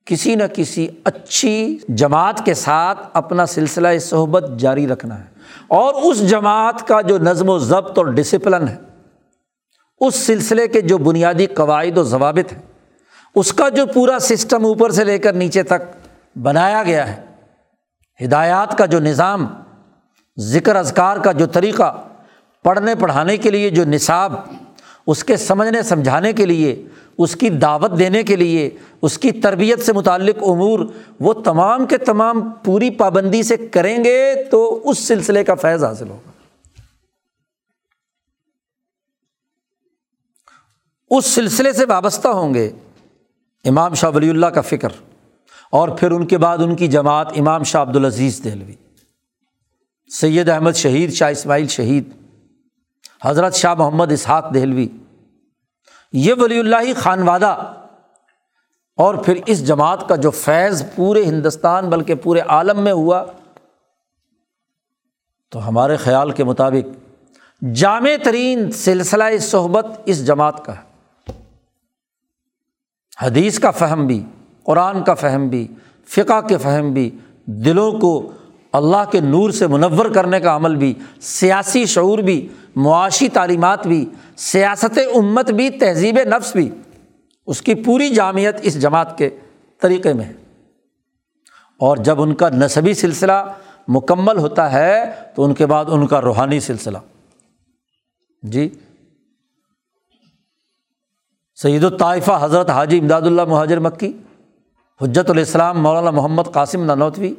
کسی 0.05 0.35
نہ 0.35 0.43
کسی 0.55 0.89
اچھی 1.05 1.79
جماعت 1.89 2.45
کے 2.45 2.55
ساتھ 2.55 2.99
اپنا 3.13 3.47
سلسلہ 3.47 3.99
صحبت 3.99 4.45
جاری 4.59 4.89
رکھنا 4.89 5.19
ہے۔ 5.19 5.25
اور 5.69 5.95
اس 5.95 6.31
جماعت 6.31 6.89
کا 6.89 7.01
جو 7.01 7.19
نظم 7.19 7.49
و 7.49 7.59
ضبط 7.59 7.99
اور 7.99 8.07
ڈسپلن 8.07 8.69
ہے، 8.69 8.77
اس 10.01 10.15
سلسلے 10.15 10.69
کے 10.69 10.81
جو 10.81 10.99
بنیادی 10.99 11.47
قواعد 11.47 11.99
و 11.99 12.03
ضوابط 12.03 12.53
ہیں، 12.53 12.63
اس 13.35 13.53
کا 13.53 13.69
جو 13.69 13.87
پورا 13.87 14.19
سسٹم 14.19 14.65
اوپر 14.65 14.91
سے 14.91 15.05
لے 15.05 15.19
کر 15.19 15.33
نیچے 15.33 15.63
تک 15.63 16.07
بنایا 16.39 16.83
گیا 16.83 17.17
ہے، 17.17 17.23
ہدایات 18.25 18.79
کا 18.79 18.87
جو 18.87 19.01
نظام، 19.01 19.47
ذکر 20.39 20.77
اذکار 20.77 21.17
کا 21.17 21.33
جو 21.33 21.47
طریقہ، 21.47 22.03
پڑھنے 22.63 22.95
پڑھانے 22.95 23.37
کے 23.37 23.51
لیے 23.51 23.71
جو 23.71 23.85
نصاب 23.85 24.33
اس 25.07 25.25
کے 25.25 25.37
سمجھنے، 25.37 25.83
سمجھانے 25.83 26.33
کے 26.33 26.47
لیے، 26.47 26.85
اس 27.19 27.37
کی 27.37 27.51
دعوت 27.51 27.99
دینے 27.99 28.23
کے 28.23 28.37
لیے، 28.37 28.71
اس 29.03 29.19
کی 29.19 29.33
تربیت 29.33 29.83
سے 29.83 29.93
متعلق 29.93 30.37
امور، 30.43 30.81
وہ 31.21 31.33
تمام 31.33 31.87
کے 31.87 31.99
تمام 31.99 32.51
پوری 32.51 32.91
پابندی 32.91 33.43
سے 33.43 33.57
کریں 33.57 34.05
گے 34.05 34.35
تو 34.51 34.91
اس 34.91 34.99
سلسلے 34.99 35.45
کا 35.45 35.55
فیض 35.55 35.85
حاصل 35.85 36.09
ہوگا۔ 36.09 36.31
اس 41.11 41.27
سلسلے 41.27 41.73
سے 41.73 41.85
وابستہ 41.85 42.29
ہوں 42.29 42.55
گے 42.55 42.73
امام 43.65 43.95
شاہ 43.95 44.11
ولی 44.15 44.31
اللہ 44.31 44.47
کا 44.47 44.61
فکر 44.61 44.89
اور 45.71 45.89
پھر 45.89 46.11
ان 46.11 46.27
کے 46.27 46.39
بعد 46.39 46.59
ان 46.59 46.77
کی 46.77 46.89
جماعت 46.89 47.27
امام 47.37 47.63
شاہ 47.63 47.83
عبد 47.83 47.97
العزیز 47.97 48.45
دہلوی، 48.45 48.75
سید 50.21 50.49
احمد 50.49 50.73
شہید، 50.73 51.13
شاہ 51.13 51.31
اسماعیل 51.31 51.67
شہید۔ 51.67 52.26
حضرت 53.27 53.55
شاہ 53.55 53.75
محمد 53.75 54.13
اسحاق 54.13 54.55
دہلوی، 54.55 54.87
یہ 56.13 56.35
ولی 56.39 56.59
اللہ 56.59 56.93
خانوادہ 56.97 57.55
اور 58.99 59.15
پھر 59.15 59.41
اس 59.47 59.67
جماعت 59.67 60.09
کا 60.09 60.17
جو 60.17 60.31
فیض 60.31 60.83
پورے 60.95 61.25
ہندوستان 61.25 61.89
بلکہ 61.91 62.15
پورے 62.15 62.41
عالم 62.41 62.83
میں 62.83 62.93
ہوا، 62.93 63.25
تو 65.53 65.69
ہمارے 65.69 65.97
خیال 65.97 66.31
کے 66.31 66.45
مطابق 66.45 67.65
جامع 67.75 68.11
ترین 68.25 68.71
سلسلہ 68.71 69.39
صحبت 69.41 69.87
اس 70.05 70.27
جماعت 70.27 70.65
کا 70.65 70.77
ہے۔ 70.77 71.33
حدیث 73.23 73.59
کا 73.59 73.71
فہم 73.71 74.07
بھی، 74.07 74.25
قرآن 74.65 75.03
کا 75.05 75.15
فہم 75.15 75.49
بھی، 75.49 75.67
فقہ 76.09 76.41
کے 76.41 76.59
فہم 76.59 76.93
بھی، 76.93 77.11
دلوں 77.45 77.93
کو 77.93 78.33
اللہ 78.77 79.11
کے 79.13 79.21
نور 79.21 79.51
سے 79.51 79.67
منور 79.67 80.07
کرنے 80.07 80.41
کا 80.41 80.57
عمل 80.57 80.77
بھی، 80.77 80.95
سیاسی 81.21 81.87
شعور 81.87 82.19
بھی، 82.19 82.49
معاشی 82.77 83.29
تعلیمات 83.29 83.87
بھی، 83.87 84.11
سیاست 84.37 84.99
امت 85.15 85.51
بھی، 85.51 85.71
تہذیب 85.71 86.19
نفس 86.19 86.53
بھی۔ 86.57 86.71
اس 87.47 87.63
کی 87.63 87.75
پوری 87.75 88.09
جامعت 88.09 88.55
اس 88.63 88.83
جماعت 88.83 89.19
کے 89.19 89.31
طریقے 89.81 90.13
میں 90.13 90.25
ہے۔ 90.25 90.33
اور 91.79 91.97
جب 91.97 92.23
ان 92.23 92.35
کا 92.35 92.49
نصبی 92.49 92.95
سلسلہ 92.95 93.53
مکمل 93.89 94.39
ہوتا 94.39 94.73
ہے، 94.73 95.05
تو 95.37 95.45
ان 95.45 95.55
کے 95.55 95.67
بعد 95.67 95.85
ان 95.89 96.07
کا 96.07 96.21
روحانی 96.21 96.61
سلسلہ۔ 96.61 96.99
جی۔ 98.43 98.69
سعید 101.55 101.85
الطائفہ 101.85 102.39
حضرت 102.41 102.71
حاجی 102.71 102.99
امداد 102.99 103.23
اللہ 103.23 103.45
مہاجر 103.45 103.79
مکی، 103.79 104.13
حجت 105.01 105.31
الاسلام 105.31 105.83
مولانا 105.83 106.11
محمد 106.11 106.43
قاسم 106.53 106.85
ننوتوی 106.85 107.35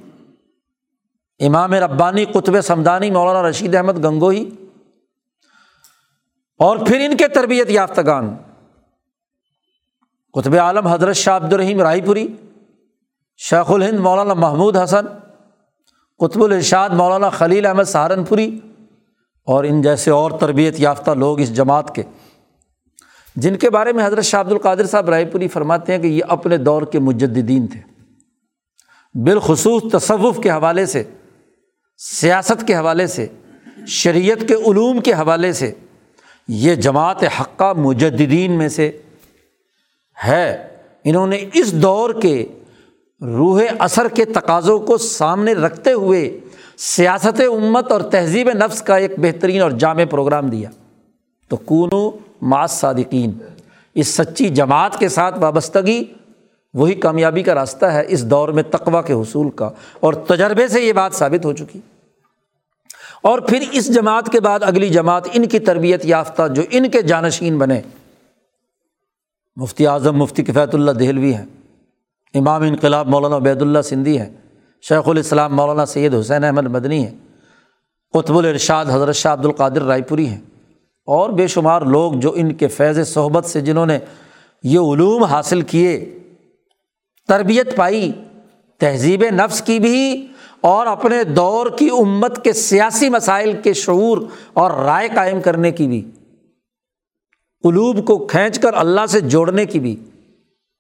امام 1.40 1.74
ربانی 1.74 2.26
قطب 2.26 2.62
سمدانی، 2.62 3.12
مولانا 3.12 3.50
رشید 3.50 3.76
احمد 3.76 4.04
گنگوئی 4.04 4.50
اور 6.60 6.78
پھر 6.78 7.00
ان 7.00 7.18
کے 7.18 7.28
تربیت 7.28 7.70
یافتگان، 7.70 8.36
قطب 10.34 10.56
عالم 10.56 10.88
حضرت 10.88 11.16
شاہ 11.16 11.36
عبد 11.36 11.54
الرحیم 11.54 11.82
رائے 11.82 12.02
پوری، 12.02 12.28
شیخ 13.38 13.72
الہند 13.72 14.00
مولانا 14.00 14.34
محمود 14.34 14.78
حسن، 14.78 15.06
قطب 16.20 16.44
الرشاد 16.44 16.90
مولانا 16.90 17.30
خلیل 17.30 17.66
احمد 17.66 17.84
سہارنپوری 17.84 18.60
اور 19.48 19.64
ان 19.64 19.82
جیسے 19.82 20.12
اور 20.12 20.32
تربیت 20.32 20.80
یافتہ 20.80 21.12
لوگ 21.12 21.40
اس 21.40 21.56
جماعت 21.56 21.96
کے۔ 21.96 22.04
جن 23.36 23.56
کے 23.56 23.70
بارے 23.70 23.94
میں 23.94 24.06
حضرت 24.06 24.24
شاہ 24.24 24.42
عبد 24.42 24.52
القادر 24.52 24.86
صاحب 24.86 25.10
رائے 25.10 25.26
پوری 25.26 25.48
فرماتے 25.48 25.94
ہیں 25.94 26.00
کہ 26.00 26.08
یہ 26.08 26.24
اپنے 26.28 26.58
دور 26.58 26.82
کے 26.82 27.00
مجدین 27.00 27.68
تھے۔ 27.68 27.80
بالخصوص 29.20 29.84
تصوف 29.92 30.40
کے 30.44 30.50
حوالے 30.50 30.86
سے 30.86 31.04
سیاست 31.98 32.68
کے 32.68 32.76
حوالے 32.76 33.08
سے، 33.08 33.28
شریعت 33.88 34.48
کے 34.48 34.54
علوم 34.54 35.02
کے 35.02 35.14
حوالے 35.14 35.54
سے 35.54 35.72
یہ 36.48 36.76
جماعت 36.76 37.24
حقہ 37.42 37.74
مجدین 37.78 38.52
میں 38.52 38.70
سے 38.70 38.92
ہے۔ 40.28 40.68
انہوں 41.04 41.28
نے 41.28 41.46
اس 41.54 41.74
دور 41.74 42.22
کے 42.22 42.46
روح 43.22 43.62
اثر 43.80 44.08
کے 44.08 44.26
تقاضوں 44.26 44.80
کو 44.80 44.98
سامنے 44.98 45.54
رکھتے 45.54 45.92
ہوئے 45.92 46.40
سیاست 46.78 47.42
امت 47.42 47.92
اور 47.92 48.02
تہذیب 48.02 48.50
نفس 48.50 48.82
کا 48.82 48.98
ایک 48.98 49.12
بہترین 49.18 49.62
اور 49.62 49.72
جامع 49.72 50.04
پروگرام 50.10 50.48
دیا۔ 50.48 50.70
تو 51.48 51.56
کونو 51.56 52.12
ماس 52.42 52.72
صادقین 52.72 53.32
اس 53.94 54.08
سچی 54.08 54.50
جماعت 54.50 55.00
کے 55.00 55.10
ساتھ 55.10 55.40
وابستگی 55.40 56.04
وہی 56.78 56.94
کامیابی 56.96 57.44
کا 57.44 57.56
راستہ 57.56 57.86
ہے 57.86 58.04
اس 58.08 58.26
دور 58.26 58.50
میں 58.50 58.64
تقوا 58.64 59.02
کے 59.02 59.14
حصول 59.14 59.50
کا۔ 59.50 59.70
اور 60.00 60.14
تجربے 60.14 60.68
سے 60.68 60.82
یہ 60.82 60.94
بات 60.94 61.14
ثابت 61.14 61.46
ہو 61.46 61.54
چکی۔ 61.54 61.80
اور 63.22 63.40
پھر 63.40 63.64
اس 63.72 63.94
جماعت 63.94 64.30
کے 64.32 64.40
بعد 64.40 64.60
اگلی 64.64 64.90
جماعت 64.90 65.28
ان 65.34 65.46
کی 65.46 65.60
تربیت 65.60 66.06
یافتہ 66.06 66.48
جو 66.48 66.62
ان 66.72 66.90
کے 66.90 67.02
جانشین 67.02 67.58
بنے۔ 67.58 67.82
مفتی 69.56 69.88
اعظم 69.88 70.18
مفتی 70.18 70.44
کفیت 70.44 70.76
اللہ 70.76 70.92
دہلوی 70.92 71.34
ہیں۔ 71.34 71.46
امام 72.34 72.62
انقلاب 72.62 73.08
مولانا 73.08 73.36
عبید 73.36 73.62
اللہ 73.62 73.82
سندھی 73.82 74.20
ہیں۔ 74.20 74.30
شیخ 74.82 75.08
الاسلام 75.08 75.56
مولانا 75.56 75.86
سید 75.86 76.16
حسین 76.16 76.44
احمد 76.44 76.66
مدنی 76.66 77.08
ہیں۔ 77.08 77.16
قطب 78.14 78.38
الرشاد 78.38 78.86
حضرت 78.86 79.16
شاہ 79.16 79.34
عبد 79.34 79.46
القادر 79.46 79.82
رائے 79.82 80.02
پوری 80.02 80.28
ہیں۔ 80.28 80.42
اور 81.06 81.30
بے 81.30 81.48
شمار 81.48 81.82
لوگ 81.82 82.14
جو 82.14 82.34
ان 82.36 82.54
کے 82.54 82.68
فیض 82.68 83.08
صحبت 83.08 83.46
سے 83.46 83.62
جنہوں 83.62 83.86
نے 83.86 84.00
یہ 84.64 84.80
علوم 84.80 85.24
حاصل 85.24 85.62
کیے۔ 85.62 86.17
تربیت 87.28 87.76
پائی، 87.76 88.12
تہذیب 88.78 89.24
نفس 89.24 89.62
کی 89.62 89.80
بھی 89.80 90.28
اور 90.62 90.88
اپنے 90.88 91.24
دور 91.24 91.68
کی 91.78 91.90
امت 92.00 92.44
کے 92.44 92.54
سیاسی 92.54 93.10
مسائل 93.10 93.62
کے 93.64 93.74
شعور 93.74 94.18
اور 94.54 94.72
رائے 94.72 95.10
قائم 95.16 95.42
کرنے 95.42 95.72
کی 95.72 95.88
بھی۔ 95.88 96.12
قلوب 97.64 98.08
کو 98.08 98.28
کھینچ 98.28 98.60
کر 98.60 98.74
اللہ 98.74 99.06
سے 99.10 99.22
جوڑنے 99.22 99.66
کی 99.66 99.80
بھی، 99.80 99.96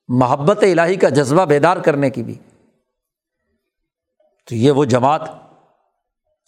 محبت 0.07 0.64
الہی 0.64 0.95
کا 0.95 1.10
جذبہ 1.10 1.45
بیدار 1.45 1.78
کرنے 1.78 2.10
کی 2.10 2.24
بھی۔ 2.24 2.36
تو 4.49 4.56
یہ 4.56 4.72
وہ 4.72 4.86
جماعت، 4.86 5.22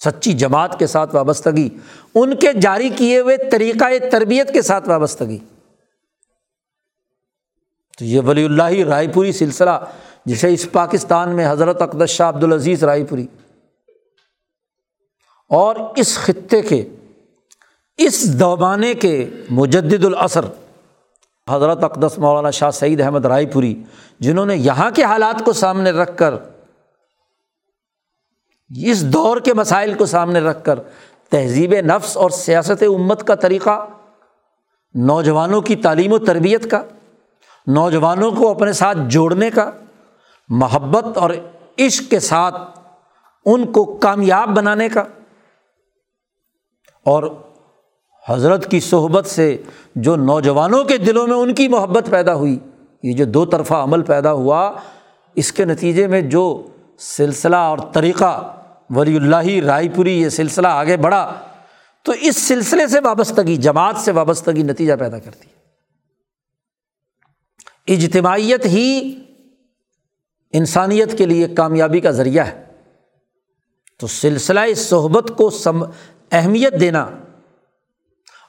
سچی 0.04 0.34
جماعت 0.34 0.80
کے 0.80 0.88
ساتھ 0.88 1.16
وابستگی، 1.16 1.70
ان 2.16 2.36
کے 2.36 2.54
جاری 2.54 2.90
کیے 2.90 3.20
ہوئے 3.20 3.38
طریقۂ 3.52 4.12
تربیت 4.12 4.54
کے 4.54 4.62
ساتھ 4.62 4.90
وابستگی۔ 4.90 5.38
تو 8.00 8.06
یہ 8.06 8.22
ولی 8.22 8.46
اللہ 8.46 8.88
رائے 8.88 9.08
پوری 9.08 9.32
سلسلہ، 9.32 9.86
جسے 10.26 10.54
اس 10.54 10.72
پاکستان 10.72 11.36
میں 11.36 11.52
حضرت 11.52 11.82
اقدس 11.82 12.10
شاہ 12.10 12.30
عبد 12.30 12.44
العزیز 12.44 12.84
رائے 12.84 13.06
پوری۔ 13.06 13.28
اور 15.50 15.76
اس 15.96 16.18
خطے 16.18 16.62
کے، 16.62 16.90
اس 17.98 18.40
دوبانے 18.40 18.94
کے 18.94 19.30
مجد 19.50 20.06
الاثر 20.06 20.46
حضرت 21.50 21.84
اقدس 21.84 22.18
مولانا 22.18 22.50
شاہ 22.50 22.72
سعید 22.72 23.02
احمد 23.02 23.26
رائے 23.26 23.46
پوری، 23.46 23.84
جنہوں 24.20 24.46
نے 24.46 24.56
یہاں 24.56 24.92
کے 24.92 25.04
حالات 25.04 25.46
کو 25.46 25.54
سامنے 25.54 25.92
رکھ 25.92 26.18
کر، 26.18 26.34
اس 28.84 29.06
دور 29.06 29.38
کے 29.38 29.54
مسائل 29.54 29.94
کو 29.94 30.06
سامنے 30.06 30.40
رکھ 30.40 30.64
کر، 30.64 30.80
تہذیب 31.30 31.74
نفس 31.74 32.18
اور 32.18 32.30
سیاست 32.30 32.84
امت 32.84 33.28
کا 33.28 33.36
طریقہ، 33.36 33.86
نوجوانوں 34.94 35.62
کی 35.62 35.76
تعلیم 35.76 36.14
و 36.14 36.20
تربیت 36.20 36.72
کا 36.72 36.84
نوجوانوں 37.74 38.32
کو 38.32 38.50
اپنے 38.50 38.74
ساتھ 38.74 38.98
جوڑنے 39.08 39.50
کا 39.50 39.72
محبت 40.50 41.18
اور 41.18 41.30
عشق 41.80 42.12
کے 42.12 42.20
ساتھ 42.20 42.56
ان 43.46 43.72
کو 43.72 43.86
کامیاب 43.86 44.50
بنانے 44.50 44.90
کا 44.90 45.04
اور 47.06 47.24
حضرت 48.30 48.72
کی 48.72 48.80
صحبت 48.80 49.26
سے 49.26 49.58
جو 49.96 50.16
نوجوانوں 50.16 50.84
کے 50.84 50.98
دلوں 50.98 51.28
میں 51.28 51.36
ان 51.36 51.54
کی 51.54 51.68
محبت 51.68 52.10
پیدا 52.10 52.34
ہوئی، 52.34 52.60
یہ 53.04 53.14
جو 53.14 53.26
دو 53.26 53.46
طرفہ 53.46 53.74
عمل 53.74 54.02
پیدا 54.02 54.32
ہوا، 54.32 54.72
اس 55.36 55.52
کے 55.52 55.66
نتیجے 55.66 56.08
میں 56.08 56.22
جو 56.22 56.68
سلسلہ 57.00 57.56
اور 57.56 57.78
طریقہ 57.94 58.54
ولی 58.90 59.16
اللہ 59.16 59.66
رائے 59.66 59.90
پوری 59.90 60.22
یہ 60.22 60.30
سلسلہ 60.30 60.68
آگے 60.68 60.98
بڑھا، 60.98 61.34
تو 62.04 62.12
اس 62.22 62.48
سلسلے 62.48 62.88
سے 62.88 63.00
وابستگی، 63.04 63.56
جماعت 63.56 63.98
سے 63.98 64.12
وابستگی 64.12 64.64
نتیجہ 64.64 64.94
پیدا 65.00 65.20
کرتی 65.20 65.48
ہے۔ 65.48 65.59
اجتماعیت 67.90 68.66
ہی 68.66 69.16
انسانیت 70.54 71.18
کے 71.18 71.26
لیے 71.26 71.48
کامیابی 71.48 72.00
کا 72.00 72.12
ذریعہ 72.12 72.46
ہے۔ 72.46 72.64
تو 74.00 74.08
سلسلہ 74.08 74.74
صحبت 74.74 75.32
کو 75.38 75.50
سم، 75.50 75.84
اہمیت 76.32 76.80
دینا 76.80 77.10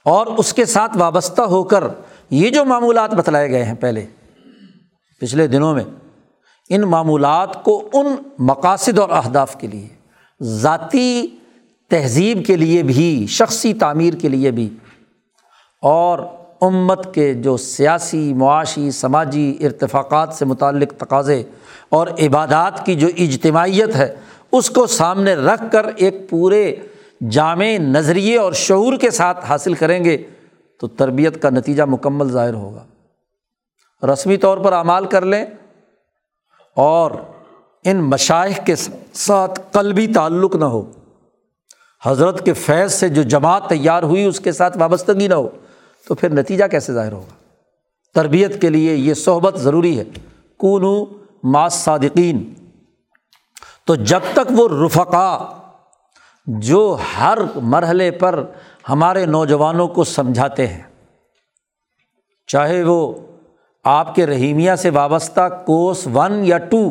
اور 0.05 0.27
اس 0.27 0.53
کے 0.53 0.65
ساتھ 0.65 0.97
وابستہ 0.97 1.41
ہو 1.41 1.63
کر 1.63 1.83
یہ 2.29 2.49
جو 2.49 2.65
معمولات 2.65 3.13
بتلائے 3.13 3.49
گئے 3.49 3.63
ہیں 3.63 3.73
پہلے، 3.73 4.05
پچھلے 5.19 5.47
دنوں 5.47 5.73
میں، 5.73 5.83
ان 6.69 6.81
معمولات 6.81 7.63
کو 7.63 7.89
ان 7.93 8.07
مقاصد 8.39 8.99
اور 8.99 9.09
اہداف 9.09 9.59
کے 9.59 9.67
لیے، 9.67 9.87
ذاتی 10.41 11.27
تہذیب 11.89 12.45
کے 12.45 12.55
لیے 12.55 12.83
بھی، 12.83 13.25
شخصی 13.29 13.73
تعمیر 13.73 14.13
کے 14.13 14.29
لیے 14.29 14.51
بھی 14.51 14.69
اور 15.81 16.19
امت 16.61 17.13
کے 17.13 17.33
جو 17.33 17.57
سیاسی، 17.57 18.33
معاشی، 18.33 18.91
سماجی 18.91 19.57
ارتفاقات 19.61 20.33
سے 20.33 20.45
متعلق 20.45 20.93
تقاضے 20.97 21.43
اور 21.89 22.07
عبادات 22.07 22.85
کی 22.85 22.95
جو 22.95 23.07
اجتماعیت 23.07 23.95
ہے، 23.95 24.15
اس 24.51 24.69
کو 24.69 24.87
سامنے 24.87 25.33
رکھ 25.33 25.63
کر 25.71 25.85
ایک 25.95 26.29
پورے 26.29 26.75
جامع 27.29 27.77
نظریے 27.77 28.37
اور 28.37 28.53
شعور 28.53 28.97
کے 28.97 29.11
ساتھ 29.11 29.45
حاصل 29.45 29.73
کریں 29.73 30.03
گے 30.03 30.17
تو 30.79 30.87
تربیت 30.87 31.41
کا 31.41 31.49
نتیجہ 31.49 31.83
مکمل 31.83 32.29
ظاہر 32.29 32.53
ہوگا۔ 32.53 32.85
رسمی 34.13 34.37
طور 34.37 34.57
پر 34.57 34.73
اعمال 34.73 35.05
کر 35.05 35.25
لیں 35.25 35.45
اور 36.75 37.11
ان 37.83 37.97
مشائق 37.97 38.65
کے 38.65 38.75
ساتھ 39.13 39.59
قلبی 39.71 40.07
تعلق 40.07 40.55
نہ 40.55 40.65
ہو۔ 40.65 40.91
حضرت 42.03 42.45
کے 42.45 42.53
فیض 42.53 42.93
سے 42.93 43.09
جو 43.09 43.23
جماعت 43.23 43.69
تیار 43.69 44.03
ہوئی، 44.03 44.25
اس 44.25 44.39
کے 44.39 44.51
ساتھ 44.51 44.77
وابستگی 44.77 45.27
نہ 45.27 45.33
ہو۔ 45.33 45.49
تو 46.07 46.15
پھر 46.15 46.29
نتیجہ 46.29 46.65
کیسے 46.65 46.93
ظاہر 46.93 47.11
ہوگا؟ 47.11 47.33
تربیت 48.15 48.61
کے 48.61 48.69
لیے 48.69 48.95
یہ 48.95 49.13
صحبت 49.13 49.57
ضروری 49.57 49.97
ہے۔ 49.99 50.03
کون 50.59 50.83
ماس 51.43 51.73
صادقین 51.73 52.43
تو 53.87 53.95
جب 53.95 54.19
تک 54.33 54.51
وہ 54.51 54.67
رفقا 54.85 55.37
جو 56.47 56.97
ہر 57.17 57.37
مرحلے 57.55 58.09
پر 58.11 58.43
ہمارے 58.89 59.25
نوجوانوں 59.25 59.87
کو 59.87 60.03
سمجھاتے 60.03 60.67
ہیں، 60.67 60.81
چاہے 62.47 62.83
وہ 62.83 63.13
آپ 63.85 64.13
کے 64.15 64.25
رحیمیہ 64.27 64.75
سے 64.75 64.89
وابستہ 64.89 65.47
کوس 65.65 66.07
ون 66.13 66.45
یا 66.45 66.57
ٹو، 66.57 66.89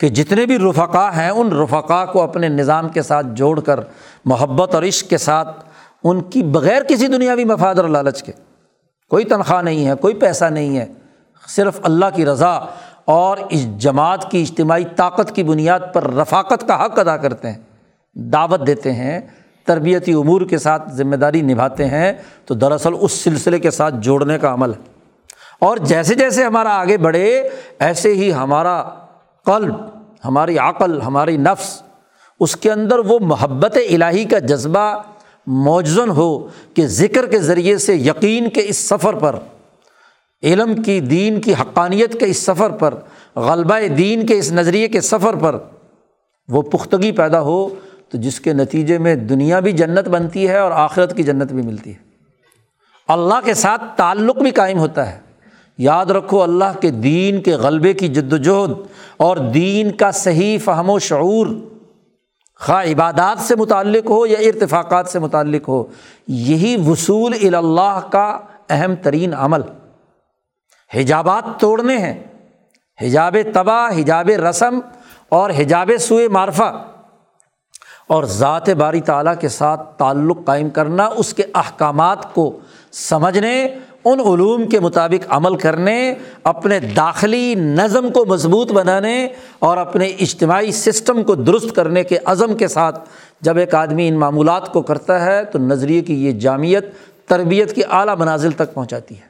کہ 0.00 0.08
جتنے 0.08 0.46
بھی 0.46 0.58
رفقا 0.58 1.08
ہیں، 1.16 1.30
ان 1.30 1.52
رفقا 1.52 2.04
کو 2.04 2.22
اپنے 2.22 2.48
نظام 2.48 2.88
کے 2.88 3.02
ساتھ 3.02 3.26
جوڑ 3.32 3.58
کر، 3.60 3.80
محبت 4.24 4.74
اور 4.74 4.82
عشق 4.82 5.10
کے 5.10 5.18
ساتھ 5.18 5.67
ان 6.04 6.20
کی 6.20 6.42
بغیر 6.42 6.82
کسی 6.82 7.06
دنیاوی 7.06 7.44
مفاد 7.44 7.74
اور 7.74 7.88
لالچ 7.88 8.22
کے۔ 8.22 8.32
کوئی 9.10 9.24
تنخواہ 9.24 9.62
نہیں 9.62 9.86
ہے، 9.86 9.94
کوئی 9.94 10.14
پیسہ 10.14 10.44
نہیں 10.44 10.78
ہے، 10.78 10.86
صرف 11.48 11.80
اللہ 11.82 12.04
کی 12.14 12.26
رضا 12.26 12.58
اور 13.04 13.36
اس 13.50 13.78
جماعت 13.78 14.30
کی 14.30 14.42
اجتماعی 14.42 14.84
طاقت 14.96 15.34
کی 15.34 15.42
بنیاد 15.42 15.80
پر 15.92 16.14
رفاقت 16.14 16.68
کا 16.68 16.84
حق 16.84 16.98
ادا 16.98 17.16
کرتے 17.16 17.50
ہیں، 17.50 17.58
دعوت 18.14 18.66
دیتے 18.66 18.92
ہیں، 18.92 19.20
تربیتی 19.64 20.12
امور 20.12 20.40
کے 20.42 20.58
ساتھ 20.58 20.92
ذمہ 20.92 21.16
داری 21.16 21.40
نبھاتے 21.40 21.86
ہیں، 21.86 22.12
تو 22.44 22.54
دراصل 22.54 22.92
اس 23.00 23.12
سلسلے 23.12 23.58
کے 23.58 23.70
ساتھ 23.70 23.94
جوڑنے 23.98 24.38
کا 24.38 24.54
عمل 24.54 24.70
ہے۔ 24.70 24.98
اور 25.60 25.76
جیسے 25.76 26.14
جیسے 26.14 26.44
ہمارا 26.44 26.70
آگے 26.70 26.96
بڑھے، 26.96 27.48
ایسے 27.78 28.14
ہی 28.14 28.32
ہمارا 28.32 28.82
قلب، 29.44 29.74
ہماری 30.24 30.58
عقل، 30.58 31.00
ہماری 31.00 31.36
نفس، 31.36 31.82
اس 32.40 32.56
کے 32.56 32.72
اندر 32.72 32.98
وہ 32.98 33.18
محبت 33.22 33.78
الہی 33.90 34.24
کا 34.24 34.38
جذبہ 34.38 35.02
موجزن 35.50 36.10
ہو 36.10 36.48
کہ 36.74 36.86
ذکر 36.86 37.26
کے 37.26 37.38
ذریعے 37.38 37.78
سے 37.78 37.94
یقین 37.94 38.50
کے 38.50 38.62
اس 38.64 38.76
سفر 38.76 39.14
پر، 39.14 39.36
علم 40.42 40.82
کی 40.82 41.00
دین 41.00 41.40
کی 41.40 41.52
حقانیت 41.52 42.20
کے 42.20 42.26
اس 42.26 42.36
سفر 42.36 42.70
پر، 42.70 42.94
غلبہ 43.36 43.86
دین 43.98 44.26
کے 44.26 44.38
اس 44.38 44.52
نظریے 44.52 44.88
کے 44.88 45.00
سفر 45.00 45.34
پر 45.34 45.58
وہ 46.48 46.62
پختگی 46.62 47.12
پیدا 47.12 47.40
ہو 47.40 47.68
تو 48.08 48.18
جس 48.18 48.40
کے 48.40 48.52
نتیجے 48.52 48.98
میں 48.98 49.14
دنیا 49.14 49.60
بھی 49.60 49.72
جنت 49.72 50.08
بنتی 50.08 50.48
ہے 50.48 50.58
اور 50.58 50.70
آخرت 50.70 51.16
کی 51.16 51.22
جنت 51.22 51.52
بھی 51.52 51.62
ملتی 51.62 51.90
ہے۔ 51.90 51.98
اللہ 53.08 53.34
کے 53.44 53.54
ساتھ 53.54 53.82
تعلق 53.96 54.38
بھی 54.38 54.50
قائم 54.50 54.78
ہوتا 54.78 55.12
ہے۔ 55.12 55.20
یاد 55.78 56.06
رکھو 56.06 56.42
اللہ 56.42 56.80
کے 56.80 56.90
دین 56.90 57.42
کے 57.42 57.52
غلبے 57.52 57.92
کی 57.92 58.08
جد 58.08 58.32
وجہد 58.32 58.70
اور 59.16 59.36
دین 59.36 59.90
کا 59.90 60.10
صحیح 60.10 60.58
فہم 60.64 60.90
و 60.90 60.98
شعور۔ 60.98 61.46
خواہ 62.60 62.86
عبادات 62.86 63.40
سے 63.40 63.56
متعلق 63.56 64.10
ہو 64.10 64.26
یا 64.26 64.38
ارتفاقات 64.38 65.08
سے 65.08 65.18
متعلق 65.18 65.68
ہو، 65.68 65.84
یہی 66.28 66.90
وصول 66.90 67.54
اللہ 67.54 68.00
کا 68.10 68.38
اہم 68.70 68.94
ترین 68.94 69.34
عمل۔ 69.34 69.60
حجابات 70.94 71.60
توڑنے 71.60 71.98
ہیں، 71.98 72.22
حجاب 73.02 73.36
تباہ، 73.54 73.98
حجاب 74.00 74.28
رسم 74.28 74.78
اور 75.28 75.50
حجاب 75.50 75.90
سوئے 76.00 76.28
معرفہ۔ 76.28 76.84
اور 78.06 78.24
ذات 78.24 78.68
باری 78.68 79.00
تعالیٰ 79.00 79.34
کے 79.40 79.48
ساتھ 79.48 79.98
تعلق 79.98 80.38
قائم 80.44 80.70
کرنا، 80.70 81.06
اس 81.06 81.34
کے 81.34 81.42
احکامات 81.54 82.34
کو 82.34 82.58
سمجھنے 82.92 83.68
ان 84.12 84.20
علوم 84.20 84.66
کے 84.68 84.80
مطابق 84.80 85.26
عمل 85.28 85.56
کرنے، 85.56 86.14
اپنے 86.44 86.80
داخلی 86.80 87.54
نظم 87.54 88.10
کو 88.10 88.24
مضبوط 88.24 88.72
بنانے 88.72 89.28
اور 89.58 89.76
اپنے 89.76 90.06
اجتماعی 90.06 90.72
سسٹم 90.72 91.22
کو 91.22 91.34
درست 91.34 91.74
کرنے 91.74 92.04
کے 92.04 92.18
عزم 92.24 92.56
کے 92.56 92.68
ساتھ 92.68 93.08
جب 93.40 93.56
ایک 93.56 93.74
آدمی 93.74 94.08
ان 94.08 94.14
معمولات 94.14 94.72
کو 94.72 94.82
کرتا 94.82 95.24
ہے 95.24 95.44
تو 95.44 95.58
نظریے 95.58 96.00
کی 96.00 96.26
یہ 96.26 96.32
جامعت 96.32 96.84
تربیت 97.28 97.74
کی 97.74 97.82
اعلیٰ 97.90 98.16
منازل 98.16 98.52
تک 98.52 98.74
پہنچاتی 98.74 99.14
ہے۔ 99.14 99.28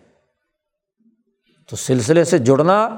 تو 1.70 1.76
سلسلے 1.76 2.24
سے 2.24 2.38
جڑنا 2.38 2.88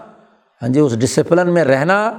ہاں 0.62 0.69
جی 0.69 0.81
اس 0.81 0.98
ڈسپلن 0.98 1.55
میں 1.55 1.65
رہنا 1.65 2.12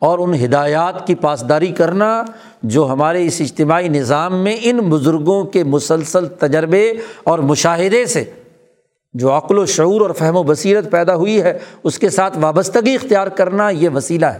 اور 0.00 0.18
ان 0.18 0.34
ہدایات 0.34 1.06
کی 1.06 1.14
پاسداری 1.14 1.66
کرنا 1.66 2.24
جو 2.62 2.86
ہمارے 2.86 3.26
اس 3.26 3.40
اجتماعی 3.40 3.88
نظام 3.88 4.44
میں 4.44 4.56
ان 4.62 4.78
بزرگوں 4.78 5.44
کے 5.44 5.64
مسلسل 5.64 6.26
تجربے 6.26 6.92
اور 7.24 7.38
مشاہدے 7.38 8.06
سے 8.06 8.24
جو 9.12 9.36
عقل 9.36 9.58
و 9.58 9.66
شعور 9.66 10.00
اور 10.00 10.10
فہم 10.10 10.36
و 10.36 10.42
بصیرت 10.42 10.90
پیدا 10.90 11.14
ہوئی 11.14 11.42
ہے، 11.42 11.58
اس 11.82 11.98
کے 11.98 12.10
ساتھ 12.10 12.38
وابستگی 12.38 12.94
اختیار 12.94 13.26
کرنا 13.26 13.70
یہ 13.70 13.88
وسیلہ 13.88 14.26
ہے۔ 14.26 14.38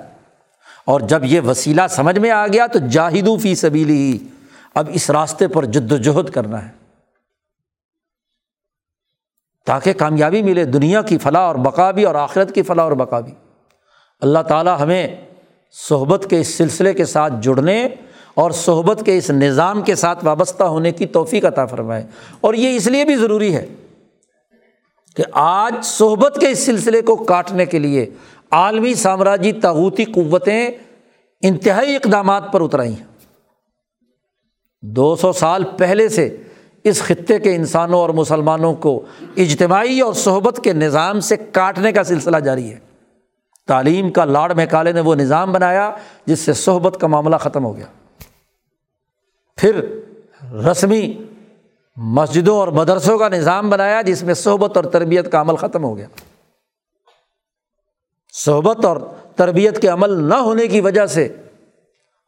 اور 0.85 1.01
جب 1.01 1.25
یہ 1.25 1.41
وسیلہ 1.41 1.83
سمجھ 1.91 2.19
میں 2.19 2.31
آ 2.31 2.47
گیا 2.47 2.67
تو 2.67 2.79
جاہدو 2.91 3.39
فی 3.39 3.55
سبیلی 3.55 4.13
ہی 4.13 4.19
اب 4.75 4.91
اس 4.93 5.11
راستے 5.11 5.49
پر 5.49 5.65
جد 5.65 5.93
وجہد 5.93 6.31
کرنا 6.31 6.65
ہے۔ 6.65 6.71
تاکہ 9.67 9.93
کامیابی 9.93 10.43
ملے، 10.43 10.65
دنیا 10.65 11.03
کی 11.03 11.19
فلاح 11.19 11.43
اور 11.43 11.55
بقابی 11.55 12.05
اور 12.05 12.15
آخرت 12.15 12.55
کی 12.55 12.63
فلاح 12.63 12.85
اور 12.85 12.93
بقابی 12.93 13.33
اللہ 14.21 14.39
تعالیٰ 14.39 14.81
ہمیں 14.81 15.17
صحبت 15.89 16.27
کے 16.31 16.41
اس 16.41 16.55
سلسلے 16.55 16.95
کے 16.95 17.05
ساتھ 17.05 17.33
جڑنے 17.41 17.89
اور 18.35 18.51
صحبت 18.51 19.03
کے 19.05 19.19
اس 19.19 19.31
نظام 19.31 19.83
کے 19.83 19.95
ساتھ 19.95 20.25
وابستہ 20.25 20.63
ہونے 20.63 20.93
کی 20.93 21.07
توفیق 21.07 21.45
عطا 21.45 21.67
فرمائے۔ 21.67 22.07
اور 22.41 22.55
یہ 22.55 22.77
اس 22.77 22.87
لیے 22.87 23.05
بھی 23.05 23.17
ضروری 23.17 23.57
ہے 23.57 23.67
کہ 25.19 25.25
آج 25.33 25.85
صحبت 25.85 26.39
کے 26.41 26.51
اس 26.51 26.67
سلسلے 26.67 27.03
کو 27.03 27.17
کاٹنے 27.17 27.67
کے 27.67 27.79
لیے 27.79 28.11
عالمی 28.51 28.95
سامراجی 28.95 29.53
تاغوتی 29.53 30.05
قوتیں 30.05 30.71
انتہائی 31.43 31.97
اقدامات 31.97 32.53
پر 32.53 32.61
اترائی 32.61 32.95
ہیں۔ 32.95 33.07
دو 34.83 35.17
سو 35.17 35.33
سال 35.33 35.65
پہلے 35.79 36.09
سے 36.09 36.37
اس 36.85 37.03
خطے 37.03 37.39
کے 37.39 37.55
انسانوں 37.55 37.99
اور 37.99 38.11
مسلمانوں 38.11 38.75
کو 38.75 39.05
اجتماعی 39.37 40.01
اور 40.01 40.13
صحبت 40.13 40.61
کے 40.65 40.73
نظام 40.73 41.21
سے 41.21 41.37
کاٹنے 41.37 41.93
کا 41.93 42.05
سلسلہ 42.05 42.37
جاری 42.37 42.71
ہے۔ 42.71 42.79
تعلیم 43.67 44.11
کا 44.11 44.25
لاڑ 44.25 44.55
میکالے 44.55 44.93
نے 44.93 45.01
وہ 45.01 45.15
نظام 45.15 45.53
بنایا 45.53 45.97
جس 46.27 46.41
سے 46.41 46.53
صحبت 46.53 47.01
کا 47.01 47.07
معاملہ 47.07 47.37
ختم 47.37 47.65
ہو 47.65 47.77
گیا۔ 47.77 47.87
پھر 49.57 50.01
رسمی 50.55 51.19
مسجدوں 51.99 52.57
اور 52.57 52.69
مدرسوں 52.69 53.19
کا 53.19 53.29
نظام 53.29 53.71
بنایا 53.71 54.03
جس 54.03 54.23
میں 54.23 54.35
صحبت 54.35 54.77
اور 54.77 54.85
تربیت 54.85 55.33
کا 55.33 55.41
عمل 55.41 55.57
ختم 55.57 55.85
ہو 55.85 55.97
گیا۔ 55.97 56.07
صحبت 58.33 58.85
اور 58.85 58.97
تربیت 59.37 59.83
کے 59.83 59.89
عمل 59.89 60.11
نہ 60.11 60.35
ہونے 60.35 60.67
کی 60.67 60.81
وجہ 60.81 61.07
سے 61.07 61.29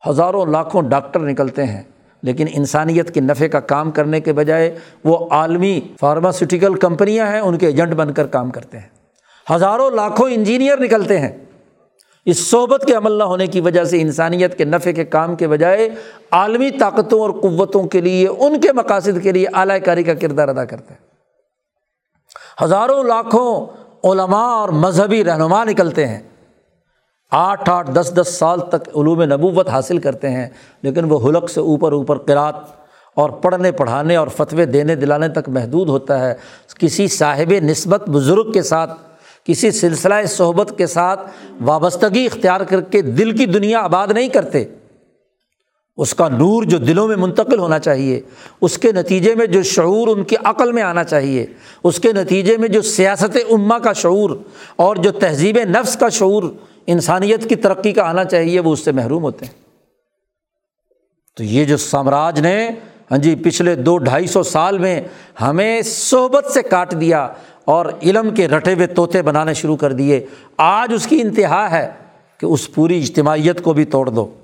ہزاروں 0.09 0.47
لاکھوں 0.47 0.82
ڈاکٹر 0.82 1.20
نکلتے 1.20 1.64
ہیں، 1.64 1.82
لیکن 2.22 2.47
انسانیت 2.52 3.14
کے 3.14 3.20
نفع 3.20 3.47
کا 3.47 3.60
کام 3.60 3.90
کرنے 3.90 4.20
کے 4.20 4.32
بجائے 4.32 4.78
وہ 5.05 5.28
عالمی 5.30 5.80
فارماسیوٹیکل 6.01 6.74
کمپنیاں 6.74 7.26
ہیں، 7.26 7.40
ان 7.40 7.59
کے 7.59 7.66
ایجنٹ 7.66 7.92
بن 7.92 8.12
کر 8.12 8.26
کام 8.26 8.51
کرتے 8.51 8.78
ہیں۔ 8.78 8.88
ہزاروں 9.55 9.90
لاکھوں 9.90 10.30
انجینئر 10.30 10.78
نکلتے 10.78 11.20
ہیں۔ 11.20 11.36
اس 12.26 12.51
صحبت 12.51 12.84
کے 12.86 12.94
عمل 12.94 13.12
نہ 13.12 13.22
ہونے 13.22 13.47
کی 13.47 13.60
وجہ 13.60 13.84
سے 13.84 14.01
انسانیت 14.01 14.56
کے 14.59 14.64
نفع 14.64 14.90
کے 14.92 15.05
کام 15.05 15.36
کے 15.36 15.48
بجائے 15.48 15.88
عالمی 16.30 16.70
طاقتوں 16.70 17.20
اور 17.20 17.30
قوتوں 17.30 17.82
کے 17.82 18.01
لیے، 18.01 18.28
ان 18.28 18.60
کے 18.60 18.72
مقاصد 18.72 19.22
کے 19.22 19.32
لیے 19.32 19.47
اعلی 19.55 19.80
کاری 19.80 20.02
کا 20.02 20.14
کردار 20.14 20.48
ادا 20.48 20.64
کرتے 20.64 20.94
ہیں 20.94 21.09
ہزاروں 22.64 23.02
لاکھوں 23.05 23.66
علماء 24.05 24.47
اور 24.47 24.68
مذہبی 24.68 25.24
رہنما 25.24 25.64
نکلتے 25.64 26.06
ہیں۔ 26.06 26.20
آٹھ 27.32 27.70
آٹھ 27.70 27.90
دس 27.90 28.12
دس 28.14 28.28
سال 28.38 28.60
تک 28.60 28.88
علوم 28.97 29.22
نبوت 29.22 29.68
حاصل 29.68 29.98
کرتے 29.98 30.30
ہیں، 30.30 30.48
لیکن 30.82 31.05
وہ 31.05 31.18
حلق 31.28 31.51
سے 31.51 31.60
اوپر 31.60 31.92
اوپر 31.92 32.18
قرات 32.18 32.55
اور 33.16 33.30
پڑھنے، 33.30 33.72
پڑھانے 33.72 34.16
اور 34.16 34.28
فتوے 34.28 34.66
دینے 34.66 34.94
دلانے 34.94 35.28
تک 35.28 35.48
محدود 35.48 35.88
ہوتا 35.88 36.18
ہے۔ 36.20 36.34
کسی 36.78 37.09
صاحب 37.09 37.52
نسبت 37.62 38.09
بزرگ 38.09 38.52
کے 38.52 38.62
ساتھ 38.62 38.90
کسی 39.45 39.71
سلسلہ 39.71 40.15
صحبت 40.29 40.73
کے 40.79 40.87
ساتھ 40.87 41.31
وابستگی 41.61 42.27
اختیار 42.27 42.61
کر 42.61 42.81
کے 42.81 43.03
دل 43.03 43.37
کی 43.37 43.47
دنیا 43.47 43.81
آباد 43.81 44.09
نہیں 44.09 44.29
کرتے۔ 44.29 44.65
اس 45.97 46.15
کا 46.15 46.29
نور 46.29 46.62
جو 46.62 46.79
دلوں 46.79 47.09
میں 47.09 47.17
منتقل 47.17 47.59
ہونا 47.59 47.79
چاہیے، 47.79 48.21
اس 48.61 48.79
کے 48.79 48.93
نتیجے 48.93 49.35
میں 49.35 49.47
جو 49.47 49.62
شعور 49.62 50.09
ان 50.09 50.25
کی 50.25 50.37
عقل 50.45 50.73
میں 50.73 50.83
آنا 50.83 51.05
چاہیے، 51.05 51.47
اس 51.85 52.01
کے 52.01 52.12
نتیجے 52.12 52.57
میں 52.57 52.69
جو 52.69 52.83
سیاست 52.83 53.37
عما 53.51 53.79
کا 53.79 53.93
شعور 53.93 54.31
اور 54.77 54.97
جو 54.97 55.12
تہذیب 55.12 55.59
نفس 55.59 55.97
کا 55.97 56.09
شعور 56.09 56.43
انسانیت 56.87 57.49
کی 57.49 57.55
ترقی 57.55 57.93
کا 57.93 58.03
آنا 58.03 58.25
چاہیے، 58.25 58.61
وہ 58.61 58.73
اس 58.73 58.81
سے 58.81 58.93
محروم 58.93 59.23
ہوتے 59.23 59.45
ہیں۔ 59.45 59.53
تو 61.37 61.45
یہ 61.45 61.65
جو 61.65 61.77
سامراج 61.77 62.41
نے 62.41 62.71
ہاں 63.11 63.19
جی 63.19 63.35
پچھلے 63.35 63.75
دو 63.75 63.99
ڈھائی 63.99 64.27
سو 64.27 64.43
سال 64.43 64.79
میں 64.79 65.01
ہمیں 65.41 65.83
صحبت 65.83 66.47
سے 66.55 66.62
کاٹ 66.62 67.01
دیا 67.01 67.29
اور 67.70 67.86
علم 68.02 68.34
کے 68.34 68.48
رٹے 68.48 68.74
ہوئے 68.74 68.86
طوطے 68.86 69.22
بنانے 69.22 69.55
شروع 69.55 69.76
کر 69.76 69.92
دیے۔ 69.92 70.26
آج 70.56 70.92
اس 70.94 71.06
کی 71.06 71.20
انتہا 71.20 71.70
ہے 71.70 71.90
کہ 72.38 72.47
اس 72.47 72.74
پوری 72.74 72.98
اجتماعیت 72.98 73.62
کو 73.62 73.72
بھی 73.72 73.84
توڑ 73.84 74.10
دو۔ 74.10 74.34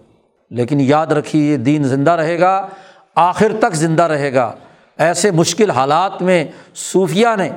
لیکن 0.50 0.80
یاد 0.80 1.06
رکھیے، 1.06 1.52
یہ 1.52 1.56
دین 1.56 1.82
زندہ 1.82 2.10
رہے 2.10 2.40
گا، 2.40 2.68
آخر 3.14 3.52
تک 3.58 3.74
زندہ 3.74 4.02
رہے 4.02 4.34
گا۔ 4.34 4.52
ایسے 4.98 5.30
مشکل 5.30 5.70
حالات 5.70 6.22
میں 6.22 6.44
صوفیہ 6.74 7.26
نے 7.38 7.50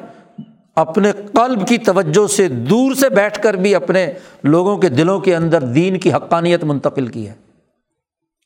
اپنے 0.76 1.12
قلب 1.12 1.68
کی 1.68 1.78
توجہ 1.78 2.28
سے 2.28 2.48
دور 2.48 2.94
سے 2.94 3.10
بیٹھ 3.10 3.40
کر 3.40 3.54
بھی 3.54 3.76
اپنے 3.76 4.14
لوگوں 4.44 4.78
کے 4.78 4.90
دلوں 4.90 5.20
کے 5.20 5.36
اندر 5.36 5.62
دین 5.62 6.00
کی 6.00 6.14
حقانیت 6.14 6.64
منتقل 6.64 7.08
کی 7.08 7.28
ہے۔ 7.28 7.34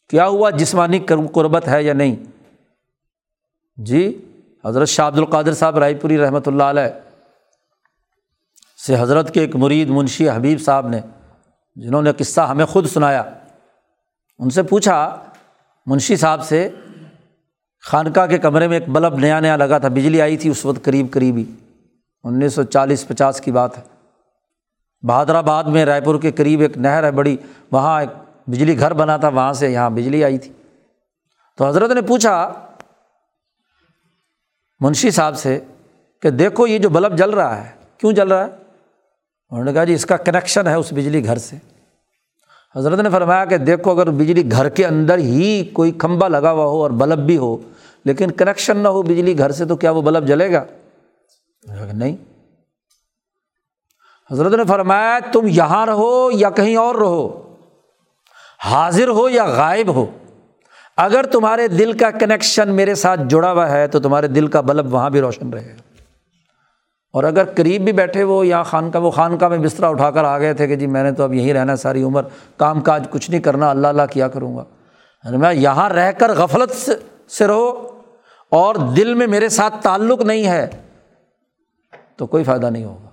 کیا 0.10 0.28
ہوا؟ 0.28 0.50
جسمانی 0.50 1.00
قربت 1.32 1.68
ہے 1.68 1.84
یا 1.84 1.94
نہیں؟ 1.94 2.16
جی 3.78 4.26
حضرت 4.66 4.88
شاہ 4.88 5.08
عبد 5.08 5.18
القادر 5.18 5.54
صاحب 5.54 5.78
رائے 5.78 5.94
پوری 5.94 6.18
رحمۃ 6.18 6.40
اللہ 6.46 6.64
علیہ 6.64 7.13
سے 8.86 9.00
حضرت 9.00 9.34
کے 9.34 9.40
ایک 9.40 9.56
مرید 9.56 9.90
منشی 9.90 10.30
حبیب 10.30 10.62
صاحب 10.62 10.88
نے، 10.88 11.00
جنہوں 11.76 12.02
نے 12.02 12.12
قصہ 12.18 12.42
ہمیں 12.42 12.66
خود 12.66 12.88
سنایا، 12.88 13.24
ان 14.40 14.50
سے 14.50 14.64
پوچھا، 14.64 15.24
منشی 15.86 16.16
صاحب 16.16 16.44
سے، 16.44 16.70
خانقاہ 17.82 18.26
کے 18.26 18.38
کمرے 18.38 18.68
میں 18.68 18.80
ایک 18.80 18.90
بلب 18.90 19.16
نیا 19.16 19.40
نیا 19.40 19.56
لگا 19.56 19.78
تھا، 19.78 19.88
بجلی 19.88 20.22
آئی 20.22 20.38
تھی 20.38 20.50
اس 20.50 20.66
وقت 20.66 20.84
قریب 20.84 21.08
قریب 21.12 21.38
ہی 21.38 21.44
انیس 22.24 22.54
سو 22.54 22.64
چالیس 22.64 23.08
پچاس 23.08 23.42
کی 23.42 23.52
بات 23.52 23.78
ہے۔ 23.78 23.84
بہادر 25.08 25.36
آباد 25.36 25.64
میں 25.64 25.86
رائے 25.86 26.02
پور 26.02 26.20
کے 26.22 26.32
قریب 26.32 26.62
ایک 26.62 26.78
نہر 26.78 27.04
ہے، 27.04 27.12
بڑی، 27.12 27.38
وہاں 27.72 28.00
ایک 28.02 28.10
بجلی 28.50 28.80
گھر 28.80 28.94
بنا 28.94 29.18
تھا، 29.18 29.28
وہاں 29.28 29.54
سے 29.54 29.72
یہاں 29.72 29.90
بجلی 29.90 30.24
آئی 30.24 30.38
تھی۔ 30.38 30.52
تو 31.58 31.68
حضرت 31.68 31.92
نے 31.92 32.02
پوچھا، 32.02 32.54
منشی 34.80 35.12
صاحب 35.12 35.38
سے 35.38 35.60
کہ 36.22 36.30
دیکھو 36.30 36.68
یہ 36.68 36.78
جو 36.78 36.90
بلب 36.90 37.18
جل 37.18 37.30
رہا 37.30 37.64
ہے، 37.64 37.72
کیوں 37.98 38.12
جل 38.12 38.32
رہا 38.32 38.46
ہے؟ 38.46 38.63
انہوں 39.54 39.66
نے 39.66 39.74
کہا 39.74 39.84
جی 39.84 39.94
اس 39.94 40.06
کا 40.06 40.18
کنیکشن 40.18 40.68
ہے 40.68 40.74
اس 40.74 40.94
بجلی 40.94 41.26
گھر 41.26 41.38
سے۔ 41.38 41.56
حضرت 42.76 43.00
نے 43.00 43.10
فرمایا 43.10 43.46
کہ 43.46 43.58
دیکھو، 43.58 43.92
اگر 43.92 44.10
بجلی 44.10 44.52
گھر 44.52 44.70
کے 44.70 44.86
اندر 44.86 45.18
ہی 45.18 45.70
کوئی 45.74 45.92
کھمبا 45.92 46.28
لگا 46.28 46.52
ہوا 46.52 46.66
ہو 46.66 46.82
اور 46.84 46.92
بلب 46.92 47.20
بھی 47.20 47.38
ہو، 47.38 47.58
لیکن 48.06 48.32
کنیکشن 48.32 48.78
نہ 48.78 48.88
ہو 48.88 49.02
بجلی 49.02 49.38
گھر 49.38 49.52
سے، 49.52 49.66
تو 49.66 49.76
کیا 49.76 49.92
وہ 49.92 50.02
بلب 50.02 50.28
جلے 50.28 50.52
گا؟ 50.52 50.64
نہیں۔ 51.94 52.16
حضرت 54.32 54.54
نے 54.54 54.64
فرمایا، 54.66 55.20
تم 55.32 55.48
یہاں 55.48 55.86
رہو 55.86 56.30
یا 56.34 56.50
کہیں 56.50 56.76
اور 56.76 56.96
رہو، 56.96 57.56
حاضر 58.66 59.08
ہو 59.08 59.30
یا 59.30 59.46
غائب 59.46 59.96
ہو۔ 59.96 60.06
اگر 60.98 61.26
تمہارے 61.26 61.68
دل 61.68 61.98
کا 61.98 62.12
کنیکشن 62.12 62.74
میرے 62.74 62.96
ساتھ 62.96 63.20
جڑا 63.30 63.52
ہوا 63.52 63.72
ہے، 63.72 63.88
تو 63.88 64.00
تمہارے 64.00 64.28
دل 64.28 64.48
کا 64.48 64.62
بلب 64.62 64.94
وہاں 64.94 65.10
بھی 65.10 65.22
روشن 65.22 65.50
رہے 65.50 65.74
گا۔ 65.74 65.93
اور 67.14 67.24
اگر 67.24 67.44
قریب 67.56 67.84
بھی 67.84 67.92
بیٹھے 67.92 68.24
ہو 68.24 68.44
یا 68.44 68.64
خان 68.64 68.92
کا 68.92 69.00
وہ 69.00 69.12
خان 69.12 69.38
کا 69.38 69.48
میں 69.48 69.58
بستر 69.58 69.84
اٹھا 69.84 70.12
کر 70.12 70.24
آ 70.24 70.40
گئے 70.40 70.54
تھے 70.54 70.68
کہ 70.68 70.76
جی 70.76 70.88
میں 70.88 71.04
نے 71.04 71.12
تو 71.12 71.24
اب 71.24 71.34
یہیں 71.34 71.54
رہنا 71.54 71.76
ساری 71.76 72.04
عمر 72.04 72.24
کام 72.58 72.82
کاج 72.82 73.08
کچھ 73.10 73.32
نہیں 73.32 73.42
کرنا، 73.42 73.70
اللہ 73.70 73.88
اللہ 73.88 74.02
کیا 74.12 74.28
کروں 74.28 74.58
گا؟ 74.58 74.64
میں 75.38 75.54
یہاں 75.54 75.90
رہ 75.90 76.12
کر 76.12 76.32
غفلت 76.34 76.90
سے 77.32 77.48
رہو 77.48 78.00
اور 78.52 78.76
دل 78.76 79.14
میں 79.14 79.28
میرے 79.28 79.50
ساتھ 79.50 79.76
تعلق 79.82 80.22
نہیں 80.22 80.46
ہے 80.46 80.68
تو 82.18 82.26
کوئی 82.26 82.44
فائدہ 82.44 82.70
نہیں 82.70 82.86
ہوگا۔ 82.86 83.10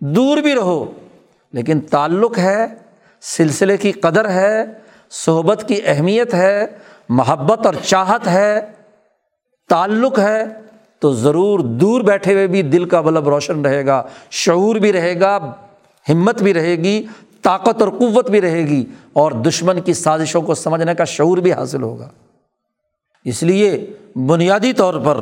دور 0.00 0.38
بھی 0.38 0.54
رہو، 0.54 0.84
لیکن 1.52 1.80
تعلق 1.80 2.38
ہے، 2.38 2.66
سلسلے 3.22 3.76
کی 3.76 3.92
قدر 3.92 4.28
ہے، 4.28 4.64
صحبت 5.10 5.64
کی 5.68 5.80
اہمیت 5.84 6.34
ہے، 6.34 6.66
محبت 7.08 7.66
اور 7.66 7.74
چاہت 7.82 8.26
ہے، 8.26 8.60
تعلق 9.68 10.18
ہے۔ 10.18 10.44
تو 11.00 11.12
ضرور 11.12 11.60
دور 11.60 12.00
بیٹھے 12.00 12.32
ہوئے 12.32 12.46
بھی 12.46 12.62
دل 12.62 12.84
کا 12.84 13.00
بلب 13.00 13.28
روشن 13.28 13.60
رہے 13.60 13.86
گا، 13.86 14.02
شعور 14.30 14.76
بھی 14.76 14.92
رہے 14.92 15.20
گا، 15.20 15.36
ہمت 16.08 16.42
بھی 16.42 16.54
رہے 16.54 16.76
گی، 16.76 17.06
طاقت 17.42 17.82
اور 17.82 17.88
قوت 17.88 18.30
بھی 18.30 18.40
رہے 18.40 18.62
گی 18.62 18.84
اور 19.12 19.32
دشمن 19.32 19.80
کی 19.80 19.94
سازشوں 19.94 20.42
کو 20.42 20.54
سمجھنے 20.54 20.94
کا 20.94 21.04
شعور 21.04 21.38
بھی 21.38 21.52
حاصل 21.52 21.82
ہوگا۔ 21.82 22.08
اس 23.24 23.42
لیے 23.42 23.86
بنیادی 24.16 24.72
طور 24.72 24.94
پر 25.04 25.20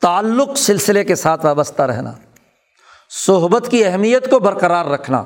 تعلق 0.00 0.56
سلسلے 0.56 1.04
کے 1.04 1.14
ساتھ 1.14 1.46
وابستہ 1.46 1.82
رہنا، 1.82 2.12
صحبت 3.26 3.68
کی 3.70 3.84
اہمیت 3.84 4.30
کو 4.30 4.38
برقرار 4.38 4.86
رکھنا، 4.86 5.24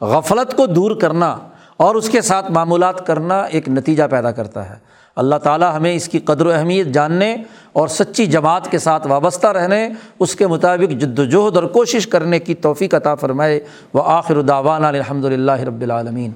غفلت 0.00 0.56
کو 0.56 0.66
دور 0.66 0.96
کرنا 0.96 1.36
اور 1.76 1.94
اس 1.94 2.08
کے 2.10 2.20
ساتھ 2.20 2.50
معمولات 2.50 3.06
کرنا 3.06 3.42
ایک 3.42 3.68
نتیجہ 3.68 4.04
پیدا 4.10 4.30
کرتا 4.30 4.70
ہے۔ 4.70 4.89
اللہ 5.16 5.36
تعالیٰ 5.36 5.76
ہمیں 5.76 5.94
اس 5.94 6.08
کی 6.08 6.18
قدر 6.18 6.46
و 6.46 6.50
اہمیت 6.50 6.86
جاننے 6.86 7.36
اور 7.72 7.88
سچی 7.88 8.26
جماعت 8.26 8.70
کے 8.70 8.78
ساتھ 8.78 9.06
وابستہ 9.06 9.46
رہنے، 9.46 9.88
اس 10.18 10.34
کے 10.34 10.46
مطابق 10.46 10.92
جد 10.92 11.18
وجہد 11.18 11.56
اور 11.56 11.64
کوشش 11.64 12.06
کرنے 12.06 12.38
کی 12.38 12.54
توفیق 12.54 12.94
عطا 12.94 13.14
فرمائے۔ 13.14 13.60
وہ 13.94 14.02
آخر 14.06 14.42
داوان 14.42 14.84
الحمد 14.84 15.24
للہ 15.24 15.52
رب 15.52 15.80
العالمین 15.80 16.32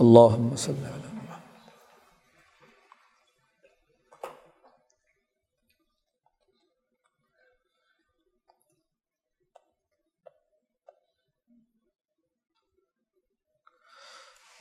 اللہ 0.00 0.52
وسلم 0.52 1.00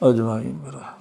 اجمعین 0.01 0.57
برحمت 0.57 1.00